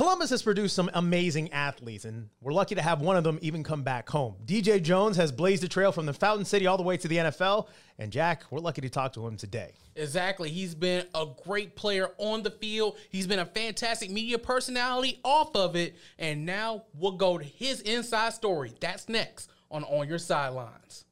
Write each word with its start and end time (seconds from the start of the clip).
Columbus 0.00 0.30
has 0.30 0.42
produced 0.42 0.74
some 0.74 0.88
amazing 0.94 1.52
athletes, 1.52 2.06
and 2.06 2.30
we're 2.40 2.54
lucky 2.54 2.74
to 2.74 2.80
have 2.80 3.02
one 3.02 3.18
of 3.18 3.22
them 3.22 3.38
even 3.42 3.62
come 3.62 3.82
back 3.82 4.08
home. 4.08 4.34
DJ 4.46 4.82
Jones 4.82 5.14
has 5.18 5.30
blazed 5.30 5.62
a 5.62 5.68
trail 5.68 5.92
from 5.92 6.06
the 6.06 6.14
Fountain 6.14 6.46
City 6.46 6.66
all 6.66 6.78
the 6.78 6.82
way 6.82 6.96
to 6.96 7.06
the 7.06 7.18
NFL, 7.18 7.66
and 7.98 8.10
Jack, 8.10 8.44
we're 8.50 8.60
lucky 8.60 8.80
to 8.80 8.88
talk 8.88 9.12
to 9.12 9.26
him 9.26 9.36
today. 9.36 9.74
Exactly. 9.96 10.48
He's 10.48 10.74
been 10.74 11.04
a 11.14 11.26
great 11.44 11.76
player 11.76 12.12
on 12.16 12.42
the 12.42 12.50
field. 12.50 12.96
He's 13.10 13.26
been 13.26 13.40
a 13.40 13.44
fantastic 13.44 14.10
media 14.10 14.38
personality 14.38 15.20
off 15.22 15.54
of 15.54 15.76
it, 15.76 15.96
and 16.18 16.46
now 16.46 16.84
we'll 16.94 17.12
go 17.12 17.36
to 17.36 17.44
his 17.44 17.82
inside 17.82 18.32
story. 18.32 18.72
That's 18.80 19.06
next 19.06 19.50
on 19.70 19.84
On 19.84 20.08
Your 20.08 20.18
Sidelines. 20.18 21.04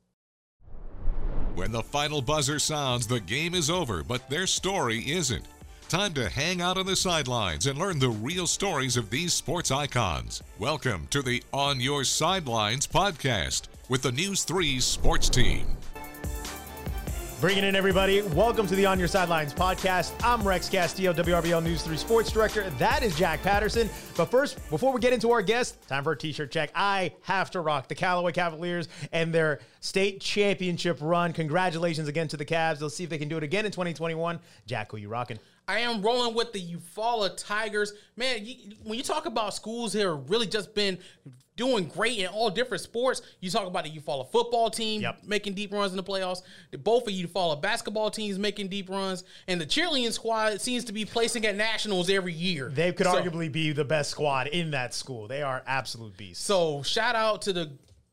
When 1.57 1.73
the 1.73 1.83
final 1.83 2.23
buzzer 2.23 2.59
sounds, 2.59 3.07
the 3.07 3.21
game 3.21 3.55
is 3.55 3.69
over, 3.69 4.03
but 4.03 4.31
their 4.31 4.47
story 4.47 5.01
isn't. 5.11 5.45
Time 5.89 6.13
to 6.13 6.29
hang 6.29 6.61
out 6.61 6.77
on 6.77 6.85
the 6.85 6.95
sidelines 6.95 7.67
and 7.67 7.79
learn 7.79 7.99
the 7.99 8.11
real 8.11 8.47
stories 8.47 8.99
of 8.99 9.09
these 9.09 9.33
sports 9.33 9.71
icons. 9.71 10.43
Welcome 10.59 11.07
to 11.09 11.23
the 11.23 11.43
On 11.51 11.81
Your 11.81 12.05
Sidelines 12.05 12.87
podcast 12.87 13.69
with 13.89 14.03
the 14.03 14.13
News 14.13 14.45
3 14.45 14.81
sports 14.81 15.31
team. 15.31 15.65
Bringing 17.41 17.65
in 17.65 17.75
everybody. 17.75 18.21
Welcome 18.21 18.67
to 18.67 18.77
the 18.77 18.85
On 18.85 18.99
Your 18.99 19.09
Sidelines 19.09 19.55
podcast. 19.55 20.13
I'm 20.23 20.47
Rex 20.47 20.69
Castillo, 20.69 21.15
WRBL 21.15 21.65
News 21.65 21.83
3 21.83 21.97
sports 21.97 22.31
director. 22.31 22.69
That 22.79 23.03
is 23.03 23.17
Jack 23.17 23.43
Patterson. 23.43 23.89
But 24.15 24.27
first, 24.27 24.59
before 24.69 24.93
we 24.93 25.01
get 25.01 25.15
into 25.15 25.31
our 25.31 25.41
guest, 25.41 25.89
time 25.89 26.05
for 26.05 26.13
a 26.13 26.19
t 26.19 26.33
shirt 26.33 26.51
check. 26.51 26.71
I 26.75 27.15
have 27.23 27.51
to 27.53 27.63
rock 27.63 27.89
the 27.89 27.95
Callaway 27.95 28.33
Cavaliers 28.33 28.91
and 29.11 29.33
their 29.33 29.61
state 29.81 30.21
championship 30.21 30.99
run. 31.01 31.33
Congratulations 31.33 32.09
again 32.09 32.29
to 32.29 32.37
the 32.37 32.45
Cavs. 32.45 32.79
They'll 32.79 32.91
see 32.91 33.05
if 33.05 33.11
they 33.11 33.17
can 33.17 33.31
do 33.31 33.39
it 33.39 33.43
again 33.43 33.65
in 33.65 33.73
2021. 33.73 34.39
Jack, 34.67 34.91
who 34.91 34.99
you 34.99 35.09
rocking? 35.09 35.39
I 35.69 35.81
am 35.81 36.01
rolling 36.01 36.35
with 36.35 36.53
the 36.55 36.61
Eufaula 36.61 37.37
Tigers. 37.37 37.93
Man, 38.17 38.45
you, 38.45 38.73
when 38.83 38.97
you 38.97 39.05
talk 39.05 39.27
about 39.27 39.55
schools 39.55 39.93
here 39.93 40.15
really 40.15 40.47
just 40.47 40.75
been 40.75 40.99
doing 41.57 41.87
great 41.89 42.19
in 42.19 42.27
all 42.29 42.49
different 42.49 42.83
sports, 42.83 43.21
you 43.41 43.51
talk 43.51 43.67
about 43.67 43.85
the 43.85 43.91
Eufaula 43.91 44.27
football 44.31 44.71
team 44.71 45.03
Yep. 45.03 45.25
making 45.27 45.53
deep 45.55 45.73
runs 45.73 45.91
in 45.93 45.97
the 45.99 46.03
playoffs, 46.03 46.41
the, 46.71 46.79
both 46.79 47.07
of 47.07 47.13
Eufaula 47.13 47.61
basketball 47.61 48.11
teams 48.11 48.39
making 48.39 48.69
deep 48.69 48.89
runs, 48.89 49.25
and 49.47 49.61
the 49.61 49.67
cheerleading 49.67 50.13
squad 50.13 50.61
seems 50.61 50.85
to 50.85 50.93
be 50.93 51.05
placing 51.05 51.45
at 51.45 51.55
nationals 51.57 52.09
every 52.09 52.33
year. 52.33 52.71
They 52.73 52.93
could 52.93 53.07
So- 53.07 53.21
arguably 53.21 53.53
be 53.53 53.73
the 53.73 53.85
best 53.85 54.11
squad 54.11 54.47
in 54.47 54.71
that 54.71 54.95
school. 54.95 55.29
They 55.29 55.43
are 55.43 55.63
absolute 55.67 56.17
beasts. 56.17 56.45
So 56.45 56.83
shout 56.83 57.15
out 57.15 57.43
to 57.43 57.53
the 57.53 57.71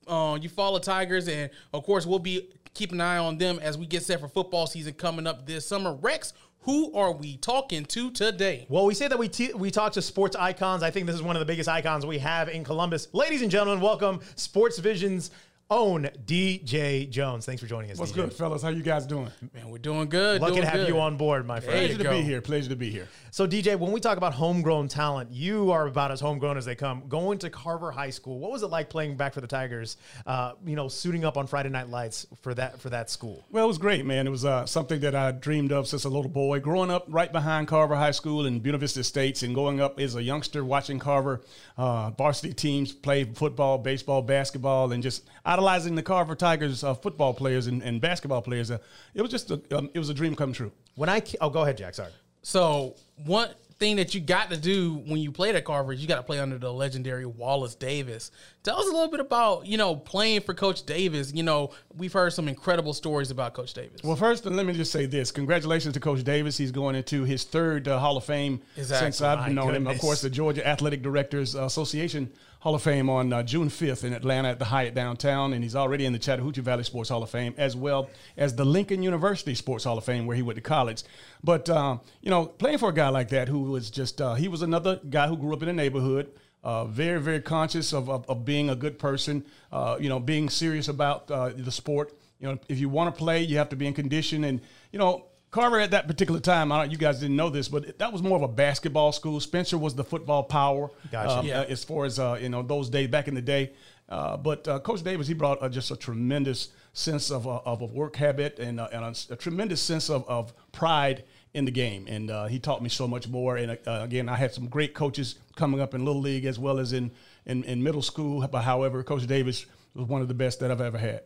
uh, 0.07 0.35
Eufaula 0.37 0.81
Tigers, 0.81 1.27
and 1.29 1.49
of 1.73 1.83
course 1.85 2.05
we'll 2.05 2.19
be 2.19 2.49
keeping 2.73 2.97
an 2.99 3.01
eye 3.01 3.17
on 3.17 3.37
them 3.37 3.57
as 3.61 3.77
we 3.77 3.85
get 3.85 4.03
set 4.03 4.19
for 4.19 4.27
football 4.27 4.67
season 4.67 4.93
coming 4.93 5.25
up 5.25 5.45
this 5.47 5.65
summer. 5.65 5.93
Rex, 5.93 6.33
who 6.65 6.91
are 6.93 7.11
we 7.11 7.37
talking 7.37 7.85
to 7.85 8.09
today? 8.09 8.65
Well, 8.69 8.85
we 8.85 8.95
say 8.95 9.07
that 9.07 9.19
we 9.19 9.29
t- 9.29 9.53
we 9.53 9.69
talk 9.69 9.93
to 9.93 10.01
sports 10.01 10.35
icons. 10.35 10.81
I 10.81 10.89
think 10.89 11.05
this 11.05 11.15
is 11.15 11.21
one 11.21 11.35
of 11.35 11.39
the 11.39 11.45
biggest 11.45 11.69
icons 11.69 12.07
we 12.07 12.17
have 12.17 12.49
in 12.49 12.63
Columbus. 12.63 13.07
Ladies 13.13 13.43
and 13.43 13.51
gentlemen, 13.51 13.81
welcome 13.81 14.19
Sports 14.35 14.79
Vision's 14.79 15.29
own 15.69 16.09
DJ 16.25 17.09
Jones. 17.09 17.45
Thanks 17.45 17.61
for 17.61 17.67
joining 17.67 17.89
us. 17.89 17.97
What's 17.97 18.11
DJ. 18.11 18.15
good, 18.15 18.33
fellas? 18.33 18.61
How 18.61 18.69
you 18.69 18.83
guys 18.83 19.05
doing? 19.05 19.31
Man, 19.53 19.69
we're 19.69 19.79
doing 19.79 20.07
good. 20.09 20.41
Lucky 20.41 20.53
doing 20.53 20.63
to 20.63 20.69
have 20.69 20.81
good. 20.81 20.89
you 20.89 20.99
on 20.99 21.17
board, 21.17 21.45
my 21.47 21.59
friend. 21.59 21.79
Pleasure 21.79 22.03
to 22.03 22.09
be 22.09 22.21
here. 22.21 22.41
Pleasure 22.41 22.69
to 22.69 22.75
be 22.75 22.91
here. 22.91 23.07
So, 23.31 23.47
DJ, 23.47 23.77
when 23.77 23.91
we 23.91 23.99
talk 23.99 24.17
about 24.17 24.33
homegrown 24.33 24.89
talent, 24.89 25.31
you 25.31 25.71
are 25.71 25.87
about 25.87 26.11
as 26.11 26.21
homegrown 26.21 26.57
as 26.57 26.65
they 26.65 26.75
come. 26.75 27.07
Going 27.07 27.39
to 27.39 27.49
Carver 27.49 27.91
High 27.91 28.11
School, 28.11 28.39
what 28.39 28.51
was 28.51 28.61
it 28.61 28.67
like 28.67 28.89
playing 28.89 29.17
back 29.17 29.33
for 29.33 29.41
the 29.41 29.47
Tigers? 29.47 29.97
Uh, 30.25 30.53
you 30.65 30.75
know, 30.75 30.87
suiting 30.87 31.25
up 31.25 31.35
on 31.35 31.47
Friday 31.47 31.69
Night 31.69 31.89
Lights 31.89 32.27
for 32.41 32.53
that 32.53 32.79
for 32.79 32.91
that 32.91 33.09
school. 33.09 33.43
Well, 33.49 33.65
it 33.65 33.67
was 33.67 33.79
great, 33.79 34.05
man. 34.05 34.27
It 34.27 34.31
was 34.31 34.45
uh, 34.45 34.65
something 34.67 34.99
that 34.99 35.15
I 35.15 35.31
dreamed 35.31 35.71
of 35.71 35.87
since 35.87 36.05
a 36.05 36.09
little 36.09 36.29
boy. 36.29 36.59
Growing 36.59 36.91
up 36.91 37.05
right 37.07 37.31
behind 37.31 37.67
Carver 37.67 37.95
High 37.95 38.11
School 38.11 38.45
in 38.45 38.59
Buena 38.59 38.77
Vista 38.77 38.99
Estates, 38.99 39.41
and 39.41 39.55
going 39.55 39.81
up 39.81 39.99
as 39.99 40.15
a 40.15 40.21
youngster 40.21 40.63
watching 40.63 40.99
Carver 40.99 41.41
uh, 41.77 42.11
varsity 42.11 42.53
teams 42.53 42.91
play 42.91 43.23
football, 43.23 43.79
baseball, 43.79 44.21
basketball, 44.21 44.91
and 44.91 45.01
just 45.01 45.23
idolizing 45.55 45.95
the 45.95 46.03
Carver 46.03 46.35
Tigers 46.35 46.83
uh, 46.83 46.93
football 46.93 47.33
players 47.33 47.67
and, 47.67 47.81
and 47.81 48.01
basketball 48.01 48.41
players. 48.41 48.71
Uh, 48.71 48.77
it 49.13 49.21
was 49.21 49.31
just 49.31 49.51
a, 49.51 49.61
um, 49.71 49.89
it 49.93 49.99
was 49.99 50.09
a 50.09 50.13
dream 50.13 50.35
come 50.35 50.51
true. 50.51 50.71
When 50.95 51.07
I 51.07 51.21
oh, 51.39 51.49
go 51.49 51.61
ahead, 51.61 51.77
Jack. 51.77 51.95
Sorry. 51.95 52.11
So 52.41 52.95
one 53.25 53.49
thing 53.77 53.95
that 53.97 54.13
you 54.13 54.21
got 54.21 54.49
to 54.49 54.57
do 54.57 54.95
when 55.07 55.17
you 55.17 55.31
played 55.31 55.55
at 55.55 55.65
Carver 55.65 55.93
is 55.93 56.01
you 56.01 56.07
got 56.07 56.17
to 56.17 56.23
play 56.23 56.39
under 56.39 56.57
the 56.57 56.71
legendary 56.71 57.25
Wallace 57.25 57.75
Davis. 57.75 58.31
Tell 58.63 58.77
us 58.77 58.85
a 58.87 58.91
little 58.91 59.09
bit 59.09 59.21
about 59.21 59.65
you 59.65 59.77
know 59.77 59.95
playing 59.95 60.41
for 60.41 60.53
Coach 60.53 60.85
Davis. 60.85 61.33
You 61.33 61.43
know 61.43 61.71
we've 61.95 62.13
heard 62.13 62.33
some 62.33 62.49
incredible 62.49 62.93
stories 62.93 63.31
about 63.31 63.53
Coach 63.53 63.73
Davis. 63.73 64.01
Well, 64.03 64.17
first, 64.17 64.45
let 64.45 64.65
me 64.65 64.73
just 64.73 64.91
say 64.91 65.05
this: 65.05 65.31
congratulations 65.31 65.93
to 65.93 66.01
Coach 66.01 66.25
Davis. 66.25 66.57
He's 66.57 66.73
going 66.73 66.95
into 66.95 67.23
his 67.23 67.45
third 67.45 67.87
uh, 67.87 67.97
Hall 67.97 68.17
of 68.17 68.25
Fame 68.25 68.61
Exactly. 68.75 69.05
since 69.05 69.21
I've 69.21 69.39
My 69.39 69.49
known 69.53 69.73
him. 69.73 69.87
Of 69.87 69.99
course, 69.99 70.21
the 70.21 70.29
Georgia 70.29 70.67
Athletic 70.67 71.01
Directors 71.01 71.55
Association 71.55 72.29
Hall 72.65 72.73
of 72.73 72.81
Fame 72.81 73.11
on 73.11 73.31
uh, 73.31 73.43
June 73.43 73.69
5th 73.69 74.03
in 74.03 74.11
Atlanta 74.11 74.49
at 74.49 74.57
the 74.57 74.65
Hyatt 74.65 74.95
downtown, 74.95 75.53
and 75.53 75.63
he's 75.63 75.75
already 75.75 76.03
in 76.03 76.13
the 76.13 76.17
Chattahoochee 76.17 76.61
Valley 76.61 76.83
Sports 76.83 77.09
Hall 77.09 77.21
of 77.21 77.29
Fame, 77.29 77.53
as 77.59 77.75
well 77.75 78.09
as 78.37 78.55
the 78.55 78.65
Lincoln 78.65 79.03
University 79.03 79.53
Sports 79.53 79.83
Hall 79.83 79.99
of 79.99 80.03
Fame, 80.03 80.25
where 80.25 80.35
he 80.35 80.41
went 80.41 80.55
to 80.55 80.63
college. 80.63 81.03
But 81.43 81.69
um, 81.69 82.01
you 82.21 82.31
know, 82.31 82.47
playing 82.47 82.79
for 82.79 82.89
a 82.89 82.91
guy 82.91 83.09
like 83.09 83.29
that, 83.29 83.49
who 83.49 83.69
was 83.69 83.91
just 83.91 84.19
uh, 84.19 84.33
he 84.33 84.47
was 84.47 84.63
another 84.63 84.99
guy 85.07 85.27
who 85.27 85.37
grew 85.37 85.53
up 85.53 85.61
in 85.61 85.67
the 85.67 85.73
neighborhood. 85.73 86.31
Uh, 86.63 86.85
very, 86.85 87.21
very 87.21 87.39
conscious 87.39 87.93
of, 87.93 88.09
of, 88.09 88.27
of 88.27 88.43
being 88.43 88.71
a 88.71 88.75
good 88.75 88.97
person, 88.97 89.45
uh, 89.71 89.97
you 89.99 90.09
know, 90.09 90.19
being 90.19 90.49
serious 90.49 90.87
about 90.87 91.29
uh, 91.29 91.51
the 91.55 91.71
sport. 91.71 92.17
You 92.39 92.47
know, 92.47 92.59
if 92.67 92.79
you 92.79 92.89
want 92.89 93.13
to 93.13 93.19
play, 93.19 93.43
you 93.43 93.57
have 93.57 93.69
to 93.69 93.75
be 93.75 93.85
in 93.85 93.93
condition. 93.93 94.43
And, 94.43 94.59
you 94.91 94.97
know, 94.97 95.27
Carver 95.55 95.79
at 95.79 95.91
that 95.91 96.05
particular 96.05 96.41
time, 96.41 96.69
I 96.69 96.81
don't, 96.81 96.91
you 96.91 96.97
guys 96.97 97.21
didn't 97.21 97.37
know 97.37 97.49
this, 97.49 97.69
but 97.69 97.97
that 97.99 98.11
was 98.11 98.21
more 98.21 98.35
of 98.35 98.43
a 98.43 98.47
basketball 98.49 99.13
school. 99.13 99.39
Spencer 99.39 99.77
was 99.77 99.95
the 99.95 100.03
football 100.03 100.43
power. 100.43 100.91
Gotcha. 101.09 101.37
um, 101.39 101.45
Yeah. 101.45 101.61
as 101.61 101.81
far 101.81 102.03
as, 102.03 102.19
uh, 102.19 102.37
you 102.41 102.49
know, 102.49 102.61
those 102.61 102.89
days, 102.89 103.07
back 103.07 103.29
in 103.29 103.35
the 103.35 103.41
day. 103.41 103.71
Uh, 104.09 104.35
but 104.35 104.67
uh, 104.67 104.79
Coach 104.79 105.01
Davis, 105.01 105.27
he 105.27 105.33
brought 105.33 105.63
uh, 105.63 105.69
just 105.69 105.91
a 105.91 105.95
tremendous 105.95 106.71
sense 106.91 107.31
of, 107.31 107.47
uh, 107.47 107.61
of 107.63 107.81
a 107.81 107.85
work 107.85 108.17
habit 108.17 108.59
and, 108.59 108.81
uh, 108.81 108.89
and 108.91 109.05
a, 109.05 109.33
a 109.33 109.37
tremendous 109.37 109.81
sense 109.81 110.09
of, 110.09 110.27
of 110.27 110.53
pride 110.73 111.23
in 111.53 111.63
the 111.63 111.71
game. 111.71 112.05
And 112.09 112.29
uh, 112.29 112.47
he 112.47 112.59
taught 112.59 112.83
me 112.83 112.89
so 112.89 113.07
much 113.07 113.29
more. 113.29 113.55
And 113.55 113.71
uh, 113.87 114.01
again, 114.03 114.27
I 114.27 114.35
had 114.35 114.53
some 114.53 114.67
great 114.67 114.93
coaches 114.93 115.35
coming 115.55 115.79
up 115.79 115.93
in 115.93 116.03
Little 116.03 116.21
League 116.21 116.43
as 116.43 116.59
well 116.59 116.79
as 116.79 116.91
in, 116.91 117.11
in, 117.45 117.63
in 117.63 117.81
middle 117.81 118.01
school. 118.01 118.45
But 118.45 118.63
however, 118.63 119.03
Coach 119.03 119.25
Davis 119.25 119.65
was 119.93 120.05
one 120.05 120.21
of 120.21 120.27
the 120.27 120.33
best 120.33 120.59
that 120.59 120.69
I've 120.69 120.81
ever 120.81 120.97
had. 120.97 121.21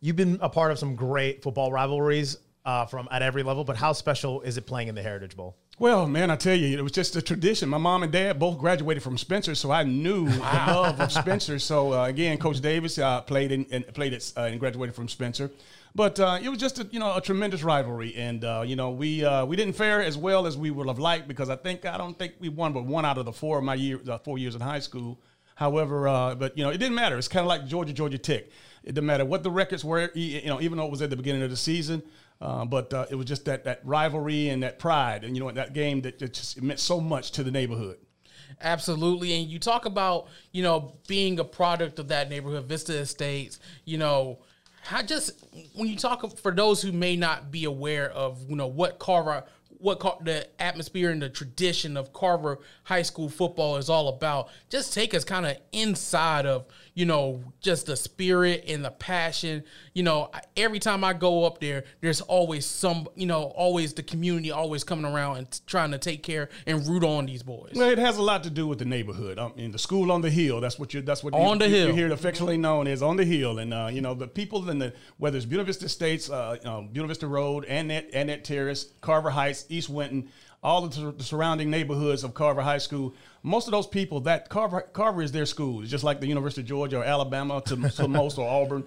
You've 0.00 0.16
been 0.16 0.38
a 0.40 0.48
part 0.48 0.72
of 0.72 0.78
some 0.80 0.96
great 0.96 1.40
football 1.44 1.70
rivalries 1.70 2.36
uh, 2.70 2.86
from 2.86 3.08
at 3.10 3.20
every 3.20 3.42
level, 3.42 3.64
but 3.64 3.76
how 3.76 3.92
special 3.92 4.42
is 4.42 4.56
it 4.56 4.64
playing 4.64 4.86
in 4.86 4.94
the 4.94 5.02
Heritage 5.02 5.36
Bowl? 5.36 5.56
Well, 5.80 6.06
man, 6.06 6.30
I 6.30 6.36
tell 6.36 6.54
you, 6.54 6.78
it 6.78 6.82
was 6.82 6.92
just 6.92 7.16
a 7.16 7.22
tradition. 7.22 7.68
My 7.68 7.78
mom 7.78 8.02
and 8.04 8.12
dad 8.12 8.38
both 8.38 8.58
graduated 8.58 9.02
from 9.02 9.18
Spencer, 9.18 9.54
so 9.56 9.72
I 9.72 9.82
knew 9.82 10.28
the 10.28 10.38
love 10.38 11.00
of 11.00 11.10
Spencer. 11.22 11.58
So 11.58 11.94
uh, 11.94 12.04
again, 12.04 12.38
Coach 12.38 12.60
Davis 12.60 12.98
uh, 12.98 13.22
played 13.22 13.50
in, 13.50 13.66
and 13.72 13.84
played 13.92 14.12
it 14.12 14.32
uh, 14.36 14.42
and 14.42 14.60
graduated 14.60 14.94
from 14.94 15.08
Spencer. 15.08 15.50
But 15.96 16.20
uh, 16.20 16.38
it 16.40 16.48
was 16.48 16.58
just 16.58 16.78
a, 16.78 16.84
you 16.92 17.00
know 17.00 17.16
a 17.16 17.20
tremendous 17.20 17.64
rivalry, 17.64 18.14
and 18.14 18.44
uh, 18.44 18.62
you 18.64 18.76
know 18.76 18.90
we 18.90 19.24
uh, 19.24 19.44
we 19.46 19.56
didn't 19.56 19.74
fare 19.74 20.00
as 20.00 20.16
well 20.16 20.46
as 20.46 20.56
we 20.56 20.70
would 20.70 20.86
have 20.86 21.00
liked 21.00 21.26
because 21.26 21.50
I 21.50 21.56
think 21.56 21.84
I 21.84 21.98
don't 21.98 22.16
think 22.16 22.34
we 22.38 22.48
won 22.50 22.72
but 22.72 22.84
one 22.84 23.04
out 23.04 23.18
of 23.18 23.24
the 23.24 23.32
four 23.32 23.58
of 23.58 23.64
my 23.64 23.74
year 23.74 23.98
uh, 24.08 24.18
four 24.18 24.38
years 24.38 24.54
in 24.54 24.60
high 24.60 24.78
school. 24.78 25.18
However, 25.56 26.06
uh, 26.06 26.34
but 26.36 26.56
you 26.56 26.62
know 26.62 26.70
it 26.70 26.78
didn't 26.78 26.94
matter. 26.94 27.18
It's 27.18 27.26
kind 27.26 27.42
of 27.42 27.48
like 27.48 27.66
Georgia 27.66 27.92
Georgia 27.92 28.18
Tech. 28.18 28.44
It 28.84 28.94
didn't 28.94 29.06
matter 29.06 29.24
what 29.24 29.42
the 29.42 29.50
records 29.50 29.84
were, 29.84 30.10
e- 30.14 30.40
you 30.42 30.48
know, 30.48 30.60
even 30.60 30.78
though 30.78 30.86
it 30.86 30.90
was 30.90 31.02
at 31.02 31.10
the 31.10 31.16
beginning 31.16 31.42
of 31.42 31.50
the 31.50 31.56
season. 31.56 32.02
Uh, 32.40 32.64
but 32.64 32.92
uh, 32.94 33.06
it 33.10 33.14
was 33.14 33.26
just 33.26 33.44
that 33.44 33.64
that 33.64 33.80
rivalry 33.84 34.48
and 34.48 34.62
that 34.62 34.78
pride, 34.78 35.24
and 35.24 35.36
you 35.36 35.42
know 35.42 35.50
that 35.50 35.74
game 35.74 36.00
that, 36.00 36.18
that 36.18 36.32
just 36.32 36.60
meant 36.62 36.80
so 36.80 37.00
much 37.00 37.32
to 37.32 37.42
the 37.42 37.50
neighborhood. 37.50 37.98
Absolutely. 38.62 39.32
And 39.34 39.48
you 39.48 39.58
talk 39.58 39.86
about, 39.86 40.26
you 40.52 40.62
know, 40.62 40.94
being 41.06 41.38
a 41.38 41.44
product 41.44 41.98
of 41.98 42.08
that 42.08 42.28
neighborhood, 42.28 42.64
Vista 42.64 42.94
Estates, 42.98 43.58
you 43.84 43.96
know, 43.96 44.40
how 44.82 45.02
just 45.02 45.44
when 45.74 45.88
you 45.88 45.96
talk 45.96 46.38
for 46.38 46.52
those 46.52 46.82
who 46.82 46.92
may 46.92 47.16
not 47.16 47.50
be 47.50 47.64
aware 47.64 48.10
of, 48.10 48.42
you 48.48 48.56
know, 48.56 48.66
what 48.66 48.98
Carver 48.98 49.44
what 49.80 49.98
Car- 49.98 50.18
the 50.22 50.46
atmosphere 50.60 51.10
and 51.10 51.22
the 51.22 51.28
tradition 51.30 51.96
of 51.96 52.12
Carver 52.12 52.58
High 52.84 53.02
School 53.02 53.30
football 53.30 53.76
is 53.78 53.88
all 53.88 54.08
about. 54.08 54.48
Just 54.68 54.92
take 54.92 55.14
us 55.14 55.24
kind 55.24 55.46
of 55.46 55.56
inside 55.72 56.44
of, 56.44 56.66
you 57.00 57.06
know, 57.06 57.42
just 57.62 57.86
the 57.86 57.96
spirit 57.96 58.62
and 58.68 58.84
the 58.84 58.90
passion. 58.90 59.64
You 59.94 60.02
know, 60.02 60.30
every 60.54 60.78
time 60.78 61.02
I 61.02 61.14
go 61.14 61.46
up 61.46 61.58
there, 61.58 61.84
there's 62.02 62.20
always 62.20 62.66
some, 62.66 63.08
you 63.14 63.24
know, 63.24 63.44
always 63.56 63.94
the 63.94 64.02
community 64.02 64.50
always 64.50 64.84
coming 64.84 65.06
around 65.10 65.38
and 65.38 65.50
t- 65.50 65.60
trying 65.66 65.92
to 65.92 65.98
take 65.98 66.22
care 66.22 66.50
and 66.66 66.86
root 66.86 67.02
on 67.02 67.24
these 67.24 67.42
boys. 67.42 67.72
Well, 67.74 67.88
it 67.88 67.96
has 67.96 68.18
a 68.18 68.22
lot 68.22 68.42
to 68.44 68.50
do 68.50 68.66
with 68.66 68.80
the 68.80 68.84
neighborhood. 68.84 69.38
I 69.38 69.50
mean, 69.56 69.70
the 69.72 69.78
school 69.78 70.12
on 70.12 70.20
the 70.20 70.28
hill. 70.28 70.60
That's 70.60 70.78
what 70.78 70.92
you. 70.92 71.00
That's 71.00 71.24
what 71.24 71.32
On 71.32 71.54
you, 71.54 71.58
the 71.60 71.68
you- 71.70 71.74
hill. 71.74 71.88
You 71.88 71.94
hear 71.94 72.06
it 72.06 72.12
affectionately 72.12 72.58
known 72.58 72.86
as 72.86 73.02
on 73.02 73.16
the 73.16 73.24
hill, 73.24 73.60
and 73.60 73.72
uh, 73.72 73.88
you 73.90 74.02
know 74.02 74.12
the 74.12 74.28
people 74.28 74.68
in 74.68 74.78
the 74.78 74.92
whether 75.16 75.38
it's 75.38 75.46
Buena 75.46 75.64
Vista 75.64 75.86
Estates, 75.86 76.28
uh, 76.28 76.58
um, 76.66 76.88
Buena 76.88 77.08
Vista 77.08 77.26
Road, 77.26 77.64
Annette, 77.64 78.10
Annette 78.12 78.44
Terrace, 78.44 78.88
Carver 79.00 79.30
Heights, 79.30 79.64
East 79.70 79.88
Winton, 79.88 80.28
all 80.62 80.86
the, 80.86 81.12
the 81.12 81.22
surrounding 81.22 81.70
neighborhoods 81.70 82.22
of 82.22 82.34
Carver 82.34 82.60
High 82.62 82.78
School. 82.78 83.14
Most 83.42 83.66
of 83.66 83.72
those 83.72 83.86
people 83.86 84.20
that 84.20 84.50
Carver 84.50 84.82
Carver 84.92 85.22
is 85.22 85.32
their 85.32 85.46
school. 85.46 85.80
It's 85.80 85.90
just 85.90 86.04
like 86.04 86.20
the 86.20 86.26
University 86.26 86.60
of 86.60 86.66
Georgia 86.66 86.98
or 86.98 87.04
Alabama 87.04 87.62
to, 87.66 87.76
to 87.96 88.08
most 88.08 88.36
or 88.38 88.48
Auburn. 88.48 88.84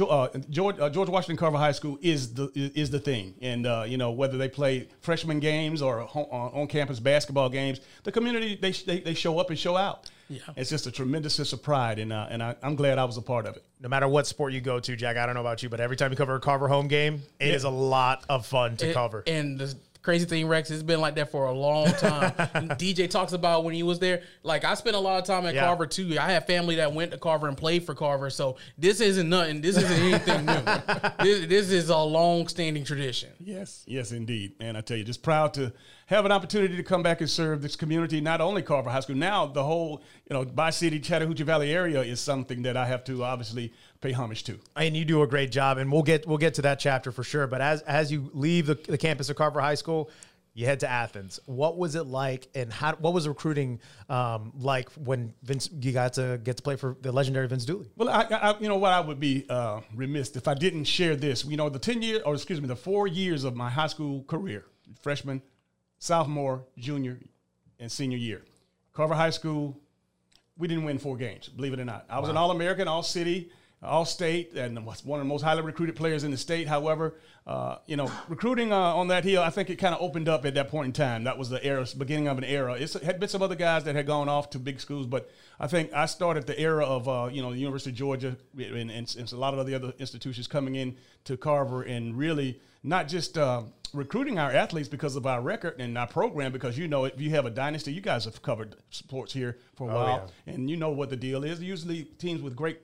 uh, 0.00 0.28
George, 0.50 0.80
uh, 0.80 0.90
George 0.90 1.08
Washington 1.08 1.36
Carver 1.36 1.58
High 1.58 1.72
School 1.72 1.98
is 2.02 2.34
the 2.34 2.50
is 2.54 2.90
the 2.90 2.98
thing, 2.98 3.34
and 3.40 3.66
uh, 3.66 3.84
you 3.86 3.96
know 3.96 4.10
whether 4.10 4.36
they 4.36 4.48
play 4.48 4.88
freshman 5.00 5.38
games 5.38 5.80
or 5.82 6.08
on 6.12 6.66
campus 6.66 6.98
basketball 6.98 7.48
games, 7.48 7.80
the 8.02 8.10
community 8.10 8.58
they, 8.60 8.72
they, 8.72 9.00
they 9.00 9.14
show 9.14 9.38
up 9.38 9.50
and 9.50 9.58
show 9.58 9.76
out. 9.76 10.10
Yeah. 10.28 10.40
It's 10.56 10.70
just 10.70 10.86
a 10.86 10.90
tremendous 10.90 11.34
sense 11.34 11.52
of 11.52 11.62
pride, 11.62 12.00
and 12.00 12.12
uh, 12.12 12.26
and 12.30 12.42
I, 12.42 12.56
am 12.62 12.74
glad 12.74 12.98
I 12.98 13.04
was 13.04 13.16
a 13.16 13.22
part 13.22 13.46
of 13.46 13.56
it. 13.56 13.64
No 13.80 13.88
matter 13.88 14.08
what 14.08 14.26
sport 14.26 14.52
you 14.52 14.60
go 14.60 14.80
to, 14.80 14.96
Jack, 14.96 15.16
I 15.16 15.26
don't 15.26 15.34
know 15.34 15.40
about 15.40 15.62
you, 15.62 15.68
but 15.68 15.78
every 15.78 15.96
time 15.96 16.10
you 16.10 16.16
cover 16.16 16.34
a 16.34 16.40
Carver 16.40 16.68
home 16.68 16.88
game, 16.88 17.22
it 17.38 17.48
yeah. 17.48 17.54
is 17.54 17.64
a 17.64 17.70
lot 17.70 18.24
of 18.28 18.46
fun 18.46 18.76
to 18.78 18.90
it, 18.90 18.94
cover. 18.94 19.22
And 19.26 19.58
the 19.58 19.76
crazy 20.02 20.26
thing, 20.26 20.48
Rex, 20.48 20.70
it's 20.70 20.82
been 20.82 21.00
like 21.00 21.14
that 21.14 21.30
for 21.30 21.46
a 21.46 21.52
long 21.52 21.86
time. 21.92 22.32
DJ 22.78 23.08
talks 23.08 23.32
about 23.32 23.64
when 23.64 23.74
he 23.74 23.82
was 23.82 23.98
there. 23.98 24.22
Like 24.42 24.64
I 24.64 24.74
spent 24.74 24.96
a 24.96 24.98
lot 24.98 25.18
of 25.18 25.24
time 25.24 25.46
at 25.46 25.54
yeah. 25.54 25.64
Carver 25.64 25.86
too. 25.86 26.16
I 26.20 26.32
have 26.32 26.46
family 26.46 26.76
that 26.76 26.92
went 26.92 27.12
to 27.12 27.18
Carver 27.18 27.48
and 27.48 27.56
played 27.56 27.84
for 27.84 27.94
Carver, 27.94 28.28
so 28.28 28.56
this 28.76 29.00
isn't 29.00 29.28
nothing. 29.28 29.60
This 29.60 29.76
isn't 29.76 30.02
anything 30.02 30.46
new. 30.46 30.52
This, 31.22 31.46
this 31.46 31.70
is 31.70 31.88
a 31.88 31.98
long-standing 31.98 32.84
tradition. 32.84 33.30
Yes, 33.38 33.84
yes, 33.86 34.12
indeed, 34.12 34.58
man. 34.58 34.76
I 34.76 34.80
tell 34.80 34.96
you, 34.96 35.04
just 35.04 35.22
proud 35.22 35.54
to 35.54 35.72
have 36.06 36.24
an 36.24 36.32
opportunity 36.32 36.76
to 36.76 36.82
come 36.82 37.02
back 37.02 37.20
and 37.20 37.30
serve 37.30 37.62
this 37.62 37.76
community. 37.76 38.20
Not 38.20 38.40
only 38.40 38.62
Carver 38.62 38.90
High 38.90 39.00
School, 39.00 39.16
now 39.16 39.46
the 39.46 39.62
whole 39.62 40.02
you 40.28 40.34
know 40.34 40.44
Bi 40.44 40.70
City 40.70 40.98
Chattahoochee 40.98 41.44
Valley 41.44 41.72
area 41.72 42.00
is 42.00 42.20
something 42.20 42.62
that 42.62 42.76
I 42.76 42.86
have 42.86 43.04
to 43.04 43.22
obviously 43.22 43.72
pay 44.02 44.12
homage 44.12 44.44
to. 44.44 44.58
And 44.76 44.94
you 44.96 45.04
do 45.04 45.22
a 45.22 45.26
great 45.26 45.50
job, 45.50 45.78
and 45.78 45.90
we'll 45.90 46.02
get 46.02 46.26
we'll 46.26 46.38
get 46.38 46.54
to 46.54 46.62
that 46.62 46.78
chapter 46.78 47.12
for 47.12 47.22
sure. 47.22 47.46
But 47.46 47.62
as 47.62 47.80
as 47.82 48.12
you 48.12 48.30
leave 48.34 48.66
the, 48.66 48.74
the 48.74 48.98
campus 48.98 49.30
of 49.30 49.36
Carver 49.36 49.60
High 49.60 49.76
School, 49.76 50.10
you 50.54 50.66
head 50.66 50.80
to 50.80 50.88
Athens. 50.88 51.40
What 51.46 51.78
was 51.78 51.94
it 51.94 52.04
like, 52.04 52.48
and 52.54 52.70
how? 52.70 52.94
What 52.96 53.14
was 53.14 53.26
recruiting 53.26 53.80
um, 54.10 54.52
like 54.58 54.90
when 54.92 55.32
Vince 55.42 55.70
you 55.80 55.92
got 55.92 56.14
to 56.14 56.38
get 56.42 56.58
to 56.58 56.62
play 56.62 56.76
for 56.76 56.96
the 57.00 57.12
legendary 57.12 57.48
Vince 57.48 57.64
Dooley? 57.64 57.88
Well, 57.96 58.10
I, 58.10 58.26
I 58.30 58.58
you 58.58 58.68
know 58.68 58.76
what 58.76 58.92
I 58.92 59.00
would 59.00 59.20
be 59.20 59.46
uh, 59.48 59.80
remiss 59.94 60.36
if 60.36 60.46
I 60.46 60.54
didn't 60.54 60.84
share 60.84 61.16
this. 61.16 61.44
You 61.44 61.56
know, 61.56 61.70
the 61.70 61.78
ten 61.78 62.02
year, 62.02 62.20
or 62.26 62.34
excuse 62.34 62.60
me, 62.60 62.68
the 62.68 62.76
four 62.76 63.06
years 63.06 63.44
of 63.44 63.56
my 63.56 63.70
high 63.70 63.86
school 63.86 64.24
career, 64.24 64.66
freshman, 65.00 65.40
sophomore, 65.98 66.64
junior, 66.76 67.18
and 67.78 67.90
senior 67.90 68.18
year, 68.18 68.44
Carver 68.92 69.14
High 69.14 69.30
School. 69.30 69.78
We 70.58 70.68
didn't 70.68 70.84
win 70.84 70.98
four 70.98 71.16
games, 71.16 71.48
believe 71.48 71.72
it 71.72 71.80
or 71.80 71.84
not. 71.86 72.04
I 72.10 72.18
was 72.18 72.28
wow. 72.28 72.32
an 72.32 72.36
All 72.36 72.50
American, 72.50 72.86
All 72.86 73.02
City 73.02 73.50
all 73.82 74.04
state 74.04 74.54
and 74.54 74.84
was 74.86 75.04
one 75.04 75.18
of 75.18 75.26
the 75.26 75.28
most 75.28 75.42
highly 75.42 75.62
recruited 75.62 75.96
players 75.96 76.22
in 76.22 76.30
the 76.30 76.36
state. 76.36 76.68
However, 76.68 77.14
uh, 77.46 77.78
you 77.86 77.96
know, 77.96 78.10
recruiting 78.28 78.72
uh, 78.72 78.76
on 78.76 79.08
that 79.08 79.24
hill, 79.24 79.42
I 79.42 79.50
think 79.50 79.70
it 79.70 79.76
kind 79.76 79.94
of 79.94 80.00
opened 80.00 80.28
up 80.28 80.46
at 80.46 80.54
that 80.54 80.68
point 80.68 80.86
in 80.86 80.92
time. 80.92 81.24
That 81.24 81.36
was 81.36 81.50
the 81.50 81.62
era, 81.64 81.84
beginning 81.98 82.28
of 82.28 82.38
an 82.38 82.44
era. 82.44 82.74
It 82.74 82.92
had 82.92 83.18
been 83.18 83.28
some 83.28 83.42
other 83.42 83.56
guys 83.56 83.82
that 83.84 83.96
had 83.96 84.06
gone 84.06 84.28
off 84.28 84.50
to 84.50 84.60
big 84.60 84.80
schools, 84.80 85.06
but 85.06 85.28
I 85.58 85.66
think 85.66 85.92
I 85.92 86.06
started 86.06 86.46
the 86.46 86.58
era 86.58 86.84
of, 86.84 87.08
uh, 87.08 87.28
you 87.32 87.42
know, 87.42 87.50
the 87.52 87.58
University 87.58 87.90
of 87.90 87.96
Georgia 87.96 88.36
and, 88.56 88.90
and, 88.90 89.16
and, 89.18 89.32
a 89.32 89.36
lot 89.36 89.54
of 89.54 89.66
the 89.66 89.74
other 89.74 89.92
institutions 89.98 90.46
coming 90.46 90.76
in 90.76 90.96
to 91.24 91.36
Carver 91.36 91.82
and 91.82 92.16
really 92.16 92.60
not 92.84 93.08
just 93.08 93.36
uh, 93.36 93.62
recruiting 93.92 94.38
our 94.38 94.52
athletes 94.52 94.88
because 94.88 95.16
of 95.16 95.26
our 95.26 95.40
record 95.40 95.80
and 95.80 95.98
our 95.98 96.06
program, 96.06 96.52
because 96.52 96.78
you 96.78 96.86
know, 96.86 97.04
if 97.04 97.20
you 97.20 97.30
have 97.30 97.46
a 97.46 97.50
dynasty, 97.50 97.92
you 97.92 98.00
guys 98.00 98.24
have 98.24 98.42
covered 98.42 98.76
sports 98.90 99.32
here 99.32 99.58
for 99.74 99.90
a 99.90 99.92
oh, 99.92 99.96
while, 99.96 100.30
yeah. 100.46 100.54
and 100.54 100.70
you 100.70 100.76
know 100.76 100.90
what 100.90 101.10
the 101.10 101.16
deal 101.16 101.42
is. 101.42 101.60
Usually 101.60 102.04
teams 102.04 102.42
with 102.42 102.54
great 102.54 102.78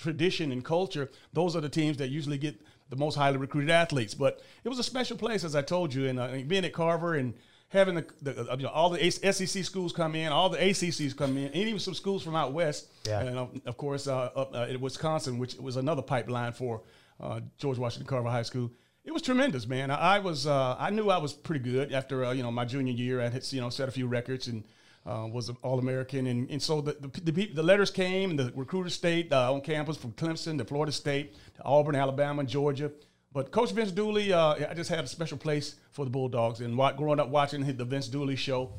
tradition 0.00 0.52
and 0.52 0.64
culture, 0.64 1.10
those 1.32 1.54
are 1.54 1.60
the 1.60 1.68
teams 1.68 1.98
that 1.98 2.08
usually 2.08 2.38
get 2.38 2.60
the 2.88 2.96
most 2.96 3.14
highly 3.14 3.36
recruited 3.36 3.70
athletes. 3.70 4.14
But 4.14 4.40
it 4.64 4.68
was 4.68 4.78
a 4.78 4.82
special 4.82 5.16
place, 5.16 5.44
as 5.44 5.54
I 5.54 5.62
told 5.62 5.94
you, 5.94 6.08
and 6.08 6.18
uh, 6.18 6.28
being 6.46 6.64
at 6.64 6.72
Carver 6.72 7.14
and 7.14 7.34
having 7.68 7.94
the, 7.94 8.06
the 8.22 8.52
uh, 8.52 8.56
you 8.56 8.64
know, 8.64 8.70
all 8.70 8.90
the 8.90 9.10
SEC 9.10 9.64
schools 9.64 9.92
come 9.92 10.14
in, 10.14 10.32
all 10.32 10.48
the 10.48 10.58
ACCs 10.58 11.16
come 11.16 11.36
in, 11.36 11.46
and 11.46 11.56
even 11.56 11.78
some 11.78 11.94
schools 11.94 12.22
from 12.22 12.34
out 12.34 12.52
west. 12.52 12.88
Yeah. 13.06 13.20
And 13.20 13.38
uh, 13.38 13.46
of 13.66 13.76
course, 13.76 14.06
uh, 14.06 14.30
up 14.34 14.54
uh, 14.54 14.66
in 14.68 14.80
Wisconsin, 14.80 15.38
which 15.38 15.54
was 15.54 15.76
another 15.76 16.02
pipeline 16.02 16.52
for 16.52 16.82
uh, 17.20 17.40
George 17.58 17.78
Washington 17.78 18.08
Carver 18.08 18.28
High 18.28 18.42
School. 18.42 18.70
It 19.04 19.12
was 19.12 19.22
tremendous, 19.22 19.66
man. 19.66 19.90
I, 19.90 20.16
I 20.16 20.18
was 20.18 20.46
I 20.46 20.90
knew 20.90 21.08
I 21.10 21.18
was 21.18 21.32
pretty 21.32 21.64
good 21.64 21.92
after 21.92 22.34
you 22.34 22.42
know 22.42 22.50
my 22.50 22.64
junior 22.64 22.92
year. 22.92 23.20
I 23.20 23.28
had 23.28 23.50
you 23.52 23.60
know 23.60 23.70
set 23.70 23.88
a 23.88 23.92
few 23.92 24.06
records 24.06 24.46
and 24.46 24.64
uh, 25.10 25.26
was 25.26 25.48
an 25.48 25.56
All 25.62 25.78
American, 25.78 26.26
and, 26.26 26.48
and 26.50 26.62
so 26.62 26.80
the, 26.80 26.92
the, 27.00 27.32
the, 27.32 27.46
the 27.46 27.62
letters 27.62 27.90
came, 27.90 28.30
and 28.30 28.38
the 28.38 28.52
recruiter 28.54 28.90
stayed 28.90 29.32
uh, 29.32 29.52
on 29.52 29.60
campus 29.60 29.96
from 29.96 30.12
Clemson 30.12 30.56
to 30.58 30.64
Florida 30.64 30.92
State 30.92 31.34
to 31.56 31.62
Auburn, 31.64 31.96
Alabama, 31.96 32.44
Georgia. 32.44 32.92
But 33.32 33.50
Coach 33.50 33.72
Vince 33.72 33.92
Dooley, 33.92 34.32
uh, 34.32 34.54
I 34.70 34.74
just 34.74 34.90
had 34.90 35.04
a 35.04 35.06
special 35.06 35.38
place 35.38 35.76
for 35.90 36.04
the 36.04 36.10
Bulldogs, 36.10 36.60
and 36.60 36.76
growing 36.96 37.20
up 37.20 37.28
watching 37.28 37.64
the 37.64 37.84
Vince 37.84 38.08
Dooley 38.08 38.36
show, 38.36 38.72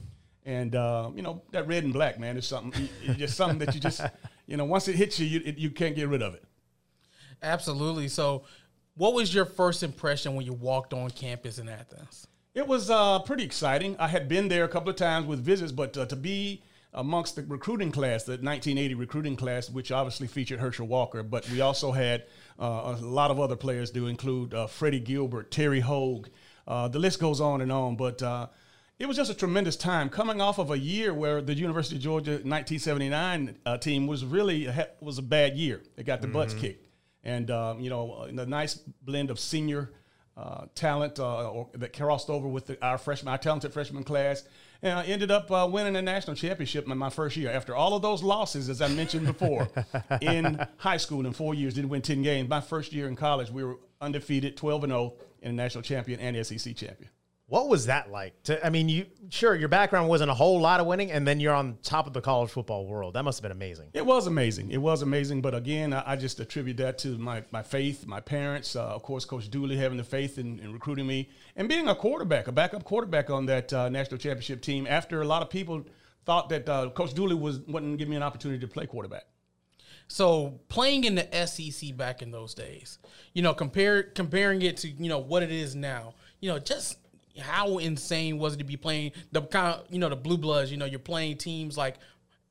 and 0.45 0.75
uh, 0.75 1.11
you 1.15 1.21
know 1.21 1.41
that 1.51 1.67
red 1.67 1.83
and 1.83 1.93
black 1.93 2.19
man 2.19 2.37
is 2.37 2.47
something, 2.47 2.89
it's 3.03 3.19
just 3.19 3.35
something 3.35 3.59
that 3.59 3.75
you 3.75 3.81
just, 3.81 4.01
you 4.47 4.57
know, 4.57 4.65
once 4.65 4.87
it 4.87 4.95
hits 4.95 5.19
you, 5.19 5.27
you, 5.27 5.53
you 5.57 5.69
can't 5.69 5.95
get 5.95 6.07
rid 6.07 6.21
of 6.21 6.33
it. 6.33 6.43
Absolutely. 7.43 8.07
So, 8.07 8.43
what 8.95 9.13
was 9.13 9.33
your 9.33 9.45
first 9.45 9.83
impression 9.83 10.35
when 10.35 10.45
you 10.45 10.53
walked 10.53 10.93
on 10.93 11.09
campus 11.09 11.59
in 11.59 11.67
Athens? 11.69 12.27
It 12.53 12.67
was 12.67 12.89
uh, 12.89 13.19
pretty 13.19 13.43
exciting. 13.43 13.95
I 13.97 14.09
had 14.09 14.27
been 14.27 14.49
there 14.49 14.65
a 14.65 14.67
couple 14.67 14.89
of 14.89 14.97
times 14.97 15.25
with 15.25 15.39
visits, 15.39 15.71
but 15.71 15.97
uh, 15.97 16.05
to 16.07 16.17
be 16.17 16.63
amongst 16.93 17.37
the 17.37 17.43
recruiting 17.43 17.93
class, 17.93 18.23
the 18.23 18.33
1980 18.33 18.93
recruiting 18.95 19.35
class, 19.37 19.69
which 19.69 19.89
obviously 19.89 20.27
featured 20.27 20.59
Herschel 20.59 20.85
Walker, 20.85 21.23
but 21.23 21.49
we 21.49 21.61
also 21.61 21.93
had 21.93 22.25
uh, 22.59 22.97
a 22.99 23.05
lot 23.05 23.31
of 23.31 23.39
other 23.39 23.55
players 23.55 23.89
to 23.91 24.07
include 24.07 24.53
uh, 24.53 24.67
Freddie 24.67 24.99
Gilbert, 24.99 25.49
Terry 25.49 25.79
Hoage. 25.79 26.25
Uh, 26.67 26.89
the 26.89 26.99
list 26.99 27.21
goes 27.21 27.39
on 27.39 27.61
and 27.61 27.71
on, 27.71 27.95
but 27.95 28.21
uh, 28.21 28.47
it 28.99 29.07
was 29.07 29.15
just 29.15 29.31
a 29.31 29.33
tremendous 29.33 29.77
time 29.77 30.09
coming 30.09 30.41
off 30.41 30.59
of 30.59 30.71
a 30.71 30.77
year 30.77 31.13
where 31.13 31.41
the 31.41 31.53
University 31.53 31.95
of 31.95 32.01
Georgia 32.01 32.31
1979 32.31 33.59
team 33.79 34.07
was 34.07 34.25
really 34.25 34.65
a, 34.65 34.89
was 34.99 35.17
a 35.17 35.23
bad 35.23 35.55
year. 35.55 35.81
They 35.95 36.03
got 36.03 36.19
the 36.19 36.27
mm-hmm. 36.27 36.33
butts 36.33 36.53
kicked, 36.53 36.85
and 37.23 37.49
um, 37.49 37.79
you 37.79 37.89
know, 37.89 38.23
a 38.23 38.45
nice 38.45 38.75
blend 38.75 39.31
of 39.31 39.39
senior 39.39 39.93
uh, 40.37 40.65
talent 40.75 41.19
uh, 41.19 41.49
or, 41.49 41.69
that 41.73 41.95
crossed 41.95 42.29
over 42.29 42.47
with 42.47 42.67
the, 42.67 42.85
our 42.85 42.97
freshman, 42.97 43.31
our 43.31 43.37
talented 43.37 43.73
freshman 43.73 44.03
class, 44.03 44.43
and 44.81 44.97
I 44.97 45.03
ended 45.03 45.29
up 45.29 45.51
uh, 45.51 45.67
winning 45.71 45.95
a 45.95 46.01
national 46.01 46.35
championship 46.35 46.87
in 46.87 46.97
my 46.97 47.09
first 47.09 47.37
year. 47.37 47.51
After 47.51 47.75
all 47.75 47.93
of 47.93 48.01
those 48.01 48.23
losses, 48.23 48.69
as 48.69 48.81
I 48.81 48.87
mentioned 48.87 49.25
before, 49.27 49.69
in 50.21 50.65
high 50.77 50.97
school 50.97 51.25
in 51.25 51.33
four 51.33 51.53
years, 51.53 51.73
didn't 51.73 51.89
win 51.89 52.01
ten 52.01 52.23
games. 52.23 52.49
My 52.49 52.61
first 52.61 52.93
year 52.93 53.07
in 53.07 53.15
college, 53.15 53.51
we 53.51 53.63
were 53.63 53.77
undefeated, 53.99 54.57
twelve 54.57 54.83
and 54.83 54.91
zero, 54.91 55.13
oh, 55.17 55.23
and 55.43 55.53
a 55.53 55.55
national 55.55 55.83
champion 55.83 56.19
and 56.19 56.45
SEC 56.45 56.75
champion. 56.75 57.09
What 57.51 57.67
was 57.67 57.87
that 57.87 58.09
like? 58.09 58.43
To 58.43 58.65
I 58.65 58.69
mean, 58.69 58.87
you 58.87 59.07
sure 59.27 59.53
your 59.53 59.67
background 59.67 60.07
wasn't 60.07 60.31
a 60.31 60.33
whole 60.33 60.61
lot 60.61 60.79
of 60.79 60.87
winning, 60.87 61.11
and 61.11 61.27
then 61.27 61.41
you're 61.41 61.53
on 61.53 61.77
top 61.83 62.07
of 62.07 62.13
the 62.13 62.21
college 62.21 62.49
football 62.49 62.87
world. 62.87 63.15
That 63.15 63.23
must 63.23 63.39
have 63.39 63.41
been 63.41 63.51
amazing. 63.51 63.89
It 63.93 64.05
was 64.05 64.25
amazing. 64.25 64.71
It 64.71 64.77
was 64.77 65.01
amazing. 65.01 65.41
But 65.41 65.53
again, 65.53 65.91
I, 65.91 66.13
I 66.13 66.15
just 66.15 66.39
attribute 66.39 66.77
that 66.77 66.97
to 66.99 67.17
my 67.17 67.43
my 67.51 67.61
faith, 67.61 68.07
my 68.07 68.21
parents, 68.21 68.77
uh, 68.77 68.85
of 68.85 69.03
course, 69.03 69.25
Coach 69.25 69.51
Dooley 69.51 69.75
having 69.75 69.97
the 69.97 70.03
faith 70.05 70.37
in, 70.37 70.59
in, 70.59 70.71
recruiting 70.71 71.05
me, 71.05 71.27
and 71.57 71.67
being 71.67 71.89
a 71.89 71.93
quarterback, 71.93 72.47
a 72.47 72.53
backup 72.53 72.85
quarterback 72.85 73.29
on 73.29 73.47
that 73.47 73.73
uh, 73.73 73.89
national 73.89 74.17
championship 74.17 74.61
team. 74.61 74.87
After 74.89 75.21
a 75.21 75.27
lot 75.27 75.41
of 75.41 75.49
people 75.49 75.85
thought 76.23 76.47
that 76.47 76.69
uh, 76.69 76.89
Coach 76.91 77.13
Dooley 77.13 77.35
was 77.35 77.59
wouldn't 77.67 77.97
give 77.97 78.07
me 78.07 78.15
an 78.15 78.23
opportunity 78.23 78.61
to 78.61 78.67
play 78.69 78.85
quarterback. 78.85 79.25
So 80.07 80.61
playing 80.69 81.03
in 81.03 81.15
the 81.15 81.45
SEC 81.47 81.97
back 81.97 82.21
in 82.21 82.31
those 82.31 82.53
days, 82.53 82.97
you 83.33 83.41
know, 83.41 83.53
compare 83.53 84.03
comparing 84.03 84.61
it 84.61 84.77
to 84.77 84.87
you 84.87 85.09
know 85.09 85.19
what 85.19 85.43
it 85.43 85.51
is 85.51 85.75
now, 85.75 86.13
you 86.39 86.49
know, 86.49 86.57
just 86.57 86.97
how 87.39 87.77
insane 87.77 88.37
was 88.37 88.55
it 88.55 88.57
to 88.57 88.63
be 88.63 88.77
playing 88.77 89.11
the 89.31 89.41
kind 89.41 89.75
of 89.75 89.85
you 89.89 89.99
know 89.99 90.09
the 90.09 90.15
blue 90.15 90.37
bloods? 90.37 90.71
You 90.71 90.77
know, 90.77 90.85
you're 90.85 90.99
playing 90.99 91.37
teams 91.37 91.77
like 91.77 91.95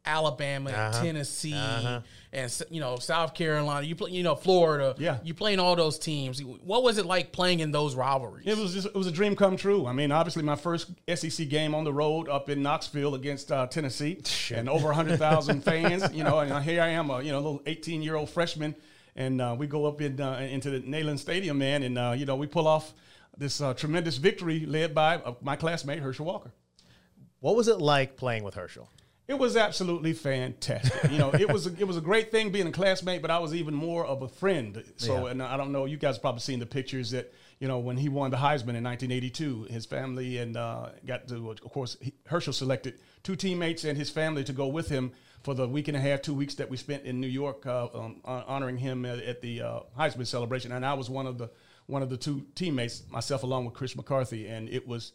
Alabama, 0.04 0.70
uh-huh. 0.70 1.02
Tennessee, 1.02 1.52
uh-huh. 1.52 2.00
and 2.32 2.62
you 2.70 2.80
know 2.80 2.96
South 2.96 3.34
Carolina. 3.34 3.87
You 3.87 3.94
play, 3.94 4.10
you 4.10 4.22
know 4.22 4.34
Florida. 4.34 4.94
Yeah, 4.99 5.18
you 5.22 5.34
playing 5.34 5.60
all 5.60 5.76
those 5.76 5.99
teams. 5.99 6.42
What 6.42 6.82
was 6.82 6.96
it 6.99 7.04
like 7.04 7.32
playing 7.32 7.60
in 7.60 7.70
those 7.70 7.94
rivalries? 7.94 8.46
It 8.46 8.56
was 8.56 8.72
just, 8.72 8.87
it 8.87 8.94
was 8.94 9.06
a 9.06 9.12
dream 9.12 9.37
come 9.37 9.56
true. 9.56 9.87
I 9.87 9.92
mean, 9.92 10.10
obviously 10.10 10.42
my 10.42 10.56
first 10.56 10.90
SEC 11.14 11.49
game 11.49 11.75
on 11.75 11.84
the 11.84 11.92
road 11.92 12.28
up 12.28 12.49
in 12.49 12.62
Knoxville 12.62 13.14
against 13.14 13.52
uh, 13.52 13.66
Tennessee, 13.66 14.18
Shit. 14.25 14.58
and 14.58 14.68
over 14.68 14.92
hundred 14.92 15.18
thousand 15.18 15.60
fans. 15.64 16.12
You 16.14 16.25
know, 16.25 16.38
and 16.38 16.64
here 16.64 16.82
I 16.82 16.88
am, 16.88 17.10
a 17.10 17.22
you 17.22 17.32
know 17.32 17.38
little 17.38 17.62
eighteen 17.66 18.02
year 18.02 18.16
old 18.16 18.30
freshman, 18.30 18.75
and 19.16 19.40
uh, 19.40 19.54
we 19.58 19.66
go 19.66 19.84
up 19.84 20.00
in 20.00 20.18
uh, 20.18 20.49
into 20.50 20.70
the 20.70 20.80
Neyland 20.80 21.18
Stadium, 21.18 21.58
man, 21.58 21.82
and 21.82 21.99
uh, 21.99 22.14
you 22.16 22.25
know 22.25 22.37
we 22.37 22.46
pull 22.46 22.66
off 22.66 22.94
this 23.40 23.61
uh, 23.61 23.75
tremendous 23.75 24.18
victory 24.18 24.66
led 24.66 24.94
by 24.94 25.16
uh, 25.16 25.35
my 25.40 25.56
classmate 25.56 25.99
Herschel 25.99 26.26
Walker. 26.26 26.52
What 27.40 27.56
was 27.56 27.66
it 27.66 27.80
like 27.80 28.16
playing 28.16 28.44
with 28.44 28.54
Herschel? 28.54 28.88
It 29.26 29.38
was 29.38 29.56
absolutely 29.56 30.12
fantastic. 30.12 31.11
You 31.11 31.18
know, 31.18 31.30
it 31.30 31.50
was 31.50 31.66
a, 31.66 31.73
it 31.78 31.87
was 31.87 31.97
a 31.97 32.00
great 32.00 32.30
thing 32.30 32.50
being 32.50 32.66
a 32.66 32.73
classmate, 32.73 33.23
but 33.23 33.30
I 33.30 33.38
was 33.38 33.54
even 33.54 33.75
more 33.75 34.04
of 34.04 34.23
a 34.23 34.28
friend. 34.28 34.85
So, 34.97 35.25
yeah. 35.25 35.30
and 35.30 35.42
I 35.42 35.56
don't 35.56 35.73
know, 35.73 35.87
you 35.87 35.97
guys 35.97 36.18
probably 36.18 36.40
seen 36.40 36.59
the 36.59 36.66
pictures 36.66 37.12
that 37.12 37.32
you 37.61 37.68
know 37.68 37.78
when 37.78 37.97
he 37.97 38.09
won 38.09 38.30
the 38.30 38.37
Heisman 38.37 38.76
in 38.76 38.85
1982, 38.85 39.68
his 39.70 39.87
family 39.87 40.38
and 40.38 40.56
uh, 40.56 40.90
got 41.06 41.28
to, 41.28 41.50
of 41.50 41.61
course, 41.61 41.97
he, 42.00 42.12
Herschel 42.26 42.52
selected 42.52 42.99
two 43.23 43.37
teammates 43.37 43.85
and 43.85 43.97
his 43.97 44.11
family 44.11 44.44
to 44.44 44.52
go 44.52 44.66
with 44.66 44.88
him 44.88 45.12
for 45.42 45.54
the 45.54 45.66
week 45.66 45.88
and 45.88 45.97
a 45.97 46.00
half, 46.00 46.20
two 46.20 46.35
weeks 46.35 46.56
that 46.56 46.68
we 46.68 46.76
spent 46.76 47.04
in 47.04 47.20
New 47.20 47.26
York, 47.26 47.64
uh, 47.66 47.87
um, 47.94 48.20
honoring 48.25 48.76
him 48.76 49.06
at, 49.06 49.20
at 49.20 49.40
the 49.40 49.62
uh, 49.62 49.80
Heisman 49.99 50.26
celebration, 50.26 50.73
and 50.73 50.85
I 50.85 50.92
was 50.94 51.09
one 51.09 51.26
of 51.26 51.38
the 51.38 51.50
one 51.90 52.02
of 52.02 52.11
the 52.11 52.16
two 52.16 52.47
teammates, 52.54 53.02
myself 53.11 53.42
along 53.42 53.64
with 53.64 53.75
Chris 53.75 53.97
McCarthy, 53.97 54.47
and 54.47 54.68
it 54.68 54.87
was 54.87 55.12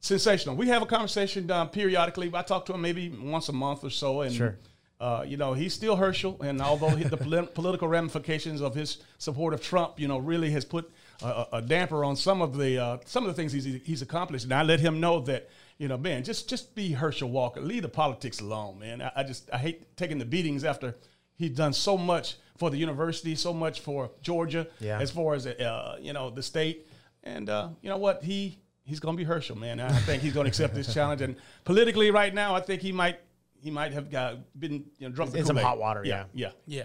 sensational. 0.00 0.56
We 0.56 0.68
have 0.68 0.82
a 0.82 0.86
conversation 0.86 1.50
uh, 1.50 1.66
periodically. 1.66 2.30
I 2.34 2.42
talk 2.42 2.66
to 2.66 2.74
him 2.74 2.82
maybe 2.82 3.08
once 3.08 3.48
a 3.48 3.52
month 3.52 3.84
or 3.84 3.90
so, 3.90 4.22
and 4.22 4.34
sure. 4.34 4.58
Uh, 5.00 5.24
you 5.26 5.38
know, 5.38 5.54
he's 5.54 5.72
still 5.72 5.96
Herschel, 5.96 6.36
and 6.42 6.60
although 6.60 6.90
he, 6.90 7.04
the 7.04 7.16
polit- 7.16 7.54
political 7.54 7.88
ramifications 7.88 8.60
of 8.60 8.74
his 8.74 8.98
support 9.16 9.54
of 9.54 9.62
Trump, 9.62 9.98
you 9.98 10.06
know, 10.06 10.18
really 10.18 10.50
has 10.50 10.66
put 10.66 10.90
a, 11.22 11.46
a 11.54 11.62
damper 11.62 12.04
on 12.04 12.16
some 12.16 12.42
of 12.42 12.58
the 12.58 12.76
uh, 12.76 12.98
some 13.06 13.24
of 13.24 13.28
the 13.28 13.34
things 13.34 13.52
he's, 13.52 13.64
he's 13.64 14.02
accomplished. 14.02 14.44
And 14.44 14.52
I 14.52 14.62
let 14.62 14.78
him 14.78 15.00
know 15.00 15.20
that, 15.20 15.48
you 15.78 15.88
know, 15.88 15.96
man, 15.96 16.22
just 16.22 16.50
just 16.50 16.74
be 16.74 16.92
Herschel 16.92 17.30
Walker, 17.30 17.62
leave 17.62 17.80
the 17.80 17.88
politics 17.88 18.40
alone, 18.40 18.78
man. 18.78 19.00
I, 19.00 19.10
I 19.16 19.22
just 19.22 19.48
I 19.50 19.56
hate 19.56 19.96
taking 19.96 20.18
the 20.18 20.26
beatings 20.26 20.64
after 20.64 20.94
he's 21.34 21.56
done 21.56 21.72
so 21.72 21.96
much 21.96 22.36
for 22.60 22.68
the 22.70 22.76
university, 22.76 23.34
so 23.34 23.52
much 23.54 23.80
for 23.80 24.10
Georgia, 24.20 24.68
Yeah. 24.80 25.00
as 25.00 25.10
far 25.10 25.34
as 25.34 25.46
uh, 25.46 25.96
you 26.00 26.12
know 26.12 26.28
the 26.30 26.42
state. 26.42 26.86
And 27.24 27.48
uh, 27.48 27.70
you 27.82 27.88
know 27.88 27.96
what, 27.96 28.22
he 28.22 28.58
he's 28.84 29.00
going 29.00 29.16
to 29.16 29.16
be 29.16 29.24
Herschel, 29.24 29.56
man. 29.56 29.80
I 29.80 29.90
think 30.00 30.22
he's 30.22 30.34
going 30.34 30.44
to 30.44 30.48
accept 30.48 30.74
this 30.74 30.92
challenge. 30.94 31.22
And 31.22 31.36
politically, 31.64 32.10
right 32.10 32.32
now, 32.34 32.54
I 32.54 32.60
think 32.60 32.82
he 32.82 32.92
might 32.92 33.18
he 33.62 33.70
might 33.70 33.92
have 33.92 34.10
got, 34.10 34.38
been 34.58 34.84
you 34.98 35.08
know 35.08 35.14
drunk 35.14 35.34
In 35.34 35.44
some 35.44 35.56
hot 35.56 35.78
water, 35.78 36.02
yeah, 36.04 36.24
yeah. 36.34 36.50
Yeah. 36.66 36.84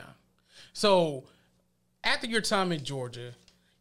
So 0.74 1.26
after 2.04 2.28
your 2.28 2.42
time 2.42 2.72
in 2.72 2.84
Georgia, 2.84 3.34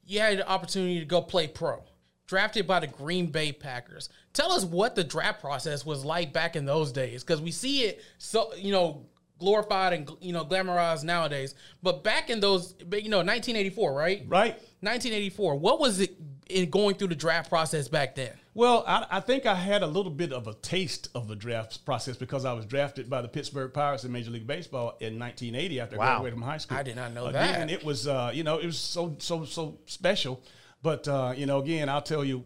you 0.04 0.18
had 0.20 0.38
the 0.38 0.48
opportunity 0.48 0.98
to 0.98 1.06
go 1.06 1.22
play 1.22 1.46
pro. 1.46 1.82
Drafted 2.26 2.66
by 2.66 2.80
the 2.80 2.86
Green 2.86 3.26
Bay 3.26 3.52
Packers. 3.52 4.08
Tell 4.32 4.50
us 4.50 4.64
what 4.64 4.94
the 4.94 5.04
draft 5.04 5.40
process 5.42 5.84
was 5.84 6.04
like 6.06 6.32
back 6.32 6.56
in 6.56 6.64
those 6.64 6.90
days, 6.90 7.22
because 7.22 7.40
we 7.42 7.50
see 7.52 7.82
it 7.82 8.02
so 8.18 8.52
you 8.54 8.72
know 8.72 9.06
glorified 9.44 9.92
and 9.92 10.10
you 10.20 10.32
know 10.32 10.44
glamorized 10.44 11.04
nowadays. 11.04 11.54
But 11.82 12.02
back 12.02 12.30
in 12.30 12.40
those, 12.40 12.74
you 12.80 13.10
know, 13.10 13.18
1984, 13.18 13.92
right? 13.92 14.24
Right. 14.26 14.54
1984. 14.80 15.56
What 15.56 15.80
was 15.80 16.00
it 16.00 16.16
in 16.48 16.70
going 16.70 16.94
through 16.96 17.08
the 17.08 17.14
draft 17.14 17.48
process 17.50 17.88
back 17.88 18.14
then? 18.14 18.32
Well, 18.54 18.84
I, 18.86 19.06
I 19.10 19.20
think 19.20 19.46
I 19.46 19.54
had 19.54 19.82
a 19.82 19.86
little 19.86 20.12
bit 20.12 20.32
of 20.32 20.46
a 20.46 20.54
taste 20.54 21.08
of 21.14 21.26
the 21.28 21.34
draft 21.36 21.84
process 21.84 22.16
because 22.16 22.44
I 22.44 22.52
was 22.52 22.64
drafted 22.66 23.10
by 23.10 23.20
the 23.20 23.28
Pittsburgh 23.28 23.72
Pirates 23.72 24.04
in 24.04 24.12
Major 24.12 24.30
League 24.30 24.46
Baseball 24.46 24.96
in 25.00 25.18
1980 25.18 25.80
after 25.80 25.96
Wow. 25.96 26.04
I 26.04 26.08
graduated 26.08 26.34
from 26.38 26.42
high 26.42 26.58
school. 26.58 26.78
I 26.78 26.82
did 26.82 26.96
not 26.96 27.12
know 27.12 27.26
again, 27.26 27.66
that. 27.66 27.70
it 27.70 27.84
was 27.84 28.06
uh, 28.08 28.30
you 28.32 28.44
know 28.44 28.58
it 28.58 28.66
was 28.66 28.78
so 28.78 29.16
so 29.18 29.44
so 29.44 29.78
special. 29.86 30.42
But 30.82 31.06
uh, 31.08 31.34
you 31.36 31.46
know, 31.46 31.58
again, 31.60 31.88
I'll 31.88 32.02
tell 32.02 32.24
you. 32.24 32.44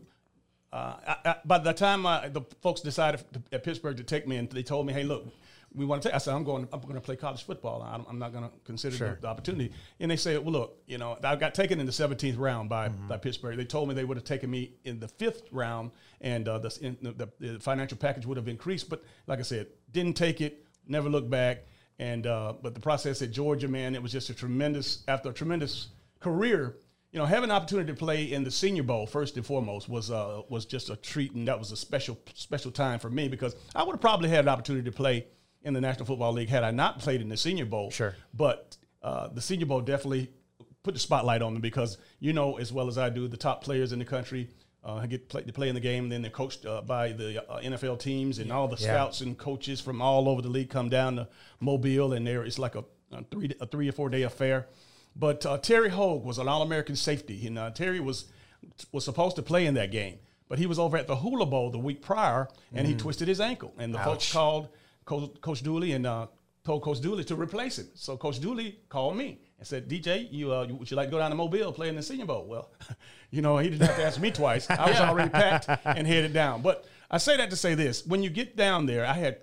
Uh, 0.71 0.95
I, 1.07 1.17
I, 1.25 1.37
by 1.47 1.59
the 1.59 1.73
time 1.73 2.05
I, 2.05 2.29
the 2.29 2.43
folks 2.61 2.83
decided 2.83 3.25
to, 3.33 3.43
at 3.53 3.65
Pittsburgh 3.65 3.97
to 3.97 4.05
take 4.05 4.29
me, 4.29 4.37
and 4.37 4.51
they 4.51 4.63
told 4.63 4.87
me, 4.87 4.93
"Hey, 4.93 5.03
look, 5.03 5.25
we 5.75 5.85
want 5.85 6.03
to 6.03 6.09
take." 6.09 6.15
I 6.15 6.19
said, 6.19 6.35
"I'm 6.35 6.45
going. 6.45 6.69
I'm 6.73 6.81
going 6.81 6.95
to 6.95 7.01
play 7.01 7.17
college 7.17 7.45
football. 7.45 7.83
I'm, 7.83 8.05
I'm 8.09 8.19
not 8.19 8.33
going 8.33 8.45
to 8.45 8.51
consider 8.65 8.97
the, 8.97 9.19
the 9.21 9.29
opportunity." 9.29 9.73
And 10.01 10.11
they 10.11 10.17
said, 10.17 10.41
"Well, 10.41 10.53
look, 10.53 10.83
you 10.87 10.99
know, 10.99 11.19
I 11.23 11.37
got 11.37 11.55
taken 11.55 11.81
in 11.81 11.87
the 11.87 11.93
17th 11.93 12.39
round 12.39 12.69
by, 12.69 12.89
by 12.89 13.17
Pittsburgh. 13.17 13.57
They 13.57 13.65
told 13.65 13.89
me 13.89 13.95
they 13.95 14.05
would 14.05 14.17
have 14.17 14.25
taken 14.25 14.51
me 14.51 14.75
in 14.85 15.01
the 15.01 15.09
fifth 15.09 15.45
round, 15.53 15.91
and 16.21 16.49
uh, 16.49 16.59
the, 16.59 16.79
in, 16.81 16.97
the, 17.03 17.29
the 17.39 17.61
financial 17.61 17.99
package 17.99 18.27
would 18.27 18.37
have 18.37 18.49
increased. 18.49 18.89
But 18.89 19.05
like 19.27 19.39
I 19.39 19.43
said, 19.43 19.69
didn't 19.93 20.15
take 20.15 20.41
it. 20.41 20.65
Never 20.87 21.09
looked 21.09 21.31
back. 21.31 21.65
And 21.99 22.27
uh, 22.27 22.55
but 22.63 22.75
the 22.75 22.81
process 22.81 23.23
at 23.23 23.33
Georgia, 23.33 23.69
man, 23.69 23.95
it 23.95 24.03
was 24.03 24.13
just 24.13 24.31
a 24.31 24.35
tremendous 24.35 25.03
after 25.09 25.31
a 25.31 25.33
tremendous 25.33 25.89
career 26.21 26.77
you 27.13 27.19
know, 27.19 27.25
having 27.25 27.45
an 27.51 27.57
opportunity 27.57 27.91
to 27.91 27.99
play 27.99 28.25
in 28.25 28.45
the 28.45 28.51
Senior 28.51 28.83
Bowl 28.83 29.07
first 29.07 29.37
and 29.37 29.47
foremost 29.47 29.89
was 29.89 30.11
uh, 30.11 30.43
was 30.49 30.67
just 30.67 30.91
a 30.91 30.97
treat, 30.97 31.33
and 31.33 31.49
that 31.49 31.59
was 31.59 31.73
a 31.73 31.77
special 31.77 32.19
special 32.35 32.71
time 32.71 32.99
for 32.99 33.09
me 33.09 33.29
because 33.29 33.57
I 33.75 33.83
would 33.83 33.93
have 33.93 34.01
probably 34.01 34.29
had 34.29 34.41
an 34.41 34.49
opportunity 34.49 34.85
to 34.91 34.95
play 34.95 35.27
in 35.63 35.75
the 35.75 35.81
National 35.81 36.07
Football 36.07 36.33
League 36.33 36.49
had 36.49 36.65
I 36.65 36.71
not 36.71 36.99
played 37.01 37.21
in 37.21 37.29
the 37.29 37.37
Senior 37.37 37.67
Bowl. 37.67 37.91
Sure. 37.91 38.15
but 38.35 38.77
uh, 39.03 39.29
the 39.29 39.41
Senior 39.41 39.67
Bowl 39.67 39.81
definitely 39.81 40.31
put 40.83 40.95
the 40.95 41.01
spotlight 41.01 41.43
on 41.43 41.55
me 41.55 41.61
because 41.61 41.99
you 42.21 42.33
know 42.33 42.57
as 42.59 42.73
well 42.73 42.89
as 42.89 42.99
I 42.99 43.11
do, 43.11 43.29
the 43.29 43.37
top 43.37 43.63
players 43.63 43.93
in 43.93 43.99
the 43.99 44.05
country 44.05 44.49
uh, 44.85 45.05
get 45.07 45.29
play, 45.29 45.43
to 45.43 45.53
play 45.53 45.69
in 45.69 45.75
the 45.75 45.81
game, 45.81 46.05
and 46.05 46.13
then 46.13 46.23
they're 46.23 46.31
coached 46.31 46.65
uh, 46.65 46.81
by 46.83 47.13
the 47.13 47.45
uh, 47.51 47.61
NFL 47.61 47.99
teams, 47.99 48.39
and 48.39 48.51
all 48.53 48.69
the 48.69 48.77
Yeah. 48.77 48.93
scouts 48.95 49.21
and 49.21 49.37
coaches 49.37 49.81
from 49.81 50.01
all 50.01 50.29
over 50.29 50.41
the 50.41 50.49
league 50.49 50.71
come 50.71 50.89
down 50.89 51.17
to 51.17 51.29
Mobile, 51.61 52.13
and 52.13 52.27
there 52.27 52.45
it's 52.45 52.59
like 52.59 52.75
a, 52.77 52.85
a 53.13 53.23
three 53.25 53.53
a 53.61 53.67
three 53.67 53.89
or 53.89 53.93
four 53.93 54.09
day 54.09 54.23
affair. 54.23 54.67
But 55.17 55.45
uh, 55.45 55.59
Terry 55.59 55.91
Hoage 55.91 56.23
was 56.23 56.39
an 56.39 56.47
All 56.49 56.63
American 56.63 56.95
safety, 56.97 57.45
and 57.47 57.59
uh, 57.59 57.71
Terry 57.71 57.99
was 58.01 58.27
was 58.93 59.05
supposed 59.05 59.37
to 59.37 59.43
play 59.43 59.67
in 59.67 59.75
that 59.75 59.91
game, 59.91 60.19
but 60.49 60.59
he 60.59 60.67
was 60.67 60.79
over 60.79 60.97
at 60.97 61.07
the 61.07 61.17
Hula 61.17 61.47
Bowl 61.47 61.71
the 61.71 61.79
week 61.79 62.01
prior, 62.03 62.49
and 62.73 62.87
he 62.87 62.95
twisted 62.95 63.27
his 63.29 63.41
ankle, 63.41 63.73
and 63.79 63.93
the 63.93 63.99
folks 63.99 64.33
called 64.33 64.69
Coach, 65.09 65.31
Coach 65.41 65.63
Dooley 65.63 65.93
and 65.93 66.07
uh, 66.07 66.27
told 66.65 66.83
Coach 66.83 67.01
Dooley 67.01 67.25
to 67.25 67.35
replace 67.35 67.79
him. 67.79 67.89
So 67.95 68.17
Coach 68.17 68.39
Dooley 68.41 68.79
called 68.89 69.17
me 69.17 69.41
and 69.59 69.67
said, 69.67 69.89
"DJ, 69.89 70.29
you 70.31 70.53
uh, 70.53 70.65
you- 70.69 70.77
would 70.77 70.91
you 70.91 70.97
like 70.97 71.09
to 71.09 71.11
go 71.11 71.19
down 71.19 71.31
to 71.31 71.37
Mobile 71.37 71.73
play 71.73 71.89
in 71.89 71.97
the 71.97 72.03
Senior 72.03 72.27
Bowl?" 72.27 72.45
Well, 72.47 72.71
you 73.31 73.41
know, 73.43 73.57
he 73.59 73.71
didn't 73.71 73.87
have 73.87 73.97
to 73.97 74.05
ask 74.05 74.21
me 74.21 74.31
twice. 74.31 74.69
I 74.71 74.89
was 74.91 75.01
already 75.01 75.31
packed 75.31 75.69
and 75.99 76.07
headed 76.07 76.33
down. 76.33 76.63
But 76.63 76.85
I 77.11 77.19
say 77.19 77.37
that 77.39 77.51
to 77.51 77.57
say 77.57 77.75
this: 77.75 78.07
when 78.07 78.23
you 78.23 78.31
get 78.31 78.55
down 78.57 78.87
there, 78.87 79.07
I 79.07 79.15
had 79.15 79.39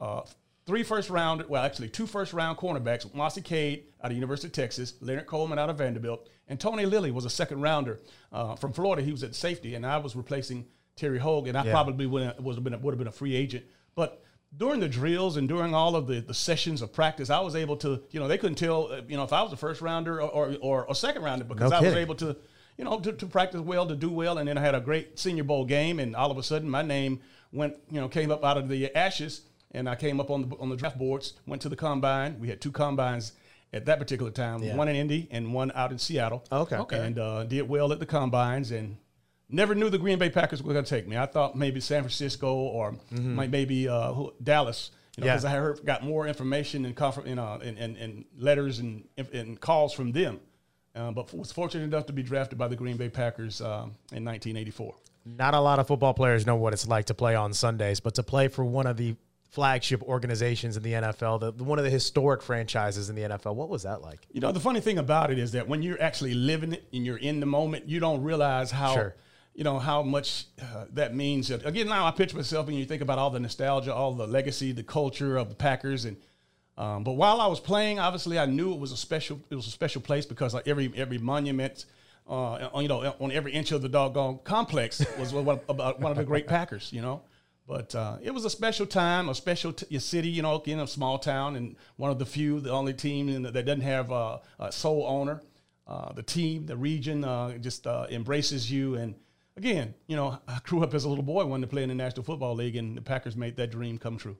uh, 0.00 0.20
three 0.66 0.82
first 0.82 1.08
round, 1.10 1.44
well, 1.48 1.64
actually 1.64 1.88
two 1.88 2.06
first 2.06 2.32
round 2.32 2.58
cornerbacks, 2.58 3.12
Mossy 3.14 3.40
Cade 3.40 3.84
out 4.02 4.10
of 4.10 4.14
University 4.16 4.48
of 4.48 4.52
Texas, 4.52 4.94
Leonard 5.00 5.26
Coleman 5.26 5.58
out 5.58 5.70
of 5.70 5.78
Vanderbilt, 5.78 6.28
and 6.48 6.60
Tony 6.60 6.84
Lilly 6.86 7.10
was 7.10 7.24
a 7.24 7.30
second 7.30 7.62
rounder 7.62 8.00
uh, 8.32 8.54
from 8.56 8.72
Florida. 8.72 9.02
He 9.02 9.12
was 9.12 9.22
at 9.24 9.34
safety, 9.34 9.74
and 9.76 9.84
I 9.86 9.96
was 9.98 10.14
replacing 10.14 10.66
Terry 10.96 11.18
Hoage, 11.18 11.48
and 11.48 11.56
I 11.56 11.64
Yeah. 11.64 11.72
probably 11.72 12.06
would 12.06 12.22
have, 12.22 12.36
been, 12.64 12.80
would 12.82 12.92
have 12.92 12.98
been 12.98 13.08
a 13.08 13.12
free 13.12 13.34
agent. 13.34 13.64
But 13.94 14.22
during 14.56 14.80
the 14.80 14.88
drills 14.88 15.36
and 15.36 15.48
during 15.48 15.74
all 15.74 15.94
of 15.96 16.06
the, 16.06 16.20
the 16.20 16.34
sessions 16.34 16.82
of 16.82 16.92
practice, 16.92 17.30
I 17.30 17.40
was 17.40 17.54
able 17.54 17.76
to, 17.78 18.02
you 18.10 18.18
know, 18.20 18.28
they 18.28 18.38
couldn't 18.38 18.56
tell, 18.56 18.92
uh, 18.92 19.00
you 19.08 19.16
know, 19.16 19.22
if 19.22 19.32
I 19.32 19.42
was 19.42 19.52
a 19.52 19.56
first 19.56 19.80
rounder 19.80 20.20
or, 20.20 20.28
or, 20.28 20.56
or 20.60 20.86
a 20.88 20.94
second 20.94 21.22
rounder 21.22 21.44
because 21.44 21.70
No 21.70 21.78
I 21.78 21.80
was 21.80 21.94
able 21.94 22.16
to, 22.16 22.36
you 22.76 22.84
know, 22.84 22.98
to, 23.00 23.12
to 23.12 23.26
practice 23.26 23.60
well, 23.60 23.86
to 23.86 23.94
do 23.94 24.10
well. 24.10 24.38
And 24.38 24.48
then 24.48 24.58
I 24.58 24.60
had 24.60 24.74
a 24.74 24.80
great 24.80 25.18
Senior 25.18 25.44
Bowl 25.44 25.64
game, 25.64 26.00
and 26.00 26.16
all 26.16 26.30
of 26.30 26.38
a 26.38 26.42
sudden 26.42 26.68
my 26.68 26.82
name 26.82 27.20
went, 27.52 27.76
you 27.90 28.00
know, 28.00 28.08
came 28.08 28.30
up 28.30 28.44
out 28.44 28.58
of 28.58 28.68
the 28.68 28.94
ashes, 28.96 29.42
and 29.70 29.88
I 29.88 29.94
came 29.94 30.18
up 30.18 30.30
on 30.30 30.48
the 30.48 30.56
on 30.56 30.68
the 30.68 30.76
draft 30.76 30.98
boards. 30.98 31.34
Went 31.46 31.62
to 31.62 31.68
the 31.68 31.76
combine. 31.76 32.40
We 32.40 32.48
had 32.48 32.60
two 32.60 32.72
combines 32.72 33.32
at 33.72 33.86
that 33.86 34.00
particular 34.00 34.32
time, 34.32 34.62
Yeah. 34.64 34.74
one 34.74 34.88
in 34.88 34.96
Indy 34.96 35.28
and 35.30 35.54
one 35.54 35.70
out 35.76 35.92
in 35.92 35.98
Seattle. 35.98 36.44
Okay. 36.50 36.76
Okay. 36.76 37.06
And 37.06 37.18
uh, 37.20 37.44
did 37.44 37.68
well 37.68 37.92
at 37.92 38.00
the 38.00 38.06
combines, 38.06 38.72
and 38.72 38.96
never 39.50 39.74
knew 39.74 39.90
the 39.90 39.98
Green 39.98 40.18
Bay 40.18 40.30
Packers 40.30 40.62
were 40.62 40.72
going 40.72 40.84
to 40.84 40.90
take 40.90 41.06
me. 41.08 41.16
I 41.16 41.26
thought 41.26 41.56
maybe 41.56 41.80
San 41.80 42.02
Francisco 42.02 42.54
or 42.54 42.94
might 43.10 43.50
maybe 43.50 43.88
uh, 43.88 44.12
who- 44.12 44.32
Dallas. 44.42 44.90
Mm-hmm. 45.12 45.24
Yeah. 45.24 45.32
Because 45.34 45.44
I 45.44 45.50
heard, 45.50 45.84
got 45.84 46.02
more 46.04 46.26
information 46.26 46.84
and, 46.84 46.94
confer- 46.96 47.26
you 47.26 47.34
know, 47.34 47.58
and, 47.62 47.76
and, 47.76 47.96
and 47.96 48.24
letters 48.38 48.78
and, 48.78 49.04
and 49.32 49.60
calls 49.60 49.92
from 49.92 50.12
them. 50.12 50.40
Uh, 50.94 51.10
but 51.12 51.32
was 51.34 51.52
fortunate 51.52 51.84
enough 51.84 52.06
to 52.06 52.12
be 52.12 52.22
drafted 52.22 52.58
by 52.58 52.68
the 52.68 52.76
Green 52.76 52.96
Bay 52.96 53.08
Packers 53.08 53.60
um, 53.60 53.94
in 54.12 54.24
1984. 54.24 54.94
Not 55.26 55.54
a 55.54 55.60
lot 55.60 55.78
of 55.78 55.86
football 55.86 56.14
players 56.14 56.46
know 56.46 56.56
what 56.56 56.72
it's 56.72 56.88
like 56.88 57.04
to 57.06 57.14
play 57.14 57.34
on 57.34 57.52
Sundays, 57.52 58.00
but 58.00 58.14
to 58.14 58.22
play 58.22 58.48
for 58.48 58.64
one 58.64 58.86
of 58.86 58.96
the 58.96 59.14
flagship 59.50 60.02
organizations 60.04 60.76
in 60.76 60.82
the 60.82 60.92
NFL, 60.92 61.56
the, 61.56 61.64
one 61.64 61.78
of 61.78 61.84
the 61.84 61.90
historic 61.90 62.40
franchises 62.42 63.10
in 63.10 63.16
the 63.16 63.22
NFL, 63.22 63.54
what 63.54 63.68
was 63.68 63.82
that 63.82 64.00
like? 64.00 64.20
You 64.32 64.40
know, 64.40 64.52
the 64.52 64.60
funny 64.60 64.80
thing 64.80 64.98
about 64.98 65.30
it 65.30 65.38
is 65.38 65.52
that 65.52 65.68
when 65.68 65.82
you're 65.82 66.00
actually 66.00 66.34
living 66.34 66.72
it 66.72 66.84
and 66.92 67.04
you're 67.04 67.18
in 67.18 67.40
the 67.40 67.46
moment, 67.46 67.88
you 67.88 68.00
don't 68.00 68.22
realize 68.22 68.70
how, 68.70 68.94
Sure. 68.94 69.14
You 69.60 69.64
know, 69.64 69.78
how 69.78 70.02
much 70.02 70.46
uh, 70.62 70.86
that 70.94 71.14
means. 71.14 71.50
Again, 71.50 71.86
now 71.86 72.06
I 72.06 72.12
picture 72.12 72.34
myself 72.34 72.66
and 72.68 72.78
you 72.78 72.86
think 72.86 73.02
about 73.02 73.18
all 73.18 73.28
the 73.28 73.40
nostalgia, 73.40 73.92
all 73.92 74.14
the 74.14 74.26
legacy, 74.26 74.72
the 74.72 74.82
culture 74.82 75.36
of 75.36 75.50
the 75.50 75.54
Packers, 75.54 76.06
and 76.06 76.16
um, 76.78 77.04
but 77.04 77.12
while 77.12 77.42
I 77.42 77.46
was 77.46 77.60
playing, 77.60 77.98
obviously 77.98 78.38
I 78.38 78.46
knew 78.46 78.72
it 78.72 78.80
was 78.80 78.90
a 78.90 78.96
special, 78.96 79.38
it 79.50 79.54
was 79.54 79.66
a 79.66 79.70
special 79.70 80.00
place 80.00 80.24
because 80.24 80.54
like 80.54 80.66
every 80.66 80.90
every 80.96 81.18
monument, 81.18 81.84
uh, 82.26 82.70
on, 82.72 82.82
you 82.82 82.88
know, 82.88 83.14
on 83.20 83.32
every 83.32 83.52
inch 83.52 83.70
of 83.70 83.82
the 83.82 83.90
doggone 83.90 84.38
complex 84.44 85.04
was 85.18 85.34
one, 85.34 85.60
about 85.68 86.00
one 86.00 86.10
of 86.10 86.16
the 86.16 86.24
great 86.24 86.46
Packers, 86.46 86.90
you 86.90 87.02
know. 87.02 87.20
But 87.68 87.94
uh, 87.94 88.16
it 88.22 88.30
was 88.30 88.46
a 88.46 88.50
special 88.50 88.86
time, 88.86 89.28
a 89.28 89.34
special 89.34 89.74
t- 89.74 89.98
city, 89.98 90.30
you 90.30 90.40
know, 90.40 90.62
in 90.64 90.80
a 90.80 90.86
small 90.86 91.18
town, 91.18 91.56
and 91.56 91.76
one 91.96 92.10
of 92.10 92.18
the 92.18 92.24
few, 92.24 92.60
the 92.60 92.70
only 92.70 92.94
team 92.94 93.42
that 93.42 93.52
doesn't 93.52 93.82
have 93.82 94.10
uh, 94.10 94.38
a 94.58 94.72
sole 94.72 95.04
owner. 95.06 95.42
Uh, 95.86 96.14
the 96.14 96.22
team, 96.22 96.64
the 96.64 96.76
region, 96.78 97.24
uh, 97.24 97.58
just 97.58 97.86
uh, 97.86 98.06
embraces 98.10 98.70
you. 98.70 98.94
And 98.94 99.16
again, 99.56 99.94
you 100.06 100.16
know, 100.16 100.38
I 100.48 100.58
grew 100.64 100.82
up 100.82 100.94
as 100.94 101.04
a 101.04 101.08
little 101.08 101.24
boy 101.24 101.44
wanting 101.44 101.62
to 101.62 101.68
play 101.68 101.82
in 101.82 101.88
the 101.88 101.94
National 101.94 102.22
Football 102.24 102.54
League, 102.54 102.76
and 102.76 102.96
the 102.96 103.02
Packers 103.02 103.36
made 103.36 103.56
that 103.56 103.70
dream 103.70 103.98
come 103.98 104.16
true. 104.18 104.36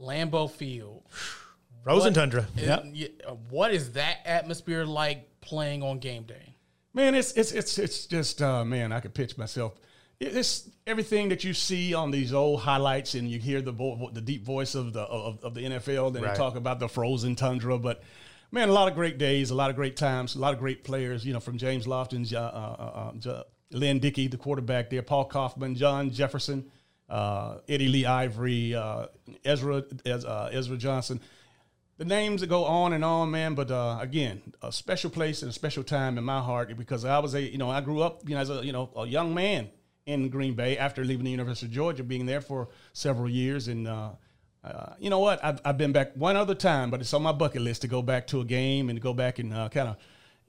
Lambeau 0.00 0.50
Field. 0.50 1.02
Frozen 1.84 2.14
tundra. 2.14 2.46
Is- 2.56 2.62
yeah, 2.92 3.08
uh, 3.26 3.32
What 3.50 3.72
is 3.72 3.92
that 3.92 4.18
atmosphere 4.24 4.84
like 4.84 5.28
playing 5.40 5.82
on 5.82 5.98
game 5.98 6.22
day? 6.24 6.54
Man, 6.94 7.14
it's 7.14 7.32
it's 7.32 7.52
it's 7.52 7.78
it's 7.78 8.06
just 8.06 8.42
uh, 8.42 8.64
man, 8.64 8.92
I 8.92 9.00
could 9.00 9.14
pitch 9.14 9.36
myself. 9.38 9.74
It's 10.20 10.68
everything 10.86 11.30
that 11.30 11.42
you 11.42 11.52
see 11.54 11.94
on 11.94 12.10
these 12.12 12.32
old 12.32 12.60
highlights, 12.60 13.14
and 13.16 13.28
you 13.28 13.40
hear 13.40 13.60
the 13.62 13.72
vo- 13.72 14.10
the 14.12 14.20
deep 14.20 14.44
voice 14.44 14.74
of 14.76 14.92
the 14.92 15.00
of, 15.00 15.42
of 15.42 15.54
the 15.54 15.62
NFL. 15.62 16.12
Then 16.12 16.22
Right. 16.22 16.32
they 16.32 16.36
talk 16.38 16.54
about 16.54 16.78
the 16.78 16.88
frozen 16.88 17.34
tundra, 17.34 17.78
but 17.78 18.02
man, 18.52 18.68
a 18.68 18.72
lot 18.72 18.86
of 18.88 18.94
great 18.94 19.18
days, 19.18 19.50
a 19.50 19.54
lot 19.54 19.70
of 19.70 19.74
great 19.76 19.96
times, 19.96 20.36
a 20.36 20.38
lot 20.38 20.52
of 20.52 20.60
great 20.60 20.84
players. 20.84 21.24
You 21.26 21.32
know, 21.32 21.40
from 21.40 21.56
James 21.58 21.86
Lofton, 21.86 22.30
uh, 22.32 22.38
uh, 22.38 23.12
uh, 23.26 23.28
uh, 23.30 23.42
Lynn 23.72 23.98
Dickey, 23.98 24.28
the 24.28 24.36
quarterback 24.36 24.90
there, 24.90 25.02
Paul 25.02 25.28
Coffman, 25.28 25.74
John 25.74 26.10
Jefferson, 26.10 26.70
uh, 27.08 27.58
Eddie 27.68 27.88
Lee 27.88 28.06
Ivery, 28.06 28.74
uh, 28.74 29.06
Ezra 29.44 29.84
uh, 30.06 30.50
Ezra 30.52 30.76
Johnson 30.76 31.20
the 31.98 32.08
names 32.08 32.40
that 32.40 32.48
go 32.48 32.64
on 32.64 32.92
and 32.92 33.04
on, 33.04 33.30
man. 33.30 33.54
But 33.54 33.70
uh, 33.70 33.98
again, 34.00 34.42
a 34.60 34.72
special 34.72 35.08
place 35.10 35.42
and 35.42 35.50
a 35.50 35.52
special 35.52 35.84
time 35.84 36.18
in 36.18 36.24
my 36.24 36.40
heart 36.40 36.76
because 36.76 37.04
I 37.04 37.20
was 37.20 37.34
a, 37.34 37.40
you 37.40 37.58
know, 37.58 37.70
I 37.70 37.80
grew 37.80 38.02
up, 38.02 38.28
you 38.28 38.34
know, 38.34 38.40
as 38.40 38.50
a, 38.50 38.64
you 38.64 38.72
know, 38.72 38.90
a 38.96 39.06
young 39.06 39.34
man 39.34 39.70
in 40.06 40.28
Green 40.28 40.54
Bay 40.54 40.76
after 40.76 41.04
leaving 41.04 41.24
the 41.24 41.30
University 41.30 41.66
of 41.66 41.72
Georgia, 41.72 42.02
being 42.02 42.26
there 42.26 42.40
for 42.40 42.70
several 42.92 43.28
years, 43.28 43.68
and 43.68 43.86
uh, 43.86 44.10
uh, 44.64 44.94
you 44.98 45.10
know 45.10 45.20
what? 45.20 45.44
I've, 45.44 45.60
I've 45.64 45.78
been 45.78 45.92
back 45.92 46.12
one 46.14 46.36
other 46.36 46.56
time, 46.56 46.90
but 46.90 47.00
it's 47.00 47.14
on 47.14 47.22
my 47.22 47.32
bucket 47.32 47.62
list 47.62 47.82
to 47.82 47.88
go 47.88 48.02
back 48.02 48.26
to 48.28 48.40
a 48.40 48.44
game 48.44 48.88
and 48.88 48.96
to 48.96 49.02
go 49.02 49.12
back 49.12 49.38
and 49.38 49.54
uh, 49.54 49.68
kind 49.68 49.88
of, 49.88 49.96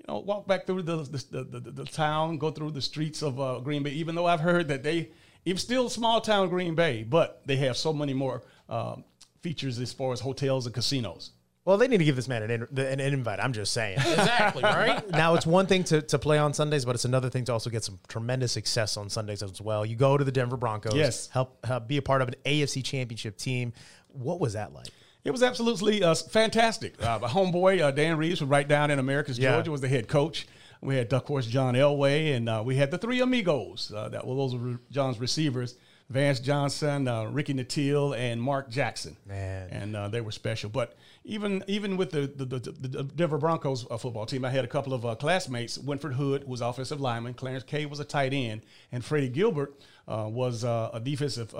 you 0.07 0.13
know, 0.13 0.19
walk 0.19 0.48
back 0.48 0.65
through 0.65 0.81
the 0.83 0.98
the, 0.98 1.43
the, 1.43 1.60
the, 1.60 1.72
the 1.72 1.86
town, 1.86 2.38
go 2.38 2.51
through 2.51 2.72
the 2.72 2.81
streets 2.81 3.22
of 3.22 3.39
uh, 3.39 3.60
Green 3.60 3.83
Bay. 3.83 3.91
Even 3.91 4.15
though 4.15 4.25
I've 4.25 4.41
heard 4.41 4.67
that 4.67 4.83
they, 4.83 5.12
it's 5.45 5.62
still 5.62 5.89
small 5.89 6.22
town 6.22 6.50
Green 6.50 6.75
Bay, 6.75 7.03
but 7.03 7.41
they 7.45 7.55
have 7.57 7.77
so 7.77 7.93
many 7.93 8.13
more 8.13 8.43
um, 8.69 9.03
features 9.41 9.79
as 9.79 9.93
far 9.93 10.12
as 10.12 10.19
hotels 10.19 10.65
and 10.65 10.75
casinos. 10.75 11.31
Well, 11.65 11.77
they 11.77 11.88
need 11.88 12.00
to 12.00 12.03
give 12.03 12.17
this 12.17 12.27
man 12.27 12.43
an, 12.43 12.67
an 12.77 13.00
invite. 13.00 13.39
I'm 13.39 13.53
just 13.53 13.72
saying. 13.72 13.98
Exactly, 14.00 14.63
right? 14.63 15.10
now, 15.12 15.36
it's 15.36 15.45
one 15.45 15.65
thing 15.65 15.86
to, 15.86 16.01
to 16.01 16.19
play 16.19 16.38
on 16.38 16.53
Sundays, 16.53 16.83
but 16.83 16.93
it's 16.93 17.05
another 17.05 17.29
thing 17.29 17.45
to 17.45 17.53
also 17.53 17.69
get 17.69 17.86
some 17.86 18.00
tremendous 18.10 18.51
success 18.51 18.98
on 18.98 19.10
Sundays 19.10 19.41
as 19.41 19.62
well. 19.62 19.86
You 19.86 19.95
go 19.95 20.17
to 20.17 20.24
the 20.25 20.31
Denver 20.31 20.57
Broncos, 20.57 20.93
yes, 20.93 21.29
help, 21.29 21.65
help 21.65 21.88
be 21.88 21.98
a 21.98 22.01
part 22.01 22.22
of 22.22 22.27
an 22.27 22.36
AFC 22.45 22.83
Championship 22.83 23.38
team. 23.38 23.72
What 24.10 24.41
was 24.41 24.53
that 24.53 24.74
like? 24.74 24.88
It 25.23 25.31
was 25.31 25.41
absolutely 25.41 26.03
uh, 26.03 26.15
fantastic. 26.15 27.01
Uh, 27.01 27.19
my 27.19 27.27
homeboy 27.29 27.81
uh, 27.81 27.91
Dan 27.91 28.17
Reeves 28.17 28.39
from 28.39 28.49
right 28.49 28.67
down 28.67 28.91
in 28.91 28.99
Americus, 28.99 29.37
yeah. 29.37 29.53
Georgia, 29.53 29.71
was 29.71 29.81
the 29.81 29.87
head 29.87 30.07
coach. 30.07 30.47
We 30.81 30.97
had, 30.97 31.13
of 31.13 31.23
course, 31.23 31.45
John 31.47 31.75
Elway, 31.75 32.35
and 32.35 32.49
uh, 32.49 32.61
we 32.65 32.75
had 32.75 32.91
the 32.91 32.97
three 32.97 33.21
amigos. 33.21 33.91
Uh, 33.95 34.09
that 34.09 34.27
were 34.27 34.35
those 34.35 34.53
were 34.55 34.79
John's 34.91 35.19
receivers. 35.19 35.75
Vance 36.09 36.41
Johnson, 36.41 37.07
uh, 37.07 37.23
Ricky 37.23 37.53
Nattiel, 37.53 38.15
and 38.17 38.41
Mark 38.41 38.69
Jackson. 38.69 39.15
Man, 39.25 39.69
and 39.71 39.95
uh, 39.95 40.09
they 40.09 40.19
were 40.19 40.31
special. 40.31 40.69
But 40.69 40.95
even 41.23 41.63
even 41.67 41.95
with 41.95 42.11
the 42.11 42.27
the, 42.27 42.45
the, 42.45 42.59
the 42.59 43.03
Denver 43.03 43.37
Broncos 43.37 43.87
uh, 43.89 43.97
football 43.97 44.25
team, 44.25 44.43
I 44.43 44.49
had 44.49 44.65
a 44.65 44.67
couple 44.67 44.93
of 44.93 45.05
uh, 45.05 45.15
classmates. 45.15 45.77
Winford 45.77 46.13
Hood 46.13 46.45
was 46.45 46.59
offensive 46.59 46.99
lineman. 46.99 47.33
Clarence 47.33 47.63
Kay 47.63 47.85
was 47.85 48.01
a 48.01 48.05
tight 48.05 48.33
end, 48.33 48.61
and 48.91 49.03
Freddie 49.03 49.29
Gilbert 49.29 49.79
uh, 50.07 50.27
was 50.29 50.65
uh, 50.65 50.89
a 50.93 50.99
defensive 50.99 51.55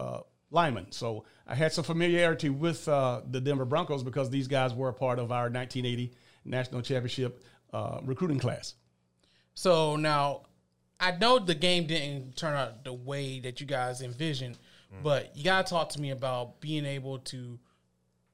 lineman. 0.54 0.92
So 0.92 1.26
I 1.46 1.56
had 1.56 1.74
some 1.74 1.84
familiarity 1.84 2.50
with 2.50 2.86
the 2.86 3.42
Denver 3.44 3.66
Broncos 3.66 4.04
because 4.04 4.30
these 4.30 4.48
guys 4.48 4.74
were 4.74 4.90
a 4.90 4.94
part 4.94 5.20
of 5.20 5.32
our 5.32 5.50
1980 5.50 6.14
national 6.46 6.82
championship 6.82 7.44
recruiting 8.04 8.40
class. 8.40 8.76
So 9.56 9.96
now 9.96 10.44
I 11.00 11.12
know 11.12 11.40
the 11.40 11.56
game 11.56 11.86
didn't 11.86 12.38
turn 12.38 12.54
out 12.54 12.84
the 12.84 12.94
way 12.94 13.40
that 13.42 13.60
you 13.60 13.68
guys 13.68 14.02
envisioned, 14.02 14.58
mm. 14.94 15.04
but 15.04 15.36
you 15.36 15.44
gotta 15.44 15.68
talk 15.68 15.90
to 15.90 16.02
me 16.02 16.12
about 16.12 16.62
being 16.62 16.86
able 16.86 17.20
to 17.20 17.60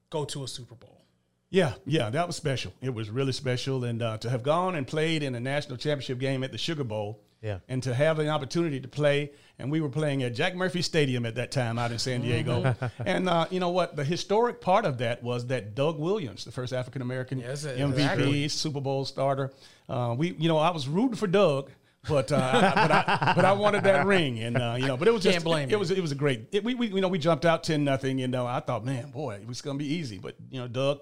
go 0.08 0.24
to 0.26 0.44
a 0.44 0.48
Super 0.48 0.74
Bowl. 0.74 1.02
Yeah, 1.50 1.74
yeah, 1.84 2.10
that 2.10 2.28
was 2.28 2.36
special. 2.36 2.72
It 2.80 2.94
was 2.94 3.10
really 3.10 3.32
special, 3.32 3.82
and 3.82 4.00
uh, 4.00 4.18
to 4.18 4.30
have 4.30 4.44
gone 4.44 4.76
and 4.76 4.86
played 4.86 5.24
in 5.24 5.34
a 5.34 5.40
national 5.40 5.78
championship 5.78 6.20
game 6.20 6.44
at 6.44 6.52
the 6.52 6.58
Sugar 6.58 6.84
Bowl, 6.84 7.24
yeah, 7.42 7.58
and 7.68 7.82
to 7.84 7.94
have 7.94 8.16
the 8.16 8.28
opportunity 8.28 8.80
to 8.80 8.88
play, 8.88 9.32
and 9.58 9.70
we 9.70 9.80
were 9.80 9.88
playing 9.88 10.22
at 10.22 10.34
Jack 10.34 10.54
Murphy 10.54 10.82
Stadium 10.82 11.24
at 11.24 11.36
that 11.36 11.50
time 11.50 11.78
out 11.78 11.92
in 11.92 11.98
San 11.98 12.22
Diego, 12.22 12.62
mm-hmm. 12.62 13.02
and 13.06 13.28
uh, 13.28 13.46
you 13.50 13.60
know 13.60 13.70
what? 13.70 13.96
The 13.96 14.04
historic 14.04 14.60
part 14.60 14.84
of 14.84 14.98
that 14.98 15.22
was 15.22 15.46
that 15.46 15.74
Doug 15.74 15.98
Williams, 15.98 16.44
the 16.44 16.52
first 16.52 16.72
African 16.72 17.02
American 17.02 17.38
yes, 17.38 17.64
MVP, 17.64 17.92
exactly. 17.92 18.48
Super 18.48 18.80
Bowl 18.80 19.04
starter, 19.04 19.52
uh, 19.88 20.14
we, 20.16 20.32
you 20.38 20.48
know, 20.48 20.58
I 20.58 20.70
was 20.70 20.88
rooting 20.88 21.16
for 21.16 21.26
Doug 21.26 21.70
but 22.08 22.32
uh, 22.32 22.72
but 22.74 22.90
I 22.90 23.32
but 23.36 23.44
I 23.44 23.52
wanted 23.52 23.84
that 23.84 24.06
ring, 24.06 24.38
and 24.40 24.56
uh, 24.56 24.76
you 24.78 24.86
know, 24.86 24.96
but 24.96 25.06
it 25.06 25.12
was 25.12 25.22
just 25.22 25.46
it, 25.46 25.72
it, 25.72 25.78
was 25.78 25.90
it 25.90 26.00
was 26.00 26.12
a 26.12 26.14
great. 26.14 26.48
It, 26.50 26.64
we, 26.64 26.74
we 26.74 26.86
you 26.88 27.00
know 27.00 27.08
we 27.08 27.18
jumped 27.18 27.44
out 27.44 27.62
ten 27.62 27.84
nothing, 27.84 28.18
you 28.18 28.28
know. 28.28 28.46
I 28.46 28.60
thought, 28.60 28.84
man, 28.84 29.10
boy, 29.10 29.34
it 29.34 29.46
was 29.46 29.60
gonna 29.60 29.78
be 29.78 29.92
easy, 29.94 30.18
but 30.18 30.34
you 30.50 30.60
know, 30.60 30.68
Doug 30.68 31.00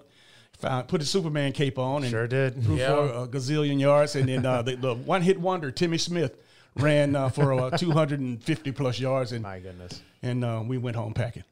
found 0.59 0.87
put 0.87 1.01
his 1.01 1.09
Superman 1.09 1.51
cape 1.51 1.77
on 1.77 2.03
and 2.03 2.11
sure 2.11 2.27
did 2.27 2.63
threw 2.63 2.77
for 2.77 3.23
a 3.23 3.27
gazillion 3.27 3.79
yards, 3.79 4.15
and 4.15 4.29
then 4.29 4.45
uh, 4.45 4.61
the, 4.61 4.75
the 4.75 4.95
one 4.95 5.21
hit 5.21 5.39
wonder 5.39 5.71
Timmy 5.71 5.97
Smith 5.97 6.37
ran 6.75 7.15
uh, 7.15 7.29
for 7.29 7.53
uh, 7.53 7.69
250 7.77 8.71
plus 8.71 8.99
yards, 8.99 9.31
and 9.31 9.43
my 9.43 9.59
goodness, 9.59 10.01
and 10.21 10.43
uh, 10.43 10.61
we 10.65 10.77
went 10.77 10.95
home 10.95 11.13
packing. 11.13 11.43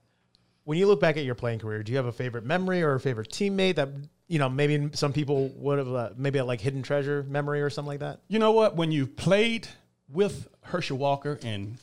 When 0.66 0.78
you 0.78 0.88
look 0.88 1.00
back 1.00 1.16
at 1.18 1.24
your 1.24 1.36
playing 1.36 1.60
career, 1.60 1.82
do 1.82 1.92
you 1.92 1.98
have 1.98 2.08
a 2.08 2.12
favorite 2.12 2.44
memory 2.44 2.84
or 2.84 2.96
a 2.96 3.00
favorite 3.00 3.30
teammate 3.30 3.76
that 3.76 3.90
you 4.28 4.40
know, 4.40 4.50
maybe 4.50 4.90
some 4.94 5.14
people 5.14 5.50
would 5.56 5.78
have 5.78 5.94
uh, 5.94 6.10
maybe 6.18 6.40
a 6.40 6.46
like 6.46 6.60
hidden 6.60 6.82
treasure 6.82 7.26
memory 7.30 7.62
or 7.62 7.70
something 7.70 7.88
like 7.88 8.00
that. 8.02 8.20
You 8.28 8.40
know 8.40 8.52
what? 8.52 8.76
When 8.76 8.92
you 8.92 9.08
played 9.08 9.68
with 10.10 10.48
Herschel 10.62 10.98
Walker 10.98 11.40
in 11.42 11.78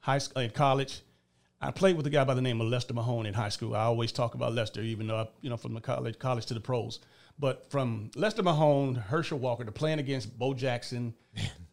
high 0.00 0.18
school, 0.18 0.42
in 0.42 0.50
college, 0.50 1.00
I 1.60 1.72
played 1.72 1.96
with 1.96 2.06
a 2.06 2.10
guy 2.10 2.24
by 2.24 2.34
the 2.34 2.42
name 2.42 2.60
of 2.60 2.68
Lester 2.68 2.94
Mahone 2.94 3.26
in 3.26 3.34
high 3.34 3.48
school. 3.48 3.74
I 3.74 3.82
always 3.82 4.12
talk 4.12 4.34
about 4.34 4.54
Lester, 4.54 4.80
even 4.80 5.08
though 5.08 5.16
I, 5.16 5.28
you 5.40 5.50
know, 5.50 5.56
from 5.56 5.74
the 5.74 5.80
college, 5.80 6.18
college 6.18 6.46
to 6.46 6.54
the 6.54 6.60
pros. 6.60 7.00
But 7.38 7.70
from 7.70 8.10
Lester 8.14 8.42
Mahone, 8.42 8.94
Herschel 8.94 9.38
Walker, 9.38 9.64
to 9.64 9.72
playing 9.72 9.98
against 9.98 10.38
Bo 10.38 10.54
Jackson 10.54 11.14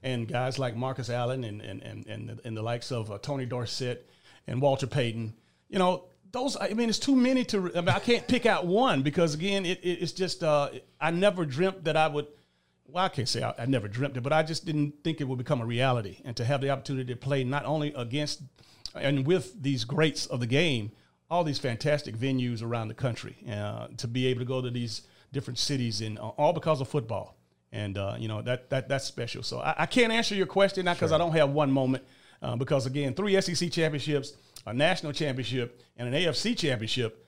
and 0.04 0.28
guys 0.28 0.58
like 0.58 0.76
Marcus 0.76 1.10
Allen 1.10 1.44
and 1.44 1.62
and 1.62 1.82
and 1.84 2.08
and 2.08 2.30
the, 2.30 2.40
and 2.46 2.58
the 2.58 2.62
likes 2.62 2.92
of 2.92 3.12
uh, 3.12 3.18
Tony 3.20 3.46
Dorsett 3.46 4.10
and 4.48 4.62
Walter 4.62 4.88
Payton, 4.88 5.34
you 5.70 5.80
know, 5.80 6.06
those 6.36 6.58
i 6.60 6.74
mean 6.74 6.90
it's 6.90 7.00
too 7.00 7.16
many 7.16 7.46
to 7.46 7.72
I, 7.76 7.82
mean, 7.82 7.90
I 7.90 8.00
can't 8.00 8.28
pick 8.28 8.46
out 8.46 8.68
one 8.68 9.02
because 9.04 9.34
again 9.34 9.66
it, 9.66 9.80
it, 9.82 10.02
it's 10.02 10.12
just 10.12 10.44
uh, 10.44 10.70
i 11.00 11.10
never 11.10 11.46
dreamt 11.46 11.86
that 11.86 11.96
i 11.96 12.08
would 12.08 12.28
well 12.88 13.06
i 13.06 13.10
can't 13.10 13.30
say 13.30 13.42
I, 13.42 13.54
I, 13.58 13.66
never 13.66 13.88
dreamt 13.88 14.18
it 14.18 14.22
but 14.22 14.34
i 14.34 14.44
just 14.44 14.66
didn't 14.66 14.96
think 15.02 15.22
it 15.22 15.24
would 15.30 15.38
become 15.38 15.62
a 15.62 15.66
reality 15.66 16.20
and 16.26 16.36
to 16.36 16.44
have 16.44 16.60
the 16.60 16.72
opportunity 16.72 17.14
to 17.14 17.18
play 17.18 17.46
not 17.46 17.64
only 17.66 17.94
against 17.96 18.42
and 18.96 19.26
with 19.26 19.62
these 19.62 19.84
greats 19.84 20.26
of 20.26 20.40
the 20.40 20.48
game 20.48 20.92
all 21.30 21.44
these 21.44 21.60
fantastic 21.60 22.16
venues 22.16 22.64
around 22.64 22.88
the 22.88 22.94
country 22.94 23.36
uh, 23.52 23.88
to 23.98 24.08
be 24.08 24.28
able 24.28 24.40
to 24.40 24.46
go 24.46 24.62
to 24.62 24.70
these 24.70 25.02
different 25.32 25.60
cities 25.60 26.02
and 26.02 26.18
uh, 26.20 26.28
all 26.30 26.54
because 26.54 26.82
of 26.82 26.88
football 26.88 27.38
and 27.72 27.98
uh, 27.98 28.16
you 28.18 28.28
know 28.28 28.42
that, 28.42 28.70
that 28.70 28.88
that's 28.88 29.06
special 29.06 29.44
so 29.44 29.60
i, 29.60 29.76
I 29.80 29.86
can't 29.86 30.12
answer 30.12 30.36
your 30.36 30.48
question 30.48 30.86
not 30.86 30.98
because 30.98 31.10
sure. 31.10 31.16
i 31.16 31.18
don't 31.18 31.34
have 31.34 31.50
one 31.50 31.72
moment 31.72 32.04
uh, 32.42 32.56
because 32.56 32.86
again 32.86 33.14
three 33.14 33.40
sec 33.42 33.72
championships 33.72 34.34
a 34.66 34.74
national 34.74 35.14
championship 35.14 35.82
and 35.98 36.14
an 36.14 36.22
AFC 36.22 36.58
championship. 36.58 37.22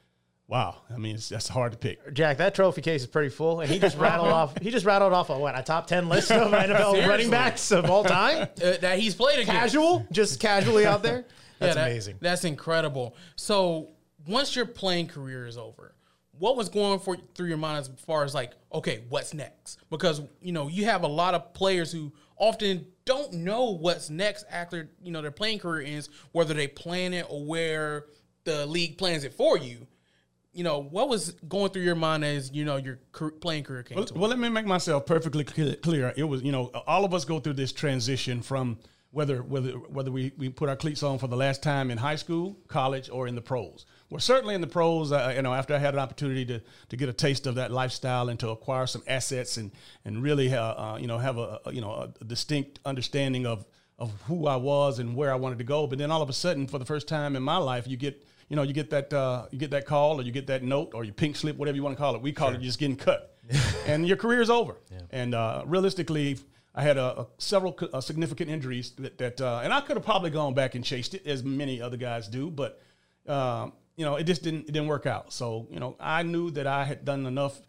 Wow, 0.47 0.77
I 0.89 0.97
mean 0.97 1.17
that's 1.29 1.49
hard 1.49 1.73
to 1.73 1.77
pick. 1.77 2.13
Jack, 2.13 2.37
that 2.37 2.55
trophy 2.55 2.81
case 2.81 3.01
is 3.01 3.07
pretty 3.07 3.29
full, 3.29 3.59
and 3.59 3.69
he 3.69 3.79
just 3.79 3.97
rattled 3.97 4.29
off. 4.29 4.57
He 4.61 4.71
just 4.71 4.85
rattled 4.85 5.11
off 5.11 5.29
a 5.29 5.37
what 5.37 5.59
a 5.59 5.61
top 5.61 5.87
ten 5.87 6.07
list 6.07 6.31
of 6.31 6.51
NFL 6.51 7.05
running 7.07 7.29
backs 7.29 7.69
of 7.71 7.89
all 7.89 8.05
time 8.05 8.43
uh, 8.63 8.77
that 8.77 8.97
he's 8.97 9.13
played 9.13 9.39
against. 9.39 9.51
Casual, 9.51 10.07
just 10.09 10.39
casually 10.39 10.85
out 10.85 11.03
there. 11.03 11.25
That's 11.59 11.75
yeah, 11.75 11.83
that, 11.83 11.91
amazing. 11.91 12.17
That's 12.21 12.43
incredible. 12.43 13.15
So 13.35 13.89
once 14.27 14.55
your 14.55 14.65
playing 14.65 15.07
career 15.07 15.47
is 15.47 15.57
over, 15.57 15.95
what 16.39 16.55
was 16.55 16.69
going 16.69 16.99
for 16.99 17.17
through 17.35 17.47
your 17.47 17.57
mind 17.57 17.79
as 17.79 17.89
far 18.05 18.23
as 18.23 18.33
like, 18.33 18.51
okay, 18.73 19.03
what's 19.09 19.33
next? 19.33 19.79
Because 19.89 20.21
you 20.41 20.51
know 20.51 20.67
you 20.67 20.85
have 20.85 21.03
a 21.03 21.07
lot 21.07 21.33
of 21.33 21.53
players 21.53 21.91
who 21.91 22.13
often 22.37 22.85
don't 23.05 23.33
know 23.33 23.71
what's 23.71 24.09
next 24.09 24.45
after 24.49 24.89
you 25.01 25.11
know 25.11 25.21
their 25.21 25.31
playing 25.31 25.59
career 25.59 25.85
ends, 25.85 26.09
whether 26.31 26.53
they 26.53 26.67
plan 26.67 27.13
it 27.13 27.25
or 27.29 27.43
where 27.43 28.05
the 28.43 28.65
league 28.65 28.97
plans 28.97 29.23
it 29.23 29.33
for 29.33 29.57
you. 29.57 29.87
You 30.53 30.63
know 30.63 30.81
what 30.81 31.09
was 31.09 31.31
going 31.47 31.71
through 31.71 31.83
your 31.83 31.95
mind 31.95 32.25
as 32.25 32.51
you 32.51 32.65
know 32.65 32.77
your 32.77 32.99
playing 33.41 33.63
career 33.63 33.83
came 33.83 33.95
well, 33.95 34.05
to. 34.05 34.13
Well, 34.13 34.29
let 34.29 34.39
me 34.39 34.49
make 34.49 34.65
myself 34.65 35.05
perfectly 35.05 35.43
clear. 35.43 36.13
It 36.15 36.23
was 36.23 36.41
you 36.41 36.51
know 36.51 36.71
all 36.87 37.05
of 37.05 37.13
us 37.13 37.25
go 37.25 37.39
through 37.39 37.53
this 37.53 37.71
transition 37.71 38.41
from 38.41 38.79
whether 39.11 39.41
whether 39.41 39.71
whether 39.71 40.11
we, 40.11 40.31
we 40.37 40.49
put 40.49 40.69
our 40.69 40.75
cleats 40.75 41.03
on 41.03 41.17
for 41.17 41.27
the 41.27 41.35
last 41.35 41.63
time 41.63 41.89
in 41.91 41.97
high 41.97 42.15
school, 42.15 42.57
college, 42.67 43.09
or 43.09 43.27
in 43.27 43.35
the 43.35 43.41
pros. 43.41 43.85
Well, 44.09 44.19
certainly 44.19 44.55
in 44.55 44.61
the 44.61 44.67
pros, 44.67 45.11
uh, 45.11 45.33
you 45.35 45.41
know, 45.41 45.53
after 45.53 45.75
I 45.75 45.79
had 45.79 45.93
an 45.93 45.99
opportunity 45.99 46.45
to 46.45 46.61
to 46.89 46.97
get 46.97 47.09
a 47.09 47.13
taste 47.13 47.47
of 47.47 47.55
that 47.55 47.71
lifestyle 47.71 48.29
and 48.29 48.39
to 48.39 48.49
acquire 48.49 48.87
some 48.87 49.03
assets 49.07 49.57
and 49.57 49.71
and 50.05 50.21
really, 50.21 50.53
uh, 50.53 50.61
uh, 50.61 50.97
you 50.99 51.07
know, 51.07 51.17
have 51.17 51.37
a, 51.37 51.59
a, 51.65 51.73
you 51.73 51.81
know 51.81 52.11
a 52.19 52.23
distinct 52.23 52.79
understanding 52.85 53.45
of 53.45 53.65
of 53.99 54.11
who 54.27 54.47
I 54.47 54.57
was 54.57 54.99
and 54.99 55.15
where 55.15 55.31
I 55.31 55.35
wanted 55.35 55.57
to 55.57 55.63
go. 55.63 55.87
But 55.87 55.97
then 55.97 56.11
all 56.11 56.21
of 56.21 56.29
a 56.29 56.33
sudden, 56.33 56.67
for 56.67 56.77
the 56.77 56.85
first 56.85 57.07
time 57.07 57.35
in 57.35 57.43
my 57.43 57.57
life, 57.57 57.87
you 57.87 57.97
get 57.97 58.25
you 58.49 58.55
know 58.55 58.63
you 58.63 58.73
get 58.73 58.89
that 58.91 59.11
uh, 59.13 59.45
you 59.51 59.57
get 59.57 59.71
that 59.71 59.85
call 59.85 60.19
or 60.19 60.23
you 60.23 60.31
get 60.31 60.47
that 60.47 60.63
note 60.63 60.91
or 60.93 61.03
your 61.03 61.13
pink 61.13 61.35
slip, 61.35 61.57
whatever 61.57 61.75
you 61.75 61.83
want 61.83 61.95
to 61.95 62.01
call 62.01 62.15
it. 62.15 62.21
We 62.21 62.31
call 62.31 62.49
sure. 62.49 62.59
it 62.59 62.63
just 62.63 62.79
getting 62.79 62.97
cut, 62.97 63.35
and 63.87 64.07
your 64.07 64.17
career 64.17 64.41
is 64.41 64.49
over. 64.49 64.75
Yeah. 64.91 64.99
And 65.11 65.35
uh, 65.35 65.63
realistically. 65.65 66.37
I 66.77 66.83
had 66.83 66.97
a, 66.97 67.21
a 67.21 67.27
several 67.39 67.75
significant 68.01 68.51
injuries 68.51 68.91
that, 68.99 69.17
that 69.17 69.41
uh, 69.41 69.61
and 69.63 69.73
I 69.73 69.81
could 69.81 69.97
have 69.97 70.05
probably 70.05 70.29
gone 70.29 70.53
back 70.53 70.75
and 70.75 70.85
chased 70.85 71.15
it 71.15 71.25
as 71.25 71.43
many 71.43 71.81
other 71.81 71.97
guys 71.97 72.27
do, 72.27 72.51
but 72.51 72.79
um, 73.27 73.73
you 73.95 74.05
know, 74.05 74.15
it 74.15 74.25
just 74.25 74.43
didn't 74.43 74.69
it 74.69 74.73
didn't 74.73 74.87
work 74.87 75.07
out. 75.07 75.33
So, 75.33 75.67
you 75.71 75.79
know, 75.79 75.95
I 75.99 76.21
knew 76.21 76.51
that 76.51 76.67
I 76.67 76.85
had 76.85 77.03
done 77.03 77.25
enough 77.25 77.59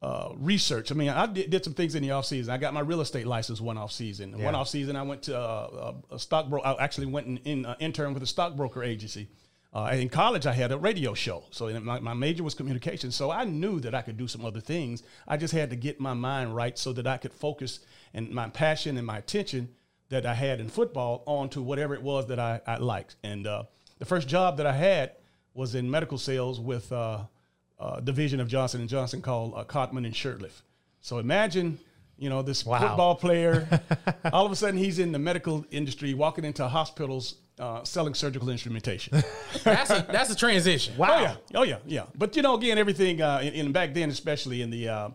uh, 0.00 0.30
research. 0.36 0.92
I 0.92 0.94
mean, 0.94 1.08
I 1.08 1.26
did, 1.26 1.50
did, 1.50 1.64
some 1.64 1.74
things 1.74 1.96
in 1.96 2.02
the 2.02 2.12
off 2.12 2.24
season. 2.26 2.54
I 2.54 2.56
got 2.56 2.72
my 2.72 2.80
real 2.80 3.00
estate 3.00 3.26
license 3.26 3.60
one 3.60 3.76
off 3.76 3.90
season. 3.90 4.34
Yeah. 4.38 4.44
One 4.44 4.54
off 4.54 4.68
season, 4.68 4.94
I 4.94 5.02
went 5.02 5.24
to 5.24 5.36
uh, 5.36 5.94
a 6.12 6.18
stockbroker. 6.18 6.64
I 6.64 6.76
actually 6.82 7.06
went 7.06 7.26
in, 7.26 7.36
in 7.38 7.66
uh, 7.66 7.74
intern 7.80 8.14
with 8.14 8.22
a 8.22 8.26
stockbroker 8.26 8.84
agency. 8.84 9.28
Uh, 9.74 9.90
in 9.94 10.08
college, 10.10 10.44
I 10.44 10.52
had 10.52 10.70
a 10.70 10.76
radio 10.76 11.14
show. 11.14 11.44
So 11.50 11.68
my, 11.80 11.98
my 11.98 12.12
major 12.12 12.42
was 12.42 12.54
communication. 12.54 13.10
So 13.10 13.30
I 13.30 13.44
knew 13.44 13.80
that 13.80 13.94
I 13.94 14.02
could 14.02 14.18
do 14.18 14.28
some 14.28 14.44
other 14.44 14.60
things. 14.60 15.02
I 15.26 15.38
just 15.38 15.54
had 15.54 15.70
to 15.70 15.76
get 15.76 15.98
my 15.98 16.12
mind 16.12 16.54
right 16.54 16.78
so 16.78 16.92
that 16.92 17.06
I 17.06 17.16
could 17.16 17.32
focus 17.32 17.80
and 18.12 18.30
my 18.30 18.50
passion 18.50 18.98
and 18.98 19.06
my 19.06 19.18
attention 19.18 19.70
that 20.10 20.26
I 20.26 20.34
had 20.34 20.60
in 20.60 20.68
football 20.68 21.22
onto 21.26 21.62
whatever 21.62 21.94
it 21.94 22.02
was 22.02 22.26
that 22.26 22.38
I, 22.38 22.60
I 22.66 22.76
liked. 22.76 23.16
And 23.22 23.46
uh, 23.46 23.64
the 23.98 24.04
first 24.04 24.28
job 24.28 24.58
that 24.58 24.66
I 24.66 24.74
had 24.74 25.12
was 25.54 25.74
in 25.74 25.90
medical 25.90 26.18
sales 26.18 26.60
with 26.60 26.92
uh, 26.92 27.20
a 27.78 28.02
division 28.02 28.40
of 28.40 28.48
Johnson 28.48 28.80
and 28.80 28.90
Johnson 28.90 29.22
called 29.22 29.54
uh, 29.56 29.64
Codman 29.64 30.04
and 30.04 30.14
Shurtleff. 30.14 30.60
So 31.00 31.18
imagine, 31.18 31.78
you 32.18 32.28
know, 32.28 32.42
this 32.42 32.66
wow. 32.66 32.78
football 32.78 33.14
player. 33.14 33.80
all 34.32 34.44
of 34.44 34.52
a 34.52 34.56
sudden, 34.56 34.76
he's 34.76 34.98
in 34.98 35.12
the 35.12 35.18
medical 35.18 35.64
industry, 35.70 36.12
walking 36.12 36.44
into 36.44 36.68
hospitals 36.68 37.36
uh, 37.58 37.84
selling 37.84 38.14
surgical 38.14 38.48
instrumentation. 38.50 39.22
That's 39.64 39.90
a 39.90 40.06
that's 40.10 40.30
a 40.30 40.34
transition. 40.34 40.96
Wow. 40.96 41.08
Oh 41.10 41.20
yeah, 41.20 41.36
oh 41.54 41.62
yeah, 41.62 41.78
yeah. 41.86 42.04
But 42.16 42.34
you 42.36 42.42
know, 42.42 42.54
again, 42.56 42.78
everything 42.78 43.20
uh, 43.20 43.40
in, 43.42 43.52
in 43.52 43.72
back 43.72 43.94
then, 43.94 44.08
especially 44.10 44.62
in 44.62 44.70
the 44.70 44.88
uh, 44.88 45.08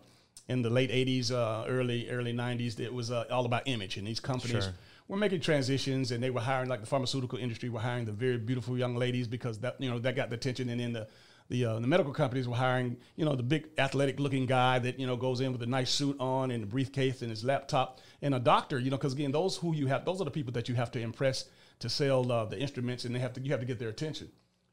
in 0.47 0.62
the 0.62 0.69
late 0.69 0.91
'80s, 0.91 1.32
uh, 1.32 1.65
early 1.67 2.10
early 2.10 2.34
'90s, 2.34 2.80
it 2.80 2.93
was 2.93 3.12
uh, 3.12 3.26
all 3.32 3.45
about 3.45 3.63
image, 3.67 3.97
and 3.97 4.08
these 4.08 4.19
companies 4.19 4.63
Sure. 4.65 4.73
were 5.08 5.17
making 5.17 5.41
transitions, 5.41 6.12
and 6.12 6.23
they 6.23 6.30
were 6.30 6.41
hiring 6.41 6.69
like 6.69 6.82
the 6.82 6.86
pharmaceutical 6.88 7.39
industry 7.39 7.69
were 7.69 7.80
hiring 7.80 8.06
the 8.06 8.12
very 8.12 8.38
beautiful 8.38 8.78
young 8.78 8.95
ladies 8.95 9.28
because 9.28 9.58
that 9.60 9.76
you 9.80 9.89
know 9.89 10.00
that 10.00 10.15
got 10.15 10.30
the 10.30 10.36
attention, 10.36 10.69
and 10.69 10.80
then 10.80 10.93
the 10.93 11.08
the, 11.50 11.65
uh, 11.65 11.80
the 11.80 11.88
medical 11.88 12.12
companies 12.12 12.45
were 12.45 12.56
hiring, 12.58 12.97
you 13.15 13.23
know, 13.23 13.34
the 13.34 13.43
big 13.43 13.69
athletic 13.78 14.19
looking 14.19 14.45
guy 14.45 14.80
that, 14.80 15.00
you 15.00 15.08
know, 15.08 15.15
goes 15.15 15.39
in 15.39 15.54
with 15.54 15.62
a 15.62 15.65
nice 15.65 15.89
suit 15.89 16.17
on 16.19 16.52
and 16.52 16.63
a 16.63 16.67
briefcase 16.67 17.21
and 17.21 17.30
his 17.30 17.43
laptop 17.43 18.02
and 18.21 18.36
a 18.36 18.39
doctor, 18.39 18.80
you 18.80 18.89
know, 18.89 18.97
because 18.97 19.13
again, 19.13 19.32
those 19.32 19.56
who 19.56 19.73
you 19.73 19.88
have, 19.88 20.04
those 20.04 20.19
are 20.19 20.26
the 20.26 20.32
people 20.32 20.52
that 20.52 20.67
you 20.67 20.76
have 20.76 20.91
to 20.91 21.00
impress 21.00 21.45
to 21.80 21.90
sell 21.90 22.32
uh, 22.32 22.46
the 22.46 22.60
instruments 22.60 23.06
and 23.06 23.13
they 23.16 23.20
have 23.20 23.34
to, 23.34 23.42
you 23.42 23.52
have 23.52 23.60
to 23.60 23.66
get 23.66 23.80
their 23.80 23.90
attention. 23.90 24.30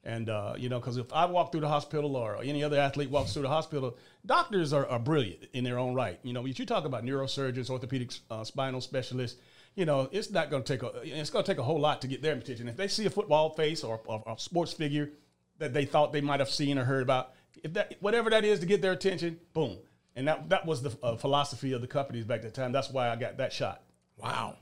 And, 0.07 0.29
uh, 0.29 0.55
you 0.59 0.69
know, 0.69 0.79
because 0.79 0.99
if 0.99 1.11
I 1.15 1.25
walk 1.25 1.51
through 1.51 1.63
the 1.63 1.69
hospital 1.69 2.15
or 2.17 2.43
any 2.43 2.63
other 2.63 2.79
athlete 2.79 3.11
walks 3.11 3.33
through 3.33 3.43
the 3.43 3.49
hospital, 3.49 3.97
doctors 4.27 4.73
are, 4.75 4.87
are 4.87 4.99
brilliant 4.99 5.47
in 5.55 5.65
their 5.65 5.79
own 5.79 5.95
right. 5.95 6.19
You 6.23 6.35
know, 6.35 6.47
if 6.47 6.59
you 6.59 6.67
talk 6.67 6.85
about 6.85 7.05
neurosurgeons, 7.05 7.71
orthopedic 7.71 8.13
uh, 8.31 8.45
spinal 8.45 8.83
specialists, 8.83 9.39
you 9.75 9.87
know, 9.87 10.09
it's 10.13 10.31
not 10.31 10.51
going 10.51 10.63
to 10.63 10.73
take 10.73 10.83
a, 10.83 11.01
it's 11.03 11.31
going 11.31 11.45
to 11.45 11.51
take 11.51 11.59
a 11.59 11.63
whole 11.63 11.81
lot 11.81 12.03
to 12.03 12.07
get 12.07 12.21
their 12.21 12.35
attention. 12.35 12.69
If 12.69 12.77
they 12.77 12.87
see 12.87 13.07
a 13.07 13.11
football 13.11 13.51
face 13.51 13.83
or 13.83 14.01
a 14.27 14.35
sports 14.39 14.75
figure 14.75 15.11
that 15.59 15.73
they 15.73 15.87
thought 15.87 16.13
they 16.13 16.21
might 16.21 16.41
have 16.41 16.51
seen 16.51 16.79
or 16.79 16.85
heard 16.85 17.03
about, 17.03 17.33
if 17.63 17.73
that, 17.73 17.95
whatever 18.01 18.29
that 18.31 18.45
is 18.45 18.61
to 18.61 18.67
get 18.67 18.83
their 18.83 18.93
attention, 18.93 19.41
boom. 19.55 19.79
And 20.17 20.29
that, 20.29 20.51
that 20.51 20.67
was 20.67 20.83
the 20.83 20.97
uh, 21.03 21.17
philosophy 21.17 21.73
of 21.73 21.81
the 21.81 21.87
companies 21.87 22.25
back 22.25 22.39
at 22.39 22.45
the 22.45 22.51
time. 22.51 22.73
That's 22.73 22.91
why 22.91 23.09
I 23.09 23.17
got 23.17 23.39
that 23.39 23.53
shot. 23.53 23.83
Wow. 24.17 24.57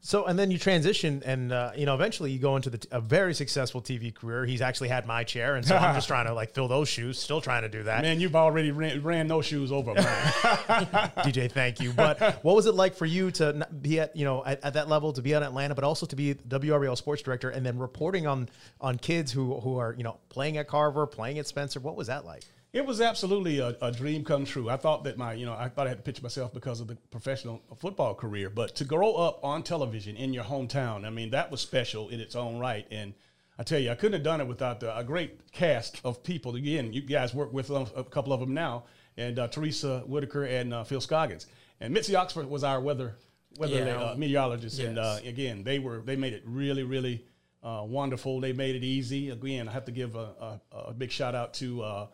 So, 0.00 0.26
and 0.26 0.38
then 0.38 0.50
you 0.50 0.58
transition, 0.58 1.22
and 1.24 1.52
uh, 1.52 1.72
you 1.76 1.84
know, 1.84 1.94
eventually 1.94 2.30
you 2.30 2.38
go 2.38 2.54
into 2.54 2.70
the, 2.70 2.86
a 2.92 3.00
very 3.00 3.34
successful 3.34 3.82
TV 3.82 4.14
career. 4.14 4.44
He's 4.44 4.60
actually 4.60 4.88
had 4.88 5.06
my 5.06 5.24
chair, 5.24 5.56
and 5.56 5.66
so 5.66 5.76
I'm 5.76 5.94
just 5.94 6.06
trying 6.08 6.26
to 6.26 6.34
like 6.34 6.54
fill 6.54 6.68
those 6.68 6.88
shoes. 6.88 7.18
Still 7.18 7.40
trying 7.40 7.62
to 7.62 7.68
do 7.68 7.82
that. 7.84 8.02
Man, 8.02 8.20
you've 8.20 8.36
already 8.36 8.70
ran, 8.70 9.02
ran 9.02 9.26
those 9.26 9.46
shoes 9.46 9.72
over. 9.72 9.94
DJ, 9.94 11.50
thank 11.50 11.80
you. 11.80 11.92
But 11.92 12.44
what 12.44 12.54
was 12.54 12.66
it 12.66 12.74
like 12.74 12.94
for 12.94 13.06
you 13.06 13.30
to 13.32 13.66
be 13.82 13.98
at 14.00 14.14
you 14.14 14.24
know 14.24 14.44
at, 14.44 14.62
at 14.62 14.74
that 14.74 14.88
level 14.88 15.12
to 15.12 15.22
be 15.22 15.32
in 15.32 15.42
Atlanta, 15.42 15.74
but 15.74 15.84
also 15.84 16.06
to 16.06 16.16
be 16.16 16.34
WRBL 16.34 16.96
sports 16.96 17.22
director 17.22 17.50
and 17.50 17.66
then 17.66 17.78
reporting 17.78 18.26
on 18.26 18.48
on 18.80 18.98
kids 18.98 19.32
who 19.32 19.58
who 19.60 19.78
are 19.78 19.94
you 19.96 20.04
know 20.04 20.18
playing 20.28 20.56
at 20.56 20.68
Carver, 20.68 21.06
playing 21.06 21.38
at 21.38 21.46
Spencer? 21.46 21.80
What 21.80 21.96
was 21.96 22.06
that 22.06 22.24
like? 22.24 22.44
It 22.76 22.84
was 22.84 23.00
absolutely 23.00 23.58
a, 23.58 23.74
a 23.80 23.90
dream 23.90 24.22
come 24.22 24.44
true. 24.44 24.68
I 24.68 24.76
thought 24.76 25.04
that 25.04 25.16
my, 25.16 25.32
you 25.32 25.46
know, 25.46 25.54
I 25.54 25.70
thought 25.70 25.86
I 25.86 25.88
had 25.88 25.96
to 25.96 26.02
picture 26.02 26.22
myself 26.22 26.52
because 26.52 26.78
of 26.78 26.88
the 26.88 26.96
professional 27.10 27.62
football 27.78 28.14
career, 28.14 28.50
but 28.50 28.76
to 28.76 28.84
grow 28.84 29.14
up 29.14 29.42
on 29.42 29.62
television 29.62 30.14
in 30.14 30.34
your 30.34 30.44
hometown, 30.44 31.06
I 31.06 31.10
mean, 31.10 31.30
that 31.30 31.50
was 31.50 31.62
special 31.62 32.10
in 32.10 32.20
its 32.20 32.36
own 32.36 32.58
right. 32.58 32.86
And 32.90 33.14
I 33.58 33.62
tell 33.62 33.78
you, 33.78 33.90
I 33.90 33.94
couldn't 33.94 34.12
have 34.12 34.22
done 34.22 34.42
it 34.42 34.46
without 34.46 34.80
the, 34.80 34.94
a 34.94 35.02
great 35.02 35.52
cast 35.52 36.02
of 36.04 36.22
people. 36.22 36.54
Again, 36.56 36.92
you 36.92 37.00
guys 37.00 37.32
work 37.32 37.50
with 37.50 37.68
them, 37.68 37.86
a 37.96 38.04
couple 38.04 38.34
of 38.34 38.40
them 38.40 38.52
now, 38.52 38.84
and 39.16 39.38
uh, 39.38 39.48
Teresa 39.48 40.00
Whitaker 40.00 40.44
and 40.44 40.74
uh, 40.74 40.84
Phil 40.84 41.00
Scoggins. 41.00 41.46
And 41.80 41.94
Mitzi 41.94 42.14
Oxford 42.14 42.46
was 42.46 42.62
our 42.62 42.80
weather 42.82 43.16
weather 43.58 43.76
Yeah. 43.76 43.96
uh, 43.96 44.14
meteorologist, 44.18 44.78
and 44.80 44.98
uh, 44.98 45.16
again, 45.24 45.64
they 45.64 45.78
were 45.78 46.02
they 46.04 46.16
made 46.16 46.34
it 46.34 46.42
really, 46.44 46.82
really 46.82 47.24
uh, 47.62 47.84
wonderful. 47.86 48.38
They 48.38 48.52
made 48.52 48.76
it 48.76 48.84
easy. 48.84 49.30
Again, 49.30 49.66
I 49.66 49.72
have 49.72 49.86
to 49.86 49.92
give 49.92 50.14
a, 50.14 50.58
a, 50.72 50.76
a 50.88 50.92
big 50.94 51.10
shout 51.10 51.34
out 51.34 51.54
to 51.54 51.82
uh, 51.82 52.06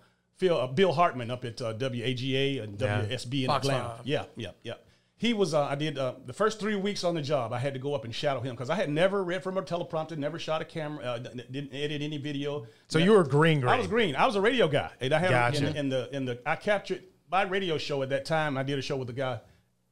Phil 0.42 0.57
uh, 0.57 0.66
Bill 0.66 0.92
Hartman 0.92 1.31
up 1.31 1.44
at 1.44 1.62
uh, 1.62 1.72
WAGA 1.78 2.62
and 2.64 2.81
Yeah. 2.81 3.02
WSB 3.02 3.42
in 3.42 3.46
Fox 3.46 3.66
Atlanta. 3.68 3.94
Five. 3.98 4.07
Yeah, 4.07 4.24
yeah, 4.37 4.50
yeah. 4.64 4.72
He 5.16 5.35
was. 5.35 5.55
Uh, 5.55 5.62
I 5.62 5.76
did 5.76 5.96
uh, 5.98 6.14
the 6.26 6.33
first 6.33 6.59
three 6.59 6.74
weeks 6.74 7.05
on 7.05 7.14
the 7.14 7.22
job. 7.22 7.52
I 7.52 7.61
had 7.61 7.74
to 7.74 7.78
go 7.78 7.94
up 7.94 8.05
and 8.05 8.12
shadow 8.12 8.40
him 8.40 8.57
because 8.57 8.70
I 8.70 8.74
had 8.74 8.90
never 8.90 9.22
read 9.22 9.44
from 9.44 9.57
a 9.57 9.62
teleprompter, 9.62 10.18
never 10.18 10.37
shot 10.40 10.61
a 10.61 10.64
camera, 10.64 11.05
uh, 11.05 11.22
n- 11.31 11.44
didn't 11.48 11.72
edit 11.72 12.02
any 12.02 12.18
video. 12.18 12.66
So 12.88 12.98
you 12.98 13.12
were 13.12 13.22
green, 13.22 13.61
green. 13.61 13.72
I 13.72 13.78
was 13.78 13.87
green. 13.87 14.16
I 14.16 14.26
was 14.26 14.35
a 14.35 14.40
radio 14.40 14.66
guy, 14.66 14.90
and 15.00 15.12
I 15.12 15.18
had 15.20 15.31
Gotcha. 15.31 15.68
in, 15.68 15.76
in 15.76 15.88
the 15.90 16.16
in 16.16 16.24
the 16.24 16.40
I 16.44 16.57
captured 16.57 17.05
my 17.31 17.42
radio 17.42 17.78
show 17.78 18.02
at 18.02 18.09
that 18.09 18.24
time. 18.24 18.57
I 18.59 18.64
did 18.64 18.81
a 18.81 18.83
show 18.83 18.96
with 18.96 19.11
a 19.11 19.12
guy 19.12 19.38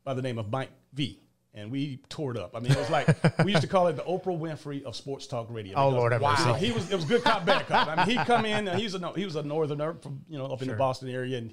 by 0.02 0.14
the 0.14 0.22
name 0.22 0.38
of 0.38 0.50
Mike 0.50 0.70
V, 0.94 1.20
and 1.54 1.70
we 1.70 1.98
tore 2.08 2.30
it 2.32 2.36
up. 2.36 2.54
I 2.54 2.60
mean, 2.60 2.72
it 2.72 2.78
was 2.78 2.90
like 2.90 3.44
we 3.44 3.52
used 3.52 3.62
to 3.62 3.68
call 3.68 3.88
it 3.88 3.96
the 3.96 4.02
Oprah 4.02 4.38
Winfrey 4.38 4.82
of 4.84 4.94
sports 4.94 5.26
talk 5.26 5.48
radio. 5.50 5.76
Oh, 5.76 5.88
Lord. 5.88 6.12
So 6.38 6.52
he 6.54 6.72
was 6.72 6.90
it 6.90 6.96
was 6.96 7.04
good 7.04 7.22
cop 7.22 7.44
bad 7.44 7.66
cop. 7.66 7.88
I 7.88 7.96
mean, 8.06 8.16
he'd 8.18 8.26
come 8.26 8.44
in. 8.44 8.68
And 8.68 8.80
he's 8.80 8.94
a 8.94 8.98
no- 8.98 9.12
he 9.12 9.24
was 9.24 9.36
a 9.36 9.42
northerner 9.42 9.94
from 9.94 10.22
you 10.28 10.38
know 10.38 10.46
up 10.46 10.62
in 10.62 10.68
the 10.68 10.74
Boston 10.74 11.08
area 11.08 11.38
and 11.38 11.52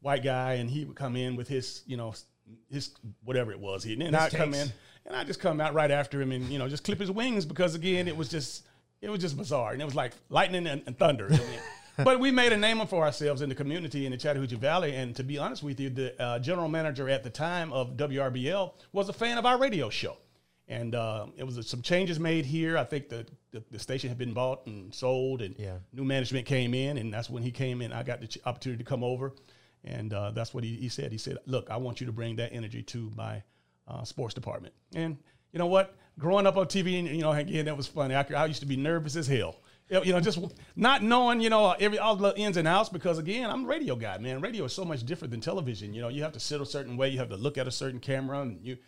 white 0.00 0.22
guy, 0.22 0.54
and 0.54 0.70
he 0.70 0.84
would 0.84 0.96
come 0.96 1.16
in 1.16 1.36
with 1.36 1.48
his 1.48 1.82
you 1.86 1.96
know 1.96 2.14
his 2.70 2.90
whatever 3.24 3.52
it 3.52 3.60
was. 3.60 3.84
He 3.84 3.92
and 3.92 4.02
then 4.02 4.14
I'd 4.14 4.32
come 4.32 4.54
in 4.54 4.72
and 5.06 5.16
I 5.16 5.24
just 5.24 5.40
come 5.40 5.60
out 5.60 5.74
right 5.74 5.90
after 5.90 6.20
him 6.20 6.32
and 6.32 6.44
you 6.46 6.58
know 6.58 6.68
just 6.68 6.84
clip 6.84 7.00
his 7.00 7.10
wings 7.10 7.44
because 7.44 7.74
again 7.74 8.08
it 8.08 8.16
was 8.16 8.28
just 8.28 8.66
it 9.00 9.10
was 9.10 9.20
just 9.20 9.36
bizarre 9.36 9.72
and 9.72 9.82
it 9.82 9.84
was 9.84 9.94
like 9.94 10.12
lightning 10.28 10.66
and, 10.66 10.82
and 10.86 10.98
thunder. 10.98 11.28
But 11.96 12.18
we 12.20 12.30
made 12.30 12.52
a 12.52 12.56
name 12.56 12.84
for 12.86 13.04
ourselves 13.04 13.40
in 13.42 13.48
the 13.48 13.54
community 13.54 14.04
in 14.06 14.12
the 14.12 14.18
Chattahoochee 14.18 14.56
Valley. 14.56 14.94
And 14.96 15.14
to 15.16 15.22
be 15.22 15.38
honest 15.38 15.62
with 15.62 15.78
you, 15.78 15.90
the 15.90 16.20
uh, 16.22 16.38
general 16.40 16.68
manager 16.68 17.08
at 17.08 17.22
the 17.22 17.30
time 17.30 17.72
of 17.72 17.96
WRBL 17.96 18.72
was 18.92 19.08
a 19.08 19.12
fan 19.12 19.38
of 19.38 19.46
our 19.46 19.58
radio 19.58 19.88
show. 19.90 20.16
And 20.66 20.94
uh, 20.94 21.26
it 21.36 21.44
was 21.44 21.68
some 21.68 21.82
changes 21.82 22.18
made 22.18 22.46
here. 22.46 22.76
I 22.78 22.84
think 22.84 23.08
the, 23.10 23.26
the, 23.52 23.62
the 23.70 23.78
station 23.78 24.08
had 24.08 24.16
been 24.18 24.32
bought 24.32 24.66
and 24.66 24.92
sold, 24.94 25.42
and 25.42 25.54
Yeah. 25.58 25.74
new 25.92 26.04
management 26.04 26.46
came 26.46 26.72
in. 26.74 26.96
And 26.98 27.12
that's 27.12 27.28
when 27.30 27.42
he 27.42 27.50
came 27.50 27.82
in. 27.82 27.92
I 27.92 28.02
got 28.02 28.20
the 28.20 28.26
ch- 28.26 28.38
opportunity 28.46 28.82
to 28.82 28.88
come 28.88 29.04
over. 29.04 29.32
And 29.84 30.14
uh, 30.14 30.30
that's 30.30 30.54
what 30.54 30.64
he, 30.64 30.74
he 30.76 30.88
said. 30.88 31.12
He 31.12 31.18
said, 31.18 31.36
Look, 31.46 31.68
I 31.70 31.76
want 31.76 32.00
you 32.00 32.06
to 32.06 32.12
bring 32.12 32.36
that 32.36 32.52
energy 32.54 32.82
to 32.84 33.12
my 33.14 33.42
uh, 33.86 34.02
sports 34.04 34.32
department. 34.34 34.74
And 34.94 35.18
you 35.52 35.58
know 35.58 35.66
what? 35.66 35.94
Growing 36.18 36.46
up 36.46 36.56
on 36.56 36.66
TV, 36.66 36.98
and, 36.98 37.08
you 37.08 37.20
know, 37.22 37.32
again, 37.32 37.66
that 37.66 37.76
was 37.76 37.86
funny. 37.86 38.14
I, 38.14 38.24
I 38.34 38.46
used 38.46 38.60
to 38.60 38.66
be 38.66 38.76
nervous 38.76 39.14
as 39.16 39.26
hell. 39.26 39.56
You 39.90 40.12
know, 40.12 40.20
just 40.20 40.38
not 40.76 41.02
knowing, 41.02 41.40
you 41.40 41.50
know, 41.50 41.72
every 41.72 41.98
all 41.98 42.16
the 42.16 42.36
ins 42.38 42.56
and 42.56 42.66
outs. 42.66 42.88
Because 42.88 43.18
again, 43.18 43.50
I'm 43.50 43.64
a 43.64 43.68
radio 43.68 43.94
guy, 43.96 44.16
man. 44.18 44.40
Radio 44.40 44.64
is 44.64 44.72
so 44.72 44.84
much 44.84 45.04
different 45.04 45.30
than 45.30 45.40
television. 45.40 45.92
You 45.92 46.00
know, 46.00 46.08
you 46.08 46.22
have 46.22 46.32
to 46.32 46.40
sit 46.40 46.60
a 46.60 46.66
certain 46.66 46.96
way. 46.96 47.10
You 47.10 47.18
have 47.18 47.28
to 47.28 47.36
look 47.36 47.58
at 47.58 47.68
a 47.68 47.70
certain 47.70 48.00
camera, 48.00 48.40
and 48.40 48.64
you 48.64 48.78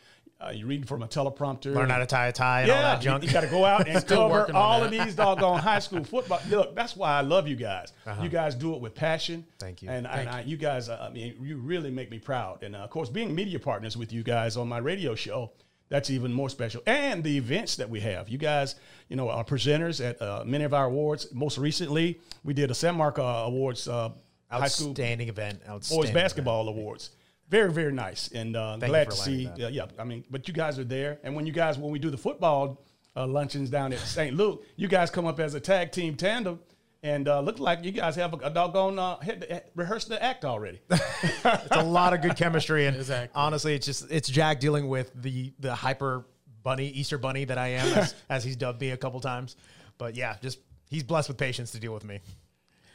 uh, 0.40 0.50
you 0.50 0.66
read 0.66 0.86
from 0.86 1.02
a 1.02 1.08
teleprompter. 1.08 1.74
Learn 1.74 1.88
how 1.88 1.98
to 1.98 2.06
tie 2.06 2.28
a 2.28 2.32
tie 2.32 2.62
and 2.62 2.70
all 2.70 2.82
that 2.82 3.00
junk. 3.00 3.24
You, 3.24 3.30
got 3.30 3.40
to 3.40 3.46
go 3.46 3.64
out 3.64 3.88
and 3.88 4.06
cover 4.06 4.52
all 4.54 4.82
of 4.82 4.90
these 4.90 5.14
doggone 5.14 5.60
high 5.60 5.78
school 5.78 6.04
football. 6.04 6.40
Look, 6.50 6.74
that's 6.74 6.94
why 6.94 7.18
I 7.18 7.22
love 7.22 7.48
you 7.48 7.56
guys. 7.56 7.92
You 8.22 8.28
guys 8.28 8.54
do 8.54 8.74
it 8.74 8.80
with 8.80 8.94
passion. 8.94 9.40
Uh-huh. 9.40 9.56
Thank 9.58 9.82
you. 9.82 9.90
And, 9.90 10.06
and 10.06 10.28
I, 10.28 10.42
you 10.42 10.56
guys, 10.56 10.88
uh, 10.88 11.06
I 11.08 11.12
mean, 11.12 11.36
you 11.40 11.56
really 11.56 11.90
make 11.90 12.10
me 12.10 12.18
proud. 12.18 12.62
And 12.62 12.76
uh, 12.76 12.80
of 12.80 12.90
course, 12.90 13.08
being 13.08 13.34
media 13.34 13.58
partners 13.58 13.96
with 13.96 14.12
you 14.12 14.22
guys 14.22 14.56
on 14.56 14.68
my 14.68 14.78
radio 14.78 15.14
show, 15.14 15.52
that's 15.88 16.10
even 16.10 16.32
more 16.32 16.48
special. 16.48 16.82
And 16.86 17.22
the 17.22 17.36
events 17.36 17.76
that 17.76 17.88
we 17.88 18.00
have. 18.00 18.28
You 18.28 18.38
guys, 18.38 18.74
you 19.08 19.16
know, 19.16 19.30
are 19.30 19.44
presenters 19.44 20.04
at 20.04 20.20
uh, 20.20 20.42
many 20.44 20.64
of 20.64 20.74
our 20.74 20.86
awards. 20.86 21.32
Most 21.32 21.58
recently, 21.58 22.20
we 22.44 22.54
did 22.54 22.70
a 22.70 22.74
San 22.74 22.96
Marco 22.96 23.22
Awards 23.22 23.86
uh, 23.86 24.10
high 24.50 24.68
school 24.68 24.90
Outstanding 24.90 25.28
event. 25.28 25.60
Outstanding 25.68 26.06
boys 26.06 26.14
basketball 26.14 26.68
awards. 26.68 27.10
Very, 27.48 27.72
very 27.72 27.92
nice, 27.92 28.28
and 28.32 28.56
uh, 28.56 28.76
glad 28.76 29.08
to 29.10 29.16
see. 29.16 29.48
Yeah, 29.56 29.68
yeah, 29.68 29.86
I 30.00 30.04
mean, 30.04 30.24
but 30.30 30.48
you 30.48 30.54
guys 30.54 30.80
are 30.80 30.84
there, 30.84 31.20
and 31.22 31.36
when 31.36 31.46
you 31.46 31.52
guys, 31.52 31.78
when 31.78 31.92
we 31.92 32.00
do 32.00 32.10
the 32.10 32.16
football 32.16 32.82
uh, 33.14 33.24
luncheons 33.24 33.70
down 33.70 33.92
at 33.92 34.00
St. 34.00 34.34
Luke, 34.36 34.64
you 34.74 34.88
guys 34.88 35.10
come 35.10 35.26
up 35.26 35.38
as 35.38 35.54
a 35.54 35.60
tag 35.60 35.92
team 35.92 36.16
tandem, 36.16 36.58
and 37.06 37.28
uh, 37.28 37.40
look 37.40 37.58
like 37.58 37.84
you 37.84 37.92
guys 37.92 38.16
have 38.16 38.32
a, 38.34 38.36
a 38.48 38.50
doggone 38.50 38.98
uh, 38.98 39.18
had, 39.20 39.64
rehearsed 39.74 40.08
the 40.08 40.22
act 40.22 40.44
already. 40.44 40.80
It's 40.90 41.76
a 41.76 41.82
lot 41.82 42.12
of 42.12 42.20
good 42.22 42.36
chemistry, 42.36 42.86
and 42.86 42.96
Exactly. 42.96 43.30
honestly, 43.40 43.74
it's 43.74 43.86
just 43.86 44.10
it's 44.10 44.28
Jack 44.28 44.58
dealing 44.60 44.88
with 44.88 45.10
the 45.14 45.52
the 45.60 45.74
hyper 45.74 46.26
bunny 46.62 46.88
Easter 46.88 47.18
bunny 47.18 47.44
that 47.44 47.58
I 47.58 47.68
am, 47.68 47.86
as, 47.98 48.14
as 48.28 48.44
he's 48.44 48.56
dubbed 48.56 48.80
me 48.80 48.90
a 48.90 48.96
couple 48.96 49.20
times. 49.20 49.56
But 49.98 50.16
yeah, 50.16 50.36
just 50.42 50.58
he's 50.90 51.04
blessed 51.04 51.28
with 51.28 51.38
patience 51.38 51.70
to 51.72 51.78
deal 51.80 51.94
with 51.94 52.04
me. 52.04 52.20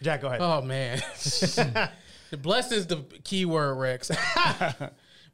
Jack, 0.02 0.22
go 0.22 0.28
ahead. 0.28 0.42
Oh 0.42 0.62
man, 0.62 0.98
the 1.18 2.38
blessed 2.42 2.74
is 2.74 2.88
the 2.88 2.98
key 3.24 3.46
word, 3.46 3.76
Rex. 3.76 4.12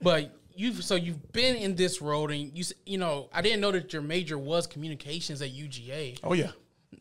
but 0.02 0.36
you've 0.56 0.84
so 0.84 0.96
you've 0.96 1.32
been 1.32 1.56
in 1.56 1.76
this 1.76 2.02
road, 2.02 2.32
and 2.32 2.42
you 2.56 2.62
s- 2.62 2.74
you 2.86 2.98
know 2.98 3.30
I 3.34 3.42
didn't 3.42 3.62
know 3.62 3.72
that 3.72 3.92
your 3.94 4.02
major 4.02 4.38
was 4.38 4.68
communications 4.68 5.42
at 5.42 5.50
UGA. 5.52 6.20
oh 6.24 6.34
yeah, 6.34 6.52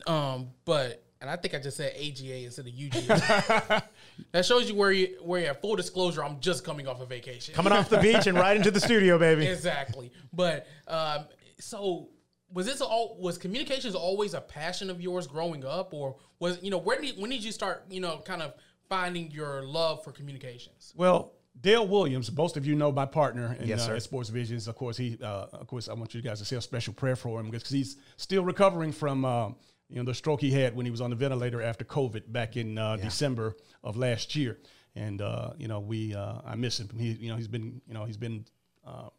Um, 0.07 0.49
but 0.65 1.03
and 1.21 1.29
I 1.29 1.35
think 1.35 1.53
I 1.53 1.59
just 1.59 1.77
said 1.77 1.93
AGA 1.95 2.45
instead 2.45 2.67
of 2.67 2.73
UGA. 2.73 3.83
that 4.31 4.45
shows 4.45 4.69
you 4.69 4.75
where 4.75 4.91
you 4.91 5.17
where 5.21 5.41
you 5.41 5.47
have 5.47 5.59
full 5.61 5.75
disclosure. 5.75 6.23
I'm 6.23 6.39
just 6.39 6.63
coming 6.63 6.87
off 6.87 7.01
a 7.01 7.05
vacation. 7.05 7.53
Coming 7.53 7.73
off 7.73 7.89
the 7.89 7.99
beach 7.99 8.27
and 8.27 8.37
right 8.37 8.55
into 8.55 8.71
the 8.71 8.79
studio, 8.79 9.17
baby. 9.17 9.47
exactly. 9.47 10.11
But 10.33 10.67
um, 10.87 11.25
so 11.59 12.09
was 12.53 12.65
this 12.65 12.81
all 12.81 13.17
was 13.19 13.37
communications 13.37 13.95
always 13.95 14.33
a 14.33 14.41
passion 14.41 14.89
of 14.89 15.01
yours 15.01 15.27
growing 15.27 15.65
up, 15.65 15.93
or 15.93 16.17
was 16.39 16.61
you 16.61 16.71
know 16.71 16.77
where 16.77 17.01
did 17.01 17.19
when 17.19 17.29
did 17.29 17.43
you 17.43 17.51
start 17.51 17.85
you 17.89 17.99
know 17.99 18.21
kind 18.25 18.41
of 18.41 18.53
finding 18.89 19.31
your 19.31 19.63
love 19.63 20.03
for 20.03 20.11
communications? 20.11 20.93
Well, 20.95 21.33
Dale 21.59 21.87
Williams, 21.87 22.31
most 22.31 22.57
of 22.57 22.65
you 22.65 22.75
know 22.75 22.91
my 22.91 23.05
partner 23.05 23.57
in 23.59 23.67
Yes, 23.67 23.87
uh, 23.87 23.93
at 23.93 24.03
Sports 24.03 24.29
Visions. 24.29 24.67
Of 24.67 24.75
course, 24.75 24.97
he, 24.97 25.17
uh, 25.21 25.47
of 25.53 25.67
course, 25.67 25.89
I 25.89 25.93
want 25.93 26.13
you 26.13 26.21
guys 26.21 26.39
to 26.39 26.45
say 26.45 26.55
a 26.55 26.61
special 26.61 26.93
prayer 26.93 27.15
for 27.15 27.39
him 27.39 27.49
because 27.49 27.69
he's 27.69 27.97
still 28.17 28.43
recovering 28.43 28.91
from, 28.91 29.25
uh, 29.25 29.49
you 29.89 29.97
know, 29.97 30.03
the 30.03 30.13
stroke 30.13 30.41
he 30.41 30.51
had 30.51 30.75
when 30.75 30.85
he 30.85 30.91
was 30.91 31.01
on 31.01 31.09
the 31.09 31.15
ventilator 31.15 31.61
after 31.61 31.85
COVID 31.85 32.31
back 32.31 32.57
in 32.57 32.77
uh, 32.77 32.97
December 32.97 33.55
of 33.83 33.95
last 33.97 34.35
year. 34.35 34.57
And 34.95 35.21
uh, 35.21 35.51
you 35.57 35.67
know, 35.67 35.79
we, 35.79 36.15
uh, 36.15 36.41
I 36.45 36.55
miss 36.55 36.79
him. 36.79 36.89
He, 36.97 37.11
you 37.11 37.29
know, 37.29 37.35
he's 37.35 37.47
been, 37.47 37.81
you 37.87 37.93
know, 37.93 38.05
he's 38.05 38.17
been 38.17 38.45
uh, 38.85 39.09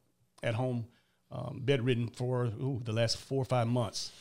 at 0.43 0.55
home, 0.55 0.87
um, 1.31 1.61
bedridden 1.65 2.09
for 2.09 2.47
ooh, 2.47 2.81
the 2.85 2.93
last 2.93 3.17
four 3.19 3.41
or 3.41 3.45
five 3.45 3.69
months. 3.69 4.13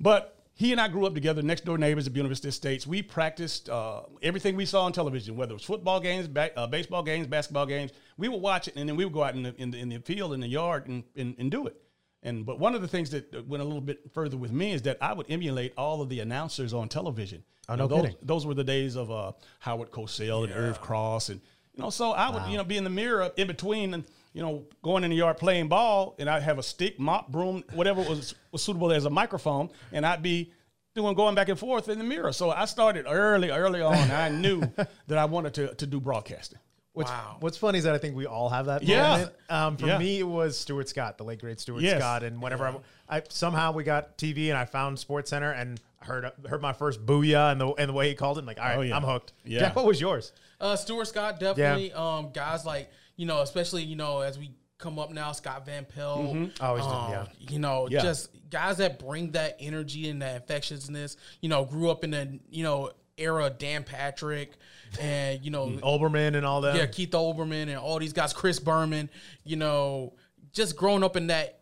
But 0.00 0.36
he 0.54 0.72
and 0.72 0.80
I 0.80 0.88
grew 0.88 1.06
up 1.06 1.14
together, 1.14 1.42
next 1.42 1.64
door 1.64 1.78
neighbors 1.78 2.06
at 2.06 2.14
University 2.14 2.48
Estates. 2.48 2.86
We 2.86 3.02
practiced 3.02 3.68
uh, 3.68 4.02
everything 4.22 4.56
we 4.56 4.66
saw 4.66 4.84
on 4.84 4.92
television, 4.92 5.36
whether 5.36 5.50
it 5.50 5.54
was 5.54 5.64
football 5.64 6.00
games, 6.00 6.28
ba- 6.28 6.56
uh, 6.56 6.66
baseball 6.66 7.02
games, 7.02 7.26
basketball 7.26 7.66
games. 7.66 7.92
We 8.16 8.28
would 8.28 8.40
watch 8.40 8.68
it, 8.68 8.76
and 8.76 8.88
then 8.88 8.96
we 8.96 9.04
would 9.04 9.14
go 9.14 9.24
out 9.24 9.34
in 9.34 9.42
the 9.42 9.54
in 9.56 9.70
the, 9.70 9.78
in 9.78 9.88
the 9.88 9.98
field, 9.98 10.32
in 10.32 10.40
the 10.40 10.48
yard, 10.48 10.86
and, 10.86 11.04
and, 11.16 11.34
and 11.38 11.50
do 11.50 11.66
it. 11.66 11.76
And 12.24 12.44
but 12.46 12.58
one 12.58 12.74
of 12.74 12.80
the 12.82 12.88
things 12.88 13.10
that 13.10 13.46
went 13.46 13.62
a 13.62 13.66
little 13.66 13.82
bit 13.82 14.00
further 14.12 14.36
with 14.36 14.50
me 14.50 14.72
is 14.72 14.82
that 14.82 14.96
I 15.00 15.12
would 15.12 15.26
emulate 15.30 15.74
all 15.76 16.00
of 16.00 16.08
the 16.08 16.20
announcers 16.20 16.72
on 16.72 16.88
television. 16.88 17.44
Oh, 17.68 17.74
You 17.74 17.76
no 17.78 17.84
know, 17.84 17.88
those, 17.88 18.00
kidding. 18.02 18.16
those 18.22 18.46
were 18.46 18.54
the 18.54 18.64
days 18.64 18.96
of 18.96 19.10
uh, 19.10 19.32
Howard 19.60 19.90
Cosell 19.90 20.44
and 20.44 20.52
Irv 20.52 20.80
Cross, 20.80 21.28
and 21.28 21.40
you 21.74 21.82
know, 21.82 21.90
so 21.90 22.12
I 22.12 22.30
would 22.30 22.50
you 22.50 22.56
know 22.56 22.64
be 22.64 22.76
in 22.76 22.84
the 22.84 22.90
mirror 22.90 23.30
in 23.36 23.46
between 23.46 23.94
and 23.94 24.04
you 24.32 24.42
know 24.42 24.64
going 24.82 25.04
in 25.04 25.10
the 25.10 25.16
yard 25.16 25.36
playing 25.36 25.68
ball, 25.68 26.14
and 26.18 26.28
I'd 26.30 26.42
have 26.42 26.58
a 26.58 26.62
stick, 26.62 26.98
mop, 26.98 27.30
broom, 27.30 27.62
whatever 27.74 28.00
was 28.02 28.34
was 28.52 28.62
suitable 28.62 28.90
as 28.92 29.04
a 29.04 29.10
microphone, 29.10 29.68
and 29.92 30.06
I'd 30.06 30.22
be 30.22 30.50
doing 30.94 31.14
going 31.14 31.34
back 31.34 31.48
and 31.48 31.58
forth 31.58 31.88
in 31.88 31.98
the 31.98 32.04
mirror. 32.04 32.32
So 32.32 32.50
I 32.50 32.64
started 32.66 33.04
early, 33.08 33.50
early 33.50 33.82
on. 33.82 34.10
I 34.12 34.28
knew 34.28 34.60
that 35.08 35.18
I 35.18 35.24
wanted 35.26 35.52
to 35.54 35.74
to 35.74 35.86
do 35.86 36.00
broadcasting. 36.00 36.58
What's, 36.94 37.10
Wow. 37.10 37.36
What's 37.40 37.58
funny 37.58 37.78
is 37.78 37.84
that 37.84 37.94
I 37.94 37.98
think 37.98 38.16
we 38.16 38.24
all 38.26 38.48
have 38.48 38.66
that 38.66 38.82
Yeah. 38.84 39.08
moment. 39.10 39.32
Um, 39.50 39.76
for 39.76 39.86
Yeah. 39.86 39.98
me, 39.98 40.20
it 40.20 40.26
was 40.26 40.58
Stuart 40.58 40.88
Scott, 40.88 41.18
the 41.18 41.24
late 41.24 41.40
great 41.40 41.60
Stuart 41.60 41.82
Yes. 41.82 41.98
Scott. 42.00 42.22
And 42.22 42.40
whenever 42.40 42.66
I, 43.08 43.18
I 43.18 43.22
somehow 43.28 43.72
we 43.72 43.84
got 43.84 44.16
TV 44.16 44.48
and 44.48 44.56
I 44.56 44.64
found 44.64 44.98
Sports 44.98 45.30
Center 45.30 45.50
and 45.50 45.80
heard 46.00 46.30
heard 46.48 46.62
my 46.62 46.72
first 46.72 47.04
booyah 47.04 47.50
and 47.52 47.60
the 47.60 47.66
and 47.74 47.88
the 47.88 47.92
way 47.92 48.08
he 48.08 48.14
called 48.14 48.38
it, 48.38 48.40
I'm 48.42 48.46
like, 48.46 48.58
all 48.58 48.64
right, 48.64 48.78
Oh, 48.78 48.82
yeah. 48.82 48.96
I'm 48.96 49.02
hooked. 49.02 49.32
Yeah. 49.44 49.60
Jack, 49.60 49.76
what 49.76 49.86
was 49.86 50.00
yours? 50.00 50.32
Uh, 50.60 50.76
Stuart 50.76 51.06
Scott 51.06 51.40
definitely. 51.40 51.92
Um, 51.92 52.30
guys 52.32 52.64
like 52.64 52.90
you 53.16 53.26
know, 53.26 53.42
especially 53.42 53.82
you 53.82 53.96
know 53.96 54.20
as 54.20 54.38
we 54.38 54.52
come 54.78 54.98
up 54.98 55.10
now, 55.10 55.32
Scott 55.32 55.66
Van 55.66 55.84
Pelt. 55.84 56.20
Oh, 56.20 56.34
he's 56.34 56.50
doing- 56.60 56.60
um, 56.96 57.10
yeah. 57.10 57.26
You 57.38 57.58
know, 57.58 57.88
Yeah. 57.90 58.02
just 58.02 58.28
guys 58.50 58.76
that 58.76 58.98
bring 59.00 59.32
that 59.32 59.56
energy 59.58 60.08
and 60.10 60.22
that 60.22 60.36
infectiousness. 60.42 61.16
You 61.40 61.48
know, 61.48 61.64
grew 61.64 61.90
up 61.90 62.04
in 62.04 62.10
the 62.12 62.38
you 62.50 62.62
know 62.62 62.92
era 63.18 63.50
Dan 63.50 63.84
Patrick 63.84 64.52
and 65.00 65.44
you 65.44 65.50
know 65.50 65.66
mm, 65.66 65.80
Olbermann 65.80 66.36
and 66.36 66.44
all 66.46 66.60
that. 66.62 66.76
yeah 66.76 66.86
Keith 66.86 67.10
Olbermann 67.10 67.68
and 67.68 67.76
all 67.76 67.98
these 67.98 68.12
guys, 68.12 68.32
Chris 68.32 68.58
Berman. 68.58 69.10
You 69.44 69.56
know, 69.56 70.14
just 70.52 70.76
growing 70.76 71.04
up 71.04 71.16
in 71.16 71.28
that 71.28 71.60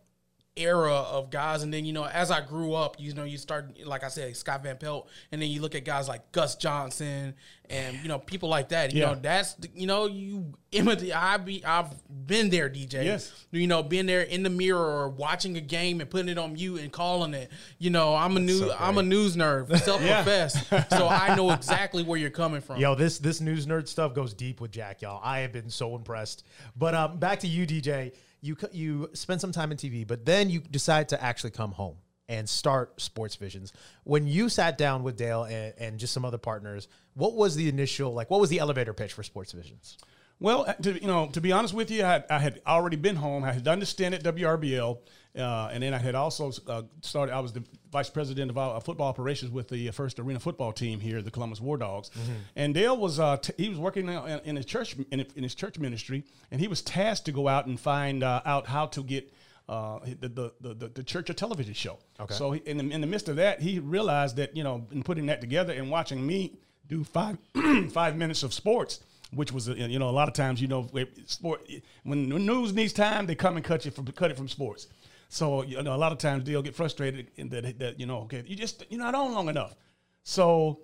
era 0.55 0.93
of 0.93 1.31
guys 1.31 1.63
and 1.63 1.73
then 1.73 1.83
you 1.83 1.91
know 1.93 2.05
as 2.05 2.29
i 2.29 2.39
grew 2.39 2.73
up 2.73 2.95
you 2.99 3.11
know 3.15 3.23
you 3.23 3.39
start 3.39 3.75
like 3.85 4.03
i 4.03 4.07
said 4.07 4.35
scott 4.37 4.61
van 4.61 4.77
pelt 4.77 5.09
and 5.31 5.41
then 5.41 5.49
you 5.49 5.59
look 5.59 5.73
at 5.73 5.83
guys 5.83 6.07
like 6.07 6.31
gus 6.31 6.55
johnson 6.55 7.33
and 7.71 7.97
you 8.03 8.07
know 8.07 8.19
people 8.19 8.49
like 8.49 8.69
that 8.69 8.93
you 8.93 8.99
Yeah. 9.01 9.13
know 9.13 9.19
that's 9.19 9.55
you 9.73 9.87
know 9.87 10.05
you 10.05 10.53
imitate 10.71 11.15
i 11.15 11.37
be 11.37 11.65
i've 11.65 11.87
been 12.27 12.51
there 12.51 12.69
dj 12.69 12.93
Yes. 13.03 13.31
you 13.51 13.65
know 13.65 13.81
being 13.81 14.05
there 14.05 14.21
in 14.21 14.43
the 14.43 14.49
mirror 14.51 14.77
or 14.79 15.09
watching 15.09 15.57
a 15.57 15.61
game 15.61 16.01
and 16.01 16.09
putting 16.09 16.29
it 16.29 16.37
on 16.37 16.53
mute 16.53 16.81
and 16.81 16.91
calling 16.91 17.33
it 17.33 17.49
you 17.79 17.89
know 17.89 18.13
i'm 18.15 18.37
a 18.37 18.39
new 18.39 18.59
so 18.59 18.75
i'm 18.79 18.99
a 18.99 19.03
news 19.03 19.35
nerd 19.35 19.75
self-professed 19.83 20.69
so 20.91 21.07
i 21.07 21.33
know 21.35 21.49
exactly 21.53 22.03
where 22.03 22.19
you're 22.19 22.29
coming 22.29 22.61
from 22.61 22.79
Yo, 22.79 22.93
this 22.93 23.17
this 23.17 23.41
news 23.41 23.65
nerd 23.65 23.87
stuff 23.87 24.13
goes 24.13 24.33
deep 24.35 24.61
with 24.61 24.69
Jack, 24.71 25.01
y'all. 25.01 25.19
I 25.23 25.39
have 25.39 25.51
been 25.51 25.69
so 25.69 25.95
impressed. 25.95 26.43
But 26.75 26.93
um, 26.95 27.17
back 27.17 27.39
to 27.41 27.47
you, 27.47 27.65
DJ. 27.65 28.13
You 28.43 28.57
you 28.71 29.09
spent 29.13 29.41
some 29.41 29.51
time 29.51 29.71
in 29.71 29.77
TV, 29.77 30.05
but 30.05 30.25
then 30.25 30.49
you 30.49 30.59
decide 30.59 31.09
to 31.09 31.23
actually 31.23 31.51
come 31.51 31.71
home 31.71 31.95
and 32.29 32.47
start 32.47 32.99
Sports 33.01 33.35
Visions. 33.35 33.73
When 34.03 34.27
you 34.27 34.49
sat 34.49 34.77
down 34.77 35.03
with 35.03 35.17
Dale 35.17 35.43
and, 35.43 35.73
and 35.77 35.97
just 35.97 36.13
some 36.13 36.25
other 36.25 36.37
partners, 36.37 36.87
what 37.13 37.33
was 37.35 37.55
the 37.55 37.69
initial 37.69 38.13
like? 38.13 38.29
What 38.29 38.39
was 38.39 38.49
the 38.49 38.59
elevator 38.59 38.93
pitch 38.93 39.13
for 39.13 39.23
Sports 39.23 39.53
Visions? 39.53 39.97
Well, 40.39 40.65
uh, 40.67 40.73
to, 40.73 40.93
you 41.01 41.07
know, 41.07 41.27
to 41.27 41.41
be 41.41 41.51
honest 41.51 41.73
with 41.73 41.89
you, 41.89 42.03
I 42.03 42.07
had, 42.09 42.25
I 42.29 42.39
had 42.39 42.61
already 42.67 42.97
been 42.97 43.15
home. 43.15 43.43
I 43.43 43.53
had 43.53 43.63
done 43.63 43.79
the 43.79 43.85
stint 43.85 44.13
at 44.13 44.23
WRBL, 44.23 44.97
uh, 45.37 45.69
and 45.71 45.81
then 45.81 45.93
I 45.93 45.97
had 45.97 46.13
also 46.13 46.51
uh, 46.67 46.83
started. 47.01 47.33
I 47.33 47.39
was 47.39 47.53
the 47.53 47.63
vice 47.91 48.09
president 48.09 48.51
of 48.51 48.57
uh, 48.57 48.79
football 48.79 49.07
operations 49.07 49.51
with 49.51 49.67
the 49.67 49.89
first 49.89 50.19
arena 50.19 50.39
football 50.39 50.71
team 50.71 50.99
here, 50.99 51.21
the 51.21 51.31
Columbus 51.31 51.59
War 51.59 51.77
Dogs. 51.77 52.11
And 52.55 52.73
Dale 52.73 52.95
was 52.95 53.19
uh, 53.19 53.37
t- 53.37 53.53
he 53.57 53.69
was 53.69 53.79
working 53.79 54.07
in, 54.09 54.39
in 54.45 54.55
his 54.55 54.65
church 54.65 54.95
in, 55.09 55.25
in 55.35 55.43
his 55.43 55.55
church 55.55 55.79
ministry, 55.79 56.23
and 56.51 56.61
he 56.61 56.67
was 56.67 56.83
tasked 56.83 57.25
to 57.25 57.31
go 57.31 57.47
out 57.47 57.65
and 57.65 57.79
find 57.79 58.23
uh, 58.23 58.41
out 58.45 58.67
how 58.67 58.87
to 58.87 59.03
get. 59.03 59.31
Uh, 59.69 59.99
the, 60.19 60.27
the, 60.59 60.73
the, 60.73 60.89
the 60.89 61.03
church 61.03 61.29
a 61.29 61.33
television 61.33 61.73
show. 61.73 61.97
Okay. 62.19 62.33
So 62.33 62.51
he, 62.51 62.59
in, 62.65 62.75
the, 62.75 62.93
in 62.93 62.99
the 62.99 63.07
midst 63.07 63.29
of 63.29 63.37
that, 63.37 63.61
he 63.61 63.79
realized 63.79 64.35
that 64.35 64.57
you 64.57 64.61
know, 64.61 64.85
in 64.91 65.03
putting 65.03 65.27
that 65.27 65.39
together 65.39 65.71
and 65.71 65.89
watching 65.89 66.27
me 66.27 66.57
do 66.89 67.05
five 67.05 67.37
five 67.91 68.17
minutes 68.17 68.43
of 68.43 68.53
sports, 68.53 68.99
which 69.31 69.53
was 69.53 69.69
uh, 69.69 69.73
you 69.73 69.99
know 69.99 70.09
a 70.09 70.11
lot 70.11 70.27
of 70.27 70.33
times 70.33 70.61
you 70.61 70.67
know 70.67 70.89
sport 71.27 71.65
when 72.03 72.27
the 72.27 72.39
news 72.39 72.73
needs 72.73 72.91
time 72.91 73.25
they 73.25 73.35
come 73.35 73.55
and 73.55 73.65
cut 73.65 73.85
you 73.85 73.91
from 73.91 74.05
cut 74.07 74.31
it 74.31 74.37
from 74.37 74.49
sports. 74.49 74.87
So 75.33 75.63
you 75.63 75.81
know 75.81 75.95
a 75.95 75.97
lot 75.97 76.11
of 76.11 76.19
times 76.19 76.43
they'll 76.43 76.61
get 76.61 76.75
frustrated 76.75 77.31
in 77.37 77.49
that 77.49 77.79
that 77.79 77.99
you 77.99 78.05
know 78.05 78.19
okay 78.21 78.43
you 78.45 78.55
just 78.55 78.85
you're 78.89 78.99
not 78.99 79.15
on 79.15 79.33
long 79.33 79.49
enough. 79.49 79.75
So 80.21 80.81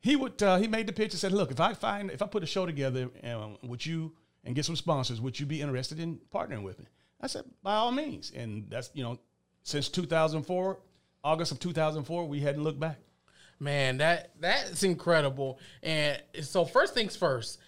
he 0.00 0.16
would 0.16 0.42
uh, 0.42 0.56
he 0.56 0.66
made 0.66 0.86
the 0.86 0.92
pitch 0.94 1.12
and 1.12 1.20
said, 1.20 1.32
look 1.32 1.50
if 1.50 1.60
I 1.60 1.74
find 1.74 2.10
if 2.10 2.22
I 2.22 2.26
put 2.26 2.42
a 2.42 2.46
show 2.46 2.64
together 2.64 3.10
um, 3.24 3.58
would 3.62 3.84
you 3.84 4.12
and 4.42 4.54
get 4.54 4.64
some 4.64 4.74
sponsors 4.74 5.20
would 5.20 5.38
you 5.38 5.44
be 5.44 5.60
interested 5.60 6.00
in 6.00 6.18
partnering 6.34 6.62
with 6.62 6.78
me? 6.78 6.86
I 7.20 7.26
said 7.26 7.44
by 7.62 7.74
all 7.74 7.92
means, 7.92 8.32
and 8.34 8.70
that's 8.70 8.90
you 8.94 9.02
know 9.02 9.18
since 9.64 9.90
2004 9.90 10.78
August 11.22 11.52
of 11.52 11.60
2004 11.60 12.26
we 12.26 12.40
hadn't 12.40 12.62
looked 12.62 12.80
back. 12.80 12.98
Man, 13.58 13.98
that 13.98 14.30
that's 14.40 14.82
incredible. 14.82 15.58
And 15.82 16.22
so 16.40 16.64
first 16.64 16.94
things 16.94 17.16
first, 17.16 17.58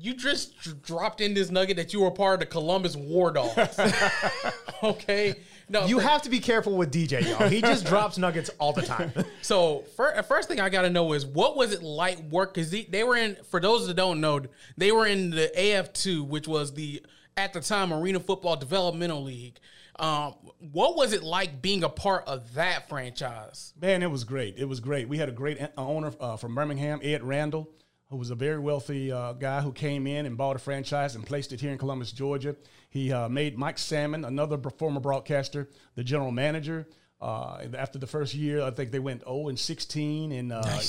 you 0.00 0.14
just 0.14 0.58
dr- 0.60 0.82
dropped 0.82 1.20
in 1.20 1.34
this 1.34 1.50
nugget 1.50 1.76
that 1.76 1.92
you 1.92 2.00
were 2.00 2.10
part 2.10 2.34
of 2.34 2.40
the 2.40 2.46
Columbus 2.46 2.96
War 2.96 3.30
Dogs. 3.32 3.78
okay. 4.82 5.34
No, 5.68 5.84
You 5.86 5.96
for- 6.00 6.06
have 6.06 6.22
to 6.22 6.30
be 6.30 6.40
careful 6.40 6.76
with 6.76 6.92
DJ, 6.92 7.22
y'all. 7.28 7.48
He 7.48 7.60
just 7.60 7.84
drops 7.84 8.16
nuggets 8.18 8.50
all 8.58 8.72
the 8.72 8.82
time. 8.82 9.12
So 9.42 9.80
fir- 9.96 10.22
first 10.24 10.48
thing 10.48 10.60
I 10.60 10.68
got 10.68 10.82
to 10.82 10.90
know 10.90 11.12
is 11.14 11.24
what 11.24 11.56
was 11.56 11.72
it 11.72 11.82
like 11.82 12.18
work? 12.30 12.52
Because 12.54 12.70
they, 12.70 12.82
they 12.84 13.02
were 13.02 13.16
in. 13.16 13.36
For 13.50 13.60
those 13.60 13.86
that 13.86 13.94
don't 13.94 14.20
know, 14.20 14.42
they 14.76 14.92
were 14.92 15.06
in 15.06 15.30
the 15.30 15.50
AF2, 15.56 16.26
which 16.26 16.46
was 16.46 16.74
the 16.74 17.02
at 17.36 17.52
the 17.54 17.60
time 17.60 17.92
Arena 17.92 18.20
Football 18.20 18.56
Developmental 18.56 19.22
League. 19.22 19.58
Um, 19.98 20.34
what 20.72 20.96
was 20.96 21.12
it 21.12 21.22
like 21.22 21.62
being 21.62 21.82
a 21.82 21.88
part 21.88 22.24
of 22.28 22.54
that 22.54 22.88
franchise? 22.88 23.72
Man, 23.80 24.02
it 24.02 24.10
was 24.10 24.24
great. 24.24 24.56
It 24.58 24.66
was 24.66 24.80
great. 24.80 25.08
We 25.08 25.16
had 25.18 25.28
a 25.28 25.32
great 25.32 25.60
uh, 25.60 25.68
owner 25.78 26.12
uh, 26.20 26.36
from 26.36 26.54
Birmingham, 26.54 27.00
Ed 27.02 27.22
Randall, 27.24 27.68
who 28.10 28.16
was 28.16 28.30
a 28.30 28.34
very 28.34 28.58
wealthy 28.58 29.12
uh, 29.12 29.34
guy 29.34 29.60
who 29.60 29.72
came 29.72 30.06
in 30.06 30.24
and 30.24 30.36
bought 30.36 30.56
a 30.56 30.58
franchise 30.58 31.14
and 31.14 31.26
placed 31.26 31.52
it 31.52 31.60
here 31.60 31.70
in 31.70 31.78
Columbus, 31.78 32.10
Georgia. 32.10 32.56
He 32.88 33.12
uh, 33.12 33.28
made 33.28 33.58
Mike 33.58 33.78
Salmon, 33.78 34.24
another 34.24 34.58
former 34.78 35.00
broadcaster, 35.00 35.68
the 35.94 36.04
general 36.04 36.30
manager. 36.30 36.88
Uh, 37.20 37.66
after 37.76 37.98
the 37.98 38.06
first 38.06 38.32
year, 38.32 38.62
I 38.62 38.70
think 38.70 38.92
they 38.92 39.00
went 39.00 39.24
0 39.24 39.48
and 39.48 39.58
16, 39.58 40.32
and 40.32 40.52
uh, 40.52 40.80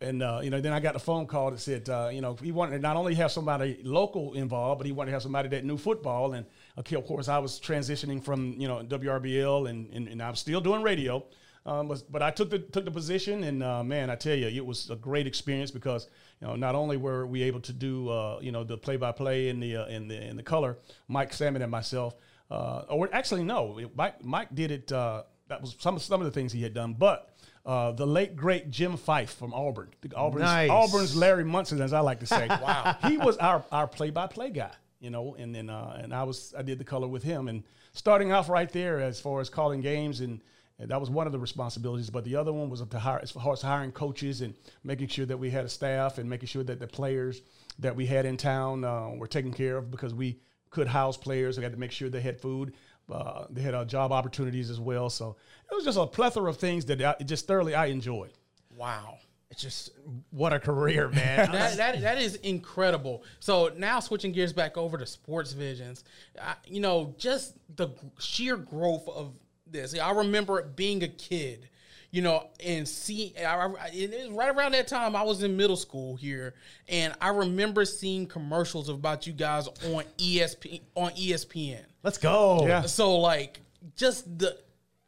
and 0.00 0.22
uh, 0.22 0.40
you 0.42 0.50
know, 0.50 0.60
then 0.60 0.72
I 0.72 0.80
got 0.80 0.96
a 0.96 0.98
phone 0.98 1.26
call 1.26 1.50
that 1.50 1.60
said, 1.60 1.88
uh, 1.88 2.08
you 2.12 2.20
know, 2.20 2.34
he 2.34 2.52
wanted 2.52 2.76
to 2.76 2.78
not 2.78 2.96
only 2.96 3.14
have 3.16 3.30
somebody 3.30 3.80
local 3.82 4.34
involved, 4.34 4.78
but 4.78 4.86
he 4.86 4.92
wanted 4.92 5.10
to 5.10 5.12
have 5.14 5.22
somebody 5.22 5.48
that 5.50 5.64
knew 5.64 5.76
football. 5.76 6.32
And 6.32 6.46
okay, 6.78 6.96
of 6.96 7.04
course, 7.04 7.28
I 7.28 7.38
was 7.38 7.60
transitioning 7.60 8.22
from 8.22 8.54
you 8.58 8.66
know 8.66 8.82
WRBL, 8.82 9.68
and 9.68 9.92
and, 9.92 10.08
and 10.08 10.22
I'm 10.22 10.36
still 10.36 10.60
doing 10.60 10.82
radio. 10.82 11.24
Um, 11.68 11.86
but, 11.86 12.02
but 12.10 12.22
I 12.22 12.30
took 12.30 12.48
the 12.48 12.60
took 12.60 12.86
the 12.86 12.90
position, 12.90 13.44
and 13.44 13.62
uh, 13.62 13.84
man, 13.84 14.08
I 14.08 14.14
tell 14.14 14.34
you, 14.34 14.46
it 14.46 14.64
was 14.64 14.88
a 14.88 14.96
great 14.96 15.26
experience 15.26 15.70
because 15.70 16.08
you 16.40 16.46
know 16.46 16.56
not 16.56 16.74
only 16.74 16.96
were 16.96 17.26
we 17.26 17.42
able 17.42 17.60
to 17.60 17.74
do 17.74 18.08
uh, 18.08 18.38
you 18.40 18.52
know 18.52 18.64
the 18.64 18.78
play 18.78 18.96
by 18.96 19.12
play 19.12 19.50
in 19.50 19.60
the 19.60 19.76
uh, 19.76 19.86
in 19.86 20.08
the 20.08 20.18
in 20.18 20.36
the 20.36 20.42
color, 20.42 20.78
Mike 21.08 21.34
Salmon 21.34 21.60
and 21.60 21.70
myself, 21.70 22.14
uh, 22.50 22.84
or 22.88 23.10
actually 23.12 23.44
no, 23.44 23.78
Mike 23.94 24.24
Mike 24.24 24.54
did 24.54 24.70
it. 24.70 24.90
Uh, 24.90 25.24
that 25.48 25.60
was 25.60 25.76
some 25.78 25.98
some 25.98 26.22
of 26.22 26.24
the 26.24 26.30
things 26.32 26.52
he 26.52 26.62
had 26.62 26.74
done, 26.74 26.94
but. 26.94 27.34
Uh, 27.66 27.92
the 27.92 28.06
late 28.06 28.34
great 28.34 28.70
Jim 28.70 28.96
Fyffe 28.96 29.28
from 29.28 29.52
Auburn, 29.52 29.90
the 30.00 30.16
Auburn's, 30.16 30.44
Nice. 30.44 30.70
Auburn's 30.70 31.14
Larry 31.14 31.44
Munson, 31.44 31.82
as 31.82 31.92
I 31.92 32.00
like 32.00 32.20
to 32.20 32.26
say. 32.26 32.46
wow, 32.48 32.96
he 33.04 33.18
was 33.18 33.36
our 33.36 33.62
our 33.70 33.86
play 33.86 34.08
by 34.08 34.26
play 34.26 34.48
guy, 34.48 34.70
you 35.00 35.10
know, 35.10 35.34
and 35.34 35.54
then 35.54 35.68
uh, 35.68 36.00
and 36.02 36.14
I 36.14 36.22
was 36.22 36.54
I 36.56 36.62
did 36.62 36.78
the 36.78 36.84
color 36.84 37.06
with 37.08 37.22
him, 37.22 37.46
and 37.46 37.62
starting 37.92 38.32
off 38.32 38.48
right 38.48 38.72
there 38.72 39.00
as 39.00 39.20
far 39.20 39.42
as 39.42 39.50
calling 39.50 39.82
games 39.82 40.20
and 40.20 40.40
and 40.78 40.90
that 40.90 41.00
was 41.00 41.10
one 41.10 41.26
of 41.26 41.32
the 41.32 41.38
responsibilities. 41.38 42.10
But 42.10 42.24
the 42.24 42.36
other 42.36 42.52
one 42.52 42.70
was 42.70 42.82
to 42.82 42.98
hire, 42.98 43.18
as 43.22 43.30
far 43.30 43.52
as 43.52 43.62
hiring 43.62 43.92
coaches 43.92 44.42
and 44.42 44.54
making 44.84 45.08
sure 45.08 45.26
that 45.26 45.36
we 45.36 45.50
had 45.50 45.64
a 45.64 45.68
staff 45.68 46.18
and 46.18 46.28
making 46.28 46.46
sure 46.46 46.62
that 46.64 46.78
the 46.78 46.86
players 46.86 47.42
that 47.80 47.94
we 47.94 48.06
had 48.06 48.26
in 48.26 48.36
town 48.36 48.84
uh, 48.84 49.10
were 49.16 49.26
taken 49.26 49.52
care 49.52 49.76
of 49.76 49.90
because 49.90 50.14
we 50.14 50.38
could 50.70 50.86
house 50.86 51.16
players. 51.16 51.56
We 51.56 51.64
had 51.64 51.72
to 51.72 51.78
make 51.78 51.92
sure 51.92 52.08
they 52.08 52.20
had 52.20 52.40
food. 52.40 52.74
Uh, 53.10 53.46
they 53.50 53.62
had 53.62 53.74
uh, 53.74 53.84
job 53.84 54.12
opportunities 54.12 54.70
as 54.70 54.78
well. 54.78 55.08
So 55.10 55.36
it 55.70 55.74
was 55.74 55.84
just 55.84 55.98
a 55.98 56.06
plethora 56.06 56.50
of 56.50 56.58
things 56.58 56.84
that 56.86 57.02
I, 57.02 57.22
just 57.24 57.46
thoroughly 57.46 57.74
I 57.74 57.86
enjoyed. 57.86 58.32
Wow. 58.76 59.18
It's 59.50 59.62
just 59.62 59.90
what 60.30 60.52
a 60.52 60.60
career, 60.60 61.08
man. 61.12 61.50
that, 61.50 61.76
that 61.78 62.00
that 62.02 62.18
is 62.18 62.36
incredible. 62.36 63.24
So 63.40 63.72
now 63.76 63.98
switching 63.98 64.32
gears 64.32 64.52
back 64.52 64.76
over 64.76 64.98
to 64.98 65.06
sports 65.06 65.52
visions, 65.52 66.04
I, 66.40 66.54
you 66.66 66.80
know, 66.80 67.14
just 67.18 67.54
the 67.76 67.88
sheer 68.18 68.56
growth 68.56 69.08
of 69.08 69.32
this. 69.72 69.98
I 69.98 70.10
remember 70.12 70.62
being 70.62 71.02
a 71.02 71.08
kid, 71.08 71.68
you 72.10 72.22
know, 72.22 72.48
and 72.64 72.86
see, 72.88 73.34
I, 73.38 73.44
I, 73.56 73.90
it 73.92 74.28
was 74.28 74.36
right 74.36 74.54
around 74.54 74.72
that 74.72 74.88
time 74.88 75.14
I 75.14 75.22
was 75.22 75.42
in 75.42 75.56
middle 75.56 75.76
school 75.76 76.16
here, 76.16 76.54
and 76.88 77.14
I 77.20 77.28
remember 77.28 77.84
seeing 77.84 78.26
commercials 78.26 78.88
about 78.88 79.26
you 79.26 79.32
guys 79.32 79.68
on 79.68 80.04
ESP 80.18 80.80
on 80.94 81.10
ESPN. 81.12 81.82
Let's 82.02 82.18
go. 82.18 82.66
Yeah. 82.66 82.82
So 82.82 83.16
like 83.18 83.60
just 83.96 84.38
the 84.38 84.58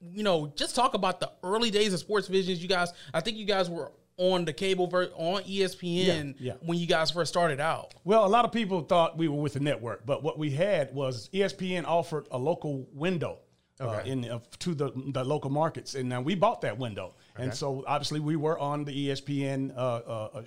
you 0.03 0.23
know, 0.23 0.51
just 0.57 0.75
talk 0.75 0.95
about 0.95 1.21
the 1.21 1.31
early 1.43 1.71
days 1.71 1.93
of 1.93 2.01
sports 2.01 2.27
visions. 2.27 2.63
You 2.63 2.69
guys, 2.69 2.93
I 3.13 3.21
think 3.21 3.37
you 3.37 3.45
guys 3.45 3.69
were 3.69 3.93
on 4.17 4.45
the 4.45 4.53
cable 4.53 4.87
ver- 4.87 5.11
on 5.15 5.43
ESPN 5.43 6.35
Yeah, 6.39 6.53
yeah. 6.53 6.53
when 6.61 6.79
you 6.79 6.87
guys 6.87 7.11
first 7.11 7.33
started 7.33 7.61
out. 7.61 7.95
Well, 8.05 8.25
a 8.27 8.29
lot 8.29 8.45
of 8.45 8.53
people 8.53 8.83
thought 8.83 9.17
we 9.17 9.29
were 9.29 9.41
with 9.41 9.55
the 9.55 9.61
network, 9.61 10.05
but 10.05 10.23
what 10.23 10.39
we 10.39 10.51
had 10.51 10.95
was 10.95 11.31
ESPN 11.33 11.85
offered 11.87 12.27
a 12.31 12.39
local 12.39 12.87
window 12.93 13.39
uh, 13.81 14.03
in 14.05 14.29
uh, 14.31 14.39
to 14.59 14.75
the 14.75 14.93
the 15.13 15.25
local 15.25 15.51
markets, 15.51 15.95
and 15.95 16.13
uh, 16.13 16.21
we 16.21 16.35
bought 16.35 16.61
that 16.61 16.79
window, 16.79 17.15
and 17.37 17.55
so 17.55 17.85
obviously 17.87 18.21
we 18.21 18.37
were 18.37 18.59
on 18.59 18.85
the 18.85 19.09
ESPN 19.09 19.77
uh, 19.77 19.81
uh, 19.81 20.29
uh, 20.35 20.43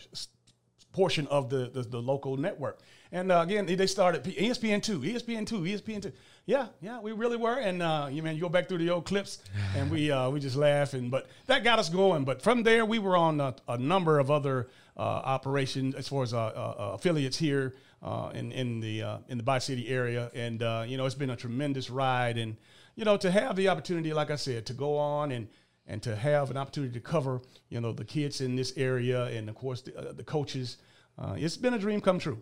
portion 0.92 1.28
of 1.28 1.50
the, 1.50 1.70
the 1.74 1.82
the 1.82 2.02
local 2.02 2.38
network. 2.38 2.80
And 3.12 3.32
uh, 3.32 3.42
again, 3.42 3.68
they 3.68 3.86
started 3.86 4.24
ESPN 4.24 4.82
two, 4.82 5.00
ESPN 5.02 5.46
two, 5.46 5.62
ESPN 5.62 6.02
two. 6.02 6.12
Yeah, 6.48 6.68
yeah, 6.82 7.00
we 7.00 7.12
really 7.12 7.38
were. 7.38 7.60
And 7.60 7.84
uh, 7.84 8.08
you 8.12 8.24
man, 8.24 8.34
you 8.36 8.42
go 8.42 8.50
back 8.50 8.68
through 8.68 8.80
the 8.80 8.90
old 8.90 9.06
clips, 9.06 9.38
and 9.78 9.92
we 9.92 10.10
uh, 10.10 10.32
we 10.32 10.40
just 10.40 10.56
laugh. 10.56 10.94
And 10.94 11.12
but 11.12 11.28
that 11.46 11.64
got 11.64 11.78
us 11.78 11.90
going. 11.90 12.24
But 12.26 12.42
from 12.42 12.64
there, 12.64 12.86
we 12.86 12.98
were 12.98 13.16
on 13.16 13.40
a, 13.40 13.56
a 13.68 13.78
number 13.78 14.18
of 14.18 14.32
other 14.32 14.68
uh, 14.98 15.02
operations 15.02 15.94
as 15.94 16.08
far 16.08 16.24
as 16.24 16.34
uh, 16.34 16.38
uh, 16.38 16.42
uh, 16.42 16.92
affiliates 16.96 17.38
here 17.38 17.76
uh, 18.02 18.32
in 18.34 18.52
in 18.52 18.80
the 18.80 19.04
uh, 19.04 19.18
in 19.30 19.38
the 19.38 19.44
Bi 19.44 19.60
City 19.60 19.90
area. 19.90 20.32
And 20.34 20.64
uh, 20.64 20.84
you 20.88 20.98
know, 20.98 21.06
it's 21.06 21.16
been 21.16 21.30
a 21.30 21.36
tremendous 21.36 21.92
ride. 21.92 22.40
And 22.40 22.58
you 22.96 23.06
know, 23.06 23.18
to 23.18 23.32
have 23.32 23.56
the 23.56 23.70
opportunity, 23.70 24.14
like 24.14 24.32
I 24.32 24.36
said, 24.38 24.66
to 24.68 24.74
go 24.74 24.98
on 24.98 25.32
and 25.32 25.48
and 25.86 26.02
to 26.04 26.16
have 26.16 26.50
an 26.50 26.58
opportunity 26.58 26.94
to 26.94 27.02
cover, 27.02 27.42
you 27.70 27.82
know, 27.82 27.92
the 27.92 28.06
kids 28.06 28.40
in 28.40 28.56
this 28.56 28.72
area, 28.78 29.26
and 29.26 29.50
of 29.50 29.56
course 29.56 29.82
the, 29.82 29.98
uh, 29.98 30.14
the 30.14 30.24
coaches, 30.24 30.78
uh, 31.18 31.36
it's 31.38 31.58
been 31.58 31.74
a 31.74 31.80
dream 31.80 32.00
come 32.00 32.20
true. 32.20 32.42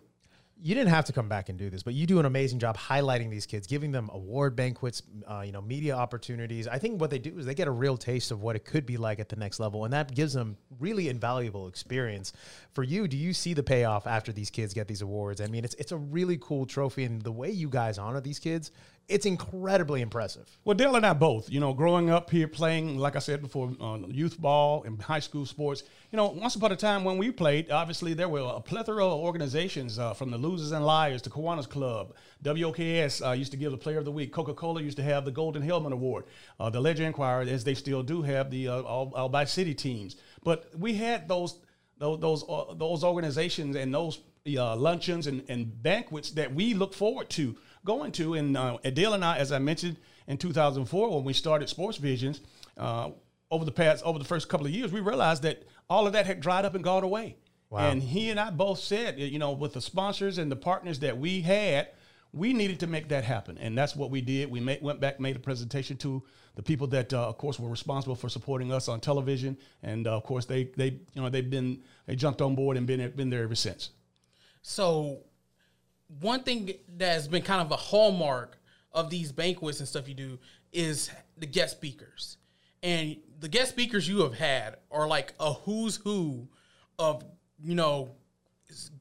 you 0.64 0.76
didn't 0.76 0.90
have 0.90 1.04
to 1.06 1.12
come 1.12 1.28
back 1.28 1.48
and 1.48 1.58
do 1.58 1.68
this, 1.70 1.82
but 1.82 1.92
you 1.92 2.06
do 2.06 2.20
an 2.20 2.24
amazing 2.24 2.60
job 2.60 2.76
highlighting 2.76 3.30
these 3.30 3.46
kids, 3.46 3.66
giving 3.66 3.90
them 3.90 4.08
award 4.12 4.54
banquets, 4.54 5.02
uh, 5.28 5.42
you 5.44 5.50
know, 5.50 5.60
media 5.60 5.96
opportunities. 5.96 6.68
I 6.68 6.78
think 6.78 7.00
what 7.00 7.10
they 7.10 7.18
do 7.18 7.36
is 7.36 7.46
they 7.46 7.54
get 7.54 7.66
a 7.66 7.72
real 7.72 7.96
taste 7.96 8.30
of 8.30 8.42
what 8.42 8.54
it 8.54 8.64
could 8.64 8.86
be 8.86 8.96
like 8.96 9.18
at 9.18 9.28
the 9.28 9.34
next 9.34 9.58
level, 9.58 9.84
and 9.84 9.92
that 9.92 10.14
gives 10.14 10.34
them 10.34 10.56
really 10.78 11.08
invaluable 11.08 11.66
experience. 11.66 12.32
For 12.74 12.84
you, 12.84 13.08
do 13.08 13.16
you 13.16 13.32
see 13.32 13.54
the 13.54 13.64
payoff 13.64 14.06
after 14.06 14.30
these 14.32 14.50
kids 14.50 14.72
get 14.72 14.86
these 14.86 15.02
awards? 15.02 15.40
I 15.40 15.48
mean, 15.48 15.64
it's 15.64 15.74
it's 15.74 15.90
a 15.90 15.96
really 15.96 16.38
cool 16.40 16.64
trophy, 16.64 17.02
and 17.02 17.20
the 17.20 17.32
way 17.32 17.50
you 17.50 17.68
guys 17.68 17.98
honor 17.98 18.20
these 18.20 18.38
kids, 18.38 18.70
it's 19.08 19.26
incredibly 19.26 20.00
impressive. 20.00 20.48
Well, 20.64 20.76
Dale 20.76 20.96
and 20.96 21.04
I 21.04 21.12
both, 21.12 21.50
you 21.50 21.60
know, 21.60 21.72
growing 21.72 22.10
up 22.10 22.30
here 22.30 22.48
playing, 22.48 22.98
like 22.98 23.16
I 23.16 23.18
said 23.18 23.42
before, 23.42 23.72
uh, 23.80 23.98
youth 24.08 24.40
ball 24.40 24.84
and 24.84 25.00
high 25.00 25.20
school 25.20 25.44
sports. 25.44 25.82
You 26.10 26.16
know, 26.16 26.28
once 26.28 26.54
upon 26.54 26.72
a 26.72 26.76
time 26.76 27.04
when 27.04 27.18
we 27.18 27.30
played, 27.30 27.70
obviously 27.70 28.14
there 28.14 28.28
were 28.28 28.52
a 28.54 28.60
plethora 28.60 29.04
of 29.04 29.12
organizations 29.20 29.98
uh, 29.98 30.14
from 30.14 30.30
the 30.30 30.38
Losers 30.38 30.72
and 30.72 30.84
Liars 30.84 31.22
to 31.22 31.30
Kiwanis 31.30 31.68
Club. 31.68 32.14
WOKS 32.42 33.26
uh, 33.26 33.32
used 33.32 33.50
to 33.52 33.58
give 33.58 33.72
the 33.72 33.78
Player 33.78 33.98
of 33.98 34.04
the 34.04 34.12
Week. 34.12 34.32
Coca 34.32 34.54
Cola 34.54 34.82
used 34.82 34.96
to 34.96 35.02
have 35.02 35.24
the 35.24 35.32
Golden 35.32 35.62
Helmet 35.62 35.92
Award. 35.92 36.24
Uh, 36.58 36.70
the 36.70 36.80
Ledger 36.80 37.04
Enquirer, 37.04 37.42
as 37.42 37.64
they 37.64 37.74
still 37.74 38.02
do, 38.02 38.22
have 38.22 38.50
the 38.50 38.68
uh, 38.68 38.82
all, 38.82 39.12
all 39.14 39.28
Bi 39.28 39.44
City 39.44 39.74
teams. 39.74 40.16
But 40.42 40.70
we 40.78 40.94
had 40.94 41.28
those 41.28 41.58
those 41.98 42.20
those, 42.20 42.44
uh, 42.48 42.74
those 42.74 43.04
organizations 43.04 43.76
and 43.76 43.92
those 43.92 44.20
uh, 44.56 44.76
luncheons 44.76 45.26
and, 45.26 45.44
and 45.48 45.82
banquets 45.82 46.32
that 46.32 46.52
we 46.52 46.74
look 46.74 46.94
forward 46.94 47.30
to 47.30 47.56
going 47.84 48.12
to. 48.12 48.34
And 48.34 48.56
uh, 48.56 48.78
Adele 48.84 49.14
and 49.14 49.24
I, 49.24 49.38
as 49.38 49.52
I 49.52 49.58
mentioned 49.58 49.96
in 50.26 50.38
2004, 50.38 51.14
when 51.14 51.24
we 51.24 51.32
started 51.32 51.68
Sports 51.68 51.98
Visions, 51.98 52.40
uh, 52.76 53.10
over 53.52 53.66
the 53.66 53.70
past 53.70 54.02
over 54.04 54.18
the 54.18 54.24
first 54.24 54.48
couple 54.48 54.66
of 54.66 54.72
years, 54.72 54.92
we 54.92 55.00
realized 55.00 55.42
that 55.42 55.62
all 55.88 56.06
of 56.06 56.14
that 56.14 56.26
had 56.26 56.40
dried 56.40 56.64
up 56.64 56.74
and 56.74 56.82
gone 56.82 57.04
away. 57.04 57.36
Wow. 57.68 57.90
And 57.90 58.02
he 58.02 58.30
and 58.30 58.40
I 58.40 58.50
both 58.50 58.78
said, 58.78 59.18
you 59.18 59.38
know, 59.38 59.52
with 59.52 59.74
the 59.74 59.80
sponsors 59.80 60.38
and 60.38 60.50
the 60.50 60.56
partners 60.56 60.98
that 61.00 61.18
we 61.18 61.42
had, 61.42 61.88
we 62.32 62.54
needed 62.54 62.80
to 62.80 62.86
make 62.86 63.08
that 63.08 63.24
happen, 63.24 63.58
and 63.58 63.76
that's 63.76 63.94
what 63.94 64.10
we 64.10 64.22
did. 64.22 64.50
We 64.50 64.60
made, 64.60 64.80
went 64.80 65.00
back, 65.00 65.20
made 65.20 65.36
a 65.36 65.38
presentation 65.38 65.98
to 65.98 66.22
the 66.54 66.62
people 66.62 66.86
that, 66.88 67.12
uh, 67.12 67.28
of 67.28 67.36
course, 67.36 67.58
were 67.60 67.68
responsible 67.68 68.14
for 68.14 68.30
supporting 68.30 68.72
us 68.72 68.88
on 68.88 69.00
television, 69.00 69.58
and 69.82 70.06
uh, 70.06 70.16
of 70.16 70.24
course, 70.24 70.46
they 70.46 70.64
they 70.76 71.00
you 71.12 71.22
know 71.22 71.28
they've 71.28 71.48
been 71.48 71.82
they 72.06 72.16
jumped 72.16 72.40
on 72.40 72.54
board 72.54 72.78
and 72.78 72.86
been 72.86 73.06
been 73.10 73.28
there 73.28 73.42
ever 73.42 73.54
since. 73.54 73.90
So, 74.62 75.24
one 76.20 76.42
thing 76.42 76.72
that 76.96 77.12
has 77.12 77.28
been 77.28 77.42
kind 77.42 77.60
of 77.62 77.70
a 77.70 77.76
hallmark 77.76 78.58
of 78.92 79.10
these 79.10 79.32
banquets 79.32 79.78
and 79.78 79.88
stuff 79.88 80.08
you 80.08 80.14
do 80.14 80.38
is 80.72 81.10
the 81.36 81.46
guest 81.46 81.76
speakers. 81.76 82.36
And 82.82 83.16
the 83.40 83.48
guest 83.48 83.70
speakers 83.70 84.08
you 84.08 84.20
have 84.22 84.34
had 84.34 84.76
are 84.90 85.06
like 85.06 85.34
a 85.40 85.52
who's 85.52 85.96
who 85.96 86.48
of, 86.98 87.24
you 87.62 87.74
know, 87.74 88.12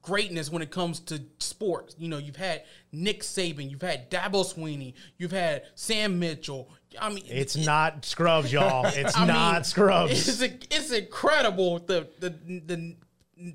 greatness 0.01 0.51
when 0.51 0.61
it 0.61 0.71
comes 0.71 0.99
to 0.99 1.21
sports. 1.39 1.95
You 1.97 2.09
know, 2.09 2.17
you've 2.17 2.35
had 2.35 2.63
Nick 2.91 3.21
Saban, 3.21 3.69
you've 3.69 3.81
had 3.81 4.09
Dabo 4.11 4.45
Swinney, 4.45 4.93
you've 5.17 5.31
had 5.31 5.63
Sam 5.75 6.19
Mitchell. 6.19 6.69
I 6.99 7.09
mean, 7.09 7.23
It's 7.27 7.55
not 7.55 8.05
scrubs, 8.05 8.51
y'all. 8.51 8.85
It's 8.85 9.17
I 9.17 9.25
not 9.25 9.53
mean, 9.53 9.63
scrubs. 9.63 10.41
It's, 10.41 10.41
it's 10.69 10.91
incredible 10.91 11.79
the, 11.79 12.07
the 12.19 12.29
the 12.65 12.95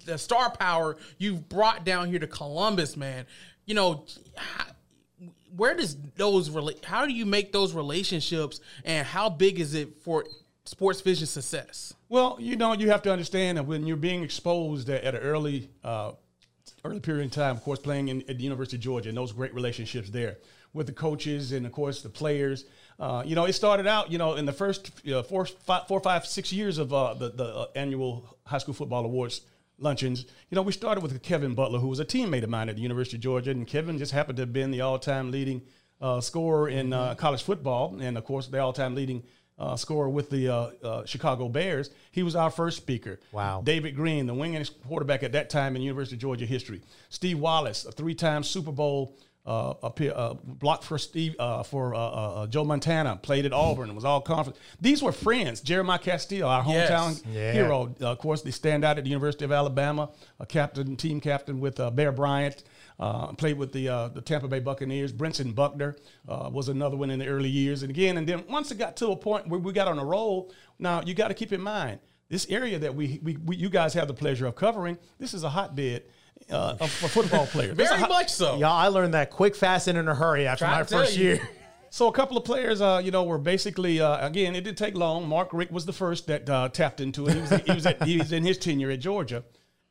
the 0.05 0.19
star 0.19 0.51
power 0.51 0.97
you've 1.19 1.49
brought 1.49 1.85
down 1.85 2.09
here 2.09 2.19
to 2.19 2.27
Columbus, 2.27 2.97
man. 2.97 3.27
You 3.65 3.75
know, 3.75 4.05
where 5.57 5.75
does 5.75 5.97
those 6.17 6.51
rela- 6.51 6.85
How 6.85 7.07
do 7.07 7.13
you 7.13 7.27
make 7.27 7.53
those 7.53 7.73
relationships, 7.73 8.61
and 8.85 9.07
how 9.07 9.29
big 9.29 9.59
is 9.59 9.75
it 9.75 10.03
for 10.03 10.25
Sports 10.65 11.01
Vision 11.01 11.27
success? 11.27 11.95
Well, 12.09 12.37
you 12.41 12.57
know, 12.57 12.73
you 12.73 12.91
have 12.91 13.03
to 13.03 13.13
understand 13.13 13.59
that 13.59 13.65
when 13.65 13.87
you're 13.87 13.97
being 13.97 14.23
exposed 14.23 14.89
at, 14.91 15.05
at 15.05 15.15
an 15.15 15.21
early, 15.21 15.71
uh, 15.83 16.13
early 16.85 17.01
period 17.01 17.25
in 17.25 17.31
time, 17.31 17.57
of 17.57 17.63
course, 17.63 17.79
playing 17.79 18.09
in, 18.09 18.21
at 18.29 18.39
the 18.39 18.45
University 18.45 18.77
of 18.77 18.83
Georgia, 18.83 19.09
and 19.09 19.19
those 19.19 19.33
great 19.33 19.55
relationships 19.55 20.11
there 20.11 20.39
with 20.73 20.87
the 20.87 20.93
coaches 20.93 21.53
and, 21.53 21.65
of 21.65 21.73
course, 21.73 22.03
the 22.03 22.09
players. 22.09 22.67
Uh, 22.99 23.23
you 23.25 23.35
know, 23.35 23.45
it 23.45 23.53
started 23.55 23.87
out, 23.87 24.11
you 24.11 24.19
know, 24.19 24.35
in 24.35 24.45
the 24.45 24.53
first 24.53 24.91
uh, 25.11 25.23
four, 25.23 25.47
five, 25.47 25.87
four, 25.89 26.01
five, 26.01 26.27
six 26.27 26.53
years 26.53 26.79
of 26.79 26.93
uh, 26.93 27.15
the, 27.15 27.31
the 27.31 27.45
uh, 27.45 27.67
annual 27.75 28.37
high 28.45 28.59
school 28.59 28.75
football 28.75 29.05
awards 29.05 29.43
luncheons. 29.79 30.27
You 30.51 30.57
know, 30.57 30.63
we 30.63 30.73
started 30.73 31.03
with 31.03 31.23
Kevin 31.23 31.55
Butler, 31.55 31.79
who 31.79 31.89
was 31.89 32.01
a 32.01 32.05
teammate 32.05 32.43
of 32.43 32.51
mine 32.51 32.69
at 32.69 32.77
the 32.77 32.83
University 32.83 33.17
of 33.17 33.23
Georgia, 33.23 33.51
and 33.51 33.67
Kevin 33.67 33.99
just 33.99 34.13
happened 34.13 34.37
to 34.37 34.43
have 34.43 34.53
been 34.53 34.71
the 34.71 34.81
all-time 34.81 35.31
leading 35.31 35.63
uh, 36.01 36.21
scorer 36.21 36.69
in 36.69 36.93
uh, 36.93 37.15
college 37.15 37.43
football, 37.43 37.99
and 38.01 38.17
of 38.17 38.25
course, 38.25 38.47
the 38.47 38.59
all-time 38.59 38.95
leading 38.95 39.23
uh, 39.59 39.77
scorer 39.77 40.09
with 40.09 40.29
the 40.29 40.49
uh, 40.49 40.71
uh, 40.83 41.05
Chicago 41.07 41.49
Bears. 41.49 41.91
He 42.11 42.23
was 42.23 42.37
our 42.37 42.51
first 42.51 42.77
speaker. 42.77 43.21
Wow. 43.33 43.63
David 43.65 43.97
Greene, 43.97 44.27
the 44.27 44.35
wing 44.35 44.55
and 44.55 44.71
quarterback 44.87 45.23
at 45.23 45.33
that 45.33 45.49
time 45.49 45.77
in 45.77 45.83
University 45.83 46.17
of 46.17 46.21
Georgia 46.21 46.47
history. 46.47 46.83
Steve 47.09 47.39
Wallace, 47.39 47.85
a 47.87 47.93
three-time 47.93 48.43
Super 48.43 48.73
Bowl 48.73 49.17
uh, 49.47 49.75
appear, 49.83 50.13
uh, 50.17 50.35
blocked 50.45 50.85
for 50.85 50.99
Steve 50.99 51.37
uh, 51.39 51.63
for 51.63 51.95
uh, 51.95 51.99
uh, 51.99 52.47
Joe 52.49 52.65
Montana, 52.65 53.17
played 53.17 53.47
at 53.47 53.53
Auburn, 53.53 53.95
was 53.95 54.05
all 54.05 54.21
conference. 54.21 54.59
These 54.81 55.03
were 55.03 55.13
friends. 55.13 55.61
Jeremiah 55.61 55.99
Castille, 55.99 56.49
our 56.49 56.65
Yes. 56.67 56.91
hometown 56.91 57.23
Yeah. 57.33 57.53
hero, 57.53 57.95
uh, 58.01 58.07
of 58.13 58.19
course, 58.19 58.43
they 58.43 58.51
stand 58.51 58.85
out 58.85 58.99
at 58.99 59.05
the 59.05 59.11
University 59.11 59.45
of 59.45 59.53
Alabama, 59.53 60.11
a 60.41 60.47
captain, 60.47 60.97
team 60.97 61.21
captain 61.21 61.61
with 61.61 61.79
uh, 61.81 61.91
Bear 61.91 62.13
Bryant. 62.13 62.65
Uh, 62.99 63.27
played 63.35 63.59
with 63.59 63.73
the 63.73 63.87
uh, 63.91 64.09
the 64.09 64.23
Tampa 64.23 64.49
Bay 64.49 64.59
Buccaneers. 64.59 65.13
Brentson 65.13 65.55
Buckner 65.55 65.97
uh, 66.27 66.49
was 66.51 66.71
another 66.71 66.97
one 66.97 67.11
in 67.11 67.19
the 67.19 67.27
early 67.27 67.51
years. 67.51 67.83
And 67.83 67.91
again, 67.91 68.17
and 68.17 68.27
then 68.27 68.43
once 68.49 68.71
it 68.71 68.79
got 68.79 68.97
to 68.97 69.09
a 69.09 69.17
point 69.17 69.47
where 69.49 69.61
we 69.61 69.71
got 69.75 69.87
on 69.87 69.99
a 69.99 70.05
roll, 70.05 70.51
now 70.79 71.03
you 71.05 71.13
got 71.13 71.29
to 71.29 71.35
keep 71.35 71.53
in 71.53 71.61
mind 71.61 71.99
this 72.31 72.47
area 72.49 72.79
that 72.79 72.95
we, 72.95 73.21
we, 73.23 73.37
we 73.45 73.55
you 73.57 73.69
guys 73.69 73.93
have 73.93 74.09
the 74.09 74.15
pleasure 74.15 74.47
of 74.47 74.55
covering. 74.57 74.97
This 75.19 75.35
is 75.35 75.45
a 75.45 75.51
hotbed 75.51 76.05
uh, 76.51 76.77
of, 76.81 76.91
for 76.91 77.09
football 77.09 77.47
player. 77.55 77.75
This 77.75 77.89
a 77.89 77.95
Very 77.95 78.01
hot- 78.01 78.11
much 78.11 78.33
so. 78.33 78.57
Y'all, 78.57 78.73
I 78.73 78.89
learned 78.89 79.15
that 79.15 79.31
quick, 79.31 79.55
fast, 79.57 79.89
and 79.89 79.99
in 79.99 80.09
a 80.09 80.15
hurry 80.15 80.47
after 80.47 80.65
Trying 80.65 80.79
my 80.81 80.85
first 80.85 81.17
you. 81.17 81.25
year. 81.25 81.49
So 81.89 82.09
a 82.09 82.13
couple 82.13 82.37
of 82.37 82.45
players, 82.45 82.83
uh, 82.83 83.01
you 83.03 83.11
know, 83.11 83.25
were 83.25 83.39
basically 83.39 84.01
uh, 84.01 84.27
again. 84.27 84.55
It 84.55 84.65
didn't 84.65 84.77
take 84.77 84.95
long. 84.97 85.27
Mark 85.27 85.49
Richt 85.55 85.73
was 85.73 85.87
the 85.87 85.95
first 85.95 86.27
that 86.27 86.51
uh, 86.51 86.69
tapped 86.69 87.01
into 87.01 87.27
it. 87.27 87.35
He 87.35 87.41
was, 87.41 87.51
he 87.51 87.73
was, 87.73 87.87
at, 87.87 88.03
he 88.03 88.19
was 88.19 88.33
in 88.33 88.45
his 88.45 88.59
tenure 88.59 88.91
at 88.91 88.99
Georgia, 89.01 89.45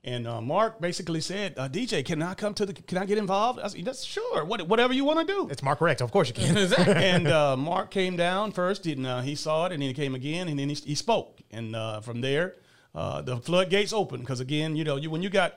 and 0.03 0.27
uh, 0.27 0.39
Mark 0.39 0.79
basically 0.79 1.19
said, 1.21 1.55
uh, 1.57 1.67
"DJ, 1.67 2.05
can 2.05 2.21
I 2.21 2.35
come 2.35 2.53
to 2.55 2.65
the? 2.67 2.73
Can 2.73 2.99
I 2.99 3.05
get 3.05 3.17
involved?" 3.17 3.59
I 3.59 3.69
said, 3.69 3.85
"That's 3.85 4.03
sure. 4.03 4.45
What, 4.45 4.67
whatever 4.67 4.93
you 4.93 5.03
want 5.03 5.25
to 5.25 5.33
do." 5.33 5.47
It's 5.49 5.63
Mark 5.63 5.81
Richt. 5.81 6.01
Of 6.01 6.11
course 6.11 6.27
you 6.27 6.35
can. 6.35 6.55
exactly. 6.57 6.93
and 6.93 7.27
uh, 7.27 7.57
Mark 7.57 7.89
came 7.89 8.15
down 8.17 8.51
first, 8.51 8.85
and 8.85 9.07
uh, 9.07 9.21
he 9.21 9.33
saw 9.33 9.65
it, 9.65 9.71
and 9.71 9.81
then 9.81 9.87
he 9.87 9.93
came 9.95 10.13
again, 10.13 10.47
and 10.47 10.59
then 10.59 10.69
he, 10.69 10.75
he 10.75 10.93
spoke, 10.95 11.39
and 11.49 11.75
uh, 11.75 12.01
from 12.01 12.21
there, 12.21 12.55
uh, 12.93 13.21
the 13.23 13.37
floodgates 13.37 13.93
opened 13.93 14.21
because 14.21 14.41
again, 14.41 14.75
you 14.75 14.83
know, 14.83 14.97
you 14.97 15.09
when 15.09 15.23
you 15.23 15.29
got 15.31 15.55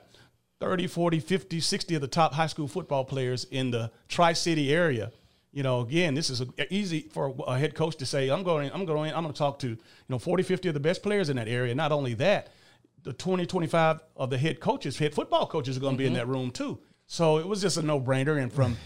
30, 0.60 0.86
40, 0.86 1.20
50, 1.20 1.60
60 1.60 1.94
of 1.94 2.00
the 2.00 2.08
top 2.08 2.34
high 2.34 2.46
school 2.46 2.68
football 2.68 3.04
players 3.04 3.44
in 3.50 3.70
the 3.70 3.90
Tri-City 4.08 4.72
area, 4.72 5.12
you 5.52 5.62
know, 5.62 5.80
again, 5.80 6.14
this 6.14 6.30
is 6.30 6.40
a, 6.40 6.74
easy 6.74 7.08
for 7.12 7.34
a 7.46 7.58
head 7.58 7.74
coach 7.74 7.96
to 7.96 8.06
say, 8.06 8.28
I'm 8.28 8.42
going, 8.42 8.70
I'm 8.72 8.84
going, 8.84 9.12
I'm 9.14 9.22
going 9.22 9.32
to 9.32 9.38
talk 9.38 9.58
to, 9.60 9.68
you 9.68 9.78
know, 10.08 10.18
40, 10.18 10.42
50 10.42 10.68
of 10.68 10.74
the 10.74 10.80
best 10.80 11.02
players 11.02 11.30
in 11.30 11.36
that 11.36 11.48
area. 11.48 11.74
Not 11.74 11.92
only 11.92 12.14
that, 12.14 12.48
the 13.02 13.12
20, 13.12 13.46
25 13.46 14.00
of 14.16 14.30
the 14.30 14.38
head 14.38 14.60
coaches, 14.60 14.98
head 14.98 15.14
football 15.14 15.46
coaches 15.46 15.76
are 15.76 15.80
going 15.80 15.94
to 15.94 15.98
be 15.98 16.06
in 16.06 16.12
mm-hmm. 16.12 16.18
that 16.18 16.28
room 16.28 16.50
too. 16.50 16.78
So 17.06 17.38
it 17.38 17.46
was 17.46 17.62
just 17.62 17.76
a 17.76 17.82
no-brainer. 17.82 18.40
And 18.40 18.52
from 18.52 18.76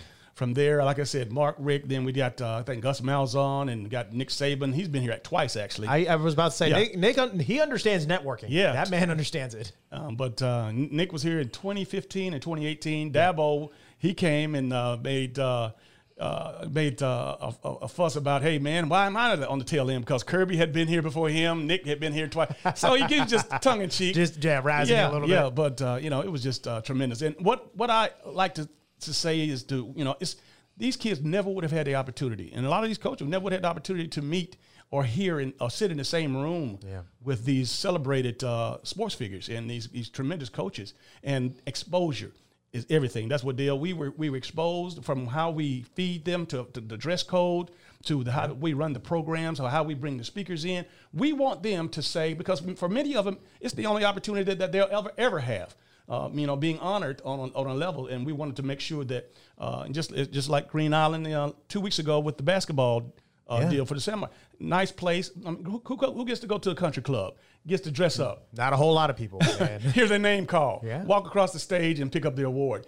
from 0.42 0.54
there, 0.54 0.82
like 0.82 0.98
I 0.98 1.04
said, 1.04 1.30
Mark 1.30 1.54
Richt, 1.60 1.88
then 1.88 2.04
we 2.04 2.10
got, 2.10 2.40
uh, 2.40 2.56
I 2.56 2.62
think, 2.64 2.82
Gus 2.82 3.00
Malzahn 3.00 3.70
and 3.70 3.88
got 3.88 4.12
Nick 4.12 4.28
Saban. 4.28 4.74
He's 4.74 4.88
been 4.88 5.00
here 5.00 5.12
at 5.12 5.22
twice, 5.22 5.54
actually. 5.54 5.86
I, 5.86 5.98
I 6.12 6.16
was 6.16 6.34
about 6.34 6.50
to 6.50 6.56
say, 6.56 6.70
Yeah. 6.70 6.78
Nick, 6.78 6.96
Nick, 6.98 7.18
un- 7.18 7.38
he 7.38 7.60
understands 7.60 8.08
networking. 8.08 8.46
Yeah. 8.48 8.72
That 8.72 8.90
man 8.90 9.08
understands 9.08 9.54
it. 9.54 9.70
Um, 9.92 10.16
but 10.16 10.42
uh, 10.42 10.72
Nick 10.72 11.12
was 11.12 11.22
here 11.22 11.38
in 11.38 11.50
2015 11.50 12.32
and 12.32 12.42
2018. 12.42 13.12
Dabo, 13.12 13.70
he 13.98 14.14
came 14.14 14.56
and 14.56 14.72
uh, 14.72 14.98
made 15.00 15.38
uh, 15.38 15.70
uh, 16.18 16.66
made 16.70 17.00
uh, 17.04 17.52
a, 17.62 17.68
a, 17.68 17.88
fuss 17.88 18.16
about, 18.16 18.42
hey 18.42 18.58
man, 18.58 18.88
why 18.88 19.06
am 19.06 19.16
I 19.16 19.44
on 19.44 19.60
the 19.60 19.64
tail 19.64 19.90
end? 19.90 20.04
Because 20.04 20.24
Kirby 20.24 20.56
had 20.56 20.72
been 20.72 20.88
here 20.88 21.02
before 21.02 21.28
him, 21.28 21.68
Nick 21.68 21.86
had 21.86 22.00
been 22.00 22.12
here 22.12 22.26
twice, 22.28 22.52
so 22.74 22.94
he 22.94 23.06
gives 23.06 23.30
just 23.30 23.48
tongue 23.62 23.80
in 23.80 23.90
cheek, 23.90 24.14
just 24.14 24.42
yeah, 24.42 24.60
razzing 24.60 24.88
yeah, 24.88 25.10
a 25.10 25.12
little 25.12 25.28
yeah, 25.28 25.36
bit. 25.36 25.44
Yeah, 25.44 25.50
but 25.50 25.82
uh, 25.82 25.98
you 26.00 26.10
know, 26.10 26.20
it 26.20 26.30
was 26.30 26.42
just 26.42 26.68
uh, 26.68 26.80
tremendous. 26.80 27.22
And 27.22 27.34
what 27.40 27.74
what 27.76 27.90
I 27.90 28.10
like 28.26 28.54
to 28.54 28.68
to 29.02 29.14
say 29.14 29.48
is 29.48 29.62
to 29.64 29.92
you 29.96 30.04
know, 30.04 30.16
it's 30.20 30.36
these 30.76 30.96
kids 30.96 31.20
never 31.20 31.50
would 31.50 31.64
have 31.64 31.72
had 31.72 31.86
the 31.86 31.94
opportunity, 31.94 32.52
and 32.54 32.64
a 32.64 32.68
lot 32.68 32.82
of 32.82 32.90
these 32.90 32.98
coaches 32.98 33.26
never 33.26 33.44
would 33.44 33.52
have 33.52 33.58
had 33.58 33.64
the 33.64 33.70
opportunity 33.70 34.08
to 34.08 34.22
meet 34.22 34.56
or 34.90 35.04
hear 35.04 35.40
in, 35.40 35.54
or 35.60 35.70
sit 35.70 35.90
in 35.90 35.96
the 35.96 36.04
same 36.04 36.36
room 36.36 36.78
yeah. 36.86 37.00
with 37.24 37.44
these 37.44 37.70
celebrated 37.70 38.44
uh, 38.44 38.78
sports 38.82 39.14
figures 39.14 39.48
and 39.48 39.68
these 39.68 39.88
these 39.88 40.08
tremendous 40.08 40.48
coaches 40.48 40.94
and 41.24 41.54
exposure 41.66 42.32
is 42.72 42.86
everything. 42.88 43.28
That's 43.28 43.44
what 43.44 43.56
Dale. 43.56 43.78
We 43.78 43.92
were 43.92 44.12
we 44.16 44.30
were 44.30 44.36
exposed 44.36 45.04
from 45.04 45.26
how 45.26 45.50
we 45.50 45.82
feed 45.94 46.24
them 46.24 46.46
to, 46.46 46.66
to 46.72 46.80
the 46.80 46.96
dress 46.96 47.22
code 47.22 47.70
to 48.04 48.24
the, 48.24 48.32
how 48.32 48.52
we 48.52 48.72
run 48.72 48.92
the 48.92 49.00
programs 49.00 49.60
or 49.60 49.68
how 49.68 49.82
we 49.82 49.94
bring 49.94 50.16
the 50.16 50.24
speakers 50.24 50.64
in. 50.64 50.84
We 51.12 51.32
want 51.32 51.62
them 51.62 51.88
to 51.90 52.02
say 52.02 52.34
because 52.34 52.60
for 52.76 52.88
many 52.88 53.14
of 53.14 53.24
them, 53.24 53.38
it's 53.60 53.74
the 53.74 53.86
only 53.86 54.04
opportunity 54.04 54.44
that, 54.44 54.58
that 54.58 54.72
they'll 54.72 54.88
ever 54.90 55.12
ever 55.18 55.38
have. 55.40 55.74
Uh, 56.08 56.28
you 56.32 56.46
know, 56.46 56.56
being 56.56 56.78
honored 56.80 57.22
on, 57.24 57.52
on 57.54 57.66
a 57.68 57.74
level, 57.74 58.08
and 58.08 58.26
we 58.26 58.32
wanted 58.32 58.56
to 58.56 58.62
make 58.62 58.80
sure 58.80 59.04
that 59.04 59.32
uh, 59.58 59.86
just 59.88 60.12
just 60.32 60.48
like 60.48 60.68
Green 60.68 60.92
Island 60.92 61.26
uh, 61.28 61.52
two 61.68 61.80
weeks 61.80 61.98
ago 62.00 62.18
with 62.18 62.36
the 62.36 62.42
basketball 62.42 63.14
uh, 63.48 63.60
yeah. 63.62 63.70
deal 63.70 63.86
for 63.86 63.94
the 63.94 64.00
summer. 64.00 64.28
Nice 64.58 64.92
place. 64.92 65.30
Um, 65.44 65.64
who, 65.64 65.82
who, 65.84 65.96
who, 65.96 66.24
gets 66.24 66.40
to 66.40 66.46
go 66.46 66.58
to 66.58 66.70
a 66.70 66.74
country 66.74 67.02
club? 67.02 67.34
Gets 67.66 67.82
to 67.82 67.90
dress 67.90 68.18
up? 68.18 68.48
Not 68.52 68.72
a 68.72 68.76
whole 68.76 68.94
lot 68.94 69.10
of 69.10 69.16
people. 69.16 69.40
Here's 69.94 70.10
a 70.10 70.18
name 70.18 70.46
call. 70.46 70.82
Yeah. 70.84 71.04
Walk 71.04 71.26
across 71.26 71.52
the 71.52 71.58
stage 71.58 72.00
and 72.00 72.10
pick 72.10 72.26
up 72.26 72.36
the 72.36 72.44
award. 72.44 72.86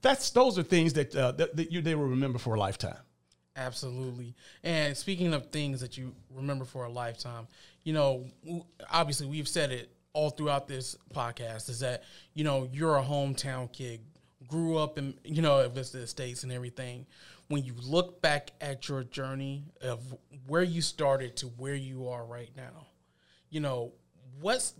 That's 0.00 0.30
those 0.30 0.58
are 0.58 0.62
things 0.62 0.92
that 0.94 1.14
uh, 1.14 1.32
that, 1.32 1.56
that 1.56 1.72
you, 1.72 1.82
they 1.82 1.94
will 1.94 2.06
remember 2.06 2.38
for 2.38 2.54
a 2.54 2.58
lifetime. 2.58 2.98
Absolutely. 3.56 4.34
And 4.62 4.96
speaking 4.96 5.34
of 5.34 5.50
things 5.50 5.80
that 5.80 5.98
you 5.98 6.14
remember 6.32 6.64
for 6.64 6.84
a 6.84 6.88
lifetime, 6.88 7.48
you 7.82 7.92
know, 7.92 8.26
obviously 8.90 9.26
we've 9.26 9.48
said 9.48 9.72
it 9.72 9.90
all 10.12 10.30
throughout 10.30 10.68
this 10.68 10.96
podcast 11.14 11.68
is 11.68 11.80
that 11.80 12.02
you 12.34 12.44
know 12.44 12.68
you're 12.72 12.96
a 12.96 13.02
hometown 13.02 13.72
kid, 13.72 14.00
grew 14.46 14.78
up 14.78 14.98
in 14.98 15.14
you 15.24 15.42
know 15.42 15.60
at 15.60 15.74
the 15.74 16.06
states 16.06 16.42
and 16.42 16.52
everything 16.52 17.06
when 17.48 17.64
you 17.64 17.74
look 17.82 18.20
back 18.20 18.52
at 18.60 18.88
your 18.88 19.04
journey 19.04 19.64
of 19.80 20.14
where 20.46 20.62
you 20.62 20.82
started 20.82 21.36
to 21.36 21.46
where 21.46 21.74
you 21.74 22.08
are 22.08 22.24
right 22.24 22.50
now, 22.56 22.86
you 23.50 23.60
know, 23.60 23.92
what's, 24.40 24.74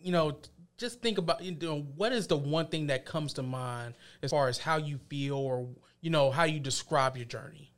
you 0.00 0.12
know, 0.12 0.38
just 0.78 1.02
think 1.02 1.18
about, 1.18 1.42
you 1.42 1.56
know, 1.60 1.80
what 1.96 2.12
is 2.12 2.28
the 2.28 2.36
one 2.36 2.66
thing 2.66 2.86
that 2.86 3.04
comes 3.04 3.32
to 3.34 3.42
mind 3.42 3.94
as 4.22 4.30
far 4.30 4.48
as 4.48 4.58
how 4.58 4.76
you 4.76 4.98
feel 5.08 5.36
or, 5.36 5.68
you 6.00 6.10
know, 6.10 6.30
how 6.30 6.44
you 6.44 6.60
describe 6.60 7.16
your 7.16 7.26
journey? 7.26 7.71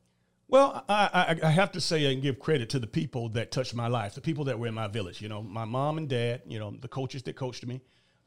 Well, 0.49 0.85
I, 0.89 1.37
I, 1.43 1.47
I, 1.47 1.51
have 1.51 1.73
to 1.73 1.81
say 1.81 2.13
and 2.13 2.23
give 2.23 2.39
credit 2.39 2.69
to 2.71 2.79
the 2.79 2.87
people 2.87 3.31
that 3.31 3.51
touched 3.51 3.75
my 3.75 3.89
life, 3.89 4.15
the 4.15 4.21
people 4.21 4.45
that 4.45 4.59
were 4.59 4.67
in 4.67 4.75
my 4.75 4.89
village. 4.89 5.23
You 5.23 5.29
know, 5.29 5.43
my 5.43 5.65
mom 5.65 5.99
and 5.99 6.09
dad. 6.09 6.43
You 6.47 6.59
know, 6.59 6.71
the 6.71 6.89
coaches 6.89 7.23
that 7.25 7.35
coached 7.35 7.67
me, 7.67 7.81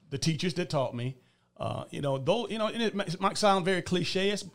the 0.09 0.17
teachers 0.17 0.55
that 0.55 0.69
taught 0.69 0.95
me, 0.95 1.17
uh, 1.57 1.85
you 1.89 2.01
know, 2.01 2.17
though 2.17 2.47
you 2.47 2.57
know, 2.57 2.67
it 2.67 3.21
might 3.21 3.37
sound 3.37 3.65
very 3.65 3.81
cliche. 3.81 4.29
It's, 4.29 4.45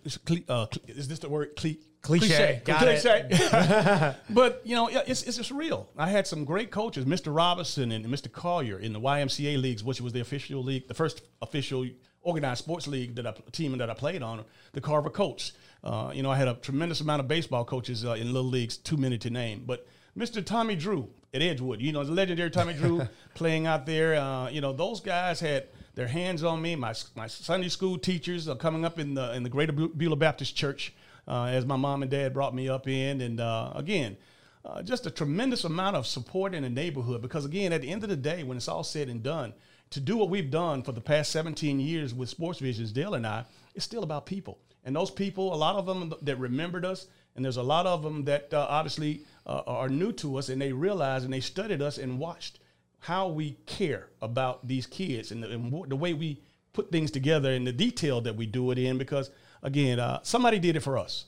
uh, 0.49 0.67
is 0.87 1.09
this 1.09 1.21
the 1.21 1.29
word 1.29 1.57
cliche? 1.57 1.79
Cliche, 2.03 2.61
Got 2.65 2.83
cliche. 2.83 3.27
It. 3.31 4.17
but 4.31 4.61
you 4.65 4.75
know, 4.75 4.89
it's 4.89 5.23
it's 5.23 5.37
just 5.37 5.53
real. 5.53 5.89
I 5.97 6.11
had 6.11 6.27
some 6.27 6.45
great 6.45 6.73
coaches, 6.73 7.05
Mr. 7.05 7.35
Robinson 7.35 7.93
and 7.93 8.05
Mr. 8.07 8.31
Collier 8.31 8.79
in 8.79 8.93
the 8.93 9.01
YMCA 9.01 9.61
leagues, 9.61 9.85
which 9.85 10.01
was 10.01 10.13
the 10.13 10.21
official 10.21 10.65
league, 10.65 10.89
the 10.89 10.95
first 10.95 11.23
official 11.41 11.87
organized 12.23 12.59
sports 12.59 12.87
league 12.87 13.15
that 13.17 13.27
I 13.27 13.35
team 13.53 13.77
that 13.79 13.91
I 13.91 13.95
played 13.95 14.23
on. 14.23 14.45
The 14.73 14.81
Carver 14.81 15.11
Colts. 15.11 15.53
Uh, 15.85 16.13
you 16.15 16.23
know, 16.23 16.31
I 16.31 16.37
had 16.37 16.49
a 16.49 16.55
tremendous 16.55 17.01
amount 17.01 17.21
of 17.21 17.29
baseball 17.29 17.65
coaches 17.65 18.05
uh, 18.05 18.13
in 18.13 18.33
little 18.33 18.49
leagues, 18.49 18.77
too 18.77 18.97
many 18.97 19.19
to 19.19 19.31
name. 19.31 19.65
But 19.67 19.87
Mr. 20.17 20.45
Tommy 20.45 20.77
Drew 20.77 21.09
at 21.35 21.43
Edgewood, 21.43 21.81
you 21.81 21.93
know, 21.93 22.05
the 22.05 22.13
legendary 22.13 22.51
Tommy 22.51 22.75
Drew 22.75 23.03
playing 23.35 23.67
out 23.67 23.87
there. 23.87 24.15
Uh, 24.15 24.49
you 24.49 24.61
know, 24.61 24.73
those 24.73 25.01
guys 25.01 25.41
had 25.41 25.67
their 25.95 26.07
hands 26.07 26.45
on 26.45 26.63
me. 26.63 26.77
My 26.77 26.95
my 27.17 27.27
Sunday 27.27 27.69
school 27.69 27.99
teachers 27.99 28.49
are 28.49 28.57
coming 28.57 28.85
up 28.85 28.99
in 28.99 29.15
the 29.15 29.35
in 29.35 29.43
the 29.43 29.49
Greater 29.49 29.73
Beulah 29.73 30.17
Baptist 30.17 30.55
Church, 30.55 30.95
uh, 31.27 31.45
as 31.45 31.67
my 31.67 31.77
mom 31.77 32.03
and 32.03 32.11
dad 32.11 32.33
brought 32.33 32.55
me 32.55 32.69
up 32.69 32.89
in, 32.89 33.21
and 33.21 33.41
uh, 33.41 33.73
again. 33.75 34.17
Uh, 34.65 34.81
just 34.81 35.07
a 35.07 35.11
tremendous 35.11 35.65
amount 35.65 35.97
of 35.97 36.07
support 36.07 36.55
in 36.55 36.63
the 36.63 36.71
neighborhood 36.71 37.21
because 37.21 37.45
again 37.45 37.73
at 37.73 37.81
the 37.81 37.91
end 37.91 38.05
of 38.05 38.09
the 38.09 38.15
day 38.15 38.45
when 38.45 38.57
it's 38.57 38.69
all 38.69 38.85
said 38.85 39.09
and 39.09 39.21
done 39.21 39.53
to 39.93 40.01
do 40.01 40.17
what 40.17 40.31
we've 40.31 40.51
done 40.51 40.83
for 40.83 40.93
the 40.93 41.01
past 41.01 41.31
17 41.33 41.79
years 41.79 42.13
with 42.13 42.29
sports 42.29 42.59
visions 42.59 42.93
dale 42.93 43.15
and 43.15 43.27
i 43.27 43.45
it's 43.75 43.85
still 43.85 44.03
about 44.03 44.27
people. 44.27 44.59
And 44.85 44.95
those 44.95 45.11
people 45.11 45.55
a 45.55 45.57
lot 45.57 45.77
of 45.77 45.87
them 45.87 46.13
that 46.23 46.37
remembered 46.37 46.85
us 46.85 47.07
and 47.35 47.45
there's 47.45 47.57
a 47.57 47.63
lot 47.63 47.87
of 47.87 48.03
them 48.03 48.25
that 48.25 48.53
uh, 48.53 48.67
obviously 48.69 49.25
uh, 49.47 49.63
are 49.67 49.89
new 49.89 50.13
to 50.13 50.37
us 50.37 50.49
and 50.49 50.61
they 50.61 50.73
realized 50.73 51.25
and 51.25 51.33
they 51.33 51.41
studied 51.41 51.81
us 51.81 51.99
and 51.99 52.19
watched 52.19 52.59
how 52.99 53.29
we 53.29 53.53
care 53.67 54.09
about 54.21 54.67
these 54.67 54.87
kids 54.87 55.31
and 55.31 55.43
the, 55.43 55.51
and 55.51 55.91
the, 55.91 55.97
way 55.97 56.15
we 56.15 56.41
put 56.73 56.91
things 56.93 57.11
together 57.11 57.53
and 57.53 57.67
the 57.67 57.73
detail 57.73 58.21
that 58.21 58.37
we 58.37 58.47
do 58.47 58.71
it 58.71 58.79
in 58.79 58.99
because 58.99 59.31
again 59.63 59.99
uh, 59.99 60.21
somebody 60.23 60.59
did 60.59 60.77
it 60.77 60.81
for 60.81 60.99
us. 60.99 61.27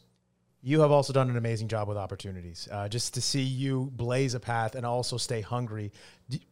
You 0.62 0.80
have 0.80 0.90
also 0.90 1.12
done 1.12 1.28
an 1.28 1.36
amazing 1.36 1.68
job 1.68 1.88
with 1.88 1.98
opportunities. 1.98 2.68
Uh, 2.72 2.88
just 2.88 3.12
to 3.14 3.20
see 3.20 3.42
you 3.42 3.90
blaze 3.92 4.32
a 4.32 4.40
path 4.40 4.74
and 4.74 4.86
also 4.86 5.18
stay 5.18 5.42
hungry 5.42 5.92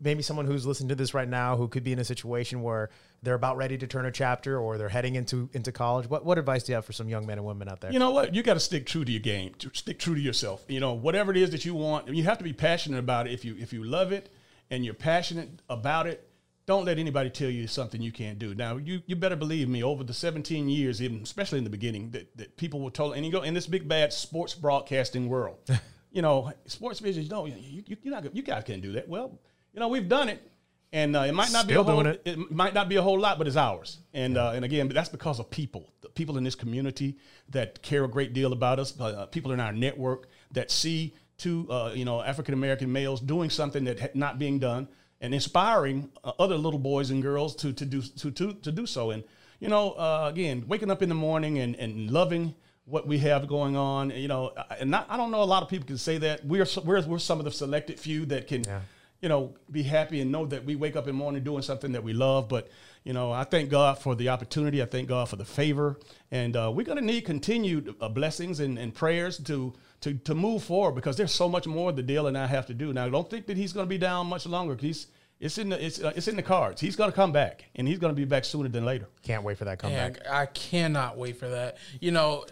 maybe 0.00 0.22
someone 0.22 0.46
who's 0.46 0.66
listening 0.66 0.88
to 0.90 0.94
this 0.94 1.14
right 1.14 1.28
now 1.28 1.56
who 1.56 1.66
could 1.66 1.82
be 1.82 1.92
in 1.92 1.98
a 1.98 2.04
situation 2.04 2.62
where 2.62 2.90
they're 3.22 3.34
about 3.34 3.56
ready 3.56 3.78
to 3.78 3.86
turn 3.86 4.04
a 4.04 4.12
chapter 4.12 4.58
or 4.58 4.76
they're 4.76 4.90
heading 4.90 5.14
into 5.14 5.48
into 5.54 5.72
college 5.72 6.08
what, 6.10 6.24
what 6.26 6.36
advice 6.36 6.62
do 6.62 6.72
you 6.72 6.74
have 6.74 6.84
for 6.84 6.92
some 6.92 7.08
young 7.08 7.26
men 7.26 7.38
and 7.38 7.46
women 7.46 7.68
out 7.68 7.80
there 7.80 7.90
you 7.90 7.98
know 7.98 8.10
what 8.10 8.34
you 8.34 8.42
got 8.42 8.54
to 8.54 8.60
stick 8.60 8.84
true 8.84 9.04
to 9.04 9.10
your 9.10 9.20
game 9.20 9.54
stick 9.72 9.98
true 9.98 10.14
to 10.14 10.20
yourself 10.20 10.62
you 10.68 10.78
know 10.78 10.92
whatever 10.92 11.30
it 11.30 11.38
is 11.38 11.50
that 11.50 11.64
you 11.64 11.74
want 11.74 12.06
you 12.08 12.22
have 12.24 12.36
to 12.36 12.44
be 12.44 12.52
passionate 12.52 12.98
about 12.98 13.26
it 13.26 13.32
if 13.32 13.46
you 13.46 13.56
if 13.58 13.72
you 13.72 13.82
love 13.82 14.12
it 14.12 14.30
and 14.72 14.86
you're 14.86 14.94
passionate 14.94 15.60
about 15.68 16.06
it, 16.06 16.26
don't 16.64 16.86
let 16.86 16.98
anybody 16.98 17.28
tell 17.28 17.50
you 17.50 17.66
something 17.66 18.00
you 18.00 18.10
can't 18.10 18.38
do. 18.38 18.54
Now, 18.54 18.78
you, 18.78 19.02
you 19.06 19.14
better 19.14 19.36
believe 19.36 19.68
me, 19.68 19.82
over 19.82 20.02
the 20.02 20.14
17 20.14 20.66
years, 20.68 21.02
even, 21.02 21.20
especially 21.22 21.58
in 21.58 21.64
the 21.64 21.70
beginning, 21.70 22.10
that, 22.12 22.34
that 22.38 22.56
people 22.56 22.80
were 22.80 22.90
told, 22.90 23.14
and 23.14 23.26
you 23.26 23.30
go 23.30 23.42
in 23.42 23.52
this 23.52 23.66
big 23.66 23.86
bad 23.86 24.14
sports 24.14 24.54
broadcasting 24.54 25.28
world, 25.28 25.58
you 26.10 26.22
know, 26.22 26.50
sports 26.64 27.00
vision, 27.00 27.28
no, 27.28 27.44
you, 27.44 27.82
you, 27.86 27.96
you're 28.02 28.14
not, 28.14 28.34
you 28.34 28.42
guys 28.42 28.64
can't 28.64 28.80
do 28.80 28.92
that. 28.92 29.08
Well, 29.08 29.38
you 29.72 29.80
know, 29.80 29.88
we've 29.88 30.08
done 30.08 30.28
it. 30.28 30.48
And 30.94 31.16
uh, 31.16 31.20
it 31.20 31.32
might 31.32 31.50
not 31.52 31.64
Still 31.64 31.84
be 31.84 31.90
a 31.90 31.94
whole, 31.94 32.06
it. 32.06 32.22
it. 32.26 32.50
might 32.50 32.74
not 32.74 32.86
be 32.86 32.96
a 32.96 33.02
whole 33.02 33.18
lot, 33.18 33.38
but 33.38 33.46
it's 33.46 33.56
ours. 33.56 33.96
And 34.12 34.34
yeah. 34.34 34.48
uh, 34.48 34.52
and 34.52 34.62
again, 34.62 34.88
that's 34.88 35.08
because 35.08 35.40
of 35.40 35.48
people, 35.48 35.90
the 36.02 36.10
people 36.10 36.36
in 36.36 36.44
this 36.44 36.54
community 36.54 37.16
that 37.48 37.80
care 37.80 38.04
a 38.04 38.08
great 38.08 38.34
deal 38.34 38.52
about 38.52 38.78
us, 38.78 39.00
uh, 39.00 39.24
people 39.26 39.52
in 39.52 39.60
our 39.60 39.72
network 39.72 40.28
that 40.50 40.70
see 40.70 41.14
two 41.38 41.66
uh, 41.70 41.92
you 41.94 42.04
know 42.04 42.20
African 42.20 42.52
American 42.52 42.92
males 42.92 43.20
doing 43.20 43.48
something 43.48 43.84
that 43.84 44.14
not 44.14 44.38
being 44.38 44.58
done 44.58 44.86
and 45.22 45.32
inspiring 45.32 46.10
uh, 46.24 46.32
other 46.38 46.56
little 46.56 46.78
boys 46.78 47.10
and 47.10 47.22
girls 47.22 47.56
to 47.56 47.72
to 47.72 47.86
do 47.86 48.02
to 48.02 48.30
to, 48.30 48.52
to 48.52 48.70
do 48.70 48.84
so. 48.84 49.12
And 49.12 49.24
you 49.60 49.68
know, 49.68 49.92
uh, 49.92 50.28
again, 50.30 50.64
waking 50.66 50.90
up 50.90 51.02
in 51.02 51.08
the 51.08 51.14
morning 51.14 51.58
and, 51.58 51.74
and 51.76 52.10
loving 52.10 52.54
what 52.84 53.06
we 53.06 53.18
have 53.18 53.46
going 53.46 53.76
on. 53.76 54.10
You 54.10 54.28
know, 54.28 54.52
and 54.78 54.90
not, 54.90 55.06
I 55.08 55.16
don't 55.16 55.30
know 55.30 55.42
a 55.42 55.44
lot 55.44 55.62
of 55.62 55.68
people 55.68 55.86
can 55.86 55.96
say 55.98 56.18
that 56.18 56.44
we're 56.44 56.66
we're, 56.84 57.00
we're 57.02 57.18
some 57.18 57.38
of 57.38 57.44
the 57.44 57.50
selected 57.50 57.98
few 57.98 58.26
that 58.26 58.46
can. 58.46 58.64
Yeah. 58.64 58.80
You 59.22 59.28
know, 59.28 59.54
be 59.70 59.82
happy 59.82 60.20
and 60.20 60.30
know 60.30 60.46
that 60.46 60.64
we 60.64 60.76
wake 60.76 60.96
up 60.96 61.04
in 61.04 61.14
the 61.14 61.18
morning 61.18 61.42
doing 61.42 61.62
something 61.62 61.92
that 61.92 62.02
we 62.02 62.12
love. 62.12 62.48
But 62.48 62.68
you 63.04 63.12
know, 63.12 63.32
I 63.32 63.44
thank 63.44 63.70
God 63.70 63.98
for 63.98 64.14
the 64.14 64.28
opportunity. 64.28 64.82
I 64.82 64.86
thank 64.86 65.08
God 65.08 65.28
for 65.28 65.36
the 65.36 65.44
favor, 65.44 65.98
and 66.30 66.56
uh, 66.56 66.70
we're 66.74 66.84
going 66.84 66.98
to 66.98 67.04
need 67.04 67.22
continued 67.22 67.94
uh, 68.00 68.08
blessings 68.08 68.60
and, 68.60 68.78
and 68.78 68.94
prayers 68.94 69.38
to 69.38 69.72
to 70.00 70.14
to 70.14 70.34
move 70.34 70.64
forward 70.64 70.96
because 70.96 71.16
there's 71.16 71.32
so 71.32 71.48
much 71.48 71.66
more 71.66 71.92
the 71.92 72.02
Dale 72.02 72.26
and 72.26 72.36
I 72.36 72.46
have 72.46 72.66
to 72.66 72.74
do. 72.74 72.92
Now, 72.92 73.06
I 73.06 73.08
don't 73.10 73.30
think 73.30 73.46
that 73.46 73.56
he's 73.56 73.72
going 73.72 73.86
to 73.86 73.88
be 73.88 73.98
down 73.98 74.26
much 74.26 74.44
longer. 74.44 74.76
He's 74.78 75.06
it's 75.42 75.58
in 75.58 75.70
the 75.70 75.84
it's 75.84 76.00
uh, 76.00 76.12
it's 76.14 76.28
in 76.28 76.36
the 76.36 76.42
cards. 76.42 76.80
He's 76.80 76.94
going 76.94 77.10
to 77.10 77.16
come 77.16 77.32
back, 77.32 77.64
and 77.74 77.88
he's 77.88 77.98
going 77.98 78.12
to 78.14 78.16
be 78.16 78.24
back 78.24 78.44
sooner 78.44 78.68
than 78.68 78.84
later. 78.84 79.08
Can't 79.22 79.42
wait 79.42 79.58
for 79.58 79.64
that 79.64 79.78
comeback. 79.78 80.18
Yeah, 80.24 80.38
I 80.38 80.46
cannot 80.46 81.16
wait 81.16 81.36
for 81.36 81.48
that. 81.48 81.78
You 82.00 82.12
know, 82.12 82.46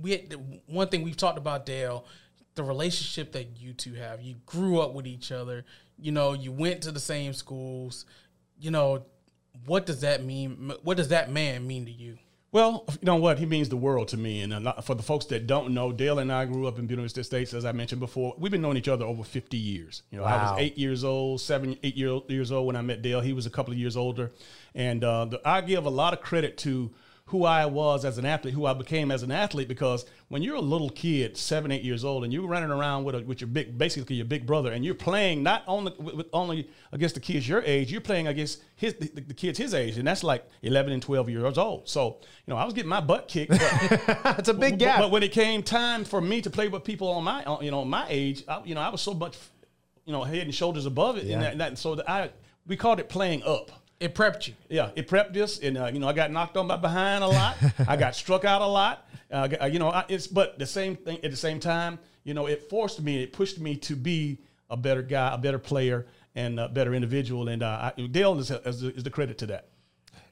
we 0.00 0.12
had, 0.12 0.60
one 0.66 0.88
thing 0.88 1.02
we've 1.02 1.16
talked 1.16 1.38
about 1.38 1.66
Dale, 1.66 2.04
the 2.58 2.64
relationship 2.64 3.32
that 3.32 3.56
you 3.56 3.72
two 3.72 3.94
have. 3.94 4.20
You 4.20 4.34
grew 4.44 4.80
up 4.80 4.92
with 4.92 5.06
each 5.06 5.30
other. 5.30 5.64
You 5.96 6.12
know, 6.12 6.32
you 6.32 6.50
went 6.50 6.82
to 6.82 6.92
the 6.92 7.00
same 7.00 7.32
schools. 7.32 8.04
You 8.58 8.72
know, 8.72 9.06
what 9.64 9.86
does 9.86 10.00
that 10.00 10.24
mean? 10.24 10.72
What 10.82 10.96
does 10.96 11.08
that 11.08 11.30
man 11.30 11.66
mean 11.66 11.86
to 11.86 11.92
you? 11.92 12.18
Well, 12.50 12.84
you 12.88 12.98
know 13.02 13.16
what? 13.16 13.38
He 13.38 13.46
means 13.46 13.68
the 13.68 13.76
world 13.76 14.08
to 14.08 14.16
me. 14.16 14.40
And 14.40 14.72
for 14.82 14.94
the 14.94 15.02
folks 15.02 15.26
that 15.26 15.46
don't 15.46 15.72
know, 15.72 15.92
Dale 15.92 16.18
and 16.18 16.32
I 16.32 16.46
grew 16.46 16.66
up 16.66 16.78
in 16.78 16.86
Buena 16.86 17.02
Vista 17.02 17.20
Estates, 17.20 17.54
as 17.54 17.64
I 17.64 17.72
mentioned 17.72 18.00
before. 18.00 18.34
We've 18.38 18.50
been 18.50 18.62
knowing 18.62 18.78
each 18.78 18.88
other 18.88 19.04
over 19.04 19.22
50 19.22 19.56
years. 19.56 20.02
You 20.10 20.18
know, 20.18 20.24
wow. 20.24 20.36
I 20.36 20.52
was 20.52 20.60
eight 20.60 20.78
years 20.78 21.04
old, 21.04 21.40
seven, 21.42 21.76
eight 21.84 21.94
year, 21.94 22.18
years 22.28 22.50
old 22.50 22.66
when 22.66 22.74
I 22.74 22.82
met 22.82 23.02
Dale. 23.02 23.20
He 23.20 23.34
was 23.34 23.46
a 23.46 23.50
couple 23.50 23.72
of 23.72 23.78
years 23.78 23.96
older. 23.96 24.32
And 24.74 25.04
uh, 25.04 25.26
the, 25.26 25.40
I 25.46 25.60
give 25.60 25.84
a 25.84 25.90
lot 25.90 26.14
of 26.14 26.22
credit 26.22 26.56
to 26.58 26.90
who 27.28 27.44
I 27.44 27.66
was 27.66 28.06
as 28.06 28.16
an 28.16 28.24
athlete, 28.24 28.54
who 28.54 28.64
I 28.64 28.72
became 28.72 29.10
as 29.10 29.22
an 29.22 29.30
athlete. 29.30 29.68
Because 29.68 30.06
when 30.28 30.42
you're 30.42 30.56
a 30.56 30.60
little 30.60 30.88
kid, 30.88 31.36
seven, 31.36 31.70
eight 31.70 31.82
years 31.82 32.02
old, 32.04 32.24
and 32.24 32.32
you're 32.32 32.46
running 32.46 32.70
around 32.70 33.04
with 33.04 33.14
a, 33.14 33.20
with 33.20 33.40
your 33.42 33.48
big, 33.48 33.76
basically 33.76 34.16
your 34.16 34.24
big 34.24 34.46
brother, 34.46 34.72
and 34.72 34.84
you're 34.84 34.94
playing 34.94 35.42
not 35.42 35.62
only 35.66 35.92
with 35.98 36.26
only 36.32 36.68
against 36.92 37.14
the 37.14 37.20
kids 37.20 37.46
your 37.46 37.62
age, 37.62 37.92
you're 37.92 38.00
playing 38.00 38.26
against 38.28 38.62
his 38.76 38.94
the, 38.94 39.08
the 39.08 39.34
kids 39.34 39.58
his 39.58 39.74
age, 39.74 39.98
and 39.98 40.06
that's 40.08 40.24
like 40.24 40.48
11 40.62 40.92
and 40.92 41.02
12 41.02 41.28
years 41.28 41.58
old. 41.58 41.88
So 41.88 42.18
you 42.46 42.52
know, 42.52 42.56
I 42.56 42.64
was 42.64 42.72
getting 42.72 42.88
my 42.88 43.00
butt 43.00 43.28
kicked. 43.28 43.52
It's 43.52 44.48
a 44.48 44.54
big 44.54 44.72
but, 44.72 44.78
gap. 44.78 44.98
But 45.00 45.10
when 45.10 45.22
it 45.22 45.32
came 45.32 45.62
time 45.62 46.04
for 46.04 46.20
me 46.20 46.40
to 46.40 46.50
play 46.50 46.68
with 46.68 46.82
people 46.82 47.08
on 47.08 47.24
my, 47.24 47.44
you 47.60 47.70
know, 47.70 47.84
my 47.84 48.06
age, 48.08 48.42
I, 48.48 48.62
you 48.64 48.74
know, 48.74 48.80
I 48.80 48.88
was 48.88 49.02
so 49.02 49.12
much, 49.12 49.36
you 50.06 50.12
know, 50.12 50.24
head 50.24 50.42
and 50.42 50.54
shoulders 50.54 50.86
above 50.86 51.18
it, 51.18 51.24
Yeah. 51.24 51.34
and, 51.34 51.42
that, 51.42 51.52
and 51.52 51.60
that, 51.60 51.78
so 51.78 51.94
that 51.94 52.08
I 52.10 52.30
we 52.66 52.76
called 52.76 53.00
it 53.00 53.08
playing 53.08 53.42
up. 53.42 53.70
It 54.00 54.14
prepped 54.14 54.46
you. 54.46 54.54
Yeah, 54.68 54.90
it 54.94 55.08
prepped 55.08 55.36
us, 55.36 55.58
and 55.58 55.76
uh, 55.76 55.86
you 55.86 55.98
know, 55.98 56.08
I 56.08 56.12
got 56.12 56.30
knocked 56.30 56.56
on 56.56 56.68
my 56.68 56.76
behind 56.76 57.24
a 57.24 57.26
lot. 57.26 57.56
I 57.88 57.96
got 57.96 58.14
struck 58.14 58.44
out 58.44 58.62
a 58.62 58.66
lot. 58.66 59.08
Uh, 59.30 59.68
you 59.70 59.78
know, 59.78 59.90
I, 59.90 60.04
it's 60.08 60.26
but 60.28 60.58
the 60.58 60.66
same 60.66 60.94
thing 60.94 61.18
at 61.24 61.30
the 61.30 61.36
same 61.36 61.58
time. 61.58 61.98
You 62.22 62.34
know, 62.34 62.46
it 62.46 62.70
forced 62.70 63.00
me, 63.00 63.22
it 63.22 63.32
pushed 63.32 63.58
me 63.58 63.76
to 63.76 63.96
be 63.96 64.38
a 64.70 64.76
better 64.76 65.02
guy, 65.02 65.34
a 65.34 65.38
better 65.38 65.58
player, 65.58 66.06
and 66.34 66.60
a 66.60 66.68
better 66.68 66.94
individual. 66.94 67.48
And 67.48 67.62
uh, 67.62 67.92
I, 67.96 68.06
Dale 68.06 68.38
is, 68.38 68.50
is, 68.50 68.82
is 68.82 69.02
the 69.02 69.10
credit 69.10 69.38
to 69.38 69.46
that. 69.46 69.70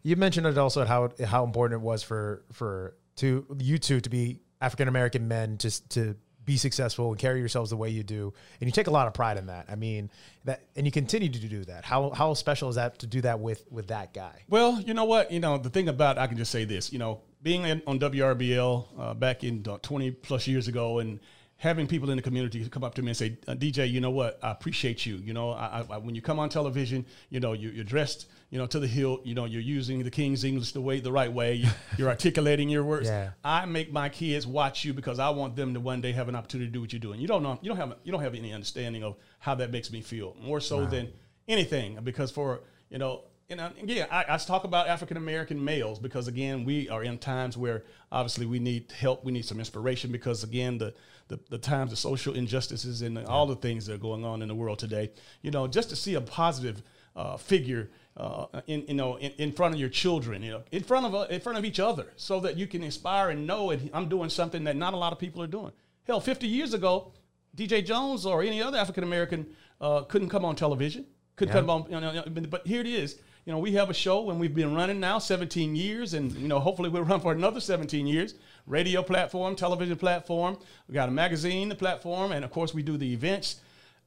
You 0.03 0.15
mentioned 0.15 0.47
it 0.47 0.57
also 0.57 0.85
how 0.85 1.11
how 1.25 1.43
important 1.43 1.81
it 1.81 1.85
was 1.85 2.05
for 2.05 2.45
for 2.53 2.95
to 3.17 3.45
you 3.59 3.79
two 3.79 4.01
to 4.01 4.09
be 4.09 4.39
African 4.61 4.87
American 4.87 5.27
men 5.27 5.59
just 5.59 5.91
to 5.91 6.15
be 6.47 6.57
successful 6.57 7.11
and 7.11 7.19
carry 7.19 7.41
yourselves 7.41 7.71
the 7.71 7.77
way 7.77 7.91
you 7.91 8.03
do, 8.03 8.33
and 8.61 8.69
you 8.69 8.73
take 8.73 8.87
a 8.87 8.91
lot 8.91 9.07
of 9.07 9.13
pride 9.13 9.37
in 9.37 9.47
that. 9.47 9.67
I 9.69 9.75
mean 9.75 10.11
that, 10.45 10.63
and 10.77 10.87
you 10.87 10.93
continue 10.93 11.29
to 11.29 11.39
do 11.49 11.65
that. 11.65 11.85
How 11.85 12.11
how 12.11 12.33
special 12.35 12.69
is 12.69 12.77
that 12.77 13.01
to 13.01 13.07
do 13.07 13.21
that 13.23 13.41
with 13.41 13.65
with 13.71 13.89
that 13.89 14.15
guy? 14.15 14.45
Well, 14.49 14.81
you 14.81 14.95
know 14.95 15.05
what? 15.05 15.31
You 15.31 15.41
know, 15.41 15.59
the 15.59 15.71
thing 15.71 15.89
about 15.89 16.17
I 16.17 16.27
can 16.29 16.39
just 16.39 16.53
say 16.53 16.65
this. 16.65 16.93
You 16.93 17.01
know, 17.01 17.21
being 17.43 17.65
in, 17.65 17.83
on 17.87 17.99
WRBL 17.99 18.87
uh, 18.99 19.15
back 19.15 19.45
in 19.45 19.65
uh, 19.69 19.79
20 19.83 20.13
plus 20.13 20.47
years 20.47 20.69
ago, 20.69 21.01
and 21.01 21.21
having 21.59 21.87
people 21.87 22.11
in 22.11 22.17
the 22.17 22.23
community 22.23 22.69
come 22.69 22.85
up 22.85 22.95
to 22.95 23.03
me 23.03 23.09
and 23.09 23.17
say, 23.17 23.39
uh, 23.49 23.55
"DJ, 23.55 23.91
you 23.91 24.01
know 24.01 24.11
what? 24.11 24.39
I 24.43 24.51
appreciate 24.51 25.07
you. 25.07 25.17
You 25.17 25.33
know, 25.33 25.53
I, 25.53 25.85
I, 25.89 25.99
when 25.99 26.15
you 26.15 26.21
come 26.21 26.39
on 26.39 26.49
television, 26.49 27.07
you 27.31 27.41
know, 27.41 27.55
you, 27.55 27.71
you're 27.71 27.85
dressed, 27.85 28.29
you 28.51 28.59
know, 28.59 28.67
to 28.67 28.79
the 28.79 28.87
hilt. 28.87 29.25
You 29.25 29.35
know, 29.35 29.47
you're 29.47 29.63
using 29.63 30.03
the 30.03 30.11
King's 30.11 30.45
English 30.45 30.73
the 30.73 30.81
way, 30.81 31.01
the 31.01 31.13
right 31.13 31.33
way. 31.33 31.55
You, 31.55 31.71
you're 31.99 32.09
articulating 32.09 32.69
your 32.69 32.85
words. 32.85 33.09
Yeah. 33.09 33.31
I 33.43 33.65
make 33.65 33.91
my 33.91 34.09
kids 34.09 34.47
watch 34.47 34.85
you 34.85 34.93
because 34.93 35.19
I 35.19 35.31
want 35.31 35.57
them 35.57 35.73
to 35.75 35.81
one 35.81 36.01
day 36.01 36.13
have 36.13 36.29
an 36.29 36.37
opportunity 36.37 36.69
to 36.69 36.73
do 36.73 36.81
what 36.81 36.93
you're 36.93 37.01
doing. 37.01 37.21
You 37.21 37.29
don't 37.29 37.43
know, 37.43 37.59
you 37.63 37.69
don't 37.69 37.79
have, 37.79 37.97
you 38.05 38.13
don't 38.13 38.23
have 38.23 38.35
any 38.35 38.53
understanding 38.53 39.03
of 39.03 39.17
how 39.39 39.55
that 39.55 39.71
makes 39.71 39.91
me 39.91 40.03
feel. 40.03 40.37
More 40.41 40.61
so 40.61 40.85
than 40.85 41.11
anything, 41.49 41.99
because 42.03 42.31
for 42.31 42.61
you 42.91 42.99
know, 42.99 43.23
you 43.49 43.55
know, 43.55 43.71
again, 43.81 44.09
I, 44.11 44.25
I 44.29 44.37
talk 44.39 44.65
about 44.65 44.89
African 44.89 45.17
American 45.17 45.65
males 45.65 45.99
because 45.99 46.27
again, 46.27 46.65
we 46.65 46.89
are 46.89 47.03
in 47.03 47.19
times 47.19 47.57
where 47.57 47.85
obviously 48.11 48.45
we 48.45 48.59
need 48.59 48.91
help, 48.91 49.25
we 49.25 49.33
need 49.33 49.45
some 49.45 49.59
inspiration 49.59 50.11
because 50.11 50.43
again, 50.43 50.79
the 50.79 50.95
the, 51.29 51.39
the 51.51 51.59
times, 51.59 51.91
the 51.91 51.97
social 51.97 52.35
injustices, 52.35 53.03
and 53.03 53.19
all 53.19 53.47
the 53.47 53.57
things 53.57 53.87
that 53.87 53.95
are 53.95 53.99
going 53.99 54.25
on 54.25 54.43
in 54.43 54.49
the 54.49 54.55
world 54.55 54.79
today. 54.79 55.11
You 55.43 55.51
know, 55.51 55.67
just 55.67 55.91
to 55.91 55.97
see 55.97 56.15
a 56.15 56.21
positive 56.21 56.83
uh, 57.15 57.37
figure. 57.37 57.91
Uh, 58.17 58.47
in 58.67 58.83
you 58.89 58.95
know 58.95 59.17
in, 59.17 59.31
in 59.33 59.53
front 59.53 59.75
of 59.75 59.79
your 59.79 59.91
children 59.91 60.43
you 60.43 60.51
know 60.51 60.63
in 60.73 60.83
front 60.83 61.05
of 61.05 61.15
uh, 61.15 61.27
in 61.29 61.39
front 61.39 61.59
of 61.59 61.67
each 61.67 61.79
other 61.79 62.15
so 62.17 62.41
that 62.41 62.57
you 62.57 62.67
can 62.67 62.83
inspire 62.83 63.29
and 63.29 63.47
know 63.47 63.69
and 63.69 63.91
I'm 63.93 64.09
doing 64.09 64.31
something 64.31 64.65
that 64.65 64.75
not 64.75 64.95
a 64.95 64.97
lot 64.97 65.13
of 65.13 65.19
people 65.19 65.43
are 65.43 65.47
doing 65.47 65.71
hell 66.07 66.19
50 66.19 66.47
years 66.47 66.73
ago 66.73 67.13
DJ 67.55 67.85
Jones 67.85 68.25
or 68.25 68.43
any 68.43 68.63
other 68.63 68.79
African 68.79 69.05
American 69.05 69.47
uh, 69.83 70.01
couldn't 70.05 70.31
come 70.31 70.47
on 70.47 70.57
television 70.57 71.05
couldn't 71.37 71.53
come 71.53 71.69
on 71.69 71.85
you 71.91 72.01
know, 72.01 72.25
but 72.49 72.67
here 72.67 72.81
it 72.81 72.87
is 72.87 73.21
you 73.45 73.53
know 73.53 73.59
we 73.59 73.73
have 73.73 73.91
a 73.91 73.95
show 73.95 74.31
and 74.31 74.41
we've 74.41 74.55
been 74.55 74.75
running 74.75 74.99
now 74.99 75.19
17 75.19 75.77
years 75.77 76.15
and 76.15 76.33
you 76.33 76.49
know 76.49 76.59
hopefully 76.59 76.89
we'll 76.89 77.05
run 77.05 77.21
for 77.21 77.33
another 77.33 77.61
17 77.61 78.07
years 78.07 78.35
radio 78.67 79.03
platform 79.03 79.55
television 79.55 79.97
platform 79.97 80.59
we 80.89 80.95
got 80.95 81.09
a 81.09 81.13
magazine 81.13 81.69
the 81.69 81.75
platform 81.75 82.33
and 82.33 82.45
of 82.45 82.51
course 82.51 82.75
we 82.75 82.83
do 82.83 82.97
the 82.97 83.13
events 83.13 83.61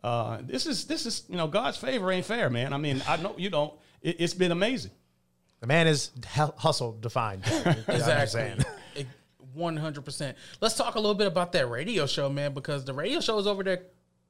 uh, 0.04 0.38
this 0.44 0.66
is 0.66 0.86
this 0.86 1.06
is 1.06 1.24
you 1.30 1.36
know 1.36 1.48
God's 1.48 1.78
favor 1.78 2.12
ain't 2.12 2.26
fair, 2.26 2.50
man. 2.50 2.74
I 2.74 2.78
mean, 2.78 3.02
I 3.08 3.18
know 3.18 3.36
you 3.38 3.50
don't. 3.50 3.74
It, 4.02 4.18
it's 4.20 4.34
been 4.34 4.52
amazing. 4.52 4.92
The 5.60 5.68
man 5.68 5.88
is 5.88 6.12
hustle 6.26 6.94
defined. 6.94 7.44
Exactly. 7.88 8.54
One 9.54 9.76
hundred 9.76 10.06
percent. 10.06 10.38
Let's 10.62 10.76
talk 10.76 10.96
a 10.96 11.00
little 11.00 11.16
bit 11.16 11.28
about 11.28 11.52
that 11.54 11.70
radio 11.70 12.06
show, 12.06 12.30
man, 12.30 12.54
because 12.54 12.86
the 12.86 12.94
radio 12.94 13.20
show 13.20 13.40
is 13.40 13.48
over 13.48 13.64
there 13.64 13.82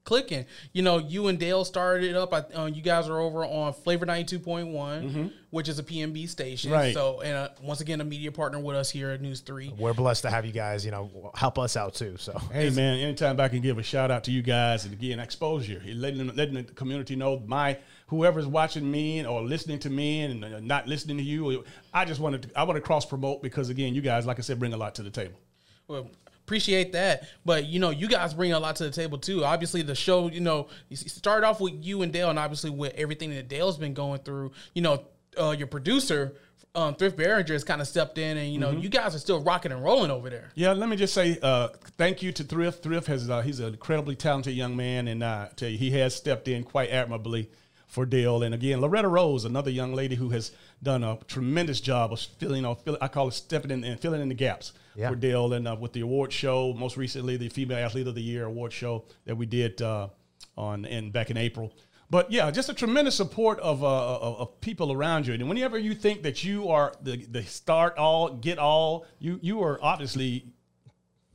clicking. 0.09 0.45
You 0.73 0.81
know, 0.81 0.97
you 0.97 1.27
and 1.27 1.37
Dale 1.37 1.63
started 1.63 2.09
it 2.09 2.15
up. 2.15 2.33
I, 2.33 2.39
uh, 2.55 2.65
you 2.65 2.81
guys 2.81 3.07
are 3.07 3.19
over 3.19 3.45
on 3.45 3.73
Flavor 3.73 4.07
ninety 4.07 4.25
two 4.25 4.39
point 4.39 4.69
one, 4.69 5.31
which 5.51 5.69
is 5.69 5.77
a 5.77 5.83
PMB 5.83 6.27
station. 6.27 6.71
Right. 6.71 6.95
So, 6.95 7.21
and 7.21 7.35
uh, 7.35 7.49
once 7.61 7.79
again, 7.79 8.01
a 8.01 8.03
media 8.03 8.31
partner 8.31 8.59
with 8.59 8.75
us 8.75 8.89
here 8.89 9.11
at 9.11 9.21
News 9.21 9.41
Three. 9.41 9.71
We're 9.77 9.93
blessed 9.93 10.23
to 10.23 10.31
have 10.31 10.47
you 10.47 10.51
guys. 10.51 10.83
You 10.83 10.89
know, 10.89 11.31
help 11.35 11.59
us 11.59 11.77
out 11.77 11.93
too. 11.93 12.17
So 12.17 12.37
Hey 12.51 12.71
man, 12.71 12.97
anytime 12.97 13.39
I 13.39 13.49
can 13.49 13.61
give 13.61 13.77
a 13.77 13.83
shout 13.83 14.09
out 14.09 14.23
to 14.23 14.31
you 14.31 14.41
guys 14.41 14.85
and 14.85 14.93
again 14.93 15.19
exposure, 15.19 15.79
letting 15.93 16.35
letting 16.35 16.55
the 16.55 16.63
community 16.63 17.15
know 17.15 17.43
my 17.45 17.77
whoever's 18.07 18.47
watching 18.47 18.89
me 18.89 19.23
or 19.23 19.43
listening 19.43 19.77
to 19.77 19.91
me 19.91 20.21
and 20.21 20.43
uh, 20.43 20.59
not 20.59 20.87
listening 20.87 21.17
to 21.17 21.23
you, 21.23 21.63
I 21.93 22.05
just 22.05 22.19
wanted 22.19 22.41
to, 22.43 22.59
I 22.59 22.63
want 22.63 22.77
to 22.77 22.81
cross 22.81 23.05
promote 23.05 23.43
because 23.43 23.69
again, 23.69 23.93
you 23.93 24.01
guys, 24.01 24.25
like 24.25 24.39
I 24.39 24.41
said, 24.41 24.57
bring 24.57 24.73
a 24.73 24.77
lot 24.77 24.95
to 24.95 25.03
the 25.03 25.11
table. 25.11 25.39
Well, 25.87 26.09
appreciate 26.49 26.93
that. 26.93 27.27
But 27.45 27.67
you 27.67 27.79
know, 27.79 27.91
you 27.91 28.07
guys 28.07 28.33
bring 28.33 28.53
a 28.53 28.59
lot 28.59 28.75
to 28.77 28.83
the 28.83 28.89
table 28.89 29.19
too. 29.19 29.45
Obviously, 29.45 29.83
the 29.83 29.93
show, 29.93 30.29
you 30.29 30.39
know, 30.39 30.67
you 30.89 30.97
start 30.97 31.43
off 31.43 31.61
with 31.61 31.73
you 31.85 32.01
and 32.01 32.11
Dale, 32.11 32.31
and 32.31 32.39
obviously 32.39 32.71
with 32.71 32.93
everything 32.95 33.29
that 33.31 33.47
Dale's 33.47 33.77
been 33.77 33.93
going 33.93 34.21
through. 34.21 34.51
You 34.73 34.81
know, 34.81 35.05
uh, 35.39 35.51
your 35.51 35.67
producer, 35.67 36.33
um, 36.73 36.95
Thrift 36.95 37.17
Behringer, 37.17 37.49
has 37.49 37.63
kind 37.63 37.81
of 37.81 37.87
stepped 37.87 38.17
in, 38.17 38.37
and 38.37 38.51
you 38.51 38.59
know, 38.59 38.71
you 38.71 38.89
guys 38.89 39.13
are 39.13 39.19
still 39.19 39.43
rocking 39.43 39.71
and 39.71 39.83
rolling 39.83 40.09
over 40.09 40.29
there. 40.31 40.49
Yeah, 40.55 40.73
let 40.73 40.89
me 40.89 40.95
just 40.95 41.13
say 41.13 41.37
uh, 41.43 41.69
thank 41.99 42.23
you 42.23 42.31
to 42.31 42.43
Thrift. 42.43 42.81
Thrift 42.81 43.05
has 43.07 43.29
uh, 43.29 43.41
he's 43.41 43.59
an 43.59 43.67
incredibly 43.67 44.15
talented 44.15 44.55
young 44.55 44.75
man, 44.75 45.07
and 45.07 45.21
uh, 45.21 45.49
I 45.51 45.53
tell 45.53 45.69
you, 45.69 45.77
he 45.77 45.91
has 45.91 46.15
stepped 46.15 46.47
in 46.47 46.63
quite 46.63 46.89
admirably 46.89 47.51
for 47.89 48.05
Dale. 48.05 48.43
And 48.43 48.53
again, 48.55 48.79
Loretta 48.79 49.07
Rose, 49.09 49.43
another 49.43 49.71
young 49.71 49.93
lady 49.93 50.15
who 50.15 50.29
has 50.29 50.51
done 50.81 51.03
a 51.03 51.17
tremendous 51.27 51.81
job 51.81 52.13
of 52.13 52.19
filling, 52.21 52.57
you 52.57 52.61
know, 52.61 52.75
fill, 52.75 52.97
I 53.01 53.07
call 53.09 53.27
it 53.27 53.33
stepping 53.33 53.71
in 53.71 53.83
and 53.83 53.99
filling 53.99 54.21
in 54.21 54.29
the 54.29 54.35
gaps 54.35 54.71
Yeah. 54.95 55.09
for 55.09 55.15
Dale. 55.15 55.51
And 55.53 55.67
uh, 55.67 55.75
with 55.77 55.91
the 55.93 56.01
award 56.01 56.31
show, 56.31 56.73
most 56.73 56.95
recently 56.95 57.35
the 57.35 57.49
Female 57.49 57.79
Athlete 57.85 58.07
of 58.07 58.15
the 58.15 58.21
Year 58.21 58.45
award 58.45 58.71
show 58.71 59.03
that 59.25 59.35
we 59.35 59.45
did 59.45 59.81
uh, 59.81 60.07
on 60.55 60.85
in 60.85 61.11
back 61.11 61.29
in 61.31 61.37
April. 61.37 61.73
But 62.11 62.31
yeah, 62.31 62.49
just 62.49 62.69
a 62.69 62.73
tremendous 62.73 63.15
support 63.15 63.59
of, 63.59 63.83
uh, 63.83 64.17
of, 64.19 64.39
of 64.39 64.61
people 64.61 64.91
around 64.91 65.27
you. 65.27 65.33
And 65.33 65.47
whenever 65.49 65.77
you 65.77 65.93
think 65.93 66.23
that 66.23 66.43
you 66.43 66.69
are 66.69 66.93
the, 67.03 67.17
the 67.25 67.43
start 67.43 67.97
all, 67.97 68.29
get 68.33 68.57
all, 68.57 69.05
you 69.19 69.39
you 69.43 69.61
are 69.63 69.79
obviously 69.83 70.45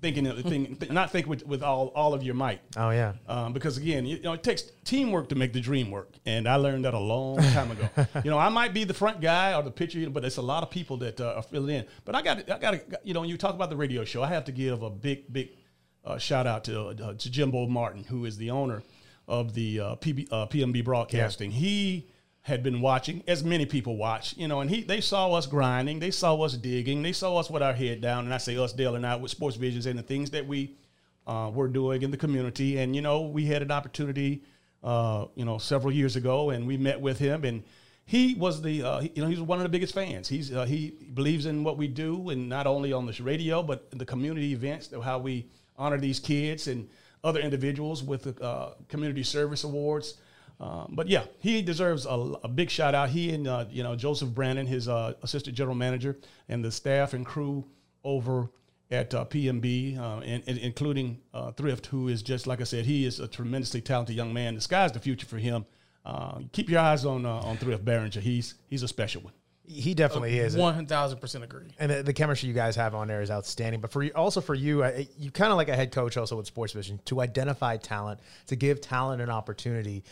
thinking, 0.05 0.27
of- 0.27 0.39
think, 0.45 0.91
not 0.93 1.11
think 1.11 1.27
with, 1.27 1.47
with 1.47 1.63
all, 1.63 1.89
all 1.95 2.13
of 2.13 2.23
your 2.23 2.35
might. 2.35 2.61
oh 2.77 2.91
yeah, 2.91 3.15
Um, 3.27 3.53
because 3.55 3.79
again, 3.79 4.05
you, 4.05 4.17
you 4.19 4.23
know, 4.23 4.35
it 4.35 4.43
takes 4.43 4.63
teamwork 4.85 5.29
to 5.31 5.35
make 5.35 5.53
the 5.55 5.61
dream 5.61 5.91
work, 5.91 6.11
and 6.27 6.47
I 6.47 6.57
learned 6.57 6.85
that 6.85 6.93
a 6.95 6.99
long 7.15 7.39
time 7.39 7.71
ago. 7.71 7.89
you 8.25 8.31
know, 8.31 8.39
I 8.39 8.51
might 8.51 8.73
be 8.75 8.85
the 8.85 8.93
front 8.95 9.21
guy 9.21 9.55
or 9.57 9.63
the 9.63 9.71
pitcher, 9.71 10.11
but 10.11 10.23
it's 10.25 10.37
a 10.37 10.43
lot 10.43 10.63
of 10.63 10.71
people 10.71 10.97
that 10.99 11.21
uh, 11.21 11.35
are 11.39 11.43
filling 11.43 11.75
in. 11.77 11.85
But 12.05 12.15
I 12.15 12.23
got, 12.23 12.51
I 12.51 12.59
got, 12.59 12.75
you 13.03 13.15
know, 13.15 13.21
when 13.21 13.31
you 13.31 13.39
talk 13.39 13.55
about 13.55 13.71
the 13.71 13.77
radio 13.77 14.05
show, 14.05 14.23
I 14.23 14.29
have 14.29 14.45
to 14.45 14.53
give 14.53 14.83
a 14.83 14.91
big, 14.91 15.33
big 15.33 15.49
uh, 16.05 16.19
shout 16.19 16.47
out 16.47 16.65
to 16.65 16.77
uh, 16.89 17.15
to 17.15 17.31
Jimbo 17.31 17.67
Martin, 17.67 18.05
who 18.05 18.27
is 18.27 18.37
the 18.37 18.51
owner 18.51 18.83
of 19.27 19.55
the 19.55 19.81
uh, 19.81 19.97
PB, 19.97 20.29
uh, 20.31 20.47
PMB 20.49 20.85
Broadcasting. 20.85 21.51
He 21.51 22.11
had 22.45 22.62
been 22.62 22.82
watching, 22.82 23.22
as 23.26 23.42
many 23.42 23.64
people 23.64 23.97
watch, 23.97 24.36
you 24.36 24.47
know, 24.47 24.61
and 24.61 24.68
he 24.68 24.82
they 24.82 25.01
saw 25.01 25.32
us 25.32 25.47
grinding, 25.47 25.99
they 25.99 26.11
saw 26.11 26.36
us 26.42 26.53
digging, 26.53 27.03
they 27.03 27.12
saw 27.12 27.38
us 27.38 27.49
with 27.49 27.62
our 27.62 27.72
head 27.72 28.03
down, 28.03 28.26
and 28.26 28.34
I 28.34 28.36
say 28.36 28.59
us 28.59 28.74
dealing 28.74 29.03
out 29.03 29.22
with 29.22 29.30
sports 29.30 29.57
visions 29.57 29.86
and 29.86 29.99
the 29.99 30.03
things 30.03 30.30
that 30.32 30.47
we 30.47 30.76
uh, 31.26 31.51
we're 31.55 31.68
doing 31.68 32.03
in 32.03 32.11
the 32.11 32.18
community. 32.18 32.78
And 32.78 32.95
you 32.95 33.01
know, 33.01 33.22
we 33.22 33.47
had 33.47 33.62
an 33.62 33.70
opportunity, 33.70 34.42
uh, 34.82 35.24
you 35.34 35.47
know, 35.47 35.57
several 35.57 35.90
years 35.90 36.16
ago, 36.16 36.51
and 36.51 36.66
we 36.66 36.76
met 36.76 37.01
with 37.01 37.18
him, 37.18 37.45
and 37.45 37.64
he 38.05 38.34
was 38.34 38.61
the, 38.61 38.82
uh, 38.82 39.01
you 39.01 39.22
know, 39.22 39.28
he's 39.28 39.40
one 39.40 39.59
of 39.59 39.62
the 39.62 39.70
biggest 39.70 39.95
fans. 39.95 40.28
He's 40.28 40.53
uh, 40.53 40.66
he 40.66 40.92
believes 41.14 41.47
in 41.47 41.64
what 41.64 41.78
we 41.78 41.88
do, 41.88 42.28
and 42.28 42.47
not 42.47 42.66
only 42.66 42.92
on 42.92 43.07
this 43.07 43.20
radio, 43.20 43.62
but 43.62 43.90
the 43.90 44.05
community 44.05 44.53
events, 44.53 44.90
how 45.03 45.18
we 45.18 45.49
honor 45.78 45.99
these 45.99 46.20
kids 46.20 46.68
and 46.68 46.90
other 47.24 47.40
individuals 47.40 48.03
with 48.03 48.24
the 48.24 48.45
uh, 48.45 48.74
community 48.88 49.22
service 49.22 49.64
awards. 49.64 50.18
Um, 50.61 50.93
but 50.93 51.09
yeah, 51.09 51.25
he 51.41 51.63
deserves 51.63 52.07
a, 52.07 52.11
a 52.45 52.49
big 52.49 52.71
shout 52.71 52.95
out. 52.95 53.11
He 53.11 53.33
and 53.33 53.47
uh, 53.47 53.65
you 53.71 53.83
know 53.83 53.97
Joseph 53.97 54.31
Brandon, 54.31 54.67
his 54.67 54.89
uh, 54.89 55.15
assistant 55.23 55.57
general 55.57 55.75
manager, 55.75 56.17
and 56.49 56.65
the 56.65 56.71
staff 56.71 57.13
and 57.13 57.27
crew 57.27 57.65
over 58.05 58.51
at 58.91 59.15
uh, 59.15 59.25
PMB, 59.25 59.99
uh, 59.99 60.21
and, 60.21 60.43
and 60.47 60.59
including 60.59 61.21
uh, 61.33 61.51
Thrift, 61.53 61.87
who 61.87 62.09
is 62.09 62.23
just 62.23 62.47
like 62.47 62.61
I 62.61 62.65
said, 62.65 62.85
he 62.85 63.05
is 63.05 63.19
a 63.19 63.27
tremendously 63.27 63.81
talented 63.81 64.15
young 64.15 64.33
man. 64.33 64.55
The 64.55 64.61
sky's 64.61 64.93
the 64.93 65.01
future 65.01 65.27
for 65.27 65.39
him. 65.39 65.67
Uh, 66.05 66.41
keep 66.53 66.69
your 66.69 66.81
eyes 66.81 67.05
on 67.05 67.27
on 67.27 67.57
Thrift 67.57 67.85
Barringer. 67.85 68.21
He's 68.21 68.55
he's 68.71 68.83
a 68.83 68.89
special 68.89 69.23
one. 69.23 69.33
He 69.67 69.95
definitely 69.95 70.39
is. 70.39 70.57
One 70.57 70.87
thousand 70.87 71.21
percent 71.21 71.43
agree. 71.43 71.69
And 71.79 71.91
the, 71.91 72.03
the, 72.03 72.12
chemistry 72.12 72.49
you 72.49 72.55
guys 72.55 72.77
have 72.77 72.95
on 72.95 73.09
there 73.09 73.23
is 73.23 73.31
outstanding. 73.31 73.81
But 73.81 73.93
for 73.93 74.03
you, 74.03 74.11
also 74.15 74.43
for 74.43 74.55
you, 74.55 74.85
I, 74.85 75.09
you 75.19 75.31
kind 75.31 75.51
of 75.51 75.57
like 75.57 75.69
a 75.69 75.77
head 75.77 75.91
coach 75.91 76.19
also 76.19 76.37
with 76.37 76.47
Sports 76.47 76.75
Vision 76.75 77.01
to 77.07 77.23
identify 77.23 77.79
talent, 77.79 78.21
to 78.49 78.57
give 78.57 78.83
talent 78.83 79.23
an 79.23 79.31
opportunity. 79.31 80.05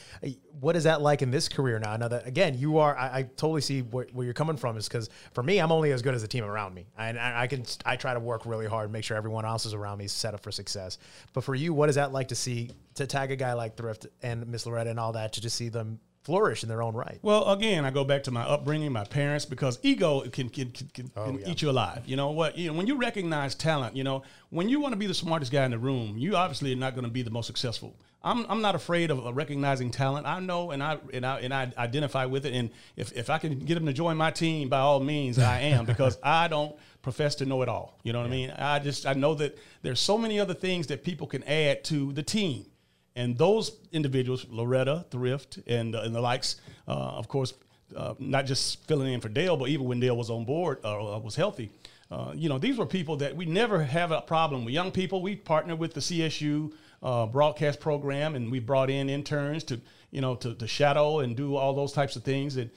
What 0.61 0.75
is 0.75 0.85
that 0.85 1.03
like 1.03 1.21
in 1.21 1.31
this 1.31 1.51
career 1.51 1.79
now? 1.79 1.97
Now 1.99 2.09
that 2.09 2.27
again, 2.27 2.57
you 2.57 2.79
are, 2.79 2.97
I, 2.97 3.19
I 3.19 3.23
totally 3.37 3.61
see 3.61 3.83
where, 3.83 4.07
where, 4.13 4.25
you're 4.25 4.33
coming 4.33 4.57
from. 4.57 4.79
Is 4.79 4.89
because 4.89 5.11
for 5.35 5.43
me, 5.43 5.59
I'm 5.59 5.71
only 5.71 5.93
as 5.93 6.01
good 6.01 6.15
as 6.15 6.23
the 6.23 6.29
team 6.29 6.45
around 6.45 6.75
me, 6.75 6.87
and 6.97 7.19
I, 7.19 7.43
I, 7.43 7.47
can 7.47 7.65
I 7.85 7.97
try 7.97 8.15
to 8.15 8.21
work 8.21 8.47
really 8.47 8.67
hard, 8.67 8.91
make 8.91 9.05
sure 9.05 9.19
everyone 9.19 9.45
else 9.45 9.67
is 9.67 9.75
around 9.75 9.99
me 9.99 10.07
is 10.07 10.13
set 10.13 10.33
up 10.33 10.43
for 10.43 10.51
success. 10.51 10.97
But 11.35 11.45
for 11.45 11.55
you, 11.55 11.75
what 11.75 11.91
is 11.91 11.97
that 11.97 12.13
like 12.13 12.29
to 12.29 12.35
see 12.35 12.71
to 12.95 13.07
tag 13.07 13.31
a 13.31 13.37
guy 13.37 13.53
like 13.53 13.77
Thrift 13.77 14.07
and 14.23 14.47
Miss 14.47 14.65
Loretta 14.65 14.89
and 14.89 14.99
all 14.99 15.13
that 15.13 15.35
to 15.35 15.43
just 15.43 15.57
see 15.57 15.69
them 15.69 16.01
flourish 16.23 16.63
in 16.63 16.69
their 16.69 16.83
own 16.83 16.95
right. 16.95 17.19
Well, 17.23 17.51
again, 17.51 17.85
I 17.85 17.91
go 17.91 18.05
back 18.05 18.23
to 18.25 18.31
my 18.31 18.43
upbringing, 18.43 18.93
my 18.93 19.05
parents, 19.05 19.45
because 19.45 19.79
ego 19.83 20.21
can 20.31 20.49
can, 20.49 20.71
can, 20.71 20.89
can, 20.89 21.11
oh, 21.17 21.39
yeah. 21.39 21.49
eat 21.49 21.63
you 21.63 21.71
alive. 21.71 22.03
You 22.07 22.17
know 22.17 22.31
what? 22.31 22.57
You 22.57 22.71
know, 22.71 22.77
when 22.77 22.87
you 22.87 22.97
recognize 22.97 23.55
talent, 23.55 23.97
you 23.97 24.05
know, 24.05 24.23
when 24.51 24.69
you 24.69 24.81
want 24.81 24.93
to 24.93 24.99
be 24.99 25.07
the 25.07 25.15
smartest 25.15 25.53
guy 25.53 25.65
in 25.65 25.71
the 25.71 25.79
room, 25.79 26.17
you 26.19 26.37
obviously 26.37 26.73
are 26.73 26.77
not 26.77 26.95
going 26.95 27.05
to 27.05 27.11
be 27.11 27.23
the 27.23 27.31
most 27.31 27.47
successful. 27.47 27.97
I'm, 28.25 28.47
I'm 28.49 28.63
not 28.63 28.75
afraid 28.75 29.11
of 29.11 29.37
recognizing 29.37 29.91
talent. 29.91 30.27
I 30.27 30.39
know 30.41 30.71
and 30.71 30.83
I 30.83 30.99
and 31.13 31.27
I 31.27 31.41
and 31.41 31.53
I 31.53 31.73
identify 31.77 32.27
with 32.27 32.47
it. 32.47 32.55
And 32.55 32.71
if, 32.97 33.13
if 33.13 33.31
I 33.31 33.39
can 33.39 33.59
get 33.59 33.75
them 33.75 33.87
to 33.87 33.93
join 33.93 34.17
my 34.17 34.31
team, 34.31 34.69
by 34.69 34.79
all 34.79 35.01
means, 35.01 35.39
I 35.39 35.61
am 35.61 35.85
because 35.85 36.19
I 36.23 36.49
don't 36.49 36.77
profess 37.03 37.35
to 37.37 37.47
know 37.47 37.63
it 37.63 37.69
all. 37.69 37.99
You 38.05 38.13
know 38.13 38.21
what 38.21 38.31
yeah. 38.31 38.35
I 38.35 38.39
mean? 38.39 38.51
I 38.57 38.79
just 38.79 39.07
I 39.07 39.15
know 39.15 39.35
that 39.35 39.59
there's 39.83 40.01
so 40.01 40.17
many 40.17 40.39
other 40.39 40.55
things 40.55 40.87
that 40.87 41.03
people 41.03 41.27
can 41.27 41.43
add 41.45 41.83
to 41.85 42.13
the 42.13 42.23
team. 42.23 42.67
And 43.15 43.37
those 43.37 43.73
individuals, 43.93 44.47
Loretta, 44.49 45.05
Thrift, 45.11 45.59
and, 45.67 45.95
uh, 45.95 46.03
and 46.03 46.15
the 46.15 46.21
likes, 46.21 46.57
uh, 46.89 46.93
of 46.93 47.29
course, 47.29 47.55
uh, 47.97 48.15
not 48.19 48.47
just 48.47 48.87
filling 48.87 49.13
in 49.13 49.21
for 49.21 49.29
Dale, 49.29 49.57
but 49.57 49.69
even 49.69 49.87
when 49.87 50.01
Dale 50.01 50.17
was 50.17 50.31
on 50.31 50.45
board 50.45 50.79
or 50.85 51.15
uh, 51.15 51.19
was 51.19 51.37
healthy, 51.37 51.71
uh, 52.11 52.33
you 52.35 52.49
know, 52.49 52.59
these 52.59 52.79
were 52.79 52.87
people 52.87 53.17
that 53.17 53.37
we 53.37 53.45
never 53.45 53.83
have 53.83 54.13
a 54.13 54.21
problem 54.21 54.65
with. 54.65 54.73
Young 54.75 54.91
people, 54.91 55.23
we 55.23 55.37
partnered 55.37 55.79
with 55.79 55.95
the 55.95 56.01
CSU 56.01 56.73
uh, 57.03 57.27
broadcast 57.27 57.81
program, 57.81 58.35
and 58.35 58.51
we 58.51 58.61
brought 58.61 58.91
in 58.91 59.09
interns 59.09 59.65
to, 59.65 59.81
you 60.11 60.21
know, 60.21 60.35
to, 60.37 60.55
to 60.55 60.67
shadow 60.67 61.21
and 61.21 61.37
do 61.37 61.57
all 61.57 61.75
those 61.75 61.93
types 61.93 62.17
of 62.17 62.23
things. 62.23 62.57
And, 62.57 62.71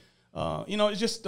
you 0.66 0.76
know, 0.76 0.88
it's 0.88 1.00
just 1.00 1.26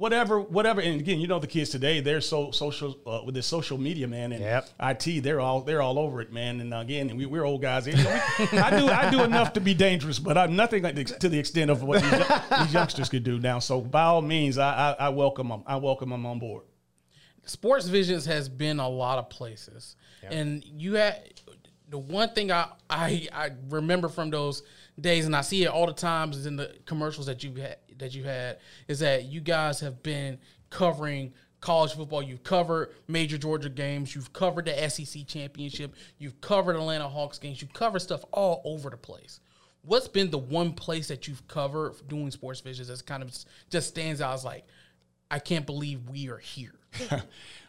whatever, 0.00 0.40
whatever. 0.40 0.80
And 0.80 0.98
again, 0.98 1.20
you 1.20 1.28
know 1.28 1.38
the 1.38 1.46
kids 1.46 1.68
today, 1.68 2.00
they're 2.00 2.22
so 2.22 2.50
social 2.52 2.98
uh, 3.06 3.20
with 3.24 3.34
this 3.34 3.46
social 3.46 3.76
media, 3.76 4.08
man, 4.08 4.32
and 4.32 4.42
yep. 4.42 4.68
IT. 4.80 5.22
They're 5.22 5.40
all 5.40 5.60
they're 5.60 5.82
all 5.82 5.98
over 5.98 6.22
it, 6.22 6.32
man. 6.32 6.60
And 6.60 6.72
again, 6.72 7.14
we, 7.16 7.38
are 7.38 7.44
old 7.44 7.60
guys. 7.60 7.86
You 7.86 7.96
know, 7.96 8.20
we, 8.50 8.58
I 8.58 8.70
do 8.78 8.88
I 8.88 9.10
do 9.10 9.22
enough 9.22 9.52
to 9.52 9.60
be 9.60 9.74
dangerous, 9.74 10.18
but 10.18 10.38
I'm 10.38 10.56
nothing 10.56 10.82
like 10.82 10.94
the, 10.94 11.04
to 11.04 11.28
the 11.28 11.38
extent 11.38 11.70
of 11.70 11.82
what 11.82 12.02
these, 12.02 12.58
these, 12.58 12.72
youngsters 12.72 13.10
could 13.10 13.24
do 13.24 13.38
now. 13.38 13.58
So 13.58 13.82
by 13.82 14.04
all 14.04 14.22
means, 14.22 14.56
I, 14.56 14.96
I, 14.98 15.06
I 15.06 15.08
welcome 15.10 15.48
them. 15.48 15.62
I 15.66 15.76
welcome 15.76 16.08
them 16.08 16.24
on 16.24 16.38
board. 16.38 16.64
Sports 17.44 17.86
Visions 17.86 18.24
has 18.24 18.48
been 18.48 18.80
a 18.80 18.88
lot 18.88 19.18
of 19.18 19.28
places, 19.28 19.96
yep. 20.22 20.32
and 20.32 20.64
you 20.64 20.94
had 20.94 21.34
the 21.90 21.98
one 21.98 22.30
thing 22.30 22.50
I, 22.50 22.68
I 22.88 23.28
I 23.32 23.50
remember 23.68 24.08
from 24.08 24.30
those 24.30 24.62
days, 24.98 25.26
and 25.26 25.36
I 25.36 25.42
see 25.42 25.64
it 25.64 25.68
all 25.68 25.86
the 25.86 25.92
times 25.92 26.46
in 26.46 26.56
the 26.56 26.74
commercials 26.86 27.26
that 27.26 27.44
you 27.44 27.54
had 27.56 27.76
that 28.00 28.14
you 28.14 28.24
had 28.24 28.58
is 28.88 28.98
that 29.00 29.24
you 29.24 29.40
guys 29.40 29.80
have 29.80 30.02
been 30.02 30.38
covering 30.70 31.32
college 31.60 31.92
football. 31.94 32.22
You've 32.22 32.42
covered 32.42 32.94
major 33.06 33.38
Georgia 33.38 33.68
games. 33.68 34.14
You've 34.14 34.32
covered 34.32 34.64
the 34.64 34.90
SEC 34.90 35.26
championship. 35.26 35.94
You've 36.18 36.40
covered 36.40 36.76
Atlanta 36.76 37.08
Hawks 37.08 37.38
games. 37.38 37.60
You've 37.60 37.72
covered 37.72 38.00
stuff 38.00 38.24
all 38.32 38.62
over 38.64 38.90
the 38.90 38.96
place. 38.96 39.40
What's 39.82 40.08
been 40.08 40.30
the 40.30 40.38
one 40.38 40.72
place 40.72 41.08
that 41.08 41.26
you've 41.26 41.46
covered 41.48 41.94
doing 42.08 42.30
sports 42.30 42.60
visions 42.60 42.88
that 42.88 43.04
kind 43.06 43.22
of 43.22 43.34
just 43.70 43.88
stands 43.88 44.20
out 44.20 44.34
as 44.34 44.44
like, 44.44 44.64
I 45.30 45.38
can't 45.38 45.64
believe 45.64 46.08
we 46.08 46.28
are 46.28 46.38
here. 46.38 46.74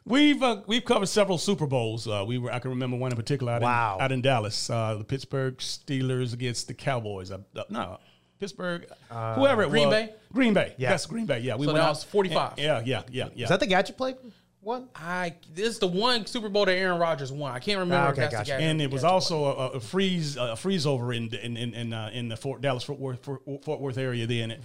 we've 0.05 0.41
uh, 0.41 0.61
we've 0.65 0.83
covered 0.83 1.05
several 1.05 1.37
Super 1.37 1.67
Bowls. 1.67 2.07
Uh, 2.07 2.23
we 2.25 2.39
were 2.39 2.51
I 2.51 2.57
can 2.57 2.71
remember 2.71 2.97
one 2.97 3.11
in 3.11 3.15
particular 3.15 3.53
out, 3.53 3.61
wow. 3.61 3.97
in, 3.97 4.01
out 4.03 4.11
in 4.11 4.21
Dallas, 4.21 4.67
uh, 4.69 4.95
the 4.95 5.03
Pittsburgh 5.03 5.57
Steelers 5.57 6.33
against 6.33 6.67
the 6.67 6.73
Cowboys. 6.73 7.31
Uh, 7.31 7.37
no, 7.69 7.99
Pittsburgh, 8.41 8.87
uh, 9.11 9.35
whoever 9.35 9.61
it 9.61 9.69
Green 9.69 9.87
was. 9.87 9.93
Bay? 9.93 10.13
Green 10.33 10.53
Bay. 10.55 10.73
Yeah. 10.79 10.89
Yes, 10.89 11.05
Green 11.05 11.27
Bay. 11.27 11.41
Yeah. 11.41 11.57
We 11.57 11.67
so 11.67 11.73
that 11.73 11.87
was 11.87 12.03
45. 12.03 12.57
yeah, 12.57 12.81
yeah, 12.83 13.03
yeah, 13.11 13.29
yeah. 13.35 13.43
Is 13.43 13.49
that 13.49 13.59
the 13.59 13.67
gadget 13.67 13.97
play? 13.97 14.15
One? 14.61 14.89
I 14.95 15.35
this 15.53 15.69
is 15.69 15.79
the 15.79 15.87
one 15.87 16.25
Super 16.25 16.49
Bowl 16.49 16.65
that 16.65 16.73
Aaron 16.73 16.99
Rodgers 16.99 17.31
won. 17.31 17.51
I 17.51 17.59
can't 17.59 17.79
remember. 17.79 18.07
Ah, 18.07 18.11
okay, 18.11 18.29
gotcha. 18.31 18.55
and 18.55 18.81
it 18.81 18.91
was 18.91 19.03
also 19.03 19.45
a, 19.45 19.67
a, 19.69 19.79
freeze 19.79 20.37
a 20.37 20.55
freeze 20.55 20.87
over 20.87 21.13
in 21.13 21.33
in 21.35 21.55
in 21.55 21.73
in, 21.73 21.93
uh, 21.93 22.09
in 22.13 22.29
the 22.29 22.37
Fort 22.37 22.61
Dallas 22.61 22.83
Fort 22.83 22.99
Worth 22.99 23.23
Fort 23.63 23.79
Worth 23.79 23.97
area 23.97 24.25
then. 24.25 24.57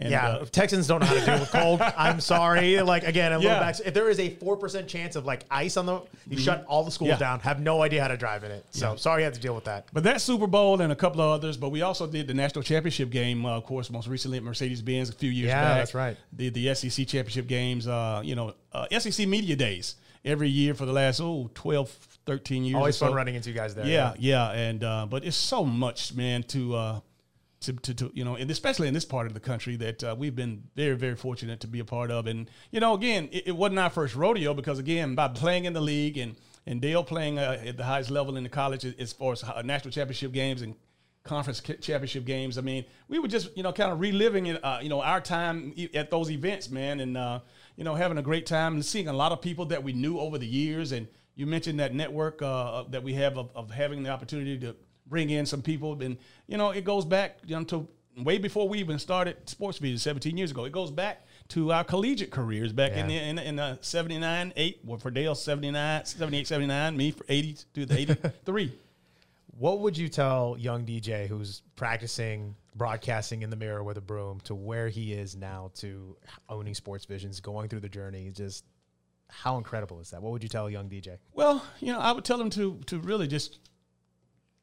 And, 0.00 0.10
yeah, 0.10 0.28
uh, 0.28 0.44
Texans 0.46 0.86
don't 0.86 1.00
know 1.00 1.06
how 1.06 1.14
to 1.14 1.24
deal 1.24 1.38
with 1.38 1.50
cold. 1.50 1.80
I'm 1.96 2.20
sorry. 2.20 2.80
Like 2.80 3.04
again, 3.04 3.32
a 3.32 3.40
yeah. 3.40 3.60
back. 3.60 3.78
If 3.80 3.94
there 3.94 4.10
is 4.10 4.18
a 4.18 4.30
four 4.30 4.56
percent 4.56 4.88
chance 4.88 5.16
of 5.16 5.24
like 5.24 5.44
ice 5.50 5.76
on 5.76 5.86
the, 5.86 5.94
you 5.94 6.00
mm-hmm. 6.36 6.38
shut 6.38 6.64
all 6.66 6.84
the 6.84 6.90
schools 6.90 7.10
yeah. 7.10 7.18
down. 7.18 7.40
Have 7.40 7.60
no 7.60 7.82
idea 7.82 8.02
how 8.02 8.08
to 8.08 8.16
drive 8.16 8.44
in 8.44 8.50
it. 8.50 8.66
So 8.70 8.90
yeah. 8.90 8.96
sorry, 8.96 9.22
you 9.22 9.24
had 9.24 9.34
to 9.34 9.40
deal 9.40 9.54
with 9.54 9.64
that. 9.64 9.86
But 9.92 10.04
that 10.04 10.20
Super 10.20 10.46
Bowl 10.46 10.80
and 10.80 10.92
a 10.92 10.96
couple 10.96 11.20
of 11.20 11.30
others. 11.30 11.56
But 11.56 11.70
we 11.70 11.82
also 11.82 12.06
did 12.06 12.26
the 12.26 12.34
national 12.34 12.62
championship 12.62 13.10
game, 13.10 13.46
uh, 13.46 13.56
of 13.56 13.64
course, 13.64 13.90
most 13.90 14.08
recently 14.08 14.38
at 14.38 14.44
Mercedes 14.44 14.82
Benz 14.82 15.10
a 15.10 15.12
few 15.12 15.30
years 15.30 15.48
yeah, 15.48 15.62
back. 15.62 15.76
that's 15.78 15.94
right. 15.94 16.16
The 16.32 16.50
the 16.50 16.74
SEC 16.74 17.06
championship 17.06 17.46
games. 17.46 17.86
Uh, 17.86 18.20
you 18.24 18.34
know, 18.34 18.54
uh, 18.72 18.86
SEC 18.98 19.28
media 19.28 19.56
days 19.56 19.96
every 20.24 20.48
year 20.48 20.74
for 20.74 20.86
the 20.86 20.92
last 20.92 21.20
oh 21.20 21.50
12, 21.54 21.90
13 22.26 22.64
years. 22.64 22.76
Always 22.76 22.98
fun 22.98 23.10
so. 23.10 23.14
running 23.14 23.34
into 23.34 23.50
you 23.50 23.54
guys 23.54 23.74
there. 23.74 23.86
Yeah, 23.86 24.14
yeah, 24.18 24.50
and 24.50 24.82
uh, 24.82 25.06
but 25.08 25.24
it's 25.24 25.36
so 25.36 25.64
much, 25.64 26.14
man, 26.14 26.42
to 26.44 26.74
uh, 26.74 27.00
to, 27.64 27.72
to, 27.72 27.94
to, 27.94 28.10
you 28.14 28.24
know, 28.24 28.36
and 28.36 28.50
especially 28.50 28.88
in 28.88 28.94
this 28.94 29.04
part 29.04 29.26
of 29.26 29.34
the 29.34 29.40
country 29.40 29.76
that 29.76 30.02
uh, 30.04 30.14
we've 30.16 30.36
been 30.36 30.64
very, 30.76 30.96
very 30.96 31.16
fortunate 31.16 31.60
to 31.60 31.66
be 31.66 31.80
a 31.80 31.84
part 31.84 32.10
of. 32.10 32.26
And, 32.26 32.50
you 32.70 32.80
know, 32.80 32.94
again, 32.94 33.28
it, 33.32 33.48
it 33.48 33.56
wasn't 33.56 33.78
our 33.78 33.90
first 33.90 34.14
rodeo 34.14 34.54
because, 34.54 34.78
again, 34.78 35.14
by 35.14 35.28
playing 35.28 35.64
in 35.64 35.72
the 35.72 35.80
league 35.80 36.18
and, 36.18 36.36
and 36.66 36.80
Dale 36.80 37.04
playing 37.04 37.38
uh, 37.38 37.60
at 37.64 37.76
the 37.76 37.84
highest 37.84 38.10
level 38.10 38.36
in 38.36 38.42
the 38.42 38.48
college 38.48 38.84
as 38.84 39.12
far 39.12 39.32
as 39.32 39.42
uh, 39.42 39.62
national 39.62 39.92
championship 39.92 40.32
games 40.32 40.62
and 40.62 40.74
conference 41.24 41.60
championship 41.60 42.24
games. 42.24 42.58
I 42.58 42.60
mean, 42.60 42.84
we 43.08 43.18
were 43.18 43.28
just, 43.28 43.56
you 43.56 43.62
know, 43.62 43.72
kind 43.72 43.90
of 43.90 43.98
reliving, 44.00 44.46
it, 44.46 44.62
uh, 44.62 44.78
you 44.82 44.88
know, 44.90 45.00
our 45.00 45.20
time 45.20 45.74
at 45.94 46.10
those 46.10 46.30
events, 46.30 46.68
man, 46.70 47.00
and, 47.00 47.16
uh, 47.16 47.40
you 47.76 47.84
know, 47.84 47.94
having 47.94 48.18
a 48.18 48.22
great 48.22 48.46
time 48.46 48.74
and 48.74 48.84
seeing 48.84 49.08
a 49.08 49.12
lot 49.12 49.32
of 49.32 49.40
people 49.40 49.64
that 49.66 49.82
we 49.82 49.92
knew 49.92 50.18
over 50.18 50.38
the 50.38 50.46
years. 50.46 50.92
And 50.92 51.08
you 51.34 51.46
mentioned 51.46 51.80
that 51.80 51.94
network 51.94 52.42
uh, 52.42 52.84
that 52.90 53.02
we 53.02 53.14
have 53.14 53.38
of, 53.38 53.50
of 53.54 53.70
having 53.70 54.02
the 54.02 54.10
opportunity 54.10 54.58
to 54.58 54.76
bring 55.06 55.30
in 55.30 55.46
some 55.46 55.62
people. 55.62 56.00
And, 56.02 56.16
you 56.46 56.56
know, 56.56 56.70
it 56.70 56.84
goes 56.84 57.04
back 57.04 57.38
you 57.46 57.56
know, 57.56 57.64
to 57.64 57.88
way 58.18 58.38
before 58.38 58.68
we 58.68 58.78
even 58.78 58.98
started 58.98 59.48
Sports 59.48 59.78
Vision 59.78 59.98
17 59.98 60.36
years 60.36 60.50
ago. 60.50 60.64
It 60.64 60.72
goes 60.72 60.90
back 60.90 61.26
to 61.48 61.72
our 61.72 61.84
collegiate 61.84 62.30
careers 62.30 62.72
back 62.72 62.92
yeah. 62.92 63.00
in 63.00 63.08
the 63.08 63.16
in, 63.16 63.38
in 63.38 63.56
the 63.56 63.78
79, 63.80 64.52
8, 64.56 64.80
well, 64.84 64.98
for 64.98 65.10
Dale 65.10 65.34
79, 65.34 66.04
78, 66.04 66.46
79, 66.46 66.96
me 66.96 67.10
for 67.10 67.24
80 67.28 67.56
to 67.74 67.86
the 67.86 67.98
83. 67.98 68.72
what 69.58 69.80
would 69.80 69.96
you 69.96 70.08
tell 70.08 70.56
young 70.58 70.84
DJ 70.84 71.26
who's 71.26 71.62
practicing 71.76 72.54
broadcasting 72.76 73.42
in 73.42 73.50
the 73.50 73.56
mirror 73.56 73.84
with 73.84 73.96
a 73.96 74.00
broom 74.00 74.40
to 74.40 74.54
where 74.54 74.88
he 74.88 75.12
is 75.12 75.36
now 75.36 75.70
to 75.76 76.16
owning 76.48 76.74
sports 76.74 77.04
visions, 77.04 77.40
going 77.40 77.68
through 77.68 77.80
the 77.80 77.88
journey, 77.88 78.30
just 78.34 78.64
how 79.28 79.58
incredible 79.58 80.00
is 80.00 80.10
that? 80.10 80.22
What 80.22 80.32
would 80.32 80.42
you 80.42 80.48
tell 80.48 80.66
a 80.66 80.70
young 80.70 80.88
DJ? 80.88 81.18
Well, 81.32 81.64
you 81.80 81.92
know, 81.92 82.00
I 82.00 82.12
would 82.12 82.24
tell 82.24 82.40
him 82.40 82.50
to 82.50 82.80
to 82.86 82.98
really 83.00 83.26
just 83.26 83.58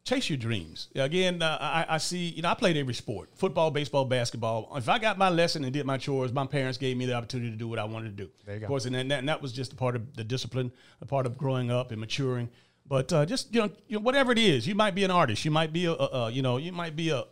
chase 0.04 0.30
your 0.30 0.38
dreams. 0.38 0.90
Again, 0.96 1.42
uh, 1.42 1.58
I, 1.60 1.96
I, 1.96 1.98
see, 1.98 2.30
you 2.30 2.42
know, 2.42 2.50
I 2.50 2.54
played 2.54 2.78
every 2.78 2.94
sport 2.94 3.30
football, 3.36 3.72
baseball, 3.72 4.06
basketball. 4.06 4.72
If 4.76 4.90
I 4.90 5.00
got 5.00 5.18
my 5.18 5.30
lesson 5.30 5.64
and 5.64 5.74
did 5.74 5.86
my 5.86 5.98
chores, 5.98 6.34
my 6.34 6.46
parents 6.46 6.78
gave 6.78 6.98
me 6.98 7.06
the 7.06 7.14
opportunity 7.14 7.52
to 7.52 7.58
do 7.58 7.68
what 7.68 7.80
I 7.80 7.84
wanted 7.84 8.18
to 8.18 8.24
do. 8.24 8.32
There 8.46 8.56
you 8.56 8.62
go. 8.62 8.66
Of 8.66 8.68
course, 8.68 8.86
and 8.86 8.96
that, 8.96 9.20
and 9.20 9.30
that 9.30 9.42
was 9.42 9.54
just 9.54 9.74
a 9.74 9.76
part 9.76 9.96
of 9.96 10.16
the 10.16 10.24
discipline, 10.24 10.72
a 11.02 11.06
part 11.06 11.26
of 11.26 11.38
growing 11.38 11.72
up 11.72 11.92
and 11.92 12.00
maturing. 12.00 12.50
But 12.88 13.14
uh, 13.14 13.26
just, 13.26 13.54
you 13.54 13.62
know, 13.62 13.70
you 13.88 13.98
know, 13.98 14.04
whatever 14.04 14.32
it 14.32 14.40
is, 14.40 14.68
you 14.68 14.76
might 14.76 14.96
be 14.96 15.04
an 15.04 15.12
artist, 15.12 15.46
you 15.46 15.52
might 15.52 15.72
be 15.72 15.86
a, 15.86 15.92
a, 15.94 15.96
a 15.96 16.32
you 16.32 16.42
know, 16.42 16.58
you 16.58 16.72
might 16.72 16.96
be 16.96 17.10
a, 17.10 17.24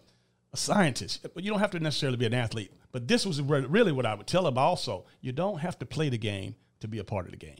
a 0.53 0.57
scientist, 0.57 1.25
but 1.33 1.43
you 1.43 1.49
don't 1.49 1.59
have 1.59 1.71
to 1.71 1.79
necessarily 1.79 2.17
be 2.17 2.25
an 2.25 2.33
athlete. 2.33 2.71
But 2.91 3.07
this 3.07 3.25
was 3.25 3.41
really 3.41 3.91
what 3.91 4.05
I 4.05 4.15
would 4.15 4.25
tell 4.25 4.43
them 4.43 4.57
also. 4.57 5.05
You 5.21 5.31
don't 5.31 5.59
have 5.59 5.77
to 5.79 5.85
play 5.85 6.09
the 6.09 6.17
game 6.17 6.55
to 6.79 6.87
be 6.87 6.99
a 6.99 7.03
part 7.03 7.25
of 7.25 7.31
the 7.31 7.37
game. 7.37 7.59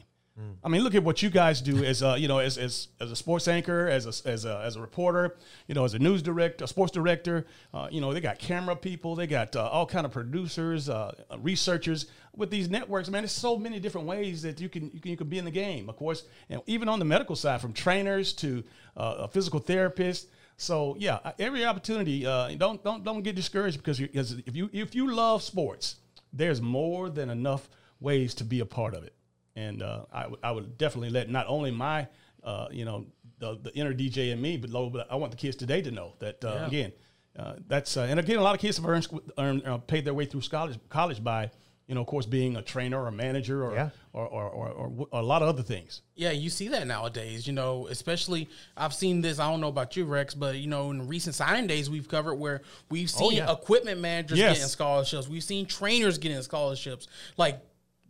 I 0.62 0.68
mean, 0.68 0.82
look 0.82 0.94
at 0.94 1.02
what 1.02 1.22
you 1.22 1.30
guys 1.30 1.60
do 1.60 1.84
as 1.84 2.02
a, 2.02 2.18
you 2.18 2.28
know, 2.28 2.38
as, 2.38 2.56
as, 2.56 2.88
as 3.00 3.10
a 3.10 3.16
sports 3.16 3.48
anchor, 3.48 3.88
as 3.88 4.06
a, 4.06 4.28
as 4.28 4.44
a, 4.44 4.62
as 4.64 4.76
a 4.76 4.80
reporter, 4.80 5.36
you 5.66 5.74
know, 5.74 5.84
as 5.84 5.94
a 5.94 5.98
news 5.98 6.22
director, 6.22 6.64
a 6.64 6.68
sports 6.68 6.92
director. 6.92 7.46
Uh, 7.74 7.88
you 7.90 8.00
know, 8.00 8.12
they 8.12 8.20
got 8.20 8.38
camera 8.38 8.76
people, 8.76 9.14
they 9.14 9.26
got 9.26 9.54
uh, 9.56 9.68
all 9.68 9.86
kind 9.86 10.06
of 10.06 10.12
producers, 10.12 10.88
uh, 10.88 11.12
researchers. 11.38 12.06
With 12.36 12.50
these 12.50 12.70
networks, 12.70 13.08
man, 13.08 13.22
there's 13.22 13.32
so 13.32 13.58
many 13.58 13.80
different 13.80 14.06
ways 14.06 14.42
that 14.42 14.60
you 14.60 14.68
can 14.68 14.90
you 14.94 15.00
can, 15.00 15.10
you 15.10 15.16
can 15.16 15.28
be 15.28 15.38
in 15.38 15.44
the 15.44 15.50
game. 15.50 15.88
Of 15.88 15.96
course, 15.96 16.22
and 16.48 16.62
even 16.66 16.88
on 16.88 17.00
the 17.00 17.04
medical 17.04 17.34
side, 17.34 17.60
from 17.60 17.72
trainers 17.72 18.32
to 18.34 18.62
uh, 18.96 19.16
a 19.18 19.28
physical 19.28 19.58
therapist. 19.58 20.28
So 20.56 20.94
yeah, 20.98 21.18
every 21.38 21.64
opportunity. 21.64 22.24
Uh, 22.24 22.54
don't 22.56 22.82
don't 22.84 23.02
don't 23.02 23.22
get 23.22 23.34
discouraged 23.34 23.78
because 23.78 23.98
because 23.98 24.32
if 24.46 24.54
you 24.54 24.70
if 24.72 24.94
you 24.94 25.12
love 25.12 25.42
sports, 25.42 25.96
there's 26.32 26.62
more 26.62 27.10
than 27.10 27.30
enough 27.30 27.68
ways 27.98 28.32
to 28.34 28.44
be 28.44 28.60
a 28.60 28.66
part 28.66 28.94
of 28.94 29.02
it. 29.02 29.12
And 29.60 29.82
uh, 29.82 30.04
I, 30.12 30.22
w- 30.22 30.40
I 30.42 30.50
would 30.52 30.78
definitely 30.78 31.10
let 31.10 31.28
not 31.28 31.46
only 31.48 31.70
my, 31.70 32.08
uh, 32.42 32.68
you 32.70 32.84
know, 32.84 33.06
the, 33.38 33.58
the 33.62 33.72
inner 33.74 33.92
DJ 33.94 34.32
in 34.32 34.40
me, 34.40 34.56
but, 34.56 34.70
but 34.92 35.06
I 35.10 35.16
want 35.16 35.30
the 35.32 35.36
kids 35.38 35.56
today 35.56 35.80
to 35.82 35.90
know 35.90 36.14
that, 36.18 36.44
uh, 36.44 36.48
yeah. 36.48 36.66
again, 36.66 36.92
uh, 37.38 37.54
that's, 37.68 37.96
uh, 37.96 38.02
and 38.10 38.18
again, 38.18 38.38
a 38.38 38.42
lot 38.42 38.54
of 38.54 38.60
kids 38.60 38.76
have 38.78 38.86
earned, 38.86 39.06
earned 39.38 39.66
uh, 39.66 39.78
paid 39.78 40.04
their 40.04 40.14
way 40.14 40.24
through 40.24 40.42
college, 40.50 40.78
college 40.88 41.22
by, 41.22 41.50
you 41.86 41.94
know, 41.94 42.02
of 42.02 42.06
course, 42.06 42.26
being 42.26 42.56
a 42.56 42.62
trainer 42.62 43.02
or 43.02 43.08
a 43.08 43.12
manager 43.12 43.64
or, 43.64 43.74
Yeah. 43.74 43.90
or, 44.12 44.26
or, 44.26 44.48
or, 44.48 44.68
or, 44.68 45.08
a 45.12 45.22
lot 45.22 45.42
of 45.42 45.48
other 45.48 45.62
things. 45.62 46.02
Yeah, 46.14 46.30
you 46.30 46.48
see 46.48 46.68
that 46.68 46.86
nowadays. 46.86 47.46
You 47.46 47.52
know, 47.52 47.88
especially 47.88 48.48
I've 48.76 48.94
seen 48.94 49.20
this. 49.22 49.38
I 49.40 49.50
don't 49.50 49.60
know 49.60 49.68
about 49.68 49.96
you, 49.96 50.04
Rex, 50.04 50.34
but 50.34 50.54
you 50.56 50.68
know, 50.68 50.90
in 50.92 51.08
recent 51.08 51.34
signing 51.34 51.66
days 51.66 51.90
we've 51.90 52.06
covered 52.08 52.36
where 52.36 52.62
we've 52.90 53.10
seen 53.10 53.32
yeah. 53.32 53.50
equipment 53.52 54.00
managers 54.00 54.38
Yes. 54.38 54.56
getting 54.58 54.68
scholarships. 54.68 55.28
We've 55.28 55.42
seen 55.42 55.66
trainers 55.66 56.16
getting 56.18 56.40
scholarships. 56.42 57.08
Like 57.36 57.60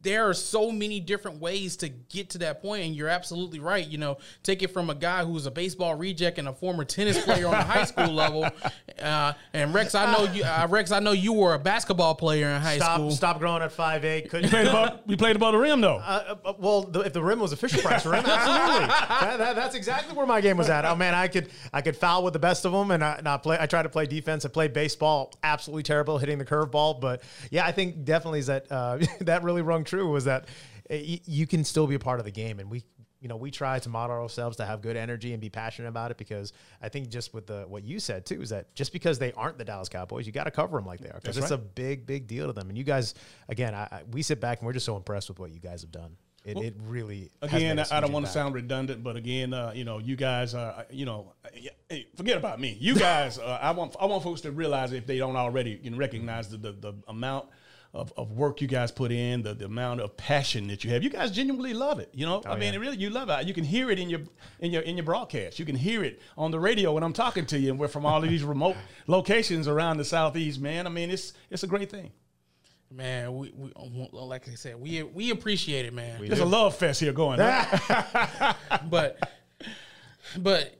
there 0.02 0.28
are 0.28 0.34
so 0.34 0.70
many 0.70 1.00
different 1.00 1.40
ways 1.40 1.76
to 1.78 1.88
get 1.88 2.30
to 2.30 2.38
that 2.38 2.62
point, 2.62 2.84
and 2.84 2.94
you're 2.94 3.08
absolutely 3.08 3.60
right. 3.60 3.86
You 3.86 3.98
know, 3.98 4.18
take 4.42 4.62
it 4.62 4.68
from 4.68 4.90
a 4.90 4.94
guy 4.94 5.24
who's 5.24 5.46
a 5.46 5.50
baseball 5.50 5.94
reject 5.94 6.38
and 6.38 6.48
a 6.48 6.52
former 6.52 6.84
tennis 6.84 7.22
player 7.22 7.46
on 7.46 7.52
the 7.52 7.62
high 7.64 7.84
school 7.84 8.12
level. 8.12 8.48
Uh, 9.00 9.32
and 9.54 9.72
Rex, 9.72 9.94
I 9.94 10.12
know 10.12 10.30
you. 10.30 10.44
Uh, 10.44 10.66
Rex, 10.68 10.92
I 10.92 10.98
know 10.98 11.12
you 11.12 11.32
were 11.32 11.54
a 11.54 11.58
basketball 11.58 12.14
player 12.14 12.48
in 12.48 12.60
high 12.60 12.76
Stop, 12.76 12.96
school. 12.96 13.10
stop 13.12 13.38
growing 13.38 13.62
at 13.62 13.72
five 13.72 14.04
eight. 14.04 14.28
Couldn't 14.28 14.50
Played 14.50 14.66
above, 14.66 15.00
we 15.06 15.16
played 15.16 15.36
above 15.36 15.52
the 15.52 15.58
rim 15.58 15.80
though. 15.80 15.96
Uh, 15.96 16.36
uh, 16.44 16.52
well, 16.58 16.82
the, 16.82 17.00
if 17.00 17.14
the 17.14 17.22
rim 17.22 17.40
was 17.40 17.52
a 17.52 17.56
Fisher 17.56 17.80
Price 17.80 18.04
rim, 18.04 18.22
absolutely. 18.26 18.86
that, 18.88 19.38
that, 19.38 19.56
that's 19.56 19.74
exactly 19.74 20.14
where 20.14 20.26
my 20.26 20.42
game 20.42 20.58
was 20.58 20.68
at. 20.68 20.84
Oh 20.84 20.94
man, 20.96 21.14
I 21.14 21.28
could 21.28 21.48
I 21.72 21.80
could 21.80 21.96
foul 21.96 22.22
with 22.24 22.34
the 22.34 22.38
best 22.38 22.66
of 22.66 22.72
them, 22.72 22.90
and 22.90 23.02
I 23.02 23.20
not 23.24 23.42
play. 23.42 23.56
I 23.58 23.64
tried 23.64 23.84
to 23.84 23.88
play 23.88 24.04
defense. 24.06 24.44
I 24.44 24.48
played 24.48 24.74
baseball, 24.74 25.32
absolutely 25.42 25.84
terrible 25.84 26.18
hitting 26.18 26.36
the 26.36 26.44
curveball. 26.44 27.00
But 27.00 27.22
yeah, 27.50 27.64
I 27.64 27.72
think 27.72 28.04
definitely 28.04 28.40
is 28.40 28.48
that 28.48 28.70
uh, 28.70 28.98
that 29.20 29.42
really 29.42 29.62
rung 29.62 29.84
true 29.90 30.08
was 30.10 30.24
that 30.24 30.46
uh, 30.90 30.96
you 30.96 31.46
can 31.46 31.64
still 31.64 31.86
be 31.86 31.94
a 31.94 31.98
part 31.98 32.18
of 32.18 32.24
the 32.24 32.30
game, 32.30 32.58
and 32.58 32.70
we. 32.70 32.84
You 33.22 33.28
know, 33.28 33.36
we 33.36 33.50
try 33.50 33.78
to 33.78 33.88
model 33.90 34.16
ourselves 34.16 34.56
to 34.56 34.64
have 34.64 34.80
good 34.80 34.96
energy 34.96 35.32
and 35.34 35.42
be 35.42 35.50
passionate 35.50 35.88
about 35.88 36.10
it 36.10 36.16
because 36.16 36.54
I 36.80 36.88
think 36.88 37.10
just 37.10 37.34
with 37.34 37.46
the 37.46 37.66
what 37.68 37.84
you 37.84 38.00
said 38.00 38.24
too 38.24 38.40
is 38.40 38.48
that 38.48 38.74
just 38.74 38.94
because 38.94 39.18
they 39.18 39.30
aren't 39.32 39.58
the 39.58 39.64
Dallas 39.66 39.90
Cowboys, 39.90 40.24
you 40.24 40.32
got 40.32 40.44
to 40.44 40.50
cover 40.50 40.78
them 40.78 40.86
like 40.86 41.00
they 41.00 41.10
are 41.10 41.20
because 41.20 41.36
it's 41.36 41.50
right. 41.50 41.60
a 41.60 41.62
big, 41.62 42.06
big 42.06 42.26
deal 42.26 42.46
to 42.46 42.54
them. 42.54 42.70
And 42.70 42.78
you 42.78 42.82
guys, 42.82 43.14
again, 43.50 43.74
I, 43.74 43.82
I, 43.92 44.02
we 44.10 44.22
sit 44.22 44.40
back 44.40 44.60
and 44.60 44.66
we're 44.66 44.72
just 44.72 44.86
so 44.86 44.96
impressed 44.96 45.28
with 45.28 45.38
what 45.38 45.52
you 45.52 45.60
guys 45.60 45.82
have 45.82 45.92
done. 45.92 46.16
It, 46.44 46.56
it 46.56 46.74
really 46.86 47.30
Again, 47.42 47.78
I, 47.78 47.84
I 47.90 48.00
don't 48.00 48.12
want 48.12 48.24
to 48.24 48.32
sound 48.32 48.54
redundant, 48.54 49.02
but 49.02 49.16
again, 49.16 49.52
uh, 49.52 49.72
you 49.74 49.84
know, 49.84 49.98
you 49.98 50.16
guys 50.16 50.54
are, 50.54 50.86
you 50.88 51.04
know, 51.04 51.34
hey, 51.90 52.06
forget 52.16 52.38
about 52.38 52.58
me. 52.58 52.78
You 52.80 52.94
guys, 52.98 53.38
uh, 53.38 53.58
I 53.60 53.72
want 53.72 53.94
I 54.00 54.06
want 54.06 54.22
folks 54.22 54.40
to 54.42 54.50
realize 54.50 54.92
if 54.92 55.06
they 55.06 55.18
don't 55.18 55.36
already 55.36 55.78
you 55.82 55.90
know, 55.90 55.98
recognize 55.98 56.48
the, 56.48 56.56
the 56.56 56.72
the 56.72 56.94
amount 57.08 57.48
of, 57.92 58.12
of 58.16 58.32
work 58.32 58.60
you 58.60 58.68
guys 58.68 58.92
put 58.92 59.10
in, 59.10 59.42
the, 59.42 59.54
the 59.54 59.64
amount 59.64 60.00
of 60.00 60.16
passion 60.16 60.68
that 60.68 60.84
you 60.84 60.90
have. 60.90 61.02
You 61.02 61.10
guys 61.10 61.30
genuinely 61.30 61.74
love 61.74 61.98
it. 61.98 62.10
You 62.12 62.24
know, 62.24 62.40
oh, 62.44 62.50
I 62.50 62.56
mean, 62.56 62.72
yeah. 62.72 62.78
really, 62.78 62.96
you 62.96 63.10
love 63.10 63.28
it. 63.28 63.46
You 63.46 63.54
can 63.54 63.64
hear 63.64 63.90
it 63.90 63.98
in 63.98 64.08
your 64.08 64.20
in 64.60 64.70
your 64.70 64.82
in 64.82 64.96
your 64.96 65.04
broadcast. 65.04 65.58
You 65.58 65.64
can 65.64 65.76
hear 65.76 66.04
it 66.04 66.20
on 66.38 66.50
the 66.50 66.60
radio 66.60 66.92
when 66.92 67.02
I'm 67.02 67.12
talking 67.12 67.46
to 67.46 67.58
you, 67.58 67.70
and 67.70 67.80
we're 67.80 67.88
from 67.88 68.06
all 68.06 68.22
of 68.22 68.28
these 68.28 68.44
remote 68.44 68.76
locations 69.06 69.66
around 69.66 69.96
the 69.96 70.04
southeast. 70.04 70.60
Man, 70.60 70.86
I 70.86 70.90
mean, 70.90 71.10
it's 71.10 71.32
it's 71.50 71.64
a 71.64 71.66
great 71.66 71.90
thing. 71.90 72.12
Man, 72.92 73.36
we, 73.36 73.52
we 73.56 73.72
um, 73.76 74.08
like 74.12 74.48
I 74.48 74.54
said, 74.54 74.80
we 74.80 75.02
we 75.02 75.30
appreciate 75.30 75.86
it, 75.86 75.94
man. 75.94 76.24
There's 76.24 76.40
a 76.40 76.44
love 76.44 76.76
fest 76.76 77.00
here 77.00 77.12
going. 77.12 77.40
on. 77.40 78.54
but 78.90 79.18
but 80.38 80.76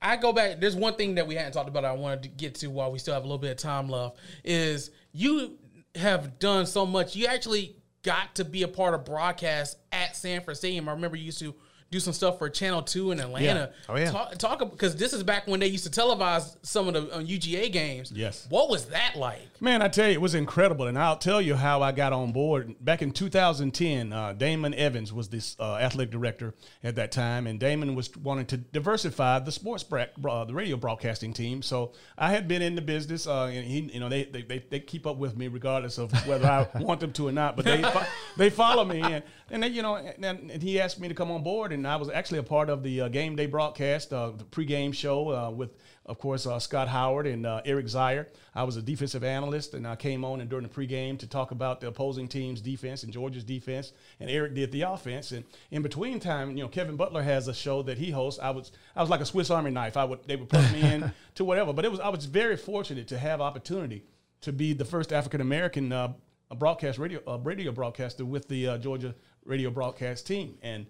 I 0.00 0.16
go 0.16 0.32
back. 0.32 0.60
There's 0.60 0.76
one 0.76 0.94
thing 0.94 1.14
that 1.16 1.26
we 1.26 1.34
hadn't 1.34 1.52
talked 1.52 1.68
about. 1.68 1.84
I 1.84 1.92
wanted 1.92 2.22
to 2.24 2.28
get 2.28 2.54
to 2.56 2.68
while 2.68 2.92
we 2.92 2.98
still 2.98 3.14
have 3.14 3.22
a 3.22 3.26
little 3.26 3.38
bit 3.38 3.50
of 3.50 3.56
time 3.56 3.88
left. 3.88 4.18
Is 4.44 4.90
you 5.12 5.58
have 5.94 6.38
done 6.38 6.66
so 6.66 6.86
much. 6.86 7.16
You 7.16 7.26
actually 7.26 7.76
got 8.02 8.34
to 8.36 8.44
be 8.44 8.62
a 8.62 8.68
part 8.68 8.94
of 8.94 9.04
broadcast 9.04 9.76
at 9.92 10.16
Sanford 10.16 10.56
Stadium. 10.56 10.88
I 10.88 10.92
remember 10.92 11.16
you 11.16 11.24
used 11.26 11.38
to 11.40 11.54
do 11.92 12.00
some 12.00 12.14
stuff 12.14 12.38
for 12.38 12.48
Channel 12.48 12.82
Two 12.82 13.12
in 13.12 13.20
Atlanta. 13.20 13.70
Oh, 13.88 13.96
yeah. 13.96 14.10
Talk, 14.10 14.38
talk 14.38 14.58
because 14.70 14.96
this 14.96 15.12
is 15.12 15.22
back 15.22 15.46
when 15.46 15.60
they 15.60 15.66
used 15.66 15.84
to 15.84 15.90
televise 16.00 16.56
some 16.62 16.88
of 16.88 16.94
the 16.94 17.14
uh, 17.14 17.20
UGA 17.20 17.70
games. 17.70 18.10
Yes. 18.10 18.46
What 18.48 18.70
was 18.70 18.86
that 18.86 19.14
like? 19.14 19.60
Man, 19.60 19.82
I 19.82 19.88
tell 19.88 20.08
you, 20.08 20.14
it 20.14 20.20
was 20.20 20.34
incredible, 20.34 20.86
and 20.86 20.98
I'll 20.98 21.18
tell 21.18 21.40
you 21.40 21.54
how 21.54 21.82
I 21.82 21.92
got 21.92 22.12
on 22.14 22.32
board. 22.32 22.74
Back 22.80 23.02
in 23.02 23.12
2010, 23.12 24.12
uh, 24.12 24.32
Damon 24.32 24.72
Evans 24.74 25.12
was 25.12 25.28
this 25.28 25.54
uh, 25.60 25.76
athletic 25.76 26.10
director 26.10 26.54
at 26.82 26.96
that 26.96 27.12
time, 27.12 27.46
and 27.46 27.60
Damon 27.60 27.94
was 27.94 28.16
wanting 28.16 28.46
to 28.46 28.56
diversify 28.56 29.38
the 29.40 29.52
sports 29.52 29.84
bra- 29.84 30.06
uh, 30.28 30.44
the 30.46 30.54
radio 30.54 30.76
broadcasting 30.78 31.34
team. 31.34 31.60
So 31.60 31.92
I 32.16 32.30
had 32.30 32.48
been 32.48 32.62
in 32.62 32.74
the 32.74 32.82
business, 32.82 33.26
uh, 33.26 33.44
and 33.44 33.66
he, 33.66 33.80
you 33.80 34.00
know, 34.00 34.08
they, 34.08 34.24
they 34.24 34.42
they 34.42 34.64
they 34.70 34.80
keep 34.80 35.06
up 35.06 35.18
with 35.18 35.36
me 35.36 35.48
regardless 35.48 35.98
of 35.98 36.10
whether 36.26 36.46
I 36.46 36.66
want 36.80 37.00
them 37.00 37.12
to 37.12 37.28
or 37.28 37.32
not. 37.32 37.54
But 37.54 37.66
they 37.66 37.82
fo- 37.82 38.06
they 38.38 38.48
follow 38.48 38.86
me, 38.86 39.02
and 39.02 39.22
and 39.50 39.62
they, 39.62 39.68
you 39.68 39.82
know, 39.82 39.96
and, 39.96 40.24
and 40.50 40.62
he 40.62 40.80
asked 40.80 40.98
me 40.98 41.08
to 41.08 41.14
come 41.14 41.30
on 41.30 41.42
board, 41.42 41.72
and 41.72 41.81
I 41.86 41.96
was 41.96 42.10
actually 42.10 42.38
a 42.38 42.44
part 42.44 42.68
of 42.70 42.82
the 42.82 43.02
uh, 43.02 43.08
game 43.08 43.36
day 43.36 43.46
broadcast, 43.46 44.12
uh, 44.12 44.30
the 44.30 44.44
pregame 44.44 44.94
show 44.94 45.30
uh, 45.30 45.50
with 45.50 45.70
of 46.04 46.18
course, 46.18 46.46
uh, 46.46 46.58
Scott 46.58 46.88
Howard 46.88 47.28
and 47.28 47.46
uh, 47.46 47.62
Eric 47.64 47.86
Zeier. 47.86 48.26
I 48.54 48.64
was 48.64 48.76
a 48.76 48.82
defensive 48.82 49.22
analyst, 49.22 49.74
and 49.74 49.86
I 49.86 49.94
came 49.94 50.24
on 50.24 50.40
and 50.40 50.50
during 50.50 50.66
the 50.66 50.68
pregame 50.68 51.16
to 51.20 51.28
talk 51.28 51.52
about 51.52 51.80
the 51.80 51.86
opposing 51.88 52.26
team's 52.26 52.60
defense 52.60 53.04
and 53.04 53.12
Georgia's 53.12 53.44
defense, 53.44 53.92
and 54.18 54.28
Eric 54.28 54.54
did 54.54 54.72
the 54.72 54.82
offense. 54.82 55.30
And 55.30 55.44
in 55.70 55.82
between 55.82 56.18
time, 56.18 56.56
you 56.56 56.64
know, 56.64 56.68
Kevin 56.68 56.96
Butler 56.96 57.22
has 57.22 57.46
a 57.46 57.54
show 57.54 57.82
that 57.82 57.98
he 57.98 58.10
hosts. 58.10 58.40
I 58.40 58.50
was 58.50 58.72
I 58.96 59.00
was 59.00 59.10
like 59.10 59.20
a 59.20 59.26
Swiss 59.26 59.50
Army 59.50 59.70
knife. 59.70 59.96
I 59.96 60.04
would 60.04 60.26
they 60.26 60.34
would 60.34 60.48
put 60.48 60.72
me 60.72 60.82
in 60.82 61.12
to 61.36 61.44
whatever, 61.44 61.72
but 61.72 61.84
it 61.84 61.90
was 61.90 62.00
I 62.00 62.08
was 62.08 62.24
very 62.24 62.56
fortunate 62.56 63.06
to 63.08 63.18
have 63.18 63.40
opportunity 63.40 64.02
to 64.40 64.52
be 64.52 64.72
the 64.72 64.84
first 64.84 65.12
African 65.12 65.40
American 65.40 65.92
uh, 65.92 66.14
broadcast 66.58 66.98
radio 66.98 67.20
uh, 67.28 67.38
radio 67.38 67.70
broadcaster 67.70 68.24
with 68.24 68.48
the 68.48 68.66
uh, 68.66 68.78
Georgia 68.78 69.14
radio 69.44 69.70
broadcast 69.70 70.26
team, 70.26 70.58
and 70.62 70.86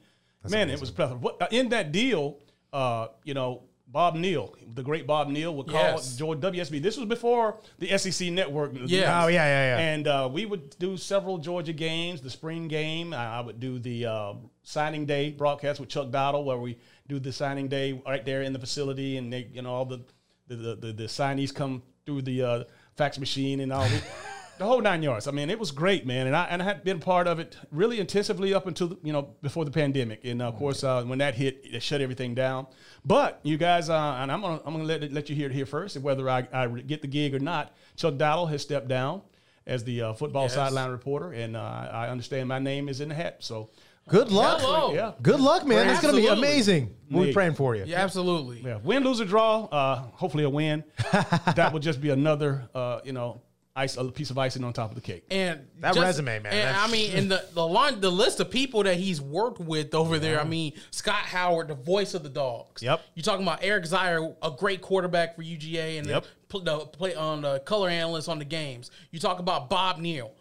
man, 0.51 0.71
it 0.71 0.81
was 0.81 0.91
plethora. 0.91 1.19
What, 1.19 1.41
uh, 1.41 1.49
in 1.51 1.69
that 1.71 1.93
deal, 1.93 2.39
uh, 2.73 3.09
you 3.25 3.35
know. 3.35 3.65
Bob 3.89 4.15
Neal, 4.15 4.55
the 4.73 4.83
great 4.83 5.07
Bob 5.07 5.29
Neal, 5.29 5.55
would 5.55 5.67
call 5.67 5.75
Yes. 5.79 6.17
Georgia 6.17 6.51
WSB. 6.51 6.81
This 6.81 6.97
was 6.97 7.05
before 7.07 7.59
the 7.79 7.99
SEC 7.99 8.31
network. 8.31 8.73
Yeah. 8.75 9.23
Oh, 9.23 9.27
yeah, 9.27 9.45
yeah, 9.45 9.77
yeah. 9.77 9.85
And 9.85 10.09
uh, 10.09 10.31
we 10.33 10.47
would 10.47 10.75
do 10.79 10.97
several 10.97 11.37
Georgia 11.37 11.75
games. 11.75 12.23
The 12.23 12.31
spring 12.31 12.69
game, 12.69 13.13
I, 13.13 13.37
I 13.37 13.41
would 13.43 13.61
do 13.61 13.79
the 13.79 14.07
uh, 14.07 14.33
signing 14.63 15.05
day 15.05 15.33
broadcast 15.33 15.79
with 15.79 15.91
Chuck 15.91 16.09
Dowdle, 16.09 16.43
where 16.47 16.57
we 16.57 16.79
do 17.07 17.19
the 17.19 17.33
signing 17.35 17.69
day 17.69 18.01
right 18.07 18.25
there 18.25 18.41
in 18.41 18.55
the 18.55 18.59
facility, 18.59 19.19
and 19.19 19.31
they, 19.31 19.47
you 19.53 19.61
know, 19.61 19.75
all 19.75 19.85
the 19.85 20.01
the 20.49 20.57
the, 20.57 20.75
the, 20.77 20.93
the 20.95 21.05
signees 21.05 21.55
come 21.55 21.83
through 22.07 22.23
the 22.23 22.43
uh, 22.43 22.65
fax 22.97 23.19
machine 23.19 23.61
and 23.61 23.75
all. 23.75 23.87
the- 24.63 24.69
The 24.69 24.73
whole 24.73 24.81
nine 24.81 25.03
yards. 25.03 25.27
I 25.27 25.31
mean, 25.33 25.51
it 25.51 25.59
was 25.59 25.71
great, 25.71 26.07
man, 26.07 26.27
and 26.27 26.37
I 26.37 26.45
and 26.45 26.63
I 26.63 26.65
had 26.65 26.85
been 26.85 27.01
part 27.01 27.27
of 27.27 27.39
it 27.39 27.57
really 27.71 27.99
intensively 28.01 28.55
up 28.55 28.67
until 28.67 28.89
the, 28.89 28.99
you 29.03 29.13
know 29.13 29.35
before 29.43 29.65
the 29.65 29.71
pandemic, 29.71 30.25
and 30.25 30.41
of 30.43 30.57
course 30.57 30.85
uh, 30.85 31.03
when 31.05 31.19
that 31.19 31.35
hit, 31.35 31.61
it 31.65 31.83
shut 31.83 32.01
everything 32.01 32.35
down. 32.35 32.67
But 33.05 33.41
you 33.43 33.57
guys, 33.57 33.91
uh, 33.91 34.19
and 34.21 34.31
I'm 34.33 34.41
gonna 34.41 34.61
I'm 34.65 34.73
gonna 34.73 34.85
let 34.85 35.13
let 35.13 35.29
you 35.29 35.37
hear 35.37 35.47
it 35.51 35.53
here 35.53 35.67
first, 35.67 35.97
and 35.97 36.05
whether 36.05 36.29
I, 36.31 36.47
I 36.53 36.67
get 36.69 37.03
the 37.03 37.09
gig 37.09 37.35
or 37.35 37.41
not. 37.41 37.73
Chuck 37.97 38.15
Dowdle 38.15 38.49
has 38.51 38.63
stepped 38.63 38.89
down 38.89 39.23
as 39.67 39.85
the 39.85 40.03
uh, 40.03 40.13
football 40.15 40.45
Yes. 40.45 40.55
sideline 40.55 40.91
reporter, 40.91 41.33
and 41.33 41.57
uh, 41.57 41.61
I 41.93 42.09
understand 42.09 42.49
my 42.49 42.59
name 42.59 42.89
is 42.89 43.01
in 43.01 43.09
the 43.11 43.15
hat. 43.15 43.37
So 43.41 43.71
Good 44.09 44.33
luck. 44.33 44.61
Hello. 44.61 44.93
yeah, 44.95 45.13
Good 45.23 45.39
luck, 45.41 45.65
man. 45.65 45.89
It's 45.89 46.01
going 46.03 46.15
to 46.17 46.21
be 46.21 46.27
amazing. 46.27 46.93
We're 47.09 47.27
Me. 47.27 47.33
praying 47.33 47.55
for 47.55 47.77
you. 47.77 47.85
Yeah, 47.87 48.01
absolutely. 48.03 48.61
yeah, 48.61 48.79
win, 48.83 49.05
lose 49.05 49.21
or 49.21 49.25
draw, 49.27 49.65
uh, 49.67 49.97
hopefully 50.15 50.43
a 50.43 50.51
win. 50.51 50.83
that 51.13 51.71
would 51.73 51.83
just 51.83 52.01
be 52.01 52.11
another 52.11 52.69
uh, 52.75 52.99
you 53.05 53.13
know 53.13 53.43
ice 53.75 53.97
a 53.97 54.05
piece 54.05 54.31
of 54.31 54.39
icing 54.39 54.65
on 54.65 54.73
top 54.73 54.91
of 54.91 54.95
the 54.95 55.01
cake. 55.01 55.25
And 55.31 55.67
That 55.81 55.97
resume, 55.97 56.41
man, 56.41 56.53
And 56.53 56.77
I 56.77 56.91
mean, 56.91 57.17
and 57.17 57.31
the 57.31 57.45
the 57.55 57.67
line, 57.67 58.01
the 58.01 58.11
list 58.11 58.41
of 58.41 58.51
people 58.51 58.83
that 58.83 58.97
he's 58.97 59.21
worked 59.21 59.61
with 59.61 59.95
over 59.95 60.19
there. 60.19 60.41
I 60.41 60.45
mean, 60.45 60.75
Scott 60.91 61.23
Howard, 61.25 61.69
the 61.69 61.75
voice 61.75 62.15
of 62.15 62.23
the 62.23 62.29
dogs. 62.29 62.83
Yep. 62.83 63.01
You're 63.15 63.23
talking 63.23 63.45
about 63.47 63.61
Eric 63.63 63.85
Zeier, 63.85 64.35
a 64.43 64.51
great 64.51 64.83
quarterback 64.83 65.37
for 65.37 65.43
UGA, 65.43 65.99
and 65.99 66.07
Yep. 66.07 66.27
the, 66.51 66.59
the 66.61 66.79
play 66.87 67.15
on 67.15 67.43
the 67.43 67.61
color 67.61 67.89
analyst 67.89 68.29
on 68.29 68.39
the 68.39 68.45
games. 68.45 68.91
You 69.11 69.19
talk 69.19 69.39
about 69.39 69.71
Bob 69.71 69.99
Neal. 69.99 70.33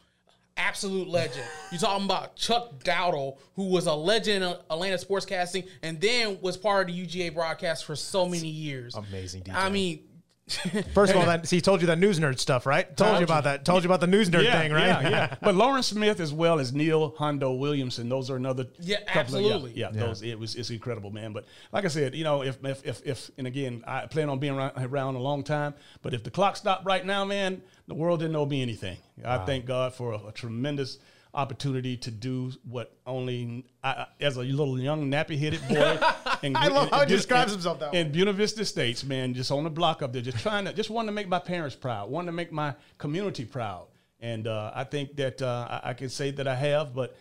Absolute 0.57 1.07
legend. 1.07 1.45
You 1.71 1.77
talking 1.77 2.03
about 2.05 2.35
Chuck 2.35 2.83
Dowdle, 2.83 3.37
who 3.55 3.69
was 3.69 3.85
a 3.87 3.93
legend 3.93 4.43
in 4.43 4.53
Atlanta 4.69 4.97
sportscasting, 4.97 5.67
and 5.81 5.99
then 6.01 6.37
was 6.41 6.57
part 6.57 6.89
of 6.89 6.95
the 6.95 7.05
UGA 7.07 7.33
broadcast 7.33 7.85
for 7.85 7.95
so 7.95 8.27
many 8.27 8.49
years. 8.49 8.93
Amazing 8.93 9.43
DJ. 9.43 9.55
I 9.55 9.69
mean, 9.69 10.03
First 10.93 11.13
of 11.13 11.19
all, 11.19 11.25
that 11.27 11.49
he 11.49 11.61
told 11.61 11.81
you 11.81 11.87
that 11.87 11.97
news 11.99 12.19
nerd 12.19 12.37
stuff, 12.39 12.65
right? 12.65 12.95
Told 12.97 13.19
you 13.19 13.23
about 13.23 13.45
that. 13.45 13.63
Told 13.63 13.83
you 13.83 13.87
about 13.87 14.01
the 14.01 14.07
news 14.07 14.29
nerd 14.29 14.51
thing, 14.51 14.71
right? 14.73 14.87
Yeah, 14.87 15.09
yeah. 15.09 15.35
But 15.41 15.55
Loran 15.55 15.83
Smith 15.83 16.19
as 16.19 16.33
well 16.33 16.59
as 16.59 16.73
Neil 16.73 17.15
Hondo 17.17 17.53
Williamson, 17.53 18.09
those 18.09 18.29
are 18.29 18.35
another. 18.35 18.65
Yeah, 18.79 18.97
couple 19.05 19.35
of- 19.37 19.41
absolutely. 19.45 19.73
yeah, 19.75 19.91
yeah, 19.93 19.99
those 19.99 20.21
it 20.23 20.37
was 20.37 20.55
it's 20.55 20.69
incredible, 20.69 21.09
man. 21.11 21.31
But 21.31 21.45
like 21.71 21.85
I 21.85 21.87
said, 21.87 22.15
you 22.15 22.23
know, 22.23 22.43
if 22.43 22.63
if 22.65 22.85
if, 22.85 23.01
if 23.05 23.31
and 23.37 23.47
again, 23.47 23.83
I 23.87 24.07
plan 24.07 24.29
on 24.29 24.39
being 24.39 24.55
around, 24.57 24.73
around 24.77 25.15
a 25.15 25.19
long 25.19 25.43
time. 25.43 25.73
But 26.01 26.13
if 26.13 26.23
the 26.23 26.31
clock 26.31 26.57
stopped 26.57 26.85
right 26.85 27.05
now, 27.05 27.23
man, 27.23 27.61
the 27.87 27.95
world 27.95 28.19
didn't 28.19 28.35
owe 28.35 28.45
me 28.45 28.61
anything. 28.61 28.97
I 29.23 29.37
thank 29.45 29.65
God 29.65 29.93
for 29.93 30.13
a, 30.13 30.27
a 30.27 30.31
tremendous 30.31 30.97
opportunity 31.33 31.95
to 31.97 32.11
do 32.11 32.51
what 32.69 32.93
only 33.05 33.65
I, 33.83 34.05
as 34.19 34.37
a 34.37 34.41
little 34.41 34.79
young 34.79 35.09
nappy 35.09 35.37
headed 35.39 35.61
boy. 35.67 35.97
in- 36.43 36.55
I 36.55 36.67
love 36.67 36.87
in- 36.87 36.93
how 36.93 36.99
he 37.01 37.05
describes 37.07 37.51
in- 37.53 37.57
himself 37.59 37.79
that 37.79 37.93
in 37.93 38.11
Buena 38.11 38.33
Vista 38.33 38.61
Estates, 38.61 39.03
man, 39.03 39.33
just 39.33 39.51
on 39.51 39.63
the 39.63 39.69
block 39.69 40.01
up 40.01 40.11
there, 40.13 40.21
just 40.21 40.39
trying 40.39 40.65
to, 40.65 40.73
just 40.73 40.89
wanting 40.89 41.07
to 41.07 41.13
make 41.13 41.27
my 41.29 41.39
parents 41.39 41.75
proud, 41.75 42.09
wanting 42.09 42.27
to 42.27 42.31
make 42.33 42.51
my 42.51 42.73
community 42.97 43.45
proud. 43.45 43.87
And 44.19 44.47
uh, 44.47 44.71
I 44.75 44.83
think 44.83 45.15
that 45.15 45.41
uh, 45.41 45.79
I, 45.83 45.89
I 45.89 45.93
can 45.93 46.09
say 46.09 46.31
that 46.31 46.47
I 46.47 46.55
have, 46.55 46.93
but 46.93 47.15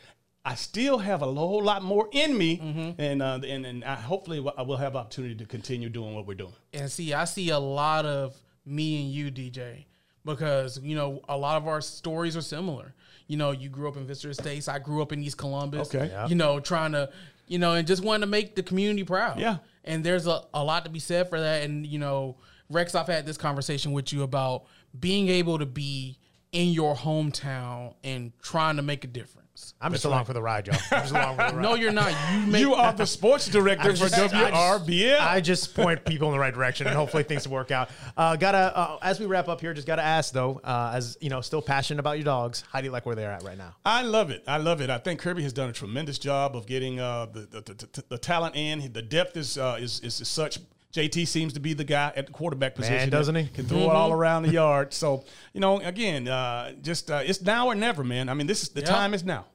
I 0.44 0.54
still 0.54 0.98
have 0.98 1.22
a 1.22 1.26
whole 1.32 1.62
lot 1.62 1.82
more 1.82 2.08
in 2.12 2.36
me, 2.36 2.58
Mm-hmm. 2.58 3.00
and 3.00 3.22
uh, 3.22 3.38
and 3.46 3.64
and 3.66 3.84
I, 3.84 3.94
hopefully 3.94 4.44
I 4.56 4.62
will 4.62 4.76
have 4.76 4.96
opportunity 4.96 5.34
to 5.36 5.44
continue 5.46 5.88
doing 5.88 6.14
what 6.14 6.26
we're 6.26 6.34
doing. 6.34 6.52
And 6.72 6.90
see, 6.90 7.12
I 7.14 7.24
see 7.24 7.50
a 7.50 7.58
lot 7.58 8.06
of 8.06 8.34
me 8.66 9.02
and 9.02 9.10
you, 9.12 9.30
DJ. 9.30 9.84
because 10.24 10.78
you 10.82 10.94
know 10.94 11.20
a 11.28 11.36
lot 11.36 11.56
of 11.56 11.66
our 11.68 11.80
stories 11.80 12.36
are 12.36 12.42
similar. 12.42 12.92
You 13.30 13.36
know, 13.36 13.52
you 13.52 13.68
grew 13.68 13.88
up 13.88 13.96
in 13.96 14.08
Vista 14.08 14.28
Estates. 14.28 14.66
I 14.66 14.80
grew 14.80 15.00
up 15.02 15.12
in 15.12 15.22
East 15.22 15.38
Columbus. 15.38 15.94
Okay. 15.94 16.08
Yeah. 16.08 16.26
You 16.26 16.34
know, 16.34 16.58
trying 16.58 16.90
to, 16.92 17.10
you 17.46 17.60
know, 17.60 17.74
and 17.74 17.86
just 17.86 18.02
wanting 18.02 18.22
to 18.22 18.26
make 18.26 18.56
the 18.56 18.62
community 18.64 19.04
proud. 19.04 19.38
Yeah. 19.38 19.58
And 19.84 20.02
there's 20.02 20.26
a, 20.26 20.42
a 20.52 20.64
lot 20.64 20.84
to 20.84 20.90
be 20.90 20.98
said 20.98 21.28
for 21.30 21.38
that. 21.38 21.62
And 21.62 21.86
you 21.86 22.00
know, 22.00 22.38
Rex, 22.70 22.96
I've 22.96 23.06
had 23.06 23.26
this 23.26 23.36
conversation 23.36 23.92
with 23.92 24.12
you 24.12 24.24
about 24.24 24.64
being 24.98 25.28
able 25.28 25.60
to 25.60 25.66
be 25.66 26.18
in 26.50 26.70
your 26.70 26.96
hometown 26.96 27.94
and 28.02 28.32
trying 28.42 28.74
to 28.74 28.82
make 28.82 29.04
a 29.04 29.06
difference. 29.06 29.46
I'm 29.80 29.92
just 29.92 30.04
along 30.04 30.24
for 30.26 30.32
the 30.32 30.42
ride, 30.42 30.66
y'all. 30.66 30.76
I'm 30.90 31.00
just 31.02 31.12
along 31.12 31.36
for 31.36 31.50
the 31.50 31.56
ride. 31.56 31.62
No, 31.62 31.74
you're 31.74 31.92
not. 31.92 32.12
You 32.32 32.46
make 32.46 32.60
You 32.60 32.74
are 32.74 32.92
the 32.92 33.06
sports 33.06 33.46
director 33.48 33.90
for 33.96 34.08
just- 34.08 34.14
I 34.18 34.28
just- 34.28 34.88
I 35.20 35.40
just 35.40 35.74
point 35.74 36.04
people 36.12 36.28
in 36.28 36.32
the 36.34 36.38
right 36.38 36.52
direction, 36.52 36.86
and 36.86 36.94
hopefully 36.96 37.22
things 37.22 37.48
work 37.48 37.70
out. 37.70 37.90
Uh, 38.16 38.36
gotta 38.36 38.76
uh, 38.76 38.98
as 39.02 39.18
we 39.20 39.26
wrap 39.26 39.48
up 39.48 39.60
here, 39.60 39.72
just 39.72 39.86
gotta 39.86 40.02
ask 40.02 40.32
though, 40.32 40.60
uh, 40.64 40.92
as 40.94 41.16
you 41.20 41.30
know, 41.30 41.40
still 41.40 41.62
passionate 41.62 42.00
about 42.00 42.18
your 42.18 42.24
dogs. 42.24 42.64
How 42.72 42.80
do 42.80 42.86
you 42.86 42.92
like 42.92 43.06
where 43.06 43.14
they're 43.14 43.32
at 43.32 43.42
right 43.42 43.56
now? 43.58 43.74
I 43.84 44.02
love 44.02 44.30
it. 44.30 44.42
I 44.46 44.58
love 44.58 44.80
it. 44.80 44.90
I 44.90 44.98
think 44.98 45.20
Kirby 45.20 45.42
has 45.44 45.52
done 45.52 45.68
a 45.70 45.72
tremendous 45.72 46.18
job 46.18 46.56
of 46.56 46.66
getting 46.66 47.00
uh, 47.00 47.26
the, 47.26 47.40
the, 47.40 47.60
the, 47.60 47.74
the, 47.92 48.04
the 48.10 48.18
talent 48.18 48.56
in. 48.56 48.92
The 48.92 49.02
depth 49.02 49.36
is, 49.36 49.56
uh, 49.58 49.78
is, 49.80 50.00
is 50.00 50.14
such. 50.28 50.58
JT 50.92 51.26
seems 51.28 51.52
to 51.52 51.60
be 51.60 51.72
the 51.72 51.84
guy 51.84 52.12
at 52.16 52.26
the 52.26 52.32
quarterback 52.32 52.74
position, 52.74 52.96
Man, 52.96 53.10
doesn't 53.10 53.34
he? 53.36 53.46
Can 53.46 53.64
throw 53.66 53.78
it 53.78 53.88
all 53.90 54.10
around 54.12 54.42
the 54.42 54.50
yard. 54.52 54.92
So 54.92 55.24
you 55.52 55.60
know, 55.60 55.78
again, 55.80 56.26
uh, 56.26 56.72
just 56.82 57.10
uh, 57.10 57.22
it's 57.24 57.40
now 57.42 57.68
or 57.68 57.74
never, 57.74 58.02
man. 58.02 58.28
I 58.28 58.34
mean, 58.34 58.46
this 58.46 58.62
is 58.62 58.70
the 58.70 58.80
Yeah. 58.80 58.86
time 58.86 59.14
is 59.14 59.22
now. 59.24 59.46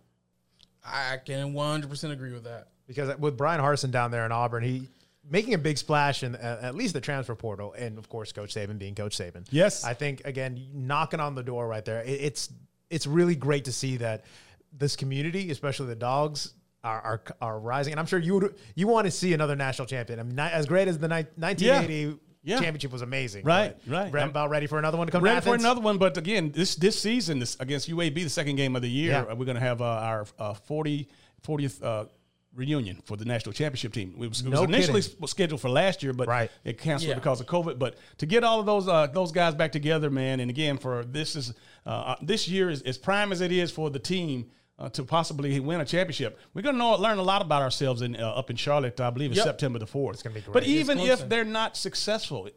I 0.86 1.17
can 1.17 1.53
100% 1.53 2.11
agree 2.11 2.31
with 2.31 2.43
that. 2.43 2.67
Because 2.88 3.17
with 3.17 3.36
Bryan 3.36 3.59
Harsin 3.59 3.91
down 3.91 4.11
there 4.11 4.25
in 4.25 4.31
Auburn, 4.31 4.63
he 4.63 4.88
making 5.29 5.55
a 5.55 5.57
big 5.57 5.77
splash 5.77 6.21
in 6.21 6.36
uh, 6.36 6.59
at 6.61 6.75
least 6.75 6.93
the 6.93 7.01
transfer 7.01 7.33
portal, 7.36 7.73
and 7.73 7.97
of 7.97 8.07
course, 8.09 8.31
Coach 8.31 8.53
Saban 8.53 8.77
being 8.77 8.93
Coach 8.93 9.17
Saban. 9.17 9.45
Yes. 9.49 9.83
I 9.83 9.93
think 9.95 10.21
again, 10.25 10.67
knocking 10.73 11.19
on 11.19 11.33
the 11.36 11.41
door 11.43 11.67
right 11.67 11.83
there. 11.83 12.01
It, 12.03 12.21
it's 12.21 12.49
it's 12.91 13.07
really 13.07 13.36
great 13.36 13.65
to 13.65 13.71
see 13.73 13.97
that 13.97 14.23
this 14.71 14.95
community, 14.95 15.49
especially 15.51 15.88
the 15.88 15.95
dogs. 15.95 16.53
Are, 16.86 17.01
are, 17.01 17.21
are 17.41 17.59
rising, 17.59 17.93
and 17.93 17.99
I'm 17.99 18.05
sure 18.05 18.19
you 18.19 18.36
would 18.36 18.55
you 18.75 18.88
want 18.88 19.05
to 19.05 19.11
see 19.11 19.33
another 19.33 19.55
national 19.55 19.88
champion. 19.88 20.19
I 20.19 20.23
mean, 20.23 20.36
not, 20.36 20.51
as 20.51 20.67
great 20.67 20.88
as 20.88 20.99
the 20.99 21.07
ni- 21.07 21.25
1980 21.36 22.19
Yeah. 22.43 22.59
championship 22.59 22.91
was 22.91 23.01
amazing. 23.01 23.43
Right, 23.43 23.75
but 23.88 23.91
right. 23.91 24.13
Re- 24.13 24.19
I'm- 24.21 24.29
about 24.29 24.51
ready 24.51 24.67
for 24.67 24.77
another 24.77 24.97
one 24.97 25.07
to 25.07 25.11
come. 25.11 25.21
to 25.21 25.25
Ready 25.25 25.41
for 25.41 25.55
another 25.55 25.81
one, 25.81 25.97
but 25.97 26.15
again, 26.17 26.51
this 26.51 26.75
this 26.75 27.01
season 27.01 27.39
this, 27.39 27.57
against 27.59 27.89
UAB, 27.89 28.13
the 28.23 28.29
second 28.29 28.55
game 28.57 28.75
of 28.75 28.83
the 28.83 28.89
year, 28.89 29.11
Yeah. 29.27 29.33
we're 29.33 29.45
going 29.45 29.55
to 29.55 29.61
have 29.61 29.81
uh, 29.81 29.86
our 29.86 30.27
uh, 30.38 30.53
40, 30.53 31.09
40th 31.43 31.83
uh, 31.83 32.05
reunion 32.53 33.01
for 33.03 33.17
the 33.17 33.25
national 33.25 33.53
championship 33.53 33.91
team. 33.93 34.13
It 34.21 34.29
was, 34.29 34.41
it 34.41 34.49
was 34.49 34.61
initially 34.61 35.01
kidding. 35.01 35.27
scheduled 35.27 35.61
for 35.61 35.69
last 35.69 36.03
year, 36.03 36.13
but 36.13 36.27
Right. 36.27 36.51
it 36.63 36.77
canceled 36.77 37.09
Yeah. 37.09 37.15
because 37.15 37.41
of 37.41 37.47
COVID. 37.47 37.79
But 37.79 37.95
to 38.19 38.25
get 38.27 38.43
all 38.43 38.59
of 38.59 38.65
those 38.67 38.88
uh, 38.88 39.07
those 39.07 39.31
guys 39.31 39.55
back 39.55 39.71
together, 39.71 40.11
man, 40.11 40.39
and 40.39 40.51
again 40.51 40.77
for 40.77 41.03
this 41.03 41.36
is 41.36 41.51
uh, 41.86 41.89
uh, 41.89 42.15
this 42.21 42.47
year 42.47 42.69
is 42.69 42.83
as 42.83 42.97
prime 42.99 43.31
as 43.31 43.41
it 43.41 43.51
is 43.51 43.71
for 43.71 43.89
the 43.89 43.97
team. 43.99 44.51
Uh, 44.78 44.89
to 44.89 45.05
possibly 45.05 45.57
win 45.61 45.80
a 45.80 45.86
championship, 45.86 46.38
we're 46.53 46.61
going 46.61 46.76
to 46.76 46.80
know 46.80 46.95
learn 46.97 47.17
a 47.17 47.23
lot 47.23 47.41
about 47.41 47.61
ourselves 47.61 48.01
in 48.01 48.13
uh, 48.17 48.30
up 48.32 48.49
in 48.49 48.57
Charlotte. 48.57 48.99
I 48.99 49.09
believe 49.09 49.32
it's 49.32 49.38
Yep. 49.38 49.45
September 49.45 49.80
the 49.80 49.88
fourth. 49.88 50.15
It's 50.15 50.23
gonna 50.23 50.34
be 50.36 50.41
great. 50.41 50.53
But 50.53 50.63
great. 50.63 50.76
even 50.76 50.99
It's 50.99 51.21
if 51.21 51.30
they're 51.30 51.45
not 51.45 51.78
successful, 51.78 52.49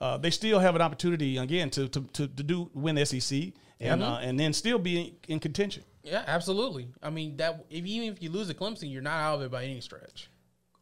uh, 0.00 0.16
they 0.18 0.30
still 0.30 0.60
have 0.60 0.76
an 0.76 0.82
opportunity 0.82 1.36
again 1.36 1.70
to 1.70 1.88
to, 1.88 2.00
to, 2.12 2.28
to 2.28 2.42
do 2.44 2.70
win 2.74 2.94
the 2.94 3.04
SEC 3.04 3.52
and 3.80 4.04
uh, 4.04 4.18
and 4.22 4.38
then 4.38 4.52
still 4.52 4.78
be 4.78 5.00
in, 5.00 5.34
in 5.34 5.40
contention. 5.40 5.82
Yeah, 6.04 6.22
absolutely. 6.28 6.90
I 7.02 7.10
mean, 7.10 7.38
that 7.38 7.64
if 7.70 7.84
even 7.84 8.12
if 8.12 8.22
you 8.22 8.30
lose 8.30 8.48
a 8.50 8.54
Clemson, 8.54 8.92
you're 8.92 9.02
not 9.02 9.18
out 9.20 9.34
of 9.36 9.42
it 9.42 9.50
by 9.50 9.64
any 9.64 9.80
stretch. 9.80 10.30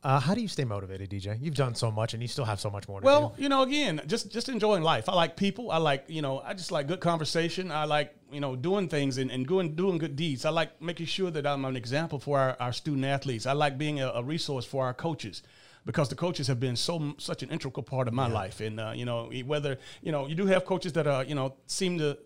Uh, 0.04 0.18
how 0.18 0.34
do 0.34 0.40
you 0.40 0.48
stay 0.48 0.64
motivated, 0.64 1.10
DJ? 1.10 1.38
You've 1.40 1.54
done 1.54 1.76
so 1.76 1.88
much, 1.90 2.12
and 2.12 2.20
you 2.20 2.28
still 2.28 2.44
have 2.44 2.58
so 2.58 2.68
much 2.70 2.88
more 2.88 3.00
to 3.00 3.04
Well, 3.04 3.34
do. 3.36 3.42
you 3.44 3.48
know, 3.48 3.62
again, 3.62 4.00
just 4.06 4.32
just 4.32 4.48
enjoying 4.48 4.82
life. 4.82 5.08
I 5.08 5.14
like 5.14 5.36
people. 5.36 5.70
I 5.70 5.76
like 5.78 6.04
you 6.08 6.22
know, 6.22 6.40
I 6.40 6.54
just 6.54 6.72
like 6.72 6.88
good 6.88 6.98
conversation. 7.00 7.70
I 7.70 7.84
like 7.84 8.12
you 8.32 8.40
know 8.40 8.56
doing 8.56 8.88
things 8.88 9.18
and, 9.18 9.30
and 9.30 9.46
doing 9.46 9.76
doing 9.76 9.98
good 9.98 10.16
deeds. 10.16 10.44
I 10.44 10.50
like 10.50 10.82
making 10.82 11.06
sure 11.06 11.30
that 11.30 11.46
I'm 11.46 11.64
an 11.64 11.76
example 11.76 12.18
for 12.18 12.38
our, 12.40 12.56
our 12.58 12.72
student 12.72 13.04
athletes. 13.04 13.46
I 13.46 13.52
like 13.52 13.78
being 13.78 14.00
a, 14.00 14.08
a 14.08 14.22
resource 14.24 14.64
for 14.64 14.84
our 14.84 14.94
coaches. 14.94 15.42
Because 15.84 16.08
the 16.08 16.14
coaches 16.14 16.46
have 16.46 16.60
been 16.60 16.76
so 16.76 17.14
such 17.18 17.42
an 17.42 17.50
integral 17.50 17.82
part 17.82 18.06
of 18.06 18.14
my 18.14 18.28
life, 18.28 18.60
and 18.60 18.78
uh, 18.78 18.92
you 18.94 19.04
know 19.04 19.30
whether 19.46 19.78
you 20.00 20.12
know 20.12 20.28
you 20.28 20.36
do 20.36 20.46
have 20.46 20.64
coaches 20.64 20.92
that 20.92 21.08
are 21.08 21.24
you 21.24 21.34
know 21.34 21.56
seem 21.66 21.98
to 21.98 22.16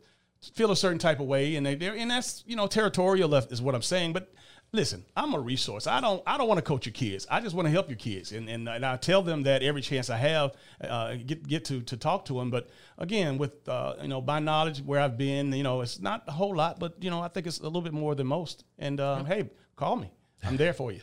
feel 0.55 0.70
a 0.70 0.77
certain 0.77 0.99
type 0.99 1.20
of 1.20 1.27
way, 1.27 1.57
and 1.57 1.64
they 1.64 1.74
they're 1.74 1.97
and 1.97 2.11
that's 2.11 2.45
you 2.47 2.55
know 2.55 2.66
territorial 2.66 3.31
left 3.31 3.53
is 3.53 3.62
what 3.62 3.74
I'm 3.74 3.81
saying. 3.81 4.12
But 4.12 4.31
listen, 4.77 5.05
I'm 5.16 5.35
a 5.35 5.41
resource. 5.41 5.89
I 5.89 6.01
don't 6.01 6.22
I 6.27 6.39
don't 6.39 6.47
want 6.47 6.59
to 6.59 6.62
coach 6.62 6.87
your 6.87 6.93
kids. 6.93 7.27
I 7.29 7.41
just 7.41 7.57
want 7.57 7.66
to 7.66 7.72
help 7.72 7.89
your 7.89 7.97
kids, 7.97 8.31
and 8.31 8.49
and, 8.49 8.68
and 8.68 8.87
I 8.87 8.97
tell 8.97 9.22
them 9.22 9.43
that 9.43 9.62
every 9.62 9.81
chance 9.81 10.09
I 10.11 10.18
have, 10.18 10.55
uh, 10.81 11.14
get 11.14 11.49
get 11.49 11.64
to 11.64 11.81
to 11.81 11.97
talk 11.97 12.27
to 12.27 12.35
them. 12.35 12.51
But 12.51 12.68
again, 12.99 13.39
with 13.39 13.68
uh, 13.68 13.95
you 14.01 14.09
know 14.09 14.20
my 14.20 14.39
knowledge 14.39 14.81
where 14.83 15.01
I've 15.01 15.18
been, 15.18 15.53
you 15.53 15.64
know, 15.64 15.81
it's 15.81 15.99
not 15.99 16.22
a 16.29 16.33
whole 16.33 16.55
lot, 16.55 16.79
but 16.79 17.03
you 17.03 17.11
know 17.11 17.20
I 17.20 17.29
think 17.29 17.47
it's 17.47 17.59
a 17.59 17.64
little 17.64 17.83
bit 17.83 17.95
more 17.95 18.14
than 18.14 18.27
most. 18.27 18.64
And 18.79 19.01
um, 19.01 19.27
hey, 19.27 19.51
call 19.74 19.97
me. 19.97 20.12
I'm 20.45 20.57
there 20.57 20.74
for 20.74 20.93
you. 20.93 21.01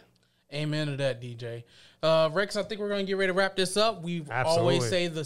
Amen 0.54 0.88
to 0.88 0.96
that, 0.98 1.22
DJ. 1.22 1.64
Uh, 2.02 2.30
Rex, 2.34 2.58
I 2.58 2.64
think 2.64 2.82
we're 2.82 2.90
going 2.90 3.06
to 3.06 3.10
get 3.10 3.18
ready 3.18 3.30
to 3.32 3.34
wrap 3.34 3.56
this 3.56 3.78
up. 3.78 4.04
We 4.04 4.26
always 4.30 4.88
say 4.90 5.08
the 5.08 5.24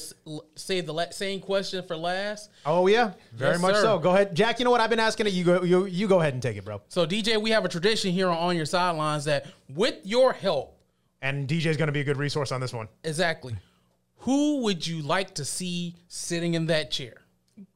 say 0.55 0.81
the 0.81 0.93
la- 0.93 1.09
same 1.09 1.39
question 1.39 1.83
for 1.87 1.97
last. 1.97 2.51
Oh 2.67 2.85
yeah, 2.87 3.13
very 3.33 3.53
Yes, 3.53 3.61
much 3.61 3.75
sir. 3.75 3.81
so. 3.81 3.99
Go 3.99 4.11
ahead, 4.11 4.35
Jack. 4.35 4.59
You 4.59 4.65
know 4.65 4.71
what 4.71 4.79
I've 4.79 4.89
been 4.91 4.99
asking 4.99 5.25
it. 5.27 5.33
You 5.33 5.43
go. 5.43 5.63
You 5.63 5.85
you 5.85 6.07
go 6.07 6.19
ahead 6.19 6.33
and 6.33 6.41
take 6.41 6.55
it, 6.55 6.63
bro. 6.63 6.81
So, 6.89 7.07
DJ, 7.07 7.41
we 7.41 7.49
have 7.49 7.65
a 7.65 7.69
tradition 7.69 8.11
here 8.11 8.29
on, 8.29 8.37
on 8.37 8.55
your 8.55 8.67
sidelines 8.67 9.25
that, 9.25 9.47
with 9.73 9.95
your 10.03 10.33
help, 10.33 10.77
And 11.23 11.47
DJ 11.47 11.65
is 11.65 11.77
going 11.77 11.87
to 11.87 11.91
be 11.93 12.01
a 12.01 12.03
good 12.03 12.17
resource 12.17 12.51
on 12.51 12.61
this 12.61 12.73
one. 12.73 12.87
exactly, 13.03 13.55
who 14.17 14.61
would 14.63 14.85
you 14.85 15.01
like 15.01 15.33
to 15.35 15.45
see 15.45 15.95
sitting 16.07 16.53
in 16.53 16.67
that 16.67 16.91
chair? 16.91 17.15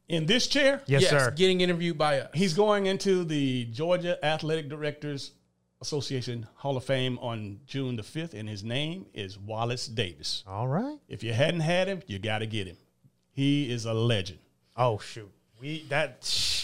In 0.09 0.25
this 0.27 0.45
chair, 0.45 0.81
Yes, 0.85 1.09
sir. 1.09 1.31
getting 1.31 1.61
interviewed 1.61 1.97
by 1.97 2.19
us. 2.19 2.29
he's 2.35 2.53
going 2.53 2.85
into 2.85 3.23
the 3.23 3.65
Georgia 3.71 4.23
Athletic 4.23 4.67
Directors 4.69 5.31
Association 5.81 6.47
Hall 6.55 6.77
of 6.77 6.83
Fame 6.83 7.17
on 7.19 7.59
June 7.65 7.95
the 7.95 8.03
5th, 8.03 8.33
and 8.33 8.47
his 8.47 8.63
name 8.63 9.07
is 9.13 9.37
Wallace 9.37 9.87
Davis. 9.87 10.43
All 10.47 10.67
right. 10.67 10.97
If 11.07 11.23
you 11.23 11.33
hadn't 11.33 11.61
had 11.61 11.87
him, 11.87 12.01
you 12.07 12.19
got 12.19 12.39
to 12.39 12.45
get 12.45 12.67
him. 12.67 12.77
He 13.31 13.71
is 13.71 13.85
a 13.85 13.93
legend. 13.93 14.39
Oh 14.77 14.99
shoot. 14.99 15.31
We 15.59 15.85
that. 15.89 16.60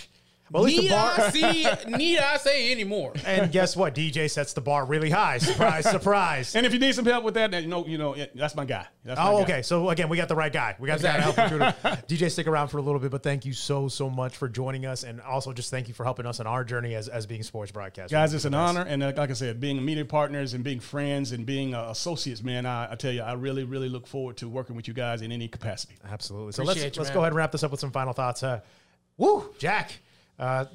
Well, 0.52 0.64
at 0.64 0.68
least 0.68 0.82
Need 0.84 0.88
the 0.91 0.93
bar. 0.95 1.14
I 1.18 1.30
see? 1.30 1.91
Need 1.98 2.20
I 2.20 2.38
say 2.38 2.72
any 2.72 2.84
more? 2.84 3.14
and 3.26 3.52
guess 3.52 3.76
what? 3.76 3.93
DJ 3.93 4.30
sets 4.30 4.54
the 4.54 4.62
bar 4.62 4.86
really 4.86 5.10
high. 5.10 5.39
Surprise, 5.39 5.89
surprise. 5.89 6.56
And 6.56 6.66
if 6.66 6.74
you 6.74 6.80
need 6.80 6.95
some 6.95 7.06
help 7.06 7.24
with 7.26 7.34
that, 7.34 7.52
then 7.52 7.64
you 7.64 7.70
know, 7.70 7.86
you 7.86 7.98
know, 7.98 8.16
yeah, 8.16 8.28
that's 8.34 8.56
my 8.56 8.64
guy. 8.66 8.88
That's 9.04 9.20
my 9.20 9.28
Oh, 9.30 9.38
guy. 9.38 9.43
okay. 9.43 9.62
So 9.62 9.89
again, 9.89 10.08
we 10.10 10.16
got 10.18 10.30
the 10.30 10.36
right 10.36 10.52
guy. 10.54 10.76
We 10.80 10.88
got 10.88 11.00
the 11.00 11.04
guy 11.04 11.18
to 11.18 11.22
help. 11.24 11.36
DJ, 12.08 12.32
stick 12.32 12.48
around 12.48 12.70
for 12.70 12.78
a 12.78 12.82
little 12.82 13.00
bit, 13.00 13.12
but 13.12 13.24
thank 13.24 13.45
you 13.45 13.54
so 13.54 13.88
so 13.88 14.10
much 14.10 14.38
for 14.38 14.48
joining 14.48 14.86
us, 14.86 15.04
and 15.04 15.20
also 15.22 15.52
just 15.54 15.70
thank 15.70 15.88
you 15.88 15.93
for 15.93 16.04
helping 16.04 16.26
us 16.26 16.39
on 16.39 16.48
our 16.48 16.64
journey 16.64 16.95
as, 16.95 17.08
as 17.10 17.26
being 17.26 17.43
sports 17.43 17.72
broadcasters. 17.72 18.10
Guys, 18.12 18.34
it's 18.34 18.45
an 18.45 18.54
honor, 18.54 18.82
and 18.88 19.04
uh, 19.04 19.12
like 19.18 19.30
I 19.30 19.34
said, 19.34 19.60
being 19.60 19.84
media 19.84 20.06
partners 20.06 20.54
and 20.54 20.64
being 20.64 20.80
friends 20.80 21.32
and 21.34 21.45
being 21.45 21.74
uh, 21.76 21.88
associates, 21.89 22.41
man. 22.41 22.66
I, 22.66 22.91
I 22.93 22.95
tell 22.95 23.12
you, 23.12 23.22
I 23.22 23.34
really, 23.34 23.64
really 23.66 23.89
look 23.89 24.08
forward 24.08 24.38
to 24.38 24.48
working 24.48 24.76
with 24.76 24.88
you 24.88 24.93
guys 24.93 25.22
in 25.22 25.32
any 25.32 25.48
capacity. 25.48 25.95
Absolutely. 26.10 26.54
So 26.54 26.64
Appreciate 26.64 26.84
let's 26.86 26.95
you, 26.98 27.02
let's 27.02 27.10
man. 27.10 27.14
go 27.16 27.20
ahead 27.22 27.32
and 27.34 27.38
wrap 27.38 27.52
this 27.52 27.64
up 27.64 27.72
with 27.72 27.80
some 27.80 27.91
final 27.91 28.14
thoughts. 28.14 28.43
Uh, 28.43 28.62
woo, 29.18 29.54
Jack. 29.60 29.91
Uh, 30.40 30.66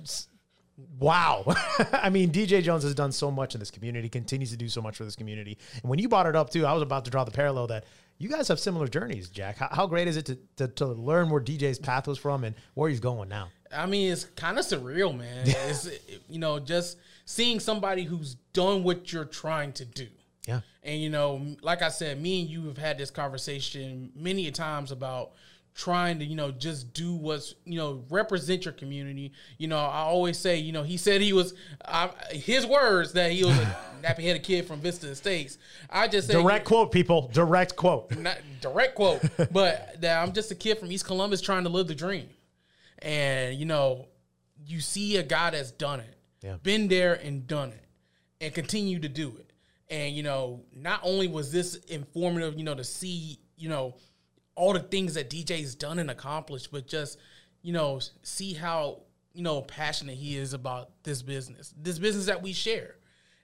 wow. 0.99 1.45
I 1.93 2.11
mean, 2.11 2.31
DJ 2.31 2.63
Jones 2.63 2.83
has 2.83 2.95
done 2.95 3.13
so 3.13 3.31
much 3.31 3.55
in 3.55 3.61
this 3.61 3.71
community, 3.71 4.09
continues 4.09 4.51
to 4.51 4.57
do 4.57 4.69
so 4.69 4.83
much 4.83 4.97
for 4.97 5.05
this 5.05 5.17
community. 5.17 5.59
And 5.83 5.91
when 5.91 5.99
you 5.99 6.09
brought 6.09 6.27
it 6.27 6.37
up 6.37 6.51
too, 6.51 6.67
I 6.67 6.73
was 6.73 6.83
about 6.83 7.05
to 7.05 7.11
draw 7.11 7.25
the 7.25 7.31
parallel 7.31 7.67
that 7.69 7.85
you 8.19 8.29
guys 8.29 8.49
have 8.49 8.61
similar 8.61 8.87
journeys, 8.87 9.29
Jack. 9.29 9.57
How, 9.57 9.69
how 9.73 9.87
great 9.87 10.07
is 10.07 10.17
it 10.17 10.27
to, 10.27 10.39
to, 10.57 10.69
to 10.69 10.87
learn 10.87 11.29
where 11.29 11.41
DJ's 11.41 11.79
path 11.79 12.07
was 12.07 12.19
from 12.19 12.45
and 12.45 12.55
where 12.75 12.89
he's 12.89 13.01
going 13.01 13.29
now? 13.29 13.49
I 13.75 13.87
mean, 13.87 14.13
it's 14.13 14.25
kind 14.25 14.59
of 14.59 14.65
surreal, 14.65 15.17
man. 15.17 15.47
It's 15.47 15.89
you 16.29 16.39
know 16.39 16.59
just 16.59 16.99
seeing 17.25 17.59
somebody 17.59 18.05
who's 18.05 18.35
done 18.53 18.83
what 18.85 19.13
you're 19.13 19.25
trying 19.25 19.73
to 19.73 19.85
do. 19.85 20.07
Yeah. 20.47 20.61
And 20.83 21.01
you 21.01 21.11
know, 21.11 21.57
like 21.63 21.83
I 21.83 21.89
said, 21.89 22.21
me 22.21 22.43
and 22.43 22.51
you 22.51 22.67
have 22.67 22.79
had 22.79 22.99
this 22.99 23.11
conversation 23.11 24.13
many 24.15 24.47
a 24.47 24.53
times 24.53 24.93
about 24.93 25.33
trying 25.75 26.19
to, 26.19 26.25
you 26.25 26.37
know, 26.37 26.51
just 26.51 26.93
do 26.93 27.15
what's, 27.15 27.55
you 27.65 27.77
know, 27.79 28.05
represent 28.11 28.65
your 28.65 28.75
community. 28.75 29.33
You 29.59 29.69
know, 29.69 29.79
I 29.79 30.01
always 30.01 30.39
say, 30.39 30.57
you 30.59 30.73
know, 30.73 30.83
he 30.83 30.97
said 30.97 31.21
he 31.21 31.33
was, 31.33 31.55
I, 31.87 32.11
his 32.31 32.67
words 32.67 33.13
that 33.15 33.33
he 33.33 33.45
was 33.45 33.57
a 33.59 33.77
nappy 34.03 34.23
headed 34.23 34.43
kid 34.43 34.67
from 34.67 34.81
Vista 34.81 35.09
Estates. 35.09 35.59
I 35.89 36.09
just 36.09 36.29
say 36.29 36.35
Direct 36.35 36.67
quote, 36.67 36.93
people. 36.93 37.31
Direct 37.33 37.77
quote. 37.77 38.17
not 38.19 38.39
direct 38.61 38.95
quote, 38.97 39.23
but 39.53 40.01
that 40.01 40.23
I'm 40.23 40.33
just 40.33 40.51
a 40.51 40.55
kid 40.55 40.79
from 40.79 40.93
East 40.93 41.07
Columbus 41.07 41.41
trying 41.41 41.65
to 41.65 41.71
live 41.71 41.89
the 41.89 41.95
dream. 41.95 42.29
And 43.01 43.57
you 43.57 43.65
know, 43.67 44.09
you 44.65 44.81
see 44.81 45.17
a 45.17 45.23
guy 45.23 45.51
that's 45.51 45.71
done 45.73 46.01
it, 46.01 46.17
Yeah. 46.43 46.57
been 46.63 46.89
there 46.89 47.15
and 47.15 47.47
done 47.47 47.71
it, 47.71 47.85
and 48.41 48.55
continue 48.55 49.01
to 49.01 49.09
do 49.09 49.35
it. 49.39 49.53
And 49.89 50.15
you 50.15 50.23
know, 50.23 50.65
not 50.75 51.01
only 51.03 51.29
was 51.29 51.51
this 51.51 51.77
informative, 51.77 52.59
you 52.59 52.65
know, 52.65 52.75
to 52.75 52.85
see, 52.85 53.39
you 53.57 53.69
know, 53.69 53.97
all 54.55 54.73
the 54.73 54.81
things 54.81 55.15
that 55.15 55.31
DJ's 55.31 55.75
done 55.75 55.99
and 55.99 56.11
accomplished, 56.11 56.71
but 56.71 56.87
just, 56.87 57.19
you 57.63 57.73
know, 57.73 58.01
see 58.23 58.53
how, 58.53 59.01
you 59.33 59.43
know, 59.43 59.63
passionate 59.63 60.17
he 60.17 60.37
is 60.37 60.53
about 60.53 60.91
this 61.03 61.23
business, 61.23 61.75
this 61.81 61.99
business 61.99 62.27
that 62.27 62.43
we 62.43 62.53
share. 62.53 62.97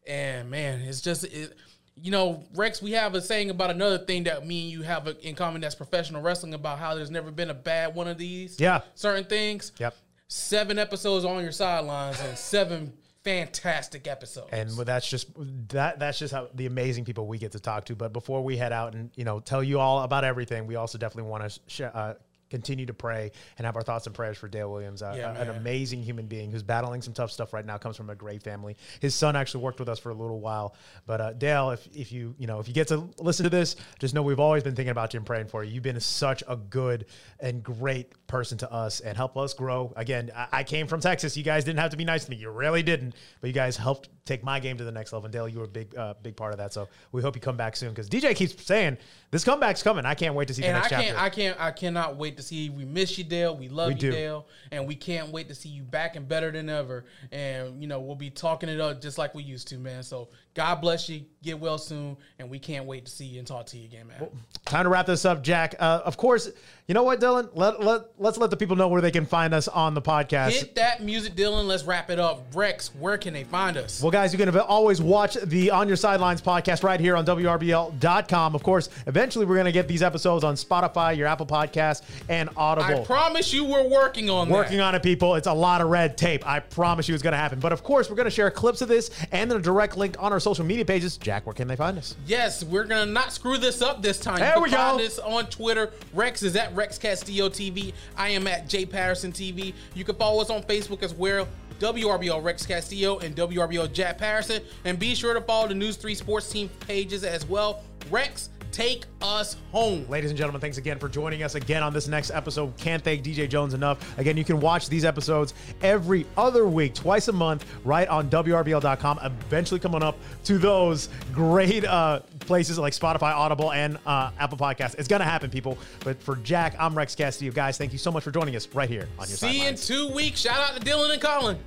And 0.07 0.51
man, 0.51 0.81
it's 0.81 1.01
just, 1.01 1.25
it, 1.25 1.55
you 2.03 2.11
know, 2.11 2.45
Rex, 2.55 2.81
we 2.81 2.93
have 2.93 3.15
a 3.15 3.21
saying 3.21 3.51
about 3.51 3.71
another 3.71 3.99
thing 3.99 4.25
that 4.25 4.47
me 4.47 4.65
and 4.65 4.71
you 4.71 4.83
have 4.83 5.09
in 5.23 5.35
common 5.35 5.61
that's 5.61 5.75
professional 5.75 6.23
wrestling 6.23 6.55
about 6.55 6.79
how 6.79 6.95
there's 6.95 7.11
never 7.11 7.31
been 7.31 7.51
a 7.51 7.55
bad 7.55 7.95
one 7.95 8.09
of 8.09 8.19
these. 8.19 8.61
Yeah. 8.61 8.83
Certain 8.95 9.25
things. 9.25 9.73
Yep. 9.79 9.95
Seven 10.29 10.79
episodes 10.79 11.25
on 11.25 11.43
your 11.43 11.53
sidelines 11.53 12.21
and 12.21 12.37
seven 12.37 12.93
fantastic 13.25 14.07
episodes. 14.07 14.49
And 14.53 14.71
that's 14.71 15.09
just 15.09 15.29
that 15.69 15.99
that's 15.99 16.19
just 16.19 16.33
how 16.33 16.49
the 16.55 16.67
amazing 16.67 17.05
people 17.05 17.27
we 17.27 17.39
get 17.39 17.53
to 17.53 17.61
talk 17.61 17.85
to. 17.87 17.97
But 17.97 18.13
before 18.13 18.43
we 18.43 18.57
head 18.57 18.73
out 18.73 18.95
and 18.95 19.11
you 19.15 19.25
know 19.25 19.41
tell 19.41 19.63
you 19.63 19.81
all 19.81 20.03
about 20.03 20.25
everything, 20.25 20.67
we 20.67 20.77
also 20.77 20.99
definitely 20.99 21.31
want 21.31 21.51
to 21.51 21.61
sh- 21.67 21.81
uh, 21.83 22.15
continue 22.51 22.87
to 22.87 22.95
pray 22.95 23.31
and 23.57 23.67
have 23.67 23.77
our 23.77 23.83
thoughts 23.83 24.07
and 24.07 24.15
prayers 24.15 24.39
for 24.39 24.49
Dale 24.49 24.71
Williams, 24.71 25.03
uh, 25.03 25.15
Yeah, 25.17 25.31
uh, 25.31 25.43
an 25.43 25.49
amazing 25.51 26.03
human 26.03 26.27
being 26.27 26.51
who's 26.51 26.63
battling 26.63 27.03
some 27.03 27.13
tough 27.15 27.31
stuff 27.31 27.53
right 27.53 27.65
now. 27.65 27.79
Comes 27.79 27.97
from 27.97 28.11
a 28.11 28.15
great 28.15 28.43
family. 28.43 28.77
His 29.01 29.15
son 29.15 29.37
actually 29.37 29.63
worked 29.65 29.79
with 29.81 29.89
us 29.89 29.99
for 29.99 30.11
a 30.11 30.15
little 30.15 30.41
while. 30.41 30.75
But 31.07 31.21
uh, 31.21 31.33
Dale, 31.35 31.71
if 31.71 31.87
if 31.95 32.13
you 32.13 32.35
you 32.39 32.47
know 32.47 32.59
if 32.61 32.69
you 32.69 32.75
get 32.75 32.89
to 32.89 33.09
listen 33.19 33.45
to 33.45 33.51
this, 33.51 33.77
just 33.99 34.15
know 34.15 34.23
we've 34.23 34.41
always 34.41 34.63
been 34.63 34.75
thinking 34.75 34.91
about 34.91 35.15
you 35.15 35.19
and 35.19 35.27
praying 35.27 35.49
for 35.49 35.65
you. 35.65 35.73
You've 35.73 35.83
been 35.83 36.01
such 36.01 36.43
a 36.49 36.57
good 36.57 37.07
and 37.41 37.63
great 37.63 38.13
person 38.27 38.59
to 38.59 38.73
us 38.73 39.01
and 39.01 39.17
help 39.17 39.37
us 39.37 39.55
grow. 39.55 39.93
Again, 39.97 40.31
I, 40.35 40.49
I 40.53 40.65
came 40.65 40.87
from 40.87 41.01
Texas. 41.01 41.37
You 41.37 41.43
guys 41.45 41.65
didn't 41.65 41.79
have 41.81 41.91
to 41.91 41.97
be 41.97 42.05
nice 42.05 42.25
to 42.25 42.31
me. 42.31 42.37
You 42.37 42.51
really 42.51 42.83
didn't. 42.83 43.15
But 43.41 43.49
you 43.49 43.55
guys 43.55 43.77
helped 43.77 44.09
take 44.25 44.43
my 44.45 44.61
game 44.61 44.77
to 44.77 44.85
the 44.85 44.93
next 44.93 45.13
level. 45.13 45.27
And 45.27 45.33
Dale, 45.33 45.49
you 45.49 45.59
were 45.59 45.65
a 45.65 45.69
big 45.69 45.97
uh, 45.97 46.15
big 46.23 46.37
part 46.37 46.53
of 46.53 46.59
that. 46.59 46.73
So 46.73 46.89
we 47.13 47.23
hope 47.23 47.35
you 47.35 47.41
come 47.41 47.57
back 47.57 47.77
soon 47.77 47.91
because 47.91 48.09
DJ 48.09 48.35
keeps 48.35 48.65
saying 48.65 48.97
this 49.31 49.45
comeback's 49.45 49.83
coming. 49.83 50.07
I 50.07 50.15
can't 50.15 50.35
wait 50.35 50.49
to 50.49 50.55
see 50.55 50.63
the 50.63 50.69
And 50.69 50.77
I 50.77 50.81
next 50.81 50.89
can't, 50.91 51.07
chapter. 51.09 51.21
I 51.21 51.31
can't, 51.31 51.61
I 51.61 51.71
cannot 51.71 52.17
wait 52.17 52.38
to 52.39 52.43
see. 52.43 52.71
We 52.71 52.85
miss 52.85 53.19
you, 53.19 53.25
Dale. 53.25 53.57
We 53.57 53.69
love 53.69 53.89
We 53.89 53.95
you, 53.95 54.01
do. 54.01 54.11
Dale, 54.11 54.47
and 54.73 54.87
we 54.87 54.95
can't 54.95 55.31
wait 55.31 55.49
to 55.49 55.55
see 55.55 55.69
you 55.69 55.83
back 55.83 56.17
and 56.17 56.27
better 56.27 56.51
than 56.51 56.69
ever. 56.71 57.05
And 57.31 57.81
you 57.81 57.87
know, 57.87 58.01
we'll 58.01 58.17
be 58.17 58.31
talking 58.31 58.69
it 58.69 58.81
up 58.81 59.01
just 59.01 59.19
like 59.19 59.35
we 59.35 59.43
used 59.43 59.69
to, 59.69 59.79
man. 59.79 60.03
So 60.03 60.31
God 60.55 60.77
bless 60.77 61.09
you. 61.09 61.25
Get 61.43 61.61
well 61.61 61.79
soon, 61.79 62.17
and 62.39 62.49
we 62.49 62.59
can't 62.59 62.87
wait 62.87 63.05
to 63.07 63.13
see 63.13 63.27
you 63.27 63.39
and 63.39 63.47
talk 63.47 63.67
to 63.67 63.79
you 63.79 63.85
again, 63.85 64.09
man. 64.09 64.29
Time 64.69 64.85
to 64.85 64.91
wrap 64.91 65.07
this 65.07 65.25
up, 65.25 65.43
Jack. 65.43 65.75
Uh, 65.79 66.03
of 66.05 66.17
course, 66.17 66.51
you 66.89 66.95
know 66.95 67.03
what, 67.03 67.21
Dylan? 67.21 67.51
Let, 67.55 67.83
let, 67.83 68.03
let's 68.19 68.39
let 68.39 68.49
the 68.49 68.57
people 68.57 68.75
know 68.75 68.89
where 68.89 69.03
they 69.03 69.11
can 69.11 69.27
find 69.27 69.53
us 69.53 69.69
on 69.69 69.93
the 69.93 70.01
podcast. 70.01 70.53
Hit 70.53 70.75
that 70.77 71.03
music, 71.03 71.35
Dylan. 71.35 71.67
Let's 71.67 71.85
wrap 71.85 72.09
it 72.09 72.19
up. 72.19 72.47
Rex, 72.55 72.95
where 72.95 73.19
can 73.19 73.35
they 73.35 73.45
find 73.45 73.77
us? 73.77 74.01
Well, 74.03 74.11
guys, 74.11 74.33
you 74.33 74.39
can 74.39 74.57
always 74.59 75.01
watch 75.01 75.35
the 75.35 75.71
On 75.71 75.87
Your 75.87 75.99
Sidelines 75.99 76.41
podcast 76.41 76.83
right 76.83 76.99
here 76.99 77.15
on 77.15 77.27
WRBL.com. 77.27 78.55
Of 78.55 78.63
course, 78.63 78.89
eventually 79.07 79.45
we're 79.45 79.57
going 79.57 79.67
to 79.67 79.73
get 79.73 79.87
these 79.87 80.03
episodes 80.03 80.45
on 80.45 80.55
Spotify, 80.55 81.15
your 81.15 81.27
Apple 81.27 81.45
Podcast, 81.45 82.03
and 82.31 82.49
Audible. 82.57 83.03
I 83.03 83.05
promise 83.05 83.53
you, 83.53 83.65
we're 83.65 83.89
working 83.89 84.31
on 84.31 84.49
Working 84.49 84.79
that. 84.79 84.85
on 84.85 84.95
it, 84.95 85.03
people. 85.03 85.35
It's 85.35 85.47
a 85.47 85.53
lot 85.53 85.83
of 85.83 85.89
red 85.89 86.17
tape. 86.17 86.47
I 86.47 86.61
promise 86.61 87.07
you 87.07 87.15
it's 87.15 87.23
going 87.23 87.33
to 87.33 87.39
happen. 87.39 87.61
But 87.61 87.73
of 87.73 87.83
course, 87.83 88.09
we're 88.09 88.17
going 88.17 88.25
to 88.25 88.31
share 88.31 88.51
clips 88.51 88.81
of 88.81 88.89
this 88.89 89.11
and 89.31 89.51
then 89.51 89.59
a 89.59 89.63
direct 89.63 89.99
link 89.99 90.17
on 90.19 90.33
our 90.33 90.41
social 90.41 90.65
media 90.65 90.87
pages. 90.87 91.19
Jack, 91.19 91.45
where 91.45 91.55
can 91.55 91.69
they 91.69 91.77
find 91.77 91.99
us? 91.99 92.17
Yes, 92.27 92.65
we're 92.65 92.85
gonna 92.85 93.05
not 93.11 93.33
screw 93.33 93.59
this 93.59 93.83
up 93.83 94.01
this 94.01 94.19
time. 94.19 94.39
There 94.59 94.65
we 94.65 94.71
go. 94.71 94.99
This 94.99 95.21
on 95.21 95.47
Twitter. 95.47 95.93
Rex 96.13 96.43
is 96.43 96.57
at 96.57 96.75
Rex 96.75 96.99
Castillo 96.99 97.49
TV. 97.49 97.93
I 98.17 98.31
am 98.31 98.49
at 98.49 98.69
J 98.69 98.85
Patterson 98.85 99.31
TV. 99.31 99.73
You 99.95 100.05
can 100.05 100.17
follow 100.17 100.43
us 100.43 100.51
on 100.51 100.65
Facebook 100.65 101.05
as 101.05 101.15
well. 101.15 101.47
WRBL 101.79 102.43
Rex 102.43 102.67
Castillo 102.67 103.19
and 103.21 103.37
WRBL 103.37 103.93
Jack 103.93 104.19
Patterson. 104.19 104.61
And 104.85 104.99
be 104.99 105.15
sure 105.15 105.33
to 105.33 105.41
follow 105.41 105.69
the 105.69 105.75
News 105.75 105.97
3 105.97 106.13
Sports 106.17 106.51
Team 106.51 106.69
pages 106.81 107.23
as 107.23 107.47
well. 107.47 107.85
Rex, 108.11 108.49
take 108.73 109.05
us 109.23 109.57
home. 109.73 110.09
Ladies 110.09 110.31
and 110.31 110.39
gentlemen, 110.39 110.61
thanks 110.61 110.79
again 110.79 110.99
for 110.99 111.09
joining 111.09 111.43
us 111.43 111.55
again 111.55 111.83
on 111.83 111.93
this 111.93 112.09
next 112.09 112.31
episode. 112.31 112.77
Can't 112.77 113.03
thank 113.03 113.23
DJ 113.23 113.49
Jones 113.49 113.75
enough. 113.75 114.19
Again, 114.19 114.37
you 114.37 114.45
can 114.45 114.61
watch 114.61 114.89
these 114.89 115.05
episodes 115.05 115.55
every 115.83 116.27
other 116.37 116.67
week, 116.67 116.95
twice 116.95 117.29
a 117.29 117.33
month, 117.33 117.65
right 117.85 118.09
on 118.09 118.31
WRBL.com. 118.31 119.21
Eventually 119.23 119.81
coming 119.81 120.03
up 120.03 120.19
to 120.45 120.59
those 120.59 121.09
great 121.33 121.85
uh, 121.85 122.21
places 122.41 122.79
like 122.79 122.93
Spotify, 122.93 123.35
Audible, 123.35 123.73
and 123.73 123.99
uh, 124.07 124.31
Apple 124.39 124.59
Podcasts. 124.59 124.95
It's 124.99 125.09
going 125.09 125.21
to 125.21 125.27
happen, 125.27 125.51
people. 125.51 125.79
But 126.05 126.23
for 126.23 126.37
Jack, 126.37 126.75
I'm 126.79 126.95
Rex 126.95 127.15
Castillo. 127.15 127.53
Guys, 127.53 127.79
thank 127.79 127.93
you 127.93 127.99
so 127.99 128.11
much 128.11 128.25
for 128.25 128.31
joining 128.31 128.57
us 128.57 128.69
right 128.75 128.89
here 128.89 129.09
on 129.19 129.29
your 129.29 129.37
See 129.37 129.63
you 129.63 129.69
in 129.69 129.77
two 129.77 130.09
weeks. 130.09 130.41
Shout 130.41 130.59
out 130.59 130.81
to 130.81 130.85
Dylan 130.85 131.13
and 131.13 131.23
Colin. 131.23 131.59